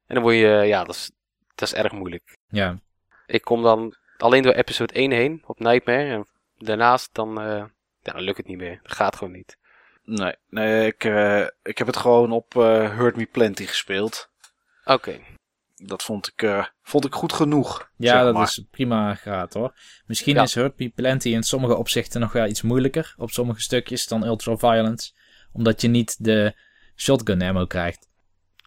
En 0.07 0.15
dan 0.15 0.23
word 0.23 0.35
je, 0.35 0.63
ja, 0.67 0.85
dat 0.85 0.95
is, 0.95 1.11
dat 1.55 1.69
is 1.69 1.75
erg 1.75 1.93
moeilijk. 1.93 2.37
Ja, 2.49 2.79
Ik 3.27 3.43
kom 3.43 3.63
dan 3.63 3.97
alleen 4.17 4.43
door 4.43 4.53
episode 4.53 4.95
1 4.95 5.11
heen 5.11 5.43
op 5.47 5.59
Nightmare. 5.59 6.11
En 6.11 6.27
daarnaast 6.57 7.15
dan, 7.15 7.41
eh, 7.41 7.65
ja, 8.01 8.13
dan 8.13 8.21
lukt 8.21 8.37
het 8.37 8.47
niet 8.47 8.59
meer. 8.59 8.81
Dat 8.83 8.93
gaat 8.93 9.17
gewoon 9.17 9.33
niet. 9.33 9.57
Nee, 10.05 10.35
nee 10.49 10.87
ik, 10.87 11.05
eh, 11.05 11.47
ik 11.63 11.79
heb 11.79 11.87
het 11.87 11.97
gewoon 11.97 12.33
op 12.33 12.53
Hurt 12.53 13.17
Me 13.17 13.27
Plenty 13.27 13.67
gespeeld. 13.67 14.31
Oké. 14.85 15.21
Dat 15.83 16.03
vond 16.03 16.27
ik, 16.29 16.43
eh, 16.43 16.65
vond 16.83 17.05
ik 17.05 17.15
goed 17.15 17.33
genoeg. 17.33 17.91
ja 17.97 18.13
zeg 18.13 18.23
dat 18.23 18.35
maar. 18.35 18.43
is 18.43 18.65
prima 18.71 19.15
graad 19.15 19.55
hoor. 19.55 19.75
Misschien 20.07 20.35
Ja. 20.35 20.43
is 20.43 20.55
Hurt 20.55 20.95
Plenty 20.95 21.29
in 21.29 21.43
sommige 21.43 21.77
opzichten 21.77 22.21
nog 22.21 22.33
wel 22.33 22.47
iets 22.47 22.63
moeilijker. 22.63 23.15
Op 23.17 23.31
sommige 23.31 23.61
stukjes 23.61 24.07
dan 24.07 24.25
Ultraviolence. 24.27 25.13
Omdat 25.53 25.81
je 25.81 25.89
niet 25.89 26.25
de 26.25 26.55
shotgun 26.97 27.43
ammo 27.43 27.67
krijgt. 27.67 28.09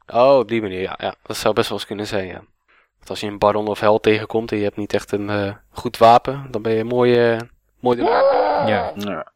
Oh, 0.07 0.37
op 0.37 0.47
die 0.47 0.61
manier, 0.61 0.81
ja, 0.81 0.95
ja. 1.01 1.15
Dat 1.23 1.37
zou 1.37 1.53
best 1.53 1.69
wel 1.69 1.77
eens 1.77 1.87
kunnen 1.87 2.07
zijn, 2.07 2.27
ja. 2.27 2.43
Want 2.97 3.09
als 3.09 3.19
je 3.19 3.27
een 3.27 3.37
baron 3.39 3.67
of 3.67 3.79
hel 3.79 3.99
tegenkomt 3.99 4.51
en 4.51 4.57
je 4.57 4.63
hebt 4.63 4.77
niet 4.77 4.93
echt 4.93 5.11
een 5.11 5.29
eh, 5.29 5.55
goed 5.69 5.97
wapen, 5.97 6.47
dan 6.51 6.61
ben 6.61 6.73
je 6.73 6.83
mooi, 6.83 7.29
eh 7.31 7.39
mooi 7.79 7.97
de 7.97 8.03
Ja, 8.03 8.93
Ja. 8.97 9.31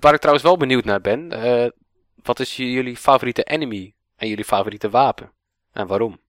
Waar 0.00 0.12
ik 0.14 0.18
trouwens 0.20 0.46
wel 0.46 0.56
benieuwd 0.56 0.84
naar 0.84 1.00
ben, 1.00 1.32
eh, 1.32 1.70
wat 2.22 2.40
is 2.40 2.56
jullie 2.56 2.96
favoriete 2.96 3.42
enemy 3.42 3.94
en 4.16 4.28
jullie 4.28 4.44
favoriete 4.44 4.90
wapen? 4.90 5.32
En 5.72 5.86
waarom? 5.86 6.20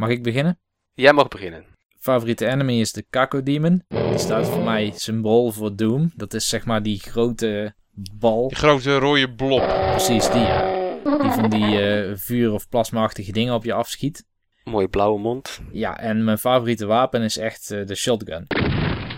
Mag 0.00 0.08
ik 0.08 0.22
beginnen? 0.22 0.58
Jij 0.94 1.12
mag 1.12 1.28
beginnen. 1.28 1.64
favoriete 1.98 2.46
enemy 2.46 2.80
is 2.80 2.92
de 2.92 3.04
Kako 3.10 3.42
Demon. 3.42 3.84
Die 3.88 4.18
staat 4.18 4.48
voor 4.48 4.62
mij 4.62 4.92
symbool 4.94 5.50
voor 5.52 5.76
Doom. 5.76 6.12
Dat 6.16 6.34
is 6.34 6.48
zeg 6.48 6.64
maar 6.64 6.82
die 6.82 6.98
grote 7.00 7.74
bal. 8.18 8.48
Die 8.48 8.56
grote 8.56 8.96
rode 8.98 9.34
blob. 9.34 9.66
Precies 9.90 10.30
die, 10.30 10.40
ja. 10.40 10.78
Die 11.22 11.30
van 11.30 11.50
die 11.50 11.80
eh, 11.80 12.16
vuur- 12.16 12.52
of 12.52 12.68
plasmaachtige 12.68 13.32
dingen 13.32 13.54
op 13.54 13.64
je 13.64 13.72
afschiet. 13.72 14.24
Mooie 14.64 14.88
blauwe 14.88 15.20
mond. 15.20 15.60
Ja, 15.72 15.98
en 15.98 16.24
mijn 16.24 16.38
favoriete 16.38 16.86
wapen 16.86 17.22
is 17.22 17.36
echt 17.36 17.70
eh, 17.70 17.86
de 17.86 17.94
shotgun. 17.94 18.46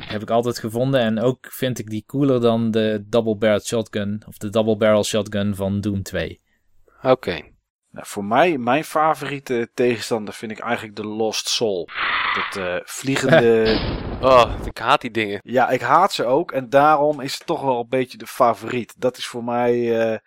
Heb 0.06 0.22
ik 0.22 0.30
altijd 0.30 0.58
gevonden 0.58 1.00
en 1.00 1.18
ook 1.20 1.46
vind 1.50 1.78
ik 1.78 1.90
die 1.90 2.04
cooler 2.06 2.40
dan 2.40 2.70
de 2.70 3.04
double 3.06 3.36
barrel 3.36 3.60
shotgun 3.60 4.22
of 4.28 4.36
de 4.38 4.50
double 4.50 4.76
barrel 4.76 5.04
shotgun 5.04 5.54
van 5.54 5.80
Doom 5.80 6.02
2. 6.02 6.40
Oké. 7.02 7.40
Nou, 7.92 8.06
voor 8.06 8.24
mij, 8.24 8.58
mijn 8.58 8.84
favoriete 8.84 9.70
tegenstander 9.74 10.34
vind 10.34 10.52
ik 10.52 10.58
eigenlijk 10.58 10.96
de 10.96 11.06
Lost 11.06 11.48
Soul. 11.48 11.88
Dat 12.34 12.56
eh, 12.56 12.76
vliegende... 12.84 13.76
Oh, 14.22 14.54
ik 14.64 14.78
haat 14.78 15.00
die 15.00 15.10
dingen. 15.10 15.40
ja, 15.42 15.68
ik 15.68 15.80
haat 15.80 16.12
ze 16.12 16.24
ook 16.24 16.52
en 16.52 16.68
daarom 16.70 17.20
is 17.20 17.32
het 17.34 17.46
toch 17.46 17.62
wel 17.62 17.80
een 17.80 17.88
beetje 17.88 18.18
de 18.18 18.26
favoriet. 18.26 18.94
Dat 19.00 19.16
is 19.16 19.26
voor 19.26 19.44
mij... 19.44 20.00
eh, 20.12 20.18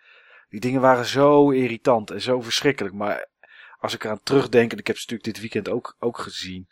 die 0.48 0.60
dingen 0.60 0.80
waren 0.80 1.04
zo 1.04 1.50
irritant 1.50 2.10
en 2.10 2.20
zo 2.20 2.40
verschrikkelijk. 2.40 2.94
Maar 2.94 3.28
als 3.78 3.94
ik 3.94 4.04
eraan 4.04 4.22
terugdenk, 4.22 4.72
en 4.72 4.78
ik 4.78 4.86
heb 4.86 4.96
ze 4.96 5.02
natuurlijk 5.02 5.34
dit 5.34 5.40
weekend 5.40 5.68
ook, 5.74 5.96
ook 5.98 6.18
gezien... 6.18 6.68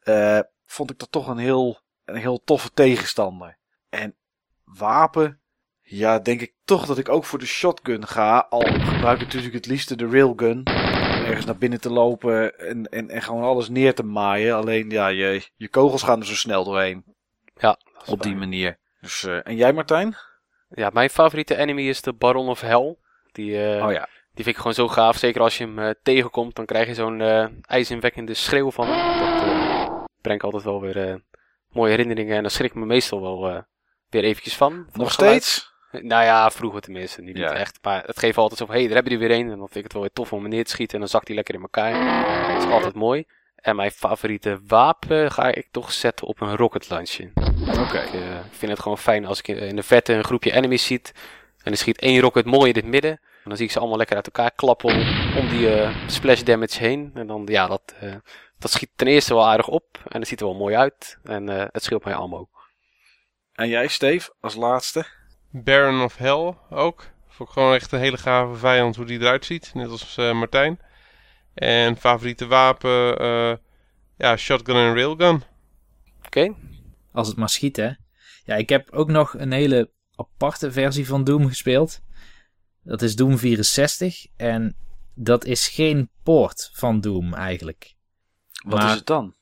eh, 0.00 0.40
vond 0.64 0.90
ik 0.90 0.98
dat 0.98 1.12
toch 1.12 1.28
een 1.28 1.38
heel, 1.38 1.80
een 2.04 2.16
heel 2.16 2.42
toffe 2.44 2.70
tegenstander. 2.70 3.58
En 3.88 4.16
wapen... 4.64 5.40
Ja, 5.82 6.18
denk 6.18 6.40
ik 6.40 6.54
toch 6.66 6.86
dat 6.86 6.98
ik 6.98 7.08
ook 7.08 7.24
voor 7.24 7.38
de 7.38 7.46
shotgun 7.46 8.06
ga. 8.06 8.46
Al 8.50 8.60
gebruik 8.60 9.20
ik 9.20 9.26
natuurlijk 9.26 9.54
het 9.54 9.66
liefste 9.66 9.96
de 9.96 10.08
railgun. 10.08 10.58
Om 10.58 11.24
ergens 11.24 11.46
naar 11.46 11.58
binnen 11.58 11.80
te 11.80 11.90
lopen 11.90 12.58
en, 12.58 12.84
en, 12.84 13.10
en 13.10 13.22
gewoon 13.22 13.42
alles 13.42 13.68
neer 13.68 13.94
te 13.94 14.02
maaien. 14.02 14.56
Alleen 14.56 14.90
ja, 14.90 15.08
je, 15.08 15.50
je 15.56 15.68
kogels 15.68 16.02
gaan 16.02 16.20
er 16.20 16.26
zo 16.26 16.34
snel 16.34 16.64
doorheen. 16.64 17.04
Ja, 17.54 17.78
Op 18.06 18.22
die 18.22 18.36
manier. 18.36 18.78
Dus, 19.00 19.24
eh, 19.24 19.46
en 19.46 19.56
jij 19.56 19.72
Martijn? 19.72 20.16
Ja, 20.68 20.90
mijn 20.92 21.10
favoriete 21.10 21.56
enemy 21.56 21.82
is 21.82 22.02
de 22.02 22.12
Baron 22.12 22.48
of 22.48 22.60
Hell. 22.60 22.96
Die, 23.32 23.64
eh, 23.64 23.86
oh 23.86 23.92
ja. 23.92 24.08
die 24.34 24.44
vind 24.44 24.46
ik 24.46 24.56
gewoon 24.56 24.74
zo 24.74 24.88
gaaf. 24.88 25.16
Zeker 25.16 25.40
als 25.40 25.58
je 25.58 25.64
hem 25.64 25.78
eh, 25.78 25.90
tegenkomt, 26.02 26.54
dan 26.54 26.64
krijg 26.66 26.86
je 26.86 26.94
zo'n 26.94 27.20
eh 27.20 27.46
ijzingwekkende 27.62 28.34
schreeuw 28.34 28.70
van 28.70 28.86
hem. 28.88 29.18
Dat 29.18 29.42
eh, 29.42 30.04
brengt 30.20 30.44
altijd 30.44 30.62
wel 30.62 30.80
weer 30.80 31.08
eh, 31.08 31.14
mooie 31.68 31.90
herinneringen. 31.90 32.36
En 32.36 32.42
daar 32.42 32.50
schrik 32.50 32.70
ik 32.70 32.76
me 32.76 32.86
meestal 32.86 33.20
wel 33.20 33.48
eh, 33.48 33.62
weer 34.08 34.24
eventjes 34.24 34.56
van. 34.56 34.86
van 34.90 35.00
Nog 35.00 35.12
steeds? 35.12 35.74
Nou 36.12 36.24
ja, 36.24 36.50
vroeger 36.50 36.80
tenminste. 36.80 37.22
Niet, 37.22 37.36
Ja. 37.36 37.52
echt. 37.52 37.78
Maar 37.82 38.02
het 38.06 38.18
geeft 38.18 38.36
altijd 38.36 38.58
zo 38.58 38.66
van, 38.66 38.74
hé, 38.74 38.80
hey, 38.80 38.88
daar 38.88 39.02
heb 39.02 39.06
je 39.06 39.12
er 39.14 39.28
weer 39.28 39.30
een. 39.38 39.50
En 39.50 39.58
dan 39.58 39.68
vind 39.68 39.76
ik 39.76 39.82
het 39.82 39.92
wel 39.92 40.02
weer 40.02 40.12
tof 40.12 40.32
om 40.32 40.40
hem 40.40 40.50
neer 40.50 40.64
te 40.64 40.70
schieten. 40.70 40.94
En 40.94 41.00
dan 41.00 41.08
zakt 41.08 41.26
hij 41.26 41.36
lekker 41.36 41.54
in 41.54 41.60
elkaar. 41.60 41.92
Dat 42.54 42.62
is 42.66 42.70
altijd 42.70 42.94
mooi. 42.94 43.24
En 43.56 43.76
mijn 43.76 43.90
favoriete 43.90 44.60
wapen 44.66 45.32
ga 45.32 45.46
ik 45.52 45.68
toch 45.70 45.92
zetten 45.92 46.26
op 46.26 46.40
een 46.40 46.56
rocket 46.56 46.88
launcher. 46.90 47.32
Oké. 47.80 47.98
Ik, 47.98 48.12
eh, 48.12 48.20
vind 48.50 48.70
het 48.70 48.80
gewoon 48.80 48.98
fijn 48.98 49.24
als 49.26 49.38
ik 49.38 49.48
in 49.48 49.76
de 49.76 49.82
vette 49.82 50.12
een 50.12 50.24
groepje 50.24 50.52
enemies 50.52 50.86
ziet. 50.86 51.12
En 51.62 51.72
er 51.72 51.78
schiet 51.78 52.00
één 52.00 52.20
rocket 52.20 52.44
mooi 52.44 52.70
in 52.70 52.76
het 52.76 52.84
midden. 52.84 53.10
En 53.10 53.52
dan 53.52 53.56
zie 53.56 53.66
ik 53.66 53.72
ze 53.72 53.78
allemaal 53.78 53.96
lekker 53.96 54.16
uit 54.16 54.26
elkaar 54.26 54.50
klappen 54.50 54.88
om, 54.94 55.36
om 55.38 55.48
die 55.48 55.74
eh, 55.74 55.96
splash 56.06 56.40
damage 56.42 56.78
heen. 56.78 57.10
En 57.14 57.26
dan, 57.26 57.42
ja, 57.46 57.66
dat, 57.66 57.94
eh, 58.00 58.14
dat 58.58 58.70
schiet 58.70 58.90
ten 58.96 59.06
eerste 59.06 59.34
wel 59.34 59.46
aardig 59.46 59.68
op. 59.68 59.98
En 60.08 60.18
het 60.18 60.28
ziet 60.28 60.40
er 60.40 60.46
wel 60.46 60.54
mooi 60.54 60.74
uit. 60.76 61.18
En 61.24 61.48
eh, 61.48 61.64
het 61.72 61.82
scheelt 61.84 62.04
mij 62.04 62.14
ammo. 62.14 62.48
En 63.52 63.68
jij 63.68 63.88
Steve, 63.88 64.34
als 64.40 64.54
laatste? 64.54 65.06
Baron 65.64 66.02
of 66.02 66.16
Hell 66.16 66.54
ook. 66.70 67.10
Vond 67.28 67.48
ik 67.48 67.54
gewoon 67.54 67.74
echt 67.74 67.92
een 67.92 67.98
hele 67.98 68.16
gave 68.16 68.54
vijand 68.54 68.96
hoe 68.96 69.04
die 69.06 69.18
eruit 69.20 69.44
ziet. 69.44 69.70
Net 69.74 69.88
als 69.88 70.16
eh, 70.16 70.32
Martijn. 70.32 70.80
En 71.54 71.96
favoriete 71.96 72.46
wapen, 72.46 73.18
eh, 73.18 73.54
ja, 74.16 74.36
shotgun 74.36 74.74
en 74.74 74.94
railgun. 74.94 75.42
Oké? 76.26 76.54
Als 77.12 77.28
het 77.28 77.36
maar 77.36 77.48
schiet, 77.48 77.76
hè. 77.76 77.90
Ja, 78.44 78.54
ik 78.54 78.68
heb 78.68 78.90
ook 78.90 79.08
nog 79.08 79.34
een 79.38 79.52
hele 79.52 79.90
aparte 80.16 80.72
versie 80.72 81.06
van 81.06 81.24
Doom 81.24 81.48
gespeeld. 81.48 82.00
Dat 82.82 83.02
is 83.02 83.16
Doom 83.16 83.38
64. 83.38 84.26
En 84.36 84.76
dat 85.14 85.44
is 85.44 85.68
geen 85.68 86.10
poort 86.22 86.70
van 86.72 87.00
Doom 87.00 87.34
eigenlijk. 87.34 87.94
Wat 88.64 88.78
Maar- 88.78 88.88
is 88.90 88.94
het 88.94 89.06
dan? 89.06 89.34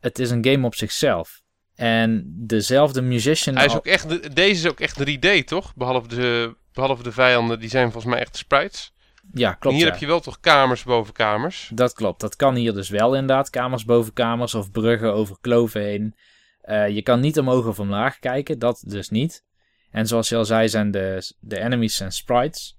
Het 0.00 0.18
is 0.18 0.30
een 0.30 0.44
game 0.44 0.66
op 0.66 0.74
zichzelf. 0.74 1.42
En 1.74 2.24
dezelfde 2.46 3.02
musician... 3.02 3.56
Hij 3.56 3.64
is 3.66 3.74
ook 3.76 3.86
echt, 3.86 4.08
de- 4.08 4.32
deze 4.32 4.64
is 4.64 4.70
ook 4.70 4.80
echt 4.80 4.98
3D, 5.00 5.44
toch? 5.44 5.74
Behalve 5.74 6.08
de, 6.08 6.56
behalve 6.72 7.02
de 7.02 7.12
vijanden, 7.12 7.58
die 7.60 7.68
zijn 7.68 7.90
volgens 7.92 8.12
mij 8.14 8.22
echt 8.22 8.36
sprites. 8.36 8.92
Ja, 9.32 9.50
En 9.50 9.58
klopt. 9.58 9.76
hier 9.76 9.84
ja. 9.84 9.90
heb 9.90 10.00
je 10.00 10.06
wel 10.06 10.20
toch 10.20 10.40
kamers 10.40 10.82
boven 10.82 11.12
kamers. 11.12 11.70
Dat 11.74 11.92
klopt. 11.92 12.20
Dat 12.20 12.36
kan 12.36 12.54
hier 12.54 12.72
dus 12.74 12.88
wel 12.88 13.14
inderdaad. 13.14 13.50
Kamers 13.50 13.84
boven 13.84 14.12
kamers 14.12 14.54
of 14.54 14.70
bruggen 14.70 15.12
over 15.14 15.36
kloven 15.40 15.80
heen. 15.82 16.14
Eh, 16.60 16.88
je 16.88 17.02
kan 17.02 17.20
niet 17.20 17.38
omhoog 17.38 17.66
of 17.66 17.78
omlaag 17.78 18.18
kijken. 18.18 18.58
Dat 18.58 18.82
dus 18.86 19.08
niet. 19.10 19.44
En 19.90 20.06
zoals 20.06 20.28
je 20.28 20.36
al 20.36 20.44
zei 20.44 20.68
zijn 20.68 20.90
de, 20.90 21.32
de 21.40 21.60
enemies 21.60 21.96
zijn 21.96 22.12
sprites. 22.12 22.76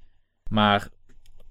Maar 0.50 0.88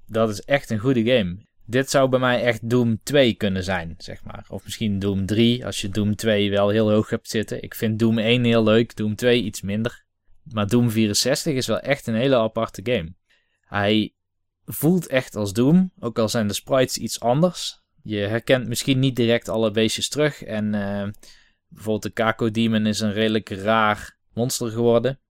dat 0.06 0.28
is 0.30 0.40
echt 0.42 0.70
een 0.70 0.78
goede 0.78 1.04
game. 1.04 1.36
Dit 1.66 1.90
zou 1.90 2.08
bij 2.08 2.18
mij 2.18 2.42
echt 2.42 2.70
Doom 2.70 3.00
2 3.02 3.34
kunnen 3.34 3.64
zijn, 3.64 3.94
zeg 3.98 4.24
maar. 4.24 4.44
Of 4.48 4.64
misschien 4.64 4.98
Doom 4.98 5.26
3, 5.26 5.66
als 5.66 5.80
je 5.80 5.88
Doom 5.88 6.16
2 6.16 6.50
wel 6.50 6.68
heel 6.68 6.90
hoog 6.90 7.10
hebt 7.10 7.28
zitten. 7.28 7.62
Ik 7.62 7.74
vind 7.74 7.98
Doom 7.98 8.18
1 8.18 8.44
heel 8.44 8.64
leuk, 8.64 8.96
Doom 8.96 9.16
2 9.16 9.42
iets 9.42 9.62
minder. 9.62 10.04
Maar 10.42 10.66
Doom 10.66 10.90
64 10.90 11.54
is 11.54 11.66
wel 11.66 11.80
echt 11.80 12.06
een 12.06 12.14
hele 12.14 12.36
aparte 12.36 12.80
game. 12.84 13.14
Hij 13.60 14.14
voelt 14.64 15.06
echt 15.06 15.36
als 15.36 15.52
Doom, 15.52 15.92
ook 15.98 16.18
al 16.18 16.28
zijn 16.28 16.46
de 16.46 16.54
sprites 16.54 16.98
iets 16.98 17.20
anders. 17.20 17.82
Je 18.02 18.16
herkent 18.16 18.68
misschien 18.68 18.98
niet 18.98 19.16
direct 19.16 19.48
alle 19.48 19.70
beestjes 19.70 20.08
terug. 20.08 20.42
En 20.42 20.74
eh, 20.74 21.08
bijvoorbeeld 21.68 22.02
de 22.02 22.10
Kako 22.22 22.50
Demon 22.50 22.86
is 22.86 23.00
een 23.00 23.12
redelijk 23.12 23.48
raar 23.48 24.16
monster 24.32 24.70
geworden. 24.70 25.20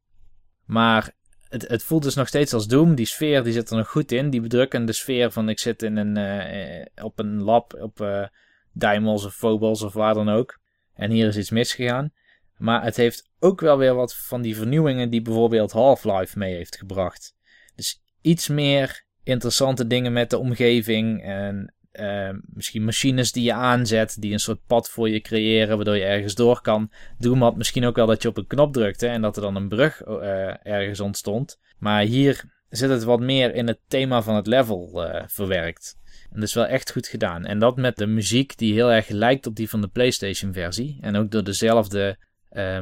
Maar 0.65 1.15
het, 1.55 1.69
het 1.69 1.83
voelt 1.83 2.03
dus 2.03 2.15
nog 2.15 2.29
steeds 2.29 2.53
als 2.53 2.67
Doom. 2.67 2.95
Die 2.95 3.07
sfeer 3.07 3.43
die 3.43 3.53
zit 3.53 3.71
er 3.71 3.77
nog 3.77 3.89
goed 3.89 4.13
in. 4.13 4.31
Die 4.31 4.41
bedrukkende 4.41 4.93
sfeer 4.93 5.31
van 5.31 5.49
ik 5.49 5.59
zit 5.59 5.83
in 5.83 5.97
een, 5.97 6.17
eh, 6.17 6.81
eh, 6.81 6.87
op 7.03 7.19
een 7.19 7.43
lab 7.43 7.75
op, 7.81 8.29
Daimos 8.73 9.25
of 9.25 9.35
Phobos 9.35 9.83
of 9.83 9.93
waar 9.93 10.15
dan 10.15 10.29
ook. 10.29 10.61
En 10.95 11.11
hier 11.11 11.27
is 11.27 11.37
iets 11.37 11.51
misgegaan. 11.51 12.13
Maar 12.57 12.85
het 12.85 12.97
heeft 12.97 13.31
ook 13.39 13.61
wel 13.61 13.79
weer 13.79 13.95
wat 13.95 14.17
van 14.17 14.43
die 14.43 14.57
vernieuwingen 14.57 15.11
die 15.11 15.23
bijvoorbeeld 15.23 15.73
Half-Life 15.73 16.39
mee 16.39 16.55
heeft 16.55 16.77
gebracht. 16.77 17.35
Dus 17.75 18.03
iets 18.21 18.49
meer 18.49 19.05
interessante 19.23 19.87
dingen 19.87 20.13
met 20.13 20.31
de 20.31 20.39
omgeving 20.39 21.23
en 21.23 21.75
eh, 21.95 22.31
misschien 22.47 22.85
machines 22.85 23.33
die 23.33 23.43
je 23.43 23.53
aanzet, 23.53 24.21
die 24.21 24.33
een 24.33 24.39
soort 24.39 24.67
pad 24.67 24.91
voor 24.91 25.09
je 25.09 25.21
creëren, 25.21 25.77
waardoor 25.77 25.97
je 25.97 26.05
ergens 26.05 26.35
door 26.35 26.61
kan. 26.61 26.91
Doom 27.19 27.43
had 27.43 27.57
misschien 27.57 27.85
ook 27.85 27.97
wel 27.97 28.07
dat 28.07 28.23
je 28.23 28.29
op 28.29 28.37
een 28.37 28.47
knop 28.47 28.73
drukte 28.73 29.07
en 29.07 29.23
dat 29.23 29.37
er 29.37 29.43
dan 29.43 29.57
een 29.57 29.69
brug 29.69 30.01
eh, 30.01 30.67
ergens 30.67 31.01
ontstond. 31.01 31.61
Maar 31.79 32.03
hier 32.03 32.45
zit 32.69 32.91
het 32.91 33.05
wat 33.05 33.21
meer 33.21 33.55
in 33.55 33.67
het 33.67 33.79
thema 33.89 34.23
van 34.23 34.35
het 34.35 34.47
level 34.47 35.05
eh, 35.05 35.23
verwerkt. 35.27 35.97
En 36.31 36.41
dat 36.41 36.49
is 36.49 36.55
wel 36.55 36.67
echt 36.67 36.93
goed 36.93 37.07
gedaan. 37.07 37.45
En 37.45 37.59
dat 37.59 37.77
met 37.77 37.97
de 37.97 38.07
muziek 38.07 38.59
die 38.59 38.73
heel 38.73 38.93
erg 38.93 39.09
lijkt 39.09 39.47
op 39.47 39.55
die 39.55 39.69
van 39.69 39.81
de 39.81 39.89
PlayStation 39.89 40.53
versie. 40.53 40.99
En 41.01 41.17
ook 41.17 41.31
door 41.31 41.45
dezelfde 41.45 42.17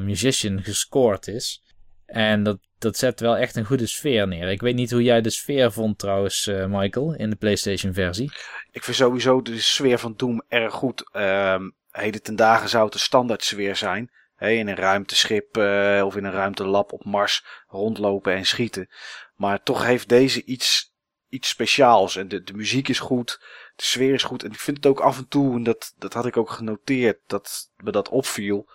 musician 0.01 0.62
gescoord 0.62 1.28
is. 1.28 1.72
En 2.12 2.43
dat, 2.43 2.59
dat 2.78 2.97
zet 2.97 3.20
wel 3.20 3.36
echt 3.36 3.56
een 3.56 3.64
goede 3.64 3.86
sfeer 3.86 4.28
neer. 4.28 4.51
Ik 4.51 4.60
weet 4.60 4.74
niet 4.74 4.90
hoe 4.90 5.02
jij 5.02 5.20
de 5.20 5.30
sfeer 5.30 5.72
vond 5.72 5.98
trouwens, 5.98 6.47
eh, 6.47 6.66
Michael, 6.66 7.14
in 7.14 7.30
de 7.30 7.36
PlayStation 7.36 7.93
versie. 7.93 8.32
Ik 8.70 8.84
vind 8.84 8.97
sowieso 8.97 9.43
de 9.43 9.60
sfeer 9.60 9.98
van 9.98 10.14
Doom 10.16 10.43
erg 10.48 10.72
goed. 10.72 11.10
Ehm 11.12 11.68
heden 11.93 12.22
ten 12.22 12.36
dagen 12.36 12.68
zou 12.68 12.84
het 12.84 12.93
de 12.93 12.98
standaard 12.98 13.44
sfeer 13.44 13.76
zijn. 13.76 14.10
Hè, 14.34 14.51
in 14.51 14.68
een 14.68 14.76
ruimteschip 14.76 15.56
eh, 15.56 16.02
of 16.05 16.16
in 16.16 16.24
een 16.24 16.32
ruimtelab 16.32 16.93
op 16.93 17.05
Mars 17.05 17.44
rondlopen 17.66 18.34
en 18.34 18.47
schieten. 18.47 18.90
Maar 19.34 19.62
toch 19.62 19.84
heeft 19.84 20.09
deze 20.09 20.44
iets, 20.44 20.94
iets 21.28 21.48
speciaals. 21.48 22.16
En 22.16 22.28
de, 22.28 22.43
de 22.43 22.52
muziek 22.52 22.89
is 22.89 22.98
goed. 22.98 23.39
De 23.76 23.84
sfeer 23.84 24.14
is 24.14 24.22
goed. 24.22 24.44
En 24.44 24.51
ik 24.51 24.59
vind 24.59 24.76
het 24.76 24.86
ook 24.86 25.01
af 25.01 25.18
en 25.18 25.28
toe, 25.28 25.55
en 25.55 25.62
dat, 25.62 25.94
dat 25.98 26.12
had 26.12 26.26
ik 26.26 26.36
ook 26.36 26.51
genoteerd, 26.51 27.18
dat 27.26 27.72
me 27.76 27.90
dat 27.90 28.09
opviel. 28.09 28.70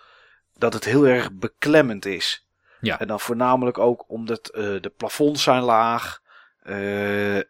Dat 0.54 0.72
het 0.72 0.84
heel 0.84 1.06
erg 1.06 1.32
beklemmend 1.32 2.04
is. 2.04 2.47
Ja. 2.80 2.98
En 3.00 3.06
dan 3.06 3.20
voornamelijk 3.20 3.78
ook 3.78 4.04
omdat 4.08 4.48
eh, 4.48 4.62
de 4.62 4.92
plafonds 4.96 5.42
zijn 5.42 5.62
laag. 5.62 6.20
Eh, 6.62 7.40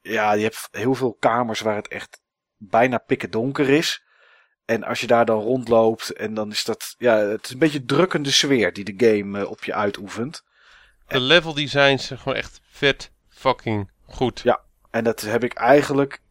ja, 0.00 0.32
je 0.32 0.42
hebt 0.42 0.68
heel 0.70 0.94
veel 0.94 1.14
kamers 1.14 1.60
waar 1.60 1.76
het 1.76 1.88
echt 1.88 2.20
bijna 2.56 2.98
pikken 2.98 3.30
donker 3.30 3.68
is. 3.68 4.04
En 4.64 4.84
als 4.84 5.00
je 5.00 5.06
daar 5.06 5.24
dan 5.24 5.40
rondloopt 5.40 6.12
en 6.12 6.34
dan 6.34 6.50
is 6.50 6.64
dat, 6.64 6.94
ja, 6.98 7.16
het 7.16 7.44
is 7.44 7.50
een 7.50 7.58
beetje 7.58 7.84
drukkende 7.84 8.30
sfeer 8.30 8.72
die 8.72 8.96
de 8.96 9.06
game 9.06 9.48
op 9.48 9.64
je 9.64 9.74
uitoefent. 9.74 10.44
De 11.06 11.20
level 11.20 11.54
designs 11.54 12.06
zijn 12.06 12.18
gewoon 12.18 12.38
echt 12.38 12.60
vet 12.68 13.12
fucking 13.28 13.90
goed. 14.06 14.40
Ja. 14.40 14.64
En 14.90 15.04
dat 15.04 15.20
heb 15.20 15.44
ik 15.44 15.54
eigenlijk, 15.54 16.22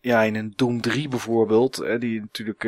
ja, 0.00 0.22
in 0.22 0.34
een 0.34 0.52
Doom 0.56 0.80
3 0.80 1.08
bijvoorbeeld, 1.08 1.76
hè, 1.76 1.98
die 1.98 2.20
natuurlijk 2.20 2.64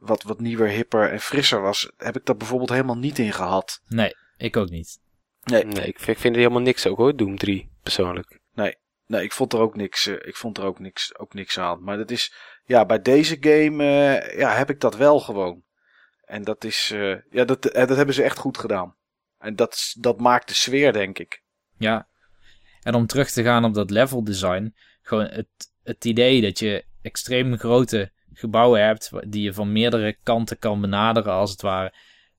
wat, 0.00 0.22
wat 0.22 0.40
nieuwer, 0.40 0.68
hipper 0.68 1.10
en 1.10 1.20
frisser 1.20 1.60
was, 1.60 1.92
heb 1.96 2.16
ik 2.16 2.24
dat 2.24 2.38
bijvoorbeeld 2.38 2.70
helemaal 2.70 2.98
niet 2.98 3.18
in 3.18 3.32
gehad. 3.32 3.80
Nee, 3.88 4.14
ik 4.36 4.56
ook 4.56 4.70
niet. 4.70 4.98
Nee, 5.42 5.64
Nee, 5.64 5.86
ik 5.86 5.98
vind, 5.98 6.08
ik 6.08 6.18
vind 6.18 6.34
er 6.34 6.40
helemaal 6.40 6.62
niks 6.62 6.86
ook 6.86 6.96
hoor, 6.96 7.16
Doom 7.16 7.36
3, 7.36 7.70
persoonlijk. 7.82 8.40
Nee, 9.10 9.24
ik 9.24 9.32
vond 9.32 9.52
er 9.52 9.58
ook 9.58 9.76
niks, 9.76 10.06
eh, 10.06 10.14
ik 10.14 10.36
vond 10.36 10.58
er 10.58 10.64
ook 10.64 10.78
niks, 10.78 11.18
ook 11.18 11.34
niks 11.34 11.58
aan. 11.58 11.82
Maar 11.82 11.96
dat 11.96 12.10
is, 12.10 12.34
ja, 12.64 12.86
bij 12.86 13.02
deze 13.02 13.36
game 13.40 13.84
eh, 13.84 14.38
ja, 14.38 14.54
heb 14.54 14.70
ik 14.70 14.80
dat 14.80 14.96
wel 14.96 15.20
gewoon. 15.20 15.62
En 16.24 16.44
dat 16.44 16.64
is, 16.64 16.90
eh, 16.92 17.16
ja, 17.30 17.44
dat, 17.44 17.62
dat 17.62 17.88
hebben 17.88 18.14
ze 18.14 18.22
echt 18.22 18.38
goed 18.38 18.58
gedaan. 18.58 18.96
En 19.38 19.56
dat, 19.56 19.94
dat 19.98 20.20
maakt 20.20 20.48
de 20.48 20.54
sfeer, 20.54 20.92
denk 20.92 21.18
ik. 21.18 21.42
Ja. 21.76 22.08
En 22.82 22.94
om 22.94 23.06
terug 23.06 23.30
te 23.30 23.42
gaan 23.42 23.64
op 23.64 23.74
dat 23.74 23.90
level 23.90 24.24
design. 24.24 24.74
Gewoon 25.02 25.24
het, 25.24 25.72
het 25.82 26.04
idee 26.04 26.40
dat 26.40 26.58
je 26.58 26.84
extreem 27.02 27.58
grote 27.58 28.12
gebouwen 28.40 28.84
hebt. 28.84 29.10
die 29.26 29.42
je 29.42 29.52
van 29.52 29.72
meerdere 29.72 30.16
kanten 30.22 30.58
kan 30.58 30.80
benaderen, 30.80 31.32
als 31.32 31.50
het 31.50 31.62
ware. 31.62 31.92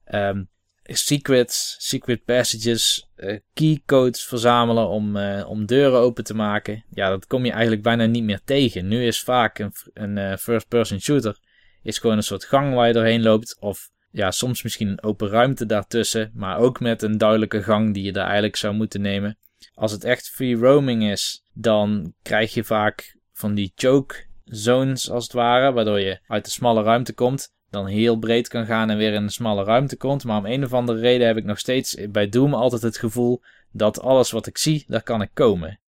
Ehm, 0.04 0.42
secrets, 0.82 1.76
secret 1.78 2.24
passages, 2.24 3.08
eh, 3.14 3.38
keycodes 3.54 4.24
verzamelen 4.24 4.88
om, 4.88 5.16
eh, 5.16 5.48
om 5.48 5.66
deuren 5.66 6.00
open 6.00 6.24
te 6.24 6.34
maken. 6.34 6.84
Ja, 6.90 7.08
dat 7.08 7.26
kom 7.26 7.44
je 7.44 7.50
eigenlijk 7.50 7.82
bijna 7.82 8.04
niet 8.04 8.24
meer 8.24 8.40
tegen. 8.44 8.88
Nu 8.88 9.06
is 9.06 9.20
vaak 9.20 9.58
een, 9.58 9.72
een 9.92 10.18
eh, 10.18 10.36
first-person 10.36 11.00
shooter. 11.00 11.38
Is 11.82 11.98
gewoon 11.98 12.16
een 12.16 12.22
soort 12.22 12.44
gang 12.44 12.74
waar 12.74 12.86
je 12.86 12.92
doorheen 12.92 13.22
loopt. 13.22 13.56
Of 13.60 13.90
ja, 14.10 14.30
soms 14.30 14.62
misschien 14.62 14.88
een 14.88 15.02
open 15.02 15.28
ruimte 15.28 15.66
daartussen. 15.66 16.30
Maar 16.34 16.58
ook 16.58 16.80
met 16.80 17.02
een 17.02 17.18
duidelijke 17.18 17.62
gang 17.62 17.94
die 17.94 18.04
je 18.04 18.12
daar 18.12 18.24
eigenlijk 18.24 18.56
zou 18.56 18.74
moeten 18.74 19.00
nemen. 19.00 19.38
Als 19.74 19.92
het 19.92 20.04
echt 20.04 20.28
free 20.28 20.56
roaming 20.56 21.10
is, 21.10 21.44
dan 21.52 22.14
krijg 22.22 22.54
je 22.54 22.64
vaak 22.64 23.16
van 23.32 23.54
die 23.54 23.72
choke 23.74 24.26
zones 24.54 25.10
als 25.10 25.24
het 25.24 25.32
ware. 25.32 25.72
Waardoor 25.72 26.00
je 26.00 26.20
uit 26.26 26.44
de 26.44 26.50
smalle 26.50 26.82
ruimte 26.82 27.14
komt. 27.14 27.52
Dan 27.70 27.86
heel 27.86 28.16
breed 28.16 28.48
kan 28.48 28.66
gaan 28.66 28.90
en 28.90 28.96
weer 28.96 29.12
in 29.12 29.22
een 29.22 29.30
smalle 29.30 29.64
ruimte 29.64 29.96
komt. 29.96 30.24
Maar 30.24 30.38
om 30.38 30.46
een 30.46 30.64
of 30.64 30.72
andere 30.72 31.00
reden 31.00 31.26
heb 31.26 31.36
ik 31.36 31.44
nog 31.44 31.58
steeds 31.58 31.96
bij 32.10 32.28
Doom 32.28 32.54
altijd 32.54 32.82
het 32.82 32.98
gevoel 32.98 33.42
dat 33.70 34.00
alles 34.00 34.30
wat 34.30 34.46
ik 34.46 34.58
zie, 34.58 34.84
daar 34.86 35.02
kan 35.02 35.22
ik 35.22 35.30
komen. 35.34 35.80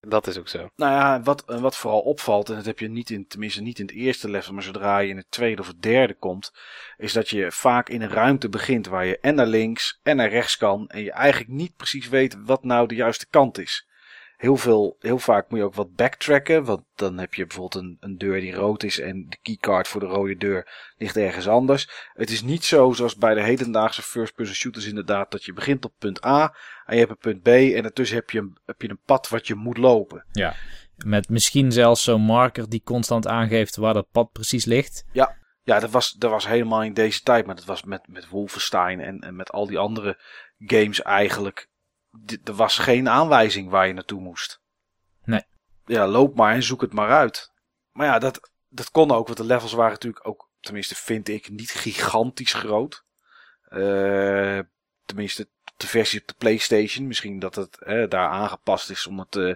Dat 0.00 0.26
is 0.26 0.38
ook 0.38 0.48
zo. 0.48 0.68
Nou 0.76 0.92
ja, 0.92 1.22
wat, 1.22 1.44
en 1.44 1.60
wat 1.60 1.76
vooral 1.76 2.00
opvalt, 2.00 2.48
en 2.48 2.54
dat 2.54 2.64
heb 2.64 2.78
je 2.78 2.88
niet 2.88 3.10
in, 3.10 3.26
tenminste 3.26 3.62
niet 3.62 3.78
in 3.78 3.86
het 3.86 3.94
eerste 3.94 4.30
level, 4.30 4.52
maar 4.52 4.62
zodra 4.62 4.98
je 4.98 5.08
in 5.08 5.16
het 5.16 5.30
tweede 5.30 5.60
of 5.60 5.66
het 5.66 5.82
derde 5.82 6.14
komt, 6.14 6.52
is 6.96 7.12
dat 7.12 7.28
je 7.28 7.52
vaak 7.52 7.88
in 7.88 8.02
een 8.02 8.10
ruimte 8.10 8.48
begint 8.48 8.86
waar 8.86 9.06
je 9.06 9.18
en 9.18 9.34
naar 9.34 9.46
links 9.46 10.00
en 10.02 10.16
naar 10.16 10.28
rechts 10.28 10.56
kan. 10.56 10.88
En 10.88 11.02
je 11.02 11.12
eigenlijk 11.12 11.50
niet 11.50 11.76
precies 11.76 12.08
weet 12.08 12.36
wat 12.44 12.64
nou 12.64 12.88
de 12.88 12.94
juiste 12.94 13.26
kant 13.30 13.58
is. 13.58 13.88
Heel, 14.40 14.56
veel, 14.56 14.96
heel 14.98 15.18
vaak 15.18 15.50
moet 15.50 15.58
je 15.58 15.64
ook 15.64 15.74
wat 15.74 15.94
backtracken, 15.94 16.64
want 16.64 16.82
dan 16.94 17.18
heb 17.18 17.34
je 17.34 17.46
bijvoorbeeld 17.46 17.84
een, 17.84 17.96
een 18.00 18.18
deur 18.18 18.40
die 18.40 18.54
rood 18.54 18.82
is 18.82 18.98
en 18.98 19.26
de 19.28 19.36
keycard 19.42 19.88
voor 19.88 20.00
de 20.00 20.06
rode 20.06 20.36
deur 20.36 20.92
ligt 20.96 21.16
ergens 21.16 21.48
anders. 21.48 21.88
Het 22.12 22.30
is 22.30 22.42
niet 22.42 22.64
zo 22.64 22.92
zoals 22.92 23.16
bij 23.16 23.34
de 23.34 23.42
hedendaagse 23.42 24.02
first-person 24.02 24.54
shooters 24.54 24.86
inderdaad, 24.86 25.30
dat 25.30 25.44
je 25.44 25.52
begint 25.52 25.84
op 25.84 25.92
punt 25.98 26.24
A 26.24 26.54
en 26.86 26.94
je 26.94 27.00
hebt 27.06 27.10
een 27.10 27.32
punt 27.32 27.42
B 27.42 27.46
en 27.46 27.82
daartussen 27.82 28.16
heb 28.16 28.30
je 28.30 28.38
een, 28.38 28.58
heb 28.66 28.82
je 28.82 28.88
een 28.88 29.00
pad 29.04 29.28
wat 29.28 29.46
je 29.46 29.54
moet 29.54 29.78
lopen. 29.78 30.24
Met 30.96 31.28
misschien 31.28 31.72
zelfs 31.72 32.02
zo'n 32.02 32.22
marker 32.22 32.68
die 32.68 32.82
constant 32.84 33.26
aangeeft 33.26 33.76
waar 33.76 33.94
dat 33.94 34.10
pad 34.10 34.32
precies 34.32 34.64
ligt. 34.64 35.04
Ja, 35.62 35.80
dat 35.80 35.90
was, 35.90 36.12
dat 36.12 36.30
was 36.30 36.46
helemaal 36.46 36.82
in 36.82 36.94
deze 36.94 37.22
tijd. 37.22 37.46
Maar 37.46 37.54
dat 37.54 37.64
was 37.64 37.82
met, 37.82 38.08
met 38.08 38.28
Wolfenstein 38.28 39.00
en, 39.00 39.20
en 39.20 39.36
met 39.36 39.50
al 39.50 39.66
die 39.66 39.78
andere 39.78 40.20
games 40.58 41.02
eigenlijk. 41.02 41.68
Er 42.44 42.54
was 42.54 42.78
geen 42.78 43.08
aanwijzing 43.08 43.70
waar 43.70 43.86
je 43.86 43.92
naartoe 43.92 44.20
moest. 44.20 44.60
Nee. 45.24 45.42
Ja, 45.86 46.06
loop 46.06 46.34
maar 46.36 46.54
en 46.54 46.62
zoek 46.62 46.80
het 46.80 46.92
maar 46.92 47.10
uit. 47.10 47.52
Maar 47.92 48.06
ja, 48.06 48.18
dat, 48.18 48.50
dat 48.68 48.90
kon 48.90 49.10
ook. 49.10 49.26
Want 49.26 49.38
de 49.38 49.44
levels 49.44 49.72
waren 49.72 49.92
natuurlijk 49.92 50.26
ook, 50.26 50.48
tenminste 50.60 50.94
vind 50.94 51.28
ik, 51.28 51.50
niet 51.50 51.70
gigantisch 51.70 52.52
groot. 52.52 53.04
Eh, 53.68 54.58
tenminste, 55.04 55.48
de 55.76 55.86
versie 55.86 56.20
op 56.20 56.26
de 56.26 56.34
PlayStation. 56.38 57.06
Misschien 57.06 57.38
dat 57.38 57.54
het 57.54 57.76
hè, 57.80 58.08
daar 58.08 58.28
aangepast 58.28 58.90
is 58.90 59.06
om 59.06 59.18
het... 59.18 59.36
eh, 59.36 59.54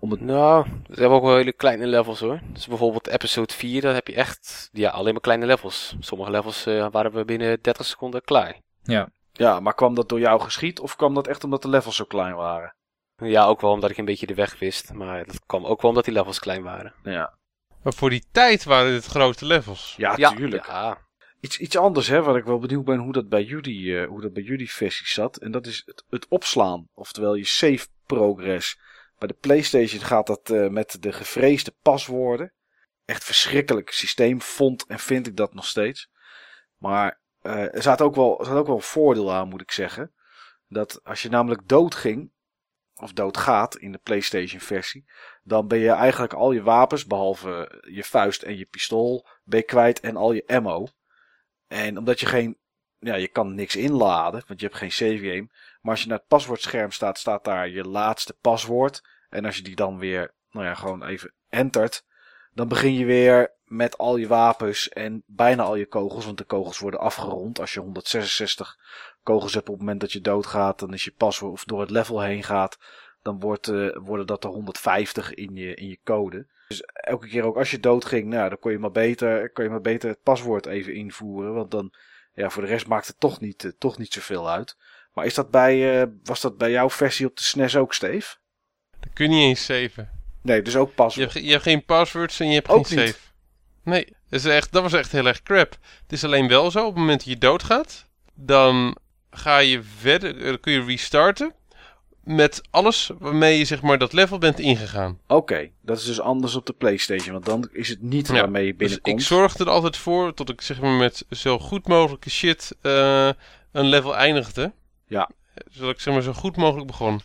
om 0.00 0.10
het 0.10 0.20
Nou, 0.20 0.66
we 0.86 1.00
hebben 1.00 1.18
ook 1.18 1.24
wel 1.24 1.36
hele 1.36 1.52
kleine 1.52 1.86
levels 1.86 2.20
hoor. 2.20 2.40
Dus 2.52 2.66
bijvoorbeeld 2.66 3.06
episode 3.06 3.54
4, 3.54 3.80
daar 3.80 3.94
heb 3.94 4.06
je 4.06 4.14
echt 4.14 4.68
ja, 4.72 4.90
alleen 4.90 5.12
maar 5.12 5.22
kleine 5.22 5.46
levels. 5.46 5.96
Sommige 6.00 6.30
levels 6.30 6.66
eh, 6.66 6.86
waren 6.90 7.12
we 7.12 7.24
binnen 7.24 7.58
30 7.62 7.86
seconden 7.86 8.22
klaar. 8.22 8.60
Ja, 8.82 9.08
ja, 9.38 9.60
maar 9.60 9.74
kwam 9.74 9.94
dat 9.94 10.08
door 10.08 10.20
jou 10.20 10.40
geschiet? 10.40 10.80
Of 10.80 10.96
kwam 10.96 11.14
dat 11.14 11.26
echt 11.26 11.44
omdat 11.44 11.62
de 11.62 11.68
levels 11.68 11.96
zo 11.96 12.04
klein 12.04 12.34
waren? 12.34 12.74
Ja, 13.16 13.44
ook 13.44 13.60
wel 13.60 13.70
omdat 13.70 13.90
ik 13.90 13.96
een 13.96 14.04
beetje 14.04 14.26
de 14.26 14.34
weg 14.34 14.58
wist. 14.58 14.92
Maar 14.92 15.26
dat 15.26 15.40
kwam 15.46 15.66
ook 15.66 15.80
wel 15.80 15.90
omdat 15.90 16.04
die 16.04 16.14
levels 16.14 16.38
klein 16.38 16.62
waren. 16.62 16.94
Ja, 17.02 17.38
Maar 17.82 17.92
voor 17.92 18.10
die 18.10 18.24
tijd 18.32 18.64
waren 18.64 18.92
dit 18.92 19.04
grote 19.06 19.46
levels. 19.46 19.94
ja, 19.96 20.14
ja, 20.16 20.30
tuurlijk. 20.30 20.66
Ja, 20.66 21.06
Iets, 21.40 21.58
iets 21.58 21.76
anders, 21.76 22.06
hè, 22.06 22.22
waar 22.22 22.36
ik 22.36 22.44
wel 22.44 22.58
benieuwd 22.58 22.84
ben 22.84 22.98
hoe 22.98 23.12
dat 23.12 23.28
bij 23.28 23.42
jullie, 23.44 24.00
eh, 24.00 24.08
hoe 24.08 24.20
dat 24.20 24.32
bij 24.32 24.42
jullie 24.42 24.72
versie 24.72 25.06
zat. 25.06 25.36
En 25.36 25.50
dat 25.50 25.66
is 25.66 25.82
het, 25.86 26.04
het 26.08 26.26
opslaan, 26.28 26.88
oftewel 26.94 27.34
je 27.34 27.44
save 27.44 27.86
progress. 28.06 28.78
Bij 29.18 29.28
de 29.28 29.34
PlayStation 29.34 30.00
gaat 30.00 30.26
dat 30.26 30.50
eh, 30.50 30.68
met 30.68 30.96
de 31.02 31.12
gevreesde 31.12 31.74
paswoorden. 31.82 32.52
Echt 33.04 33.24
verschrikkelijk 33.24 33.90
systeem 33.90 34.40
vond 34.40 34.86
en 34.86 34.98
vind 34.98 35.26
ik 35.26 35.36
dat 35.36 35.54
nog 35.54 35.66
steeds. 35.66 36.08
Maar 36.78 37.20
eh, 37.40 37.74
er 37.74 37.82
zat 37.82 38.00
ook 38.00 38.14
wel, 38.14 38.44
zat 38.44 38.56
ook 38.56 38.66
wel 38.66 38.76
een 38.76 38.82
voordeel 38.82 39.32
aan, 39.32 39.48
moet 39.48 39.60
ik 39.60 39.70
zeggen. 39.70 40.12
Dat 40.68 41.04
als 41.04 41.22
je 41.22 41.28
namelijk 41.28 41.68
doodging, 41.68 42.32
of 42.94 43.12
doodgaat 43.12 43.76
in 43.76 43.92
de 43.92 43.98
PlayStation 43.98 44.60
versie, 44.60 45.10
dan 45.42 45.68
ben 45.68 45.78
je 45.78 45.90
eigenlijk 45.90 46.32
al 46.32 46.52
je 46.52 46.62
wapens, 46.62 47.06
behalve 47.06 47.82
je 47.90 48.04
vuist 48.04 48.42
en 48.42 48.58
je 48.58 48.64
pistool, 48.64 49.26
ben 49.44 49.58
je 49.58 49.64
kwijt 49.64 50.00
en 50.00 50.16
al 50.16 50.32
je 50.32 50.46
ammo. 50.46 50.86
En 51.66 51.98
omdat 51.98 52.20
je 52.20 52.26
geen, 52.26 52.58
ja, 52.98 53.14
je 53.14 53.28
kan 53.28 53.54
niks 53.54 53.76
inladen, 53.76 54.44
want 54.46 54.60
je 54.60 54.66
hebt 54.66 54.78
geen 54.78 54.92
save 54.92 55.18
game. 55.18 55.48
Maar 55.80 55.92
als 55.92 56.02
je 56.02 56.08
naar 56.08 56.18
het 56.18 56.26
paswoordscherm 56.26 56.90
staat, 56.90 57.18
staat 57.18 57.44
daar 57.44 57.68
je 57.68 57.88
laatste 57.88 58.36
paswoord. 58.40 59.02
En 59.28 59.44
als 59.44 59.56
je 59.56 59.62
die 59.62 59.76
dan 59.76 59.98
weer, 59.98 60.34
nou 60.50 60.66
ja, 60.66 60.74
gewoon 60.74 61.04
even 61.04 61.34
entert, 61.48 62.04
dan 62.52 62.68
begin 62.68 62.94
je 62.94 63.04
weer 63.04 63.56
met 63.68 63.98
al 63.98 64.16
je 64.16 64.26
wapens 64.26 64.88
en 64.88 65.22
bijna 65.26 65.62
al 65.62 65.76
je 65.76 65.86
kogels. 65.86 66.24
Want 66.24 66.38
de 66.38 66.44
kogels 66.44 66.78
worden 66.78 67.00
afgerond. 67.00 67.60
Als 67.60 67.72
je 67.74 67.80
166 67.80 68.78
kogels 69.22 69.54
hebt 69.54 69.66
op 69.68 69.72
het 69.74 69.82
moment 69.82 70.00
dat 70.00 70.12
je 70.12 70.20
doodgaat, 70.20 70.78
dan 70.78 70.92
is 70.94 71.04
je 71.04 71.12
paswoord, 71.16 71.52
of 71.52 71.64
door 71.64 71.80
het 71.80 71.90
level 71.90 72.20
heen 72.22 72.42
gaat, 72.44 72.78
dan 73.22 73.40
wordt, 73.40 73.68
eh, 73.68 73.88
worden 73.94 74.26
dat 74.26 74.44
er 74.44 74.50
150 74.50 75.34
in 75.34 75.54
je, 75.54 75.74
in 75.74 75.88
je 75.88 75.98
code. 76.04 76.46
Dus 76.68 76.80
elke 76.82 77.28
keer 77.28 77.44
ook 77.44 77.56
als 77.56 77.70
je 77.70 77.80
doodging, 77.80 78.26
nou, 78.28 78.48
dan 78.48 78.58
kon 78.58 78.72
je 78.72 78.78
maar 78.78 78.90
beter, 78.90 79.50
kon 79.52 79.64
je 79.64 79.70
maar 79.70 79.80
beter 79.80 80.08
het 80.08 80.22
paswoord 80.22 80.66
even 80.66 80.94
invoeren. 80.94 81.54
Want 81.54 81.70
dan, 81.70 81.92
ja, 82.34 82.50
voor 82.50 82.62
de 82.62 82.68
rest 82.68 82.86
maakt 82.86 83.06
het 83.06 83.20
toch 83.20 83.40
niet, 83.40 83.64
eh, 83.64 83.70
toch 83.78 83.98
niet 83.98 84.12
zoveel 84.12 84.50
uit. 84.50 84.76
Maar 85.12 85.24
is 85.26 85.34
dat 85.34 85.50
bij, 85.50 86.00
eh, 86.02 86.08
was 86.24 86.40
dat 86.40 86.56
bij 86.58 86.70
jouw 86.70 86.90
versie 86.90 87.26
op 87.26 87.36
de 87.36 87.42
SNES 87.42 87.76
ook, 87.76 87.94
Steve? 87.94 88.36
Dat 89.00 89.12
kun 89.12 89.24
je 89.30 89.36
niet 89.36 89.44
eens 89.48 89.64
saven. 89.64 90.10
Nee, 90.42 90.62
dus 90.62 90.76
ook 90.76 90.88
Je 90.88 90.94
paswoord. 90.94 91.32
hebt, 91.32 91.44
je 91.44 91.50
hebt 91.50 91.62
geen 91.62 91.84
passwords 91.84 92.40
en 92.40 92.48
je 92.48 92.54
hebt 92.54 92.68
Ook 92.68 92.86
geen 92.86 92.98
niet. 92.98 93.06
save. 93.08 93.20
Nee, 93.88 94.04
dat, 94.04 94.40
is 94.40 94.44
echt, 94.44 94.72
dat 94.72 94.82
was 94.82 94.92
echt 94.92 95.12
heel 95.12 95.26
erg 95.26 95.42
crap. 95.42 95.76
Het 96.02 96.12
is 96.12 96.24
alleen 96.24 96.48
wel 96.48 96.70
zo, 96.70 96.80
op 96.80 96.86
het 96.86 96.96
moment 96.96 97.18
dat 97.18 97.28
je 97.28 97.38
doodgaat, 97.38 98.06
dan 98.34 98.96
ga 99.30 99.58
je 99.58 99.82
verder, 99.82 100.36
eh, 100.38 100.44
dan 100.44 100.60
kun 100.60 100.72
je 100.72 100.84
restarten 100.84 101.52
met 102.24 102.62
alles 102.70 103.10
waarmee 103.18 103.58
je 103.58 103.64
zeg 103.64 103.82
maar 103.82 103.98
dat 103.98 104.12
level 104.12 104.38
bent 104.38 104.58
ingegaan. 104.58 105.18
Oké, 105.26 105.70
dat 105.82 105.98
is 105.98 106.04
dus 106.04 106.20
anders 106.20 106.54
op 106.54 106.66
de 106.66 106.72
PlayStation, 106.72 107.32
want 107.32 107.44
dan 107.44 107.68
is 107.72 107.88
het 107.88 108.02
niet 108.02 108.26
Ja, 108.26 108.32
waarmee 108.32 108.66
je 108.66 108.70
Dus 108.70 108.78
binnenkomt. 108.78 109.20
ik 109.20 109.26
zorg 109.26 109.58
er 109.58 109.68
altijd 109.68 109.96
voor 109.96 110.34
tot 110.34 110.48
ik 110.48 110.60
zeg 110.60 110.80
maar 110.80 110.96
met 110.96 111.24
zo 111.30 111.58
goed 111.58 111.86
mogelijke 111.88 112.30
shit 112.30 112.76
eh, 112.82 113.30
een 113.72 113.86
level 113.86 114.16
eindigde. 114.16 114.72
Ja. 115.06 115.30
Zodat 115.70 115.94
ik 115.94 116.00
zeg 116.00 116.14
maar 116.14 116.22
zo 116.22 116.32
goed 116.32 116.56
mogelijk 116.56 116.86
begon. 116.86 117.20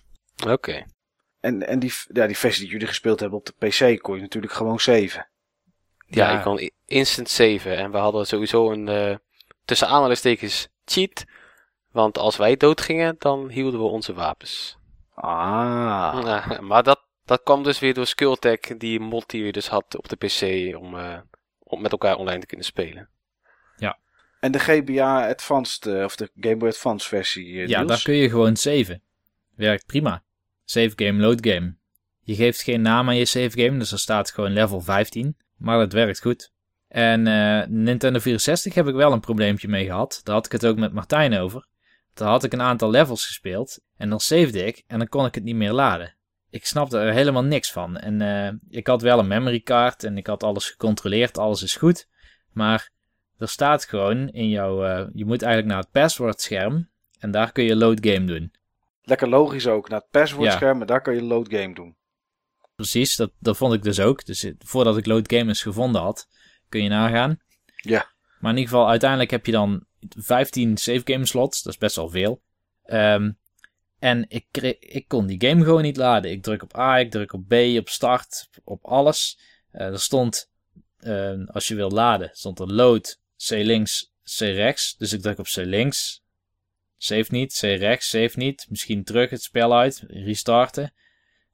Oké. 0.47 0.83
En, 1.39 1.67
en 1.67 1.79
die, 1.79 1.93
ja, 2.13 2.27
die 2.27 2.37
versie 2.37 2.61
die 2.61 2.71
jullie 2.71 2.87
gespeeld 2.87 3.19
hebben 3.19 3.39
op 3.39 3.45
de 3.45 3.67
PC 3.67 4.01
kon 4.01 4.15
je 4.15 4.21
natuurlijk 4.21 4.53
gewoon 4.53 4.79
saven. 4.79 5.27
Ja, 6.13 6.29
Ja. 6.31 6.37
ik 6.37 6.43
kon 6.43 6.59
i- 6.59 6.71
instant 6.85 7.29
saven. 7.29 7.77
En 7.77 7.91
we 7.91 7.97
hadden 7.97 8.25
sowieso 8.27 8.71
een, 8.71 8.87
eh, 8.87 9.15
tussen 9.65 9.87
aanhalingstekens, 9.87 10.67
cheat. 10.85 11.25
Want 11.91 12.17
als 12.17 12.37
wij 12.37 12.57
doodgingen, 12.57 13.15
dan 13.19 13.49
hielden 13.49 13.79
we 13.79 13.85
onze 13.85 14.13
wapens. 14.13 14.77
Ah. 15.13 16.21
Ja, 16.23 16.61
maar 16.61 16.83
dat, 16.83 17.01
dat 17.25 17.41
kwam 17.43 17.63
dus 17.63 17.79
weer 17.79 17.93
door 17.93 18.05
Skulltech, 18.07 18.59
die 18.59 18.99
mod 18.99 19.29
die 19.29 19.43
we 19.43 19.51
dus 19.51 19.67
had 19.67 19.97
op 19.97 20.09
de 20.09 20.15
PC 20.15 20.75
om, 20.77 20.97
eh, 20.97 21.17
om 21.59 21.81
met 21.81 21.91
elkaar 21.91 22.15
online 22.15 22.39
te 22.39 22.45
kunnen 22.45 22.65
spelen. 22.65 23.07
En 24.39 24.51
de 24.51 24.59
GBA 24.59 25.29
Advanced, 25.29 25.85
eh, 25.85 26.03
of 26.03 26.15
de 26.15 26.29
Game 26.39 26.57
Boy 26.57 26.67
Advance 26.69 27.07
versie, 27.07 27.67
Ja, 27.67 27.83
daar 27.83 28.01
kun 28.01 28.13
je 28.15 28.29
gewoon 28.29 28.55
saven. 28.55 29.01
Werkt 29.55 29.85
prima. 29.85 30.23
Save 30.65 30.91
game, 30.95 31.19
load 31.21 31.47
game. 31.47 31.75
Je 32.21 32.35
geeft 32.35 32.61
geen 32.61 32.81
naam 32.81 33.07
aan 33.07 33.15
je 33.15 33.25
save 33.25 33.61
game, 33.63 33.77
dus 33.77 33.91
er 33.91 33.99
staat 33.99 34.31
gewoon 34.31 34.51
level 34.51 34.81
15. 34.81 35.37
Maar 35.63 35.79
het 35.79 35.93
werkt 35.93 36.21
goed. 36.21 36.51
En 36.87 37.27
eh, 37.27 37.67
Nintendo 37.67 38.19
64 38.19 38.73
heb 38.73 38.87
ik 38.87 38.95
wel 38.95 39.11
een 39.11 39.19
probleempje 39.19 39.67
mee 39.67 39.85
gehad. 39.85 40.21
Daar 40.23 40.35
had 40.35 40.45
ik 40.45 40.51
het 40.51 40.65
ook 40.65 40.77
met 40.77 40.93
Martijn 40.93 41.37
over. 41.37 41.67
Daar 42.13 42.27
had 42.27 42.43
ik 42.43 42.53
een 42.53 42.61
aantal 42.61 42.89
levels 42.89 43.25
gespeeld. 43.25 43.79
En 43.97 44.09
dan 44.09 44.19
savede 44.19 44.65
ik 44.65 44.83
en 44.87 44.97
dan 44.97 45.07
kon 45.07 45.25
ik 45.25 45.35
het 45.35 45.43
niet 45.43 45.55
meer 45.55 45.71
laden. 45.71 46.15
Ik 46.49 46.65
snapte 46.65 46.99
er 46.99 47.13
helemaal 47.13 47.43
niks 47.43 47.71
van. 47.71 47.97
En 47.97 48.21
eh, 48.21 48.53
ik 48.69 48.87
had 48.87 49.01
wel 49.01 49.19
een 49.19 49.27
memory 49.27 49.59
card 49.59 50.03
en 50.03 50.17
ik 50.17 50.27
had 50.27 50.43
alles 50.43 50.69
gecontroleerd. 50.69 51.37
Alles 51.37 51.63
is 51.63 51.75
goed. 51.75 52.07
Maar 52.51 52.91
er 53.37 53.47
staat 53.47 53.85
gewoon 53.85 54.29
in 54.29 54.49
jouw... 54.49 54.83
eh, 54.85 55.07
je 55.13 55.25
moet 55.25 55.41
eigenlijk 55.41 55.73
naar 55.73 55.83
het 55.83 55.91
passwordscherm. 55.91 56.89
En 57.19 57.31
daar 57.31 57.51
kun 57.51 57.63
je 57.63 57.75
load 57.75 58.05
game 58.05 58.25
doen. 58.25 58.51
Lekker 59.03 59.29
logisch 59.29 59.67
ook, 59.67 59.89
naar 59.89 59.99
het 59.99 60.09
passwordscherm, 60.11 60.81
en 60.81 60.87
daar 60.87 61.01
kan 61.01 61.15
je 61.15 61.23
load 61.23 61.47
game 61.49 61.73
doen. 61.73 61.95
Precies, 62.75 63.15
dat, 63.15 63.31
dat 63.39 63.57
vond 63.57 63.73
ik 63.73 63.83
dus 63.83 63.99
ook. 63.99 64.25
Dus 64.25 64.43
eh, 64.43 64.53
voordat 64.59 64.97
ik 64.97 65.05
load 65.05 65.33
game 65.33 65.47
eens 65.47 65.61
gevonden 65.61 66.01
had, 66.01 66.27
kun 66.69 66.83
je 66.83 66.89
nagaan. 66.89 67.39
Ja. 67.75 68.11
Maar 68.39 68.51
in 68.51 68.57
ieder 68.57 68.73
geval, 68.73 68.89
uiteindelijk 68.89 69.31
heb 69.31 69.45
je 69.45 69.51
dan 69.51 69.85
15 70.17 70.77
save 70.77 71.01
game 71.03 71.25
slots. 71.25 71.61
Dat 71.61 71.73
is 71.73 71.79
best 71.79 71.95
wel 71.95 72.09
veel. 72.09 72.41
Ehm, 72.83 73.31
en 73.99 74.25
ik, 74.29 74.45
ik 74.79 75.07
kon 75.07 75.25
die 75.25 75.47
game 75.47 75.63
gewoon 75.63 75.81
niet 75.81 75.97
laden. 75.97 76.31
Ik 76.31 76.43
druk 76.43 76.63
op 76.63 76.77
A, 76.77 76.97
ik 76.97 77.11
druk 77.11 77.33
op 77.33 77.47
B, 77.47 77.53
op 77.77 77.89
start, 77.89 78.49
op 78.63 78.85
alles. 78.85 79.39
Eh, 79.71 79.87
er 79.87 79.99
stond, 79.99 80.49
eh, 80.97 81.45
als 81.45 81.67
je 81.67 81.75
wil 81.75 81.89
laden, 81.89 82.29
stond 82.33 82.59
er 82.59 82.73
load, 82.73 83.19
C 83.47 83.49
links, 83.49 84.11
C 84.23 84.39
rechts. 84.39 84.95
Dus 84.97 85.13
ik 85.13 85.21
druk 85.21 85.39
op 85.39 85.45
C 85.45 85.55
links. 85.55 86.23
Save 86.97 87.25
niet, 87.29 87.57
C 87.59 87.61
rechts, 87.61 88.09
save 88.09 88.37
niet. 88.37 88.65
Misschien 88.69 89.03
terug 89.03 89.29
het 89.29 89.43
spel 89.43 89.75
uit, 89.75 90.03
restarten. 90.07 90.93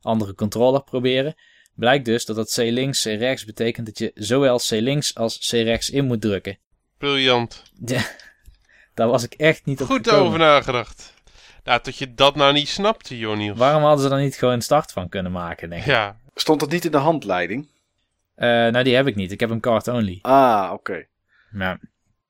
Andere 0.01 0.33
controller 0.35 0.83
proberen. 0.83 1.35
Blijkt 1.75 2.05
dus 2.05 2.25
dat 2.25 2.35
dat 2.35 2.53
C 2.53 2.57
links, 2.57 3.01
C 3.01 3.05
rechts 3.05 3.45
betekent 3.45 3.85
dat 3.85 3.97
je 3.97 4.11
zowel 4.13 4.57
C 4.57 4.69
links 4.69 5.15
als 5.15 5.37
C 5.49 5.51
rechts 5.51 5.89
in 5.89 6.05
moet 6.05 6.21
drukken. 6.21 6.57
Briljant. 6.97 7.63
Ja, 7.85 8.01
daar 8.93 9.07
was 9.07 9.23
ik 9.23 9.33
echt 9.33 9.65
niet 9.65 9.81
op 9.81 9.87
Goed 9.87 10.07
gekomen. 10.07 10.25
over 10.27 10.39
nagedacht. 10.39 11.13
Nou, 11.63 11.81
tot 11.81 11.97
je 11.97 12.13
dat 12.13 12.35
nou 12.35 12.53
niet 12.53 12.67
snapte, 12.69 13.17
Joniels. 13.17 13.57
Waarom 13.57 13.83
hadden 13.83 14.05
ze 14.09 14.15
er 14.15 14.21
niet 14.21 14.35
gewoon 14.35 14.53
een 14.53 14.61
start 14.61 14.91
van 14.91 15.09
kunnen 15.09 15.31
maken, 15.31 15.69
denk 15.69 15.81
ik? 15.81 15.87
Ja, 15.87 16.17
Stond 16.35 16.59
dat 16.59 16.69
niet 16.69 16.85
in 16.85 16.91
de 16.91 16.97
handleiding? 16.97 17.69
Eh, 18.35 18.47
nou, 18.47 18.83
die 18.83 18.95
heb 18.95 19.07
ik 19.07 19.15
niet. 19.15 19.31
Ik 19.31 19.39
heb 19.39 19.49
hem 19.49 19.59
card 19.59 19.87
only. 19.87 20.19
Ah, 20.21 20.69
oké. 20.73 21.05
Ja. 21.51 21.79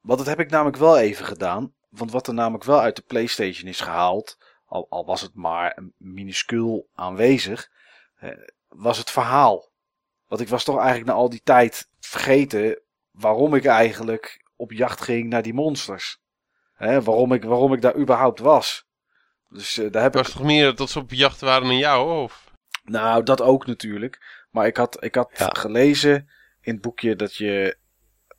Want 0.02 0.18
dat 0.20 0.28
heb 0.28 0.40
ik 0.40 0.50
namelijk 0.50 0.78
wel 0.78 1.00
even 1.00 1.26
gedaan. 1.26 1.74
Want 1.90 2.12
wat 2.12 2.28
er 2.28 2.34
namelijk 2.34 2.64
wel 2.64 2.82
uit 2.82 2.96
de 2.96 3.02
PlayStation 3.08 3.70
is 3.70 3.80
gehaald, 3.82 4.38
al, 4.70 4.86
al 4.90 5.06
was 5.06 5.22
het 5.22 5.36
maar 5.36 5.78
minuscuul 5.98 6.90
aanwezig, 6.94 7.70
eh, 8.16 8.30
was 8.68 8.98
het 8.98 9.12
verhaal. 9.12 9.70
Want 10.28 10.42
ik 10.42 10.48
was 10.48 10.64
toch 10.64 10.78
eigenlijk 10.78 11.08
na 11.08 11.14
al 11.14 11.30
die 11.30 11.42
tijd 11.44 11.90
vergeten 12.00 12.82
waarom 13.12 13.56
ik 13.56 13.66
eigenlijk 13.66 14.46
op 14.56 14.72
jacht 14.72 15.02
ging 15.02 15.30
naar 15.30 15.42
die 15.42 15.54
monsters. 15.54 16.18
Hè, 16.74 17.02
waarom, 17.02 17.34
ik, 17.34 17.44
waarom 17.44 17.74
ik 17.74 17.82
daar 17.82 17.96
überhaupt 17.96 18.40
was. 18.40 18.88
Dus 19.50 19.78
eh, 19.78 19.92
daar 19.92 20.02
heb 20.02 20.14
het 20.14 20.22
ik 20.22 20.28
was 20.28 20.38
toch 20.38 20.48
meer 20.48 20.76
dat 20.76 20.90
ze 20.90 21.00
op 21.00 21.12
jacht 21.12 21.40
waren 21.40 21.68
naar 21.68 21.76
jou, 21.78 22.24
of? 22.24 22.52
Nou, 22.84 23.24
dat 23.24 23.42
ook 23.42 23.66
natuurlijk. 23.66 24.46
Maar 24.52 24.68
ik 24.68 24.78
had, 24.78 25.04
ik 25.04 25.16
had 25.16 25.32
Ja. 25.38 25.48
gelezen 25.50 26.30
in 26.62 26.74
het 26.74 26.82
boekje 26.82 27.16
dat 27.16 27.36
je, 27.36 27.78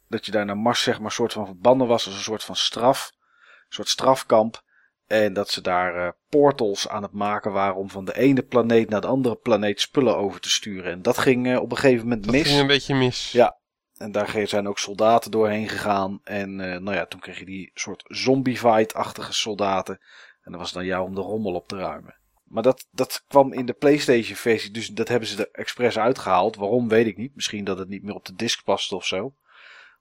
dat 0.08 0.26
je 0.26 0.32
daar 0.32 0.44
naar 0.44 0.58
Mars 0.58 0.82
zeg 0.82 0.96
maar 0.96 1.04
een 1.06 1.12
soort 1.12 1.32
van 1.32 1.46
verbannen 1.46 1.86
was. 1.86 2.06
Als 2.06 2.14
een 2.14 2.20
soort 2.20 2.44
van 2.44 2.56
straf. 2.56 3.12
Een 3.14 3.74
soort 3.76 3.88
strafkamp. 3.88 4.62
En 5.10 5.32
dat 5.32 5.50
ze 5.50 5.60
daar 5.60 6.06
eh, 6.06 6.12
portals 6.28 6.88
aan 6.88 7.02
het 7.02 7.12
maken 7.12 7.52
waren 7.52 7.76
om 7.76 7.90
van 7.90 8.04
de 8.04 8.16
ene 8.16 8.42
planeet 8.42 8.88
naar 8.88 9.00
de 9.00 9.06
andere 9.06 9.36
planeet 9.36 9.80
spullen 9.80 10.16
over 10.16 10.40
te 10.40 10.50
sturen. 10.50 10.92
En 10.92 11.02
dat 11.02 11.18
ging 11.18 11.46
eh, 11.46 11.60
op 11.60 11.70
een 11.70 11.76
gegeven 11.76 12.02
moment 12.02 12.24
Dat 12.24 12.32
mis. 12.34 12.46
ging 12.46 12.60
een 12.60 12.66
beetje 12.66 12.94
mis. 12.94 13.32
Ja. 13.32 13.58
En 13.96 14.12
daar 14.12 14.42
zijn 14.44 14.68
ook 14.68 14.78
soldaten 14.78 15.30
doorheen 15.30 15.68
gegaan. 15.68 16.20
En 16.24 16.60
eh, 16.60 16.80
nou 16.80 16.96
ja, 16.96 17.06
toen 17.06 17.20
kreeg 17.20 17.38
je 17.38 17.44
die 17.44 17.70
soort 17.74 18.04
zombie-fight-achtige 18.06 19.32
soldaten. 19.32 19.98
En 20.42 20.50
dan 20.50 20.60
was 20.60 20.68
het 20.70 20.78
dan 20.78 20.86
jou 20.86 21.06
om 21.06 21.14
de 21.14 21.20
rommel 21.20 21.54
op 21.54 21.68
te 21.68 21.76
ruimen. 21.76 22.18
Maar 22.44 22.62
dat, 22.62 22.86
dat 22.90 23.24
kwam 23.28 23.52
in 23.52 23.66
de 23.66 23.72
PlayStation 23.72 24.36
versie, 24.36 24.70
dus 24.70 24.88
dat 24.88 25.08
hebben 25.08 25.28
ze 25.28 25.36
er 25.42 25.48
expres 25.52 25.98
uitgehaald. 25.98 26.56
Waarom 26.56 26.88
weet 26.88 27.06
ik 27.06 27.16
niet. 27.16 27.34
Misschien 27.34 27.64
dat 27.64 27.78
het 27.78 27.88
niet 27.88 28.02
meer 28.02 28.14
op 28.14 28.24
de 28.24 28.34
disc 28.34 28.64
past 28.64 28.92
of 28.92 29.06
zo. 29.06 29.34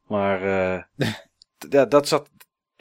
Maar 0.07 0.41
eh, 0.41 0.83
ja, 1.69 1.85
dat 1.85 2.07
zat. 2.07 2.29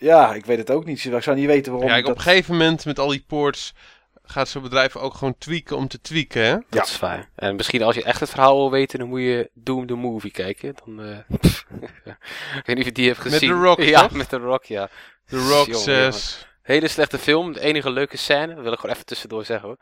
Ja, 0.01 0.35
ik 0.35 0.47
weet 0.47 0.59
het 0.59 0.71
ook 0.71 0.85
niet. 0.85 1.05
Ik 1.05 1.23
zou 1.23 1.37
niet 1.37 1.47
weten 1.47 1.73
waarom. 1.73 1.91
Kijk, 1.91 2.03
dat... 2.03 2.13
op 2.13 2.19
een 2.19 2.25
gegeven 2.25 2.53
moment 2.57 2.85
met 2.85 2.99
al 2.99 3.09
die 3.09 3.25
ports 3.27 3.75
gaat 4.23 4.49
zo'n 4.49 4.63
bedrijf 4.63 4.97
ook 4.97 5.15
gewoon 5.15 5.39
tweaken 5.39 5.77
om 5.77 5.89
te 5.89 6.01
tweaken, 6.01 6.43
hè? 6.43 6.49
Ja. 6.51 6.63
Dat 6.69 6.87
is 6.87 6.99
waar. 6.99 7.31
En 7.35 7.57
misschien 7.57 7.83
als 7.83 7.95
je 7.95 8.03
echt 8.03 8.21
het 8.21 8.31
verhaal 8.31 8.57
wil 8.57 8.71
weten, 8.71 8.99
dan 8.99 9.09
moet 9.09 9.21
je 9.21 9.51
Doom 9.55 9.87
the 9.87 9.95
Movie 9.95 10.31
kijken. 10.31 10.75
Dan, 10.85 11.01
eh, 11.03 11.19
ik 12.59 12.63
weet 12.65 12.77
niet 12.77 12.79
of 12.79 12.85
je 12.85 12.93
die 12.93 13.07
hebt 13.09 13.25
Met 13.25 13.33
gezien. 13.33 13.49
The 13.49 13.55
Rock, 13.55 13.81
Ja, 13.81 14.01
toch? 14.01 14.13
met 14.13 14.29
The 14.29 14.37
Rock, 14.37 14.65
ja. 14.65 14.91
The 15.27 15.49
Rock 15.49 15.67
Jongen, 15.67 15.81
says... 15.81 16.47
Hele 16.63 16.89
slechte 16.89 17.19
film. 17.19 17.53
De 17.53 17.61
enige 17.61 17.91
leuke 17.91 18.17
scène, 18.17 18.55
dat 18.55 18.63
wil 18.63 18.73
ik 18.73 18.79
gewoon 18.79 18.95
even 18.95 19.07
tussendoor 19.07 19.45
zeggen 19.45 19.69
hoor. 19.69 19.79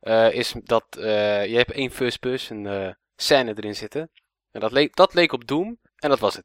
eh, 0.00 0.32
is 0.32 0.54
dat 0.64 0.84
eh, 0.98 1.46
je 1.46 1.56
hebt 1.56 1.72
één 1.72 1.90
first 1.90 2.20
person 2.20 2.66
eh 2.66 2.88
scène 3.16 3.54
erin 3.56 3.74
zitten. 3.74 4.10
En 4.50 4.60
dat 4.60 4.72
leek, 4.72 4.96
dat 4.96 5.14
leek 5.14 5.32
op 5.32 5.46
Doom. 5.46 5.78
En 5.96 6.08
dat 6.08 6.18
was 6.18 6.34
het. 6.34 6.44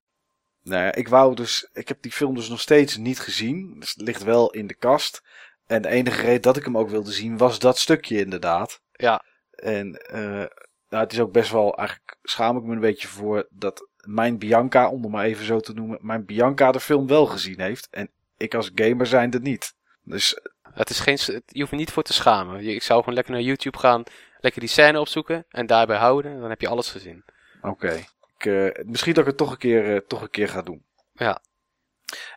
Nou 0.64 0.84
ja, 0.84 0.94
ik 0.94 1.08
wou 1.08 1.36
dus. 1.36 1.70
Ik 1.74 1.88
heb 1.88 2.02
die 2.02 2.12
film 2.12 2.36
dus 2.36 2.50
nog 2.50 2.60
steeds 2.60 2.98
niet 2.98 3.20
gezien. 3.20 3.76
Dus 3.80 3.94
het 3.94 4.02
ligt 4.08 4.24
wel 4.24 4.52
in 4.52 4.68
de 4.68 4.76
kast. 4.76 5.22
En 5.68 5.82
de 5.82 5.90
enige 5.90 6.22
reden 6.22 6.42
dat 6.42 6.58
ik 6.58 6.66
hem 6.66 6.78
ook 6.78 6.90
wilde 6.90 7.12
zien 7.12 7.38
was 7.38 7.60
dat 7.60 7.78
stukje 7.78 8.20
inderdaad. 8.20 8.82
Ja. 8.92 9.24
En 9.52 9.96
eh, 9.96 10.46
nou, 10.90 11.04
het 11.04 11.14
is 11.14 11.20
ook 11.20 11.32
best 11.32 11.52
wel. 11.52 11.78
Eigenlijk 11.78 12.18
schaam 12.24 12.58
ik 12.58 12.64
me 12.64 12.74
een 12.74 12.80
beetje 12.80 13.08
voor 13.08 13.48
dat 13.50 13.88
mijn 14.06 14.38
Bianca, 14.38 14.90
om 14.90 15.02
het 15.02 15.12
maar 15.12 15.26
even 15.26 15.46
zo 15.46 15.60
te 15.60 15.74
noemen, 15.74 15.98
mijn 16.02 16.26
Bianca 16.26 16.72
de 16.72 16.80
film 16.80 17.08
wel 17.08 17.26
gezien 17.26 17.62
heeft. 17.62 17.88
En 17.92 18.10
ik 18.38 18.54
als 18.54 18.72
gamer 18.76 19.06
zijnde 19.06 19.40
niet. 19.40 19.74
Dus 20.04 20.40
Het 20.74 20.90
is 20.90 21.00
geen, 21.00 21.18
je 21.46 21.60
hoeft 21.60 21.72
er 21.72 21.78
niet 21.78 21.92
voor 21.92 22.04
te 22.04 22.14
schamen. 22.14 22.68
Ik 22.68 22.84
zou 22.84 23.00
gewoon 23.00 23.16
lekker 23.16 23.34
naar 23.34 23.42
YouTube 23.42 23.78
gaan. 23.78 24.04
Lekker 24.40 24.62
die 24.62 24.70
scène 24.70 25.00
opzoeken. 25.00 25.46
En 25.50 25.66
daarbij 25.66 25.98
houden. 25.98 26.40
Dan 26.40 26.50
heb 26.50 26.62
je 26.62 26.68
alles 26.68 26.92
gezien. 26.92 27.24
Oké. 27.62 28.04
Ik, 28.42 28.76
eh, 28.76 28.86
Misschien 28.86 29.14
dat 29.14 29.24
ik 29.24 29.30
het 29.30 29.38
toch 29.38 29.52
een 29.52 29.58
keer, 29.58 29.96
eh, 29.96 30.02
toch 30.08 30.22
een 30.22 30.30
keer 30.30 30.50
ga 30.50 30.62
doen. 30.62 30.86
Ja. 31.14 31.42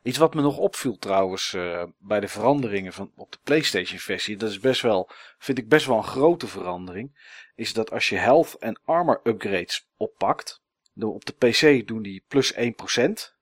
Iets 0.03 0.19
wat 0.19 0.35
me 0.35 0.43
nog 0.43 0.59
opviel 0.59 0.99
trouwens 0.99 1.55
eh, 1.55 1.85
bij 1.99 2.21
de 2.21 2.29
veranderingen 2.29 2.93
van, 2.93 3.13
op 3.17 3.33
de 3.33 3.39
PlayStation 3.43 3.99
versie, 3.99 4.37
dat 4.37 4.51
is 4.51 4.61
best 4.61 4.83
wel, 4.83 5.11
vind 5.39 5.59
ik 5.59 5.69
best 5.69 5.87
wel 5.87 5.97
een 5.97 6.05
grote 6.05 6.47
verandering, 6.47 7.39
is 7.55 7.73
dat 7.73 7.91
als 7.91 8.09
je 8.09 8.17
health 8.17 8.55
en 8.55 8.81
armor 8.85 9.21
upgrades 9.25 9.89
oppakt, 9.97 10.63
op 10.99 11.25
de 11.25 11.33
PC 11.33 11.87
doen 11.87 12.03
die 12.03 12.25
plus 12.29 12.55
1%. 12.55 13.37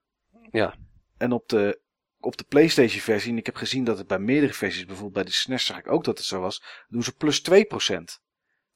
Ja. 0.51 0.75
En 1.17 1.33
op 1.33 1.49
de, 1.49 1.81
op 2.21 2.37
de 2.37 2.45
PlayStation 2.45 3.01
versie, 3.01 3.31
en 3.31 3.39
ik 3.39 3.47
heb 3.47 3.57
gezien 3.57 3.85
dat 3.85 3.99
het 3.99 4.07
bij 4.07 4.19
meerdere 4.19 4.53
versies, 4.53 4.85
bijvoorbeeld 4.85 5.15
bij 5.15 5.25
de 5.25 5.33
SNES 5.33 5.67
zag 5.67 5.79
ik 5.79 5.91
ook 5.91 6.05
dat 6.05 6.19
het 6.19 6.27
zo 6.27 6.41
was, 6.41 6.63
doen 6.89 7.03
ze 7.03 7.17
plus 7.17 7.43
2%. 7.51 7.55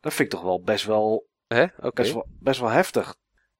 Dat 0.00 0.14
vind 0.14 0.18
ik 0.18 0.30
toch 0.30 0.42
wel 0.42 0.62
best 0.62 0.84
wel, 0.84 1.28
Hè? 1.46 1.62
Oké. 1.62 1.90
best 1.92 2.12
wel, 2.12 2.26
best 2.40 2.60
wel 2.60 2.70
heftig. 2.70 3.16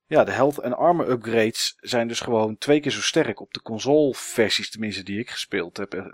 Ja, 0.08 0.24
de 0.24 0.32
health 0.32 0.58
en 0.58 0.76
armor 0.76 1.10
upgrades 1.10 1.76
zijn 1.80 2.08
dus 2.08 2.20
gewoon 2.20 2.58
twee 2.58 2.80
keer 2.80 2.90
zo 2.90 3.00
sterk 3.00 3.40
op 3.40 3.52
de 3.52 3.62
console 3.62 4.14
versies, 4.14 4.70
tenminste 4.70 5.02
die 5.02 5.18
ik 5.18 5.30
gespeeld 5.30 5.76
heb, 5.76 5.94
eh, 5.94 6.06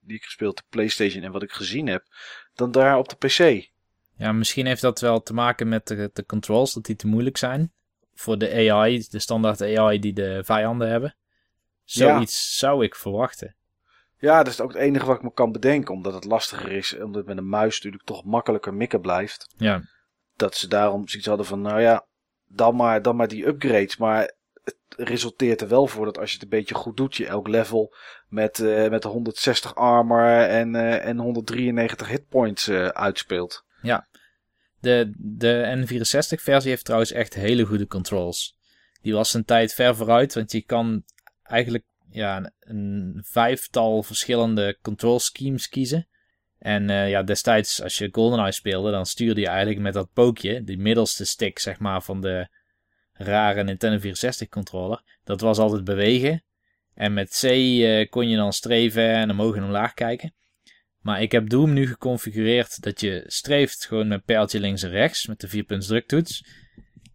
die 0.00 0.16
ik 0.16 0.24
gespeeld 0.24 0.58
heb, 0.58 0.66
PlayStation 0.68 1.22
en 1.22 1.32
wat 1.32 1.42
ik 1.42 1.52
gezien 1.52 1.86
heb, 1.86 2.04
dan 2.54 2.70
daar 2.70 2.98
op 2.98 3.08
de 3.08 3.16
PC. 3.16 3.68
Ja, 4.16 4.32
misschien 4.32 4.66
heeft 4.66 4.80
dat 4.80 5.00
wel 5.00 5.22
te 5.22 5.34
maken 5.34 5.68
met 5.68 5.86
de, 5.86 6.10
de 6.12 6.26
controls, 6.26 6.72
dat 6.72 6.84
die 6.84 6.96
te 6.96 7.06
moeilijk 7.06 7.36
zijn. 7.36 7.72
Voor 8.14 8.38
de 8.38 8.70
AI, 8.70 9.04
de 9.08 9.18
standaard 9.18 9.60
AI 9.62 9.98
die 9.98 10.12
de 10.12 10.44
vijanden 10.44 10.88
hebben. 10.88 11.16
Zoiets 11.84 12.58
zou 12.58 12.84
ik 12.84 12.94
verwachten. 12.94 13.56
Ja, 14.18 14.42
dat 14.42 14.52
is 14.52 14.60
ook 14.60 14.72
het 14.72 14.82
enige 14.82 15.06
wat 15.06 15.16
ik 15.16 15.22
me 15.22 15.32
kan 15.32 15.52
bedenken, 15.52 15.94
omdat 15.94 16.14
het 16.14 16.24
lastiger 16.24 16.72
is, 16.72 16.94
omdat 16.94 17.14
het 17.14 17.26
met 17.26 17.36
een 17.36 17.48
muis 17.48 17.74
natuurlijk 17.74 18.04
toch 18.04 18.24
makkelijker 18.24 18.74
mikken 18.74 19.00
blijft. 19.00 19.54
Ja, 19.56 19.82
Dat 20.36 20.54
ze 20.54 20.68
daarom 20.68 21.08
zoiets 21.08 21.28
hadden 21.28 21.46
van, 21.46 21.60
nou 21.60 21.80
ja, 21.80 22.06
dan 22.54 22.76
maar, 22.76 23.02
dan 23.02 23.16
maar 23.16 23.28
die 23.28 23.46
upgrades. 23.46 23.96
Maar 23.96 24.32
het 24.64 24.76
resulteert 24.96 25.60
er 25.60 25.68
wel 25.68 25.86
voor 25.86 26.04
dat 26.04 26.18
als 26.18 26.28
je 26.28 26.34
het 26.34 26.44
een 26.44 26.58
beetje 26.58 26.74
goed 26.74 26.96
doet, 26.96 27.16
je 27.16 27.26
elk 27.26 27.48
level 27.48 27.94
met, 28.28 28.58
eh, 28.58 28.90
met 28.90 29.04
160 29.04 29.74
armor 29.74 30.40
en, 30.40 30.74
eh, 30.74 31.06
en 31.06 31.18
193 31.18 32.08
hitpoints 32.08 32.68
eh, 32.68 32.86
uitspeelt. 32.86 33.64
de, 34.84 35.12
de 35.16 35.76
N64-versie 35.76 36.70
heeft 36.70 36.84
trouwens 36.84 37.12
echt 37.12 37.34
hele 37.34 37.64
goede 37.64 37.86
controls. 37.86 38.56
Die 39.02 39.14
was 39.14 39.34
een 39.34 39.44
tijd 39.44 39.74
ver 39.74 39.96
vooruit, 39.96 40.34
want 40.34 40.52
je 40.52 40.62
kan 40.62 41.04
eigenlijk 41.42 41.84
ja, 42.10 42.36
een, 42.36 42.52
een 42.60 43.24
vijftal 43.26 44.02
verschillende 44.02 44.78
control 44.82 45.18
schemes 45.18 45.68
kiezen. 45.68 46.08
En 46.64 46.90
eh, 46.90 47.08
ja, 47.08 47.22
destijds 47.22 47.82
als 47.82 47.98
je 47.98 48.08
GoldenEye 48.12 48.52
speelde, 48.52 48.90
dan 48.90 49.06
stuurde 49.06 49.40
je 49.40 49.46
eigenlijk 49.46 49.80
met 49.80 49.92
dat 49.92 50.12
pookje, 50.12 50.62
die 50.62 50.78
middelste 50.78 51.24
stick 51.24 51.58
zeg 51.58 51.78
maar 51.78 52.02
van 52.02 52.20
de 52.20 52.48
rare 53.12 53.64
Nintendo 53.64 53.98
64 53.98 54.48
controller. 54.48 55.02
Dat 55.24 55.40
was 55.40 55.58
altijd 55.58 55.84
bewegen. 55.84 56.44
En 56.94 57.14
met 57.14 57.38
C 57.40 57.44
eh, 57.44 58.08
kon 58.08 58.28
je 58.28 58.36
dan 58.36 58.52
streven 58.52 59.08
en 59.08 59.30
omhoog 59.30 59.56
en 59.56 59.64
omlaag 59.64 59.94
kijken. 59.94 60.34
Maar 61.00 61.22
ik 61.22 61.32
heb 61.32 61.48
Doom 61.48 61.72
nu 61.72 61.86
geconfigureerd 61.86 62.82
dat 62.82 63.00
je 63.00 63.24
streeft 63.26 63.86
gewoon 63.86 64.08
met 64.08 64.24
pijltje 64.24 64.60
links 64.60 64.82
en 64.82 64.90
rechts 64.90 65.26
met 65.26 65.40
de 65.40 65.48
vierpunts 65.48 65.86
druktoets. 65.86 66.44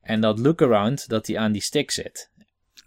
En 0.02 0.22
dat 0.22 0.40
look-around 0.40 1.08
dat 1.08 1.26
die 1.26 1.40
aan 1.40 1.52
die 1.52 1.62
stick 1.62 1.92
zit. 1.92 2.32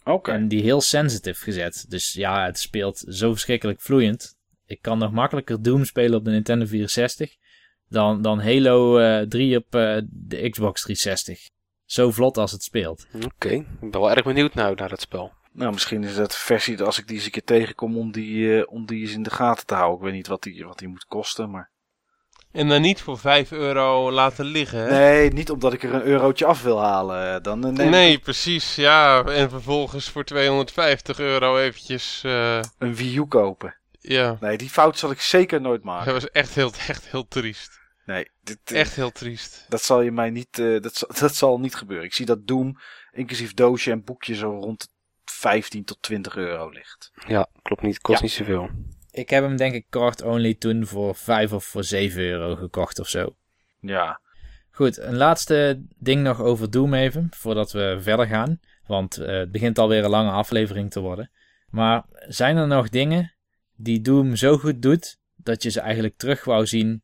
Oké. 0.04 0.32
En 0.32 0.48
die 0.48 0.62
heel 0.62 0.80
sensitive 0.80 1.42
gezet. 1.42 1.84
Dus 1.88 2.12
ja, 2.12 2.44
het 2.44 2.58
speelt 2.58 3.04
zo 3.08 3.32
verschrikkelijk 3.32 3.80
vloeiend. 3.80 4.40
Ik 4.72 4.82
kan 4.82 4.98
nog 4.98 5.12
makkelijker 5.12 5.62
Doom 5.62 5.84
spelen 5.84 6.18
op 6.18 6.24
de 6.24 6.30
Nintendo 6.30 6.66
64 6.66 7.36
dan, 7.88 8.22
dan 8.22 8.40
Halo 8.40 8.98
eh, 8.98 9.26
3 9.26 9.56
op 9.56 9.74
eh, 9.74 9.96
de 10.10 10.50
Xbox 10.50 10.82
360. 10.82 11.48
Zo 11.84 12.10
vlot 12.10 12.36
als 12.36 12.52
het 12.52 12.62
speelt. 12.62 13.06
Oké, 13.24 13.48
ik 13.48 13.66
ben 13.80 14.00
wel 14.00 14.10
erg 14.10 14.24
benieuwd 14.24 14.54
nou 14.54 14.74
naar 14.74 14.90
het 14.90 15.00
spel. 15.00 15.32
Nou, 15.52 15.72
misschien 15.72 16.04
is 16.04 16.14
dat 16.14 16.36
versie 16.36 16.82
als 16.82 16.98
ik 16.98 17.06
die 17.06 17.16
eens 17.16 17.24
een 17.24 17.30
keer 17.30 17.44
tegenkom 17.44 17.98
om 17.98 18.12
die, 18.12 18.58
eh, 18.58 18.72
om 18.72 18.86
die 18.86 19.00
eens 19.00 19.12
in 19.12 19.22
de 19.22 19.30
gaten 19.30 19.66
te 19.66 19.74
houden. 19.74 19.98
Ik 19.98 20.04
weet 20.04 20.14
niet 20.14 20.26
wat 20.26 20.42
die, 20.42 20.64
wat 20.64 20.78
die 20.78 20.88
moet 20.88 21.06
kosten, 21.06 21.50
maar... 21.50 21.70
En 22.52 22.68
dan 22.68 22.80
niet 22.80 23.00
voor 23.00 23.18
5 23.18 23.52
euro 23.52 24.10
laten 24.12 24.44
liggen, 24.44 24.78
hè? 24.78 24.90
Nee, 24.90 25.32
niet 25.32 25.50
omdat 25.50 25.72
ik 25.72 25.82
er 25.82 25.94
een 25.94 26.02
eurotje 26.02 26.44
af 26.44 26.62
wil 26.62 26.80
halen. 26.80 27.42
Dan 27.42 27.78
eh, 27.78 27.88
Nee, 27.88 28.12
ik 28.12 28.22
precies. 28.22 28.74
Ja, 28.74 29.24
en 29.24 29.50
vervolgens 29.50 30.08
voor 30.08 30.24
250 30.24 31.18
euro 31.18 31.58
eventjes... 31.58 32.22
eh, 32.24 32.60
een 32.78 32.94
Wii 32.94 33.16
U 33.16 33.24
kopen. 33.24 33.80
Ja, 34.02 34.36
Nee, 34.40 34.56
die 34.56 34.70
fout 34.70 34.98
zal 34.98 35.10
ik 35.10 35.20
zeker 35.20 35.60
nooit 35.60 35.82
maken. 35.82 36.12
dat 36.12 36.22
was 36.22 36.30
echt 36.30 36.54
heel, 36.54 36.72
echt 36.88 37.04
heel 37.10 37.28
triest. 37.28 37.80
Nee, 38.06 38.30
dit, 38.42 38.58
eh, 38.64 38.80
Echt 38.80 38.94
heel 38.94 39.10
triest. 39.10 39.66
dat 39.68 39.82
zal 39.82 40.00
je 40.00 40.10
mij 40.12 40.30
niet, 40.30 40.58
eh, 40.58 40.80
dat, 40.80 40.96
zal, 40.96 41.08
dat 41.20 41.34
zal 41.34 41.60
niet 41.60 41.74
gebeuren. 41.74 42.06
Ik 42.06 42.14
zie 42.14 42.26
dat 42.26 42.46
Doom, 42.46 42.78
inclusief 43.12 43.54
doosje 43.54 43.90
en 43.90 44.04
boekje, 44.04 44.34
zo 44.34 44.58
rond 44.58 44.80
de 44.80 44.88
15 45.24 45.84
tot 45.84 46.02
20 46.02 46.36
euro 46.36 46.68
ligt. 46.68 47.10
Ja, 47.26 47.48
klopt 47.62 47.82
niet. 47.82 48.00
Kost 48.00 48.18
Ja. 48.18 48.24
niet 48.24 48.34
zoveel. 48.34 48.68
Ik 49.10 49.30
heb 49.30 49.44
hem 49.44 49.56
denk 49.56 49.74
ik 49.74 49.86
kort 49.90 50.22
only 50.22 50.54
toen 50.54 50.86
voor 50.86 51.14
5 51.14 51.52
of 51.52 51.64
voor 51.64 51.84
7 51.84 52.22
euro 52.22 52.56
gekocht 52.56 52.98
of 52.98 53.08
zo. 53.08 53.36
Ja, 53.80 54.20
Goed, 54.74 54.98
een 54.98 55.16
laatste 55.16 55.82
ding 55.98 56.22
nog 56.22 56.40
over 56.40 56.70
Doom 56.70 56.94
even, 56.94 57.28
voordat 57.36 57.72
we 57.72 57.98
verder 58.00 58.26
gaan. 58.26 58.60
Want 58.86 59.16
eh, 59.16 59.36
het 59.38 59.52
begint 59.52 59.78
alweer 59.78 60.04
een 60.04 60.10
lange 60.10 60.30
aflevering 60.30 60.90
te 60.90 61.00
worden. 61.00 61.30
Maar 61.68 62.04
zijn 62.28 62.56
er 62.56 62.66
nog 62.66 62.88
dingen 62.88 63.34
die 63.82 64.00
Doom 64.00 64.36
zo 64.36 64.58
goed 64.58 64.82
doet, 64.82 65.18
dat 65.36 65.62
je 65.62 65.70
ze 65.70 65.80
eigenlijk 65.80 66.16
terug 66.16 66.44
wou 66.44 66.66
zien 66.66 67.02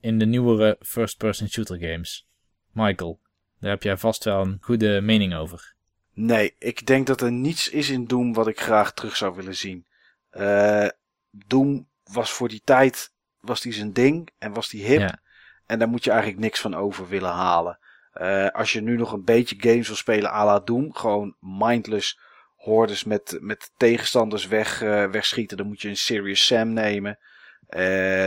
in 0.00 0.18
de 0.18 0.26
nieuwere 0.26 0.76
first-person 0.80 1.48
shooter 1.48 1.78
games? 1.78 2.28
Michael, 2.72 3.20
daar 3.58 3.70
heb 3.70 3.82
jij 3.82 3.96
vast 3.96 4.24
wel 4.24 4.40
een 4.40 4.58
goede 4.60 5.00
mening 5.00 5.34
over. 5.34 5.74
nee, 6.12 6.54
ik 6.58 6.86
denk 6.86 7.06
dat 7.06 7.20
er 7.20 7.32
niets 7.32 7.68
is 7.68 7.88
in 7.90 8.06
Doom 8.06 8.32
wat 8.32 8.46
ik 8.48 8.60
graag 8.60 8.92
terug 8.92 9.16
zou 9.16 9.34
willen 9.34 9.56
zien. 9.56 9.86
Eh 10.30 10.88
Doom 11.30 11.88
was 12.04 12.30
voor 12.30 12.48
die 12.48 12.62
tijd, 12.64 13.12
was 13.40 13.60
die 13.60 13.72
zijn 13.72 13.92
ding 13.92 14.28
en 14.38 14.52
was 14.52 14.68
die 14.68 14.84
hip. 14.84 15.00
Ja. 15.00 15.20
En 15.66 15.78
daar 15.78 15.88
moet 15.88 16.04
je 16.04 16.10
eigenlijk 16.10 16.40
niks 16.40 16.60
van 16.60 16.74
over 16.74 17.08
willen 17.08 17.30
halen. 17.30 17.78
Eh, 18.12 18.48
als 18.48 18.72
je 18.72 18.80
nu 18.80 18.96
nog 18.96 19.12
een 19.12 19.24
beetje 19.24 19.56
games 19.58 19.86
wil 19.86 19.96
spelen 19.96 20.30
à 20.30 20.44
la 20.44 20.60
Doom, 20.60 20.94
gewoon 20.94 21.36
mindless 21.40 22.18
hordes 22.60 23.04
met, 23.04 23.38
met 23.40 23.70
tegenstanders 23.76 24.46
weg, 24.46 24.82
eh, 24.82 25.10
wegschieten, 25.10 25.56
dan 25.56 25.66
moet 25.66 25.80
je 25.80 25.88
een 25.88 25.96
Serious 25.96 26.46
Sam 26.46 26.72
nemen. 26.72 27.18
Eh, 27.66 27.80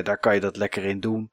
daar 0.04 0.18
kan 0.20 0.34
je 0.34 0.40
dat 0.40 0.58
lekker 0.58 0.84
in 0.84 1.00
doen. 1.00 1.32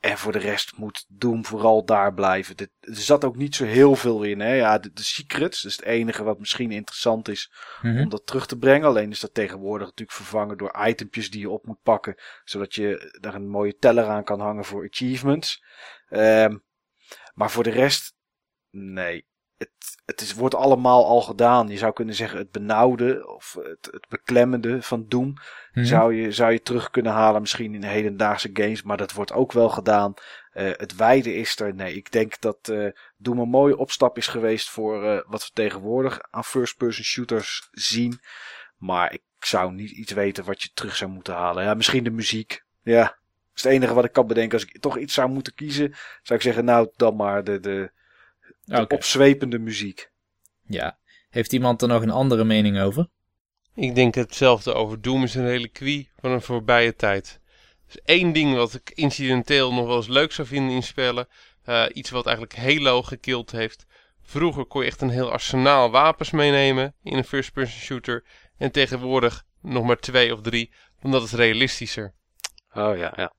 En 0.00 0.18
voor 0.18 0.32
de 0.32 0.38
rest 0.38 0.76
moet 0.76 1.04
Doom 1.08 1.44
vooral 1.44 1.84
daar 1.84 2.14
blijven. 2.14 2.56
Dit- 2.56 2.70
Er 2.80 2.94
zat 2.96 3.24
ook 3.24 3.36
niet 3.36 3.54
zo 3.54 3.64
heel 3.64 3.96
veel 3.96 4.22
in. 4.22 4.40
Hè? 4.40 4.52
Ja, 4.54 4.78
de, 4.78 4.92
de 4.92 5.02
secrets, 5.02 5.64
is 5.64 5.76
het 5.76 5.84
enige 5.84 6.22
wat 6.22 6.38
misschien 6.38 6.70
interessant 6.70 7.28
is 7.28 7.52
Mhm. 7.82 8.00
om 8.00 8.08
dat 8.08 8.26
terug 8.26 8.46
te 8.46 8.58
brengen. 8.58 8.86
Alleen 8.88 9.10
is 9.10 9.20
dat 9.20 9.34
tegenwoordig 9.34 9.86
natuurlijk 9.86 10.16
vervangen 10.16 10.56
door 10.58 10.86
itempjes 10.86 11.30
die 11.30 11.40
je 11.40 11.50
op 11.50 11.66
moet 11.66 11.82
pakken. 11.82 12.14
Zodat 12.44 12.74
je 12.74 13.16
daar 13.20 13.34
een 13.34 13.48
mooie 13.48 13.76
teller 13.76 14.04
aan 14.06 14.24
kan 14.24 14.40
hangen 14.40 14.64
voor 14.64 14.88
achievements. 14.90 15.64
Ehm, 16.08 16.56
maar 17.34 17.50
voor 17.50 17.62
de 17.64 17.70
rest, 17.70 18.14
nee. 18.70 19.26
Het, 19.62 20.02
het 20.04 20.20
is, 20.20 20.34
wordt 20.34 20.54
allemaal 20.54 21.06
al 21.06 21.20
gedaan. 21.20 21.68
Je 21.68 21.76
zou 21.76 21.92
kunnen 21.92 22.14
zeggen 22.14 22.38
het 22.38 22.50
benauwde 22.50 23.34
of 23.34 23.56
het, 23.62 23.88
het 23.90 24.06
beklemmende 24.08 24.82
van 24.82 25.04
Doom. 25.08 25.34
Mhm. 25.72 25.84
Zou, 25.84 26.14
je, 26.14 26.32
zou 26.32 26.52
je 26.52 26.62
terug 26.62 26.90
kunnen 26.90 27.12
halen 27.12 27.40
misschien 27.40 27.74
in 27.74 27.82
hedendaagse 27.82 28.50
games. 28.52 28.82
Maar 28.82 28.96
dat 28.96 29.12
wordt 29.12 29.32
ook 29.32 29.52
wel 29.52 29.68
gedaan. 29.68 30.14
Eh, 30.52 30.70
het 30.76 30.96
wijde 30.96 31.34
is 31.34 31.60
er. 31.60 31.74
Nee, 31.74 31.94
ik 31.94 32.12
denk 32.12 32.40
dat 32.40 32.68
eh 32.68 32.86
Doom 33.16 33.38
een 33.38 33.48
mooie 33.48 33.76
opstap 33.76 34.16
is 34.16 34.26
geweest 34.26 34.70
voor 34.70 35.04
eh, 35.04 35.20
wat 35.26 35.44
we 35.44 35.50
tegenwoordig 35.52 36.20
aan 36.30 36.44
first-person 36.44 37.04
shooters 37.04 37.68
zien. 37.70 38.20
Maar 38.76 39.12
ik 39.12 39.22
zou 39.38 39.72
niet 39.72 39.90
iets 39.90 40.12
weten 40.12 40.44
wat 40.44 40.62
je 40.62 40.70
terug 40.74 40.96
zou 40.96 41.10
moeten 41.10 41.34
halen. 41.34 41.64
Ja, 41.64 41.74
misschien 41.74 42.04
de 42.04 42.10
muziek. 42.10 42.64
Ja, 42.82 43.02
dat 43.02 43.16
is 43.54 43.62
het 43.62 43.72
enige 43.72 43.94
wat 43.94 44.04
ik 44.04 44.12
kan 44.12 44.26
bedenken. 44.26 44.58
Als 44.58 44.68
ik 44.68 44.80
toch 44.80 44.98
iets 44.98 45.14
zou 45.14 45.28
moeten 45.28 45.54
kiezen, 45.54 45.94
zou 46.22 46.38
ik 46.38 46.44
zeggen, 46.44 46.64
nou 46.64 46.90
dan 46.96 47.16
maar 47.16 47.44
de, 47.44 47.60
de, 47.60 47.92
de 48.64 48.80
Oké. 48.80 48.94
opzwepende 48.94 49.58
muziek. 49.58 50.10
Ja. 50.66 50.98
Heeft 51.30 51.52
iemand 51.52 51.82
er 51.82 51.88
nog 51.88 52.02
een 52.02 52.10
andere 52.10 52.44
mening 52.44 52.80
over? 52.80 53.08
Ik 53.74 53.94
denk 53.94 54.14
hetzelfde 54.14 54.72
over 54.74 55.00
Doom 55.00 55.22
is 55.22 55.34
een 55.34 55.46
reliquie 55.46 56.10
van 56.20 56.30
een 56.30 56.42
voorbije 56.42 56.96
tijd. 56.96 57.40
Dus 57.86 58.00
één 58.04 58.32
ding 58.32 58.54
wat 58.54 58.74
ik 58.74 58.90
incidenteel 58.94 59.72
nog 59.72 59.86
wel 59.86 59.96
eens 59.96 60.08
leuk 60.08 60.32
zou 60.32 60.48
vinden 60.48 60.74
in 60.74 60.82
spellen. 60.82 61.28
eh, 61.64 61.84
iets 61.92 62.10
wat 62.10 62.26
eigenlijk 62.26 62.56
Halo 62.56 63.02
gekild 63.02 63.50
heeft. 63.50 63.86
Vroeger 64.22 64.64
kon 64.64 64.80
je 64.80 64.86
echt 64.86 65.00
een 65.00 65.10
heel 65.10 65.30
arsenaal 65.30 65.90
wapens 65.90 66.30
meenemen 66.30 66.94
in 67.02 67.16
een 67.16 67.24
first-person 67.24 67.80
shooter. 67.80 68.24
En 68.58 68.70
tegenwoordig 68.72 69.44
nog 69.60 69.84
maar 69.84 69.98
twee 69.98 70.32
of 70.32 70.40
drie, 70.40 70.72
omdat 71.02 71.22
het 71.22 71.32
realistischer. 71.32 72.14
Oh 72.74 72.96
ja, 72.96 73.12
ja. 73.16 73.32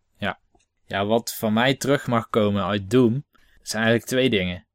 Ja, 0.85 1.05
wat 1.05 1.33
van 1.33 1.53
mij 1.53 1.75
terug 1.75 2.07
mag 2.07 2.29
komen 2.29 2.63
uit 2.65 2.89
Doom, 2.89 3.25
zijn 3.61 3.83
eigenlijk 3.83 4.05
twee 4.11 4.29
dingen. 4.29 4.67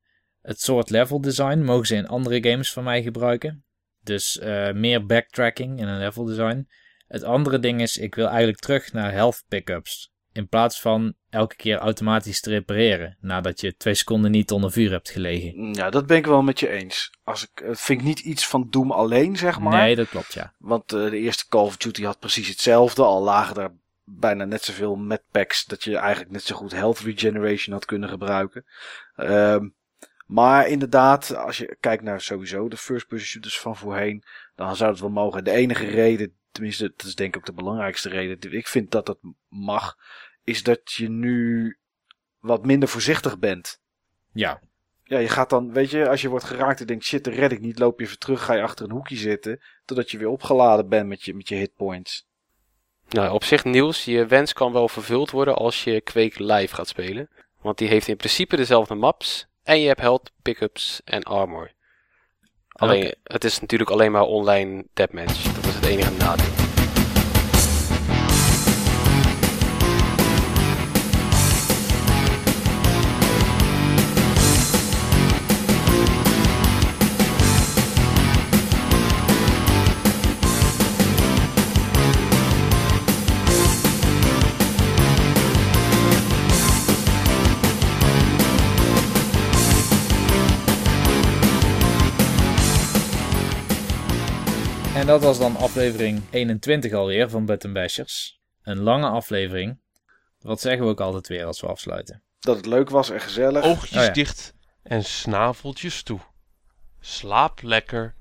Het 0.48 0.60
soort 0.60 0.90
level 0.90 1.20
design 1.20 1.58
mogen 1.58 1.86
ze 1.86 1.94
in 1.94 2.06
andere 2.06 2.50
games 2.50 2.72
van 2.72 2.84
mij 2.84 3.02
gebruiken. 3.02 3.64
Dus 4.02 4.38
eh, 4.38 4.72
meer 4.72 5.06
backtracking 5.06 5.78
in 5.78 5.88
een 5.88 5.98
level 5.98 6.24
design. 6.24 6.68
Het 7.06 7.22
andere 7.22 7.58
ding 7.58 7.80
is, 7.80 7.98
ik 7.98 8.14
wil 8.14 8.26
eigenlijk 8.26 8.58
terug 8.58 8.92
naar 8.92 9.12
health 9.12 9.44
pickups. 9.48 10.12
In 10.32 10.48
plaats 10.48 10.80
van 10.80 11.14
elke 11.30 11.56
keer 11.56 11.76
automatisch 11.78 12.40
te 12.40 12.50
repareren. 12.50 13.16
Nadat 13.20 13.60
je 13.60 13.76
twee 13.76 13.94
seconden 13.94 14.30
niet 14.30 14.50
onder 14.50 14.72
vuur 14.72 14.90
hebt 14.90 15.10
gelegen. 15.10 15.74
Ja, 15.74 15.90
dat 15.90 16.06
ben 16.06 16.16
ik 16.16 16.26
wel 16.26 16.42
met 16.42 16.60
je 16.60 16.68
eens. 16.68 17.10
Als 17.24 17.42
ik, 17.42 17.62
het 17.64 17.80
vind 17.80 18.00
ik 18.00 18.06
niet 18.06 18.20
iets 18.20 18.46
van 18.46 18.66
Doom 18.70 18.90
alleen, 18.90 19.36
zeg 19.36 19.58
maar. 19.58 19.78
Nee, 19.78 19.96
dat 19.96 20.08
klopt 20.08 20.34
ja. 20.34 20.52
Want 20.58 20.92
eh, 20.92 21.10
de 21.10 21.18
eerste 21.18 21.48
Call 21.48 21.64
of 21.64 21.76
Duty 21.76 22.04
had 22.04 22.18
precies 22.18 22.48
hetzelfde. 22.48 23.02
Al 23.02 23.22
lagen 23.22 23.54
daar 23.54 23.72
bijna 24.04 24.44
net 24.44 24.64
zoveel 24.64 24.96
met 24.96 25.22
packs 25.30 25.64
dat 25.64 25.84
je 25.84 25.96
eigenlijk 25.96 26.30
net 26.30 26.42
zo 26.42 26.56
goed 26.56 26.72
health 26.72 26.98
regeneration 26.98 27.74
had 27.74 27.84
kunnen 27.84 28.08
gebruiken. 28.08 28.64
Ehm, 29.16 29.68
maar 30.28 30.68
inderdaad, 30.68 31.36
als 31.36 31.58
je 31.58 31.76
kijkt 31.80 32.02
naar 32.02 32.20
sowieso 32.20 32.68
de 32.68 32.76
first 32.76 33.06
person 33.06 33.26
shooters 33.26 33.60
van 33.60 33.76
voorheen, 33.76 34.24
dan 34.54 34.76
zou 34.76 34.90
het 34.90 35.00
wel 35.00 35.10
mogen. 35.10 35.44
De 35.44 35.50
enige 35.50 35.86
reden, 35.86 36.36
tenminste 36.50 36.92
dat 36.96 37.06
is 37.06 37.14
denk 37.14 37.34
ik 37.34 37.40
ook 37.40 37.46
de 37.46 37.52
belangrijkste 37.52 38.08
reden, 38.08 38.40
die 38.40 38.50
ik 38.50 38.66
vind 38.66 38.90
dat 38.90 39.06
dat 39.06 39.18
mag, 39.48 39.96
is 40.44 40.62
dat 40.62 40.92
je 40.92 41.08
nu 41.08 41.78
wat 42.38 42.66
minder 42.66 42.88
voorzichtig 42.88 43.38
bent. 43.38 43.80
Ja, 44.32 44.60
Ja, 45.04 45.18
je 45.18 45.28
gaat 45.28 45.50
dan, 45.50 45.72
weet 45.72 45.90
je, 45.90 46.08
als 46.08 46.20
je 46.20 46.28
wordt 46.28 46.44
geraakt 46.44 46.80
en 46.80 46.86
denkt, 46.86 47.04
shit, 47.04 47.24
dat 47.24 47.34
red 47.34 47.52
ik 47.52 47.60
niet, 47.60 47.78
loop 47.78 48.00
je 48.00 48.06
even 48.06 48.18
terug, 48.18 48.44
ga 48.44 48.54
je 48.54 48.62
achter 48.62 48.84
een 48.84 48.92
hoekje 48.92 49.16
zitten, 49.16 49.60
totdat 49.84 50.10
je 50.10 50.18
weer 50.18 50.28
opgeladen 50.28 50.88
bent 50.88 51.08
met 51.08 51.22
je, 51.22 51.34
met 51.34 51.48
je 51.48 51.54
hitpoints. 51.54 52.26
Nou, 53.08 53.32
op 53.32 53.44
zich 53.44 53.64
Niels, 53.64 54.04
je 54.04 54.26
wens 54.26 54.52
kan 54.52 54.72
wel 54.72 54.88
vervuld 54.88 55.30
worden 55.30 55.56
als 55.56 55.84
je 55.84 56.00
Quake 56.00 56.44
live 56.44 56.74
gaat 56.74 56.88
spelen. 56.88 57.28
Want 57.60 57.78
die 57.78 57.88
heeft 57.88 58.08
in 58.08 58.16
principe 58.16 58.56
dezelfde 58.56 58.94
maps. 58.94 59.47
En 59.68 59.80
je 59.80 59.86
hebt 59.86 60.00
health, 60.00 60.30
pickups 60.42 61.00
en 61.04 61.22
armor. 61.22 61.72
Alleen, 62.68 63.14
het 63.22 63.44
is 63.44 63.60
natuurlijk 63.60 63.90
alleen 63.90 64.12
maar 64.12 64.22
online 64.22 64.86
deathmatch. 64.92 65.42
Dat 65.54 65.64
is 65.64 65.74
het 65.74 65.84
enige 65.84 66.10
nadeel. 66.10 66.67
Dat 95.08 95.22
was 95.22 95.38
dan 95.38 95.56
aflevering 95.56 96.22
21 96.30 96.92
alweer 96.92 97.30
van 97.30 97.44
Button 97.44 97.72
Bashers. 97.72 98.40
Een 98.62 98.78
lange 98.78 99.08
aflevering. 99.08 99.80
Wat 100.38 100.60
zeggen 100.60 100.84
we 100.84 100.90
ook 100.90 101.00
altijd 101.00 101.28
weer 101.28 101.44
als 101.44 101.60
we 101.60 101.66
afsluiten? 101.66 102.22
Dat 102.38 102.56
het 102.56 102.66
leuk 102.66 102.90
was 102.90 103.10
en 103.10 103.20
gezellig. 103.20 103.64
Oogjes 103.64 103.98
Oh 103.98 104.04
ja. 104.04 104.10
dicht 104.10 104.54
en 104.82 105.04
snaveltjes 105.04 106.02
toe. 106.02 106.20
Slaap 107.00 107.62
lekker. 107.62 108.16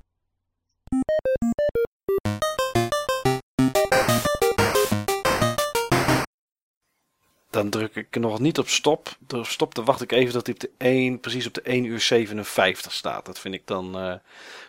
Dan 7.50 7.70
druk 7.70 7.94
ik 7.96 8.16
nog 8.18 8.38
niet 8.38 8.58
op 8.58 8.68
stop. 8.68 9.16
Stop 9.42 9.74
dan 9.74 9.84
wacht 9.84 10.02
ik 10.02 10.12
even 10.12 10.32
dat 10.32 10.46
hij 10.46 10.54
op 10.54 10.60
de 10.60 10.70
1, 10.78 11.20
precies 11.20 11.46
op 11.46 11.54
de 11.54 11.60
1 11.62 11.84
uur 11.84 12.00
57 12.00 12.92
staat. 12.92 13.26
Dat 13.26 13.38
vind 13.38 13.54
ik 13.54 13.62
dan, 13.66 13.98
eh, 13.98 14.08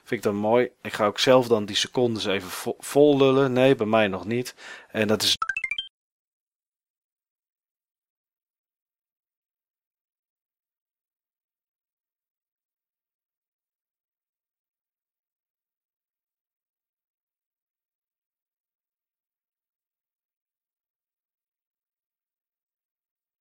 vind 0.03 0.11
ik 0.11 0.21
dan 0.21 0.35
mooi. 0.35 0.69
Ik 0.81 0.93
ga 0.93 1.05
ook 1.05 1.19
zelf 1.19 1.47
dan 1.47 1.65
die 1.65 1.75
secondes 1.75 2.25
even 2.25 2.49
vo- 2.49 2.75
vol 2.79 3.17
lullen. 3.17 3.53
Nee, 3.53 3.75
bij 3.75 3.85
mij 3.87 4.07
nog 4.07 4.25
niet. 4.25 4.55
En 4.91 5.07
dat 5.07 5.21
is 5.21 5.35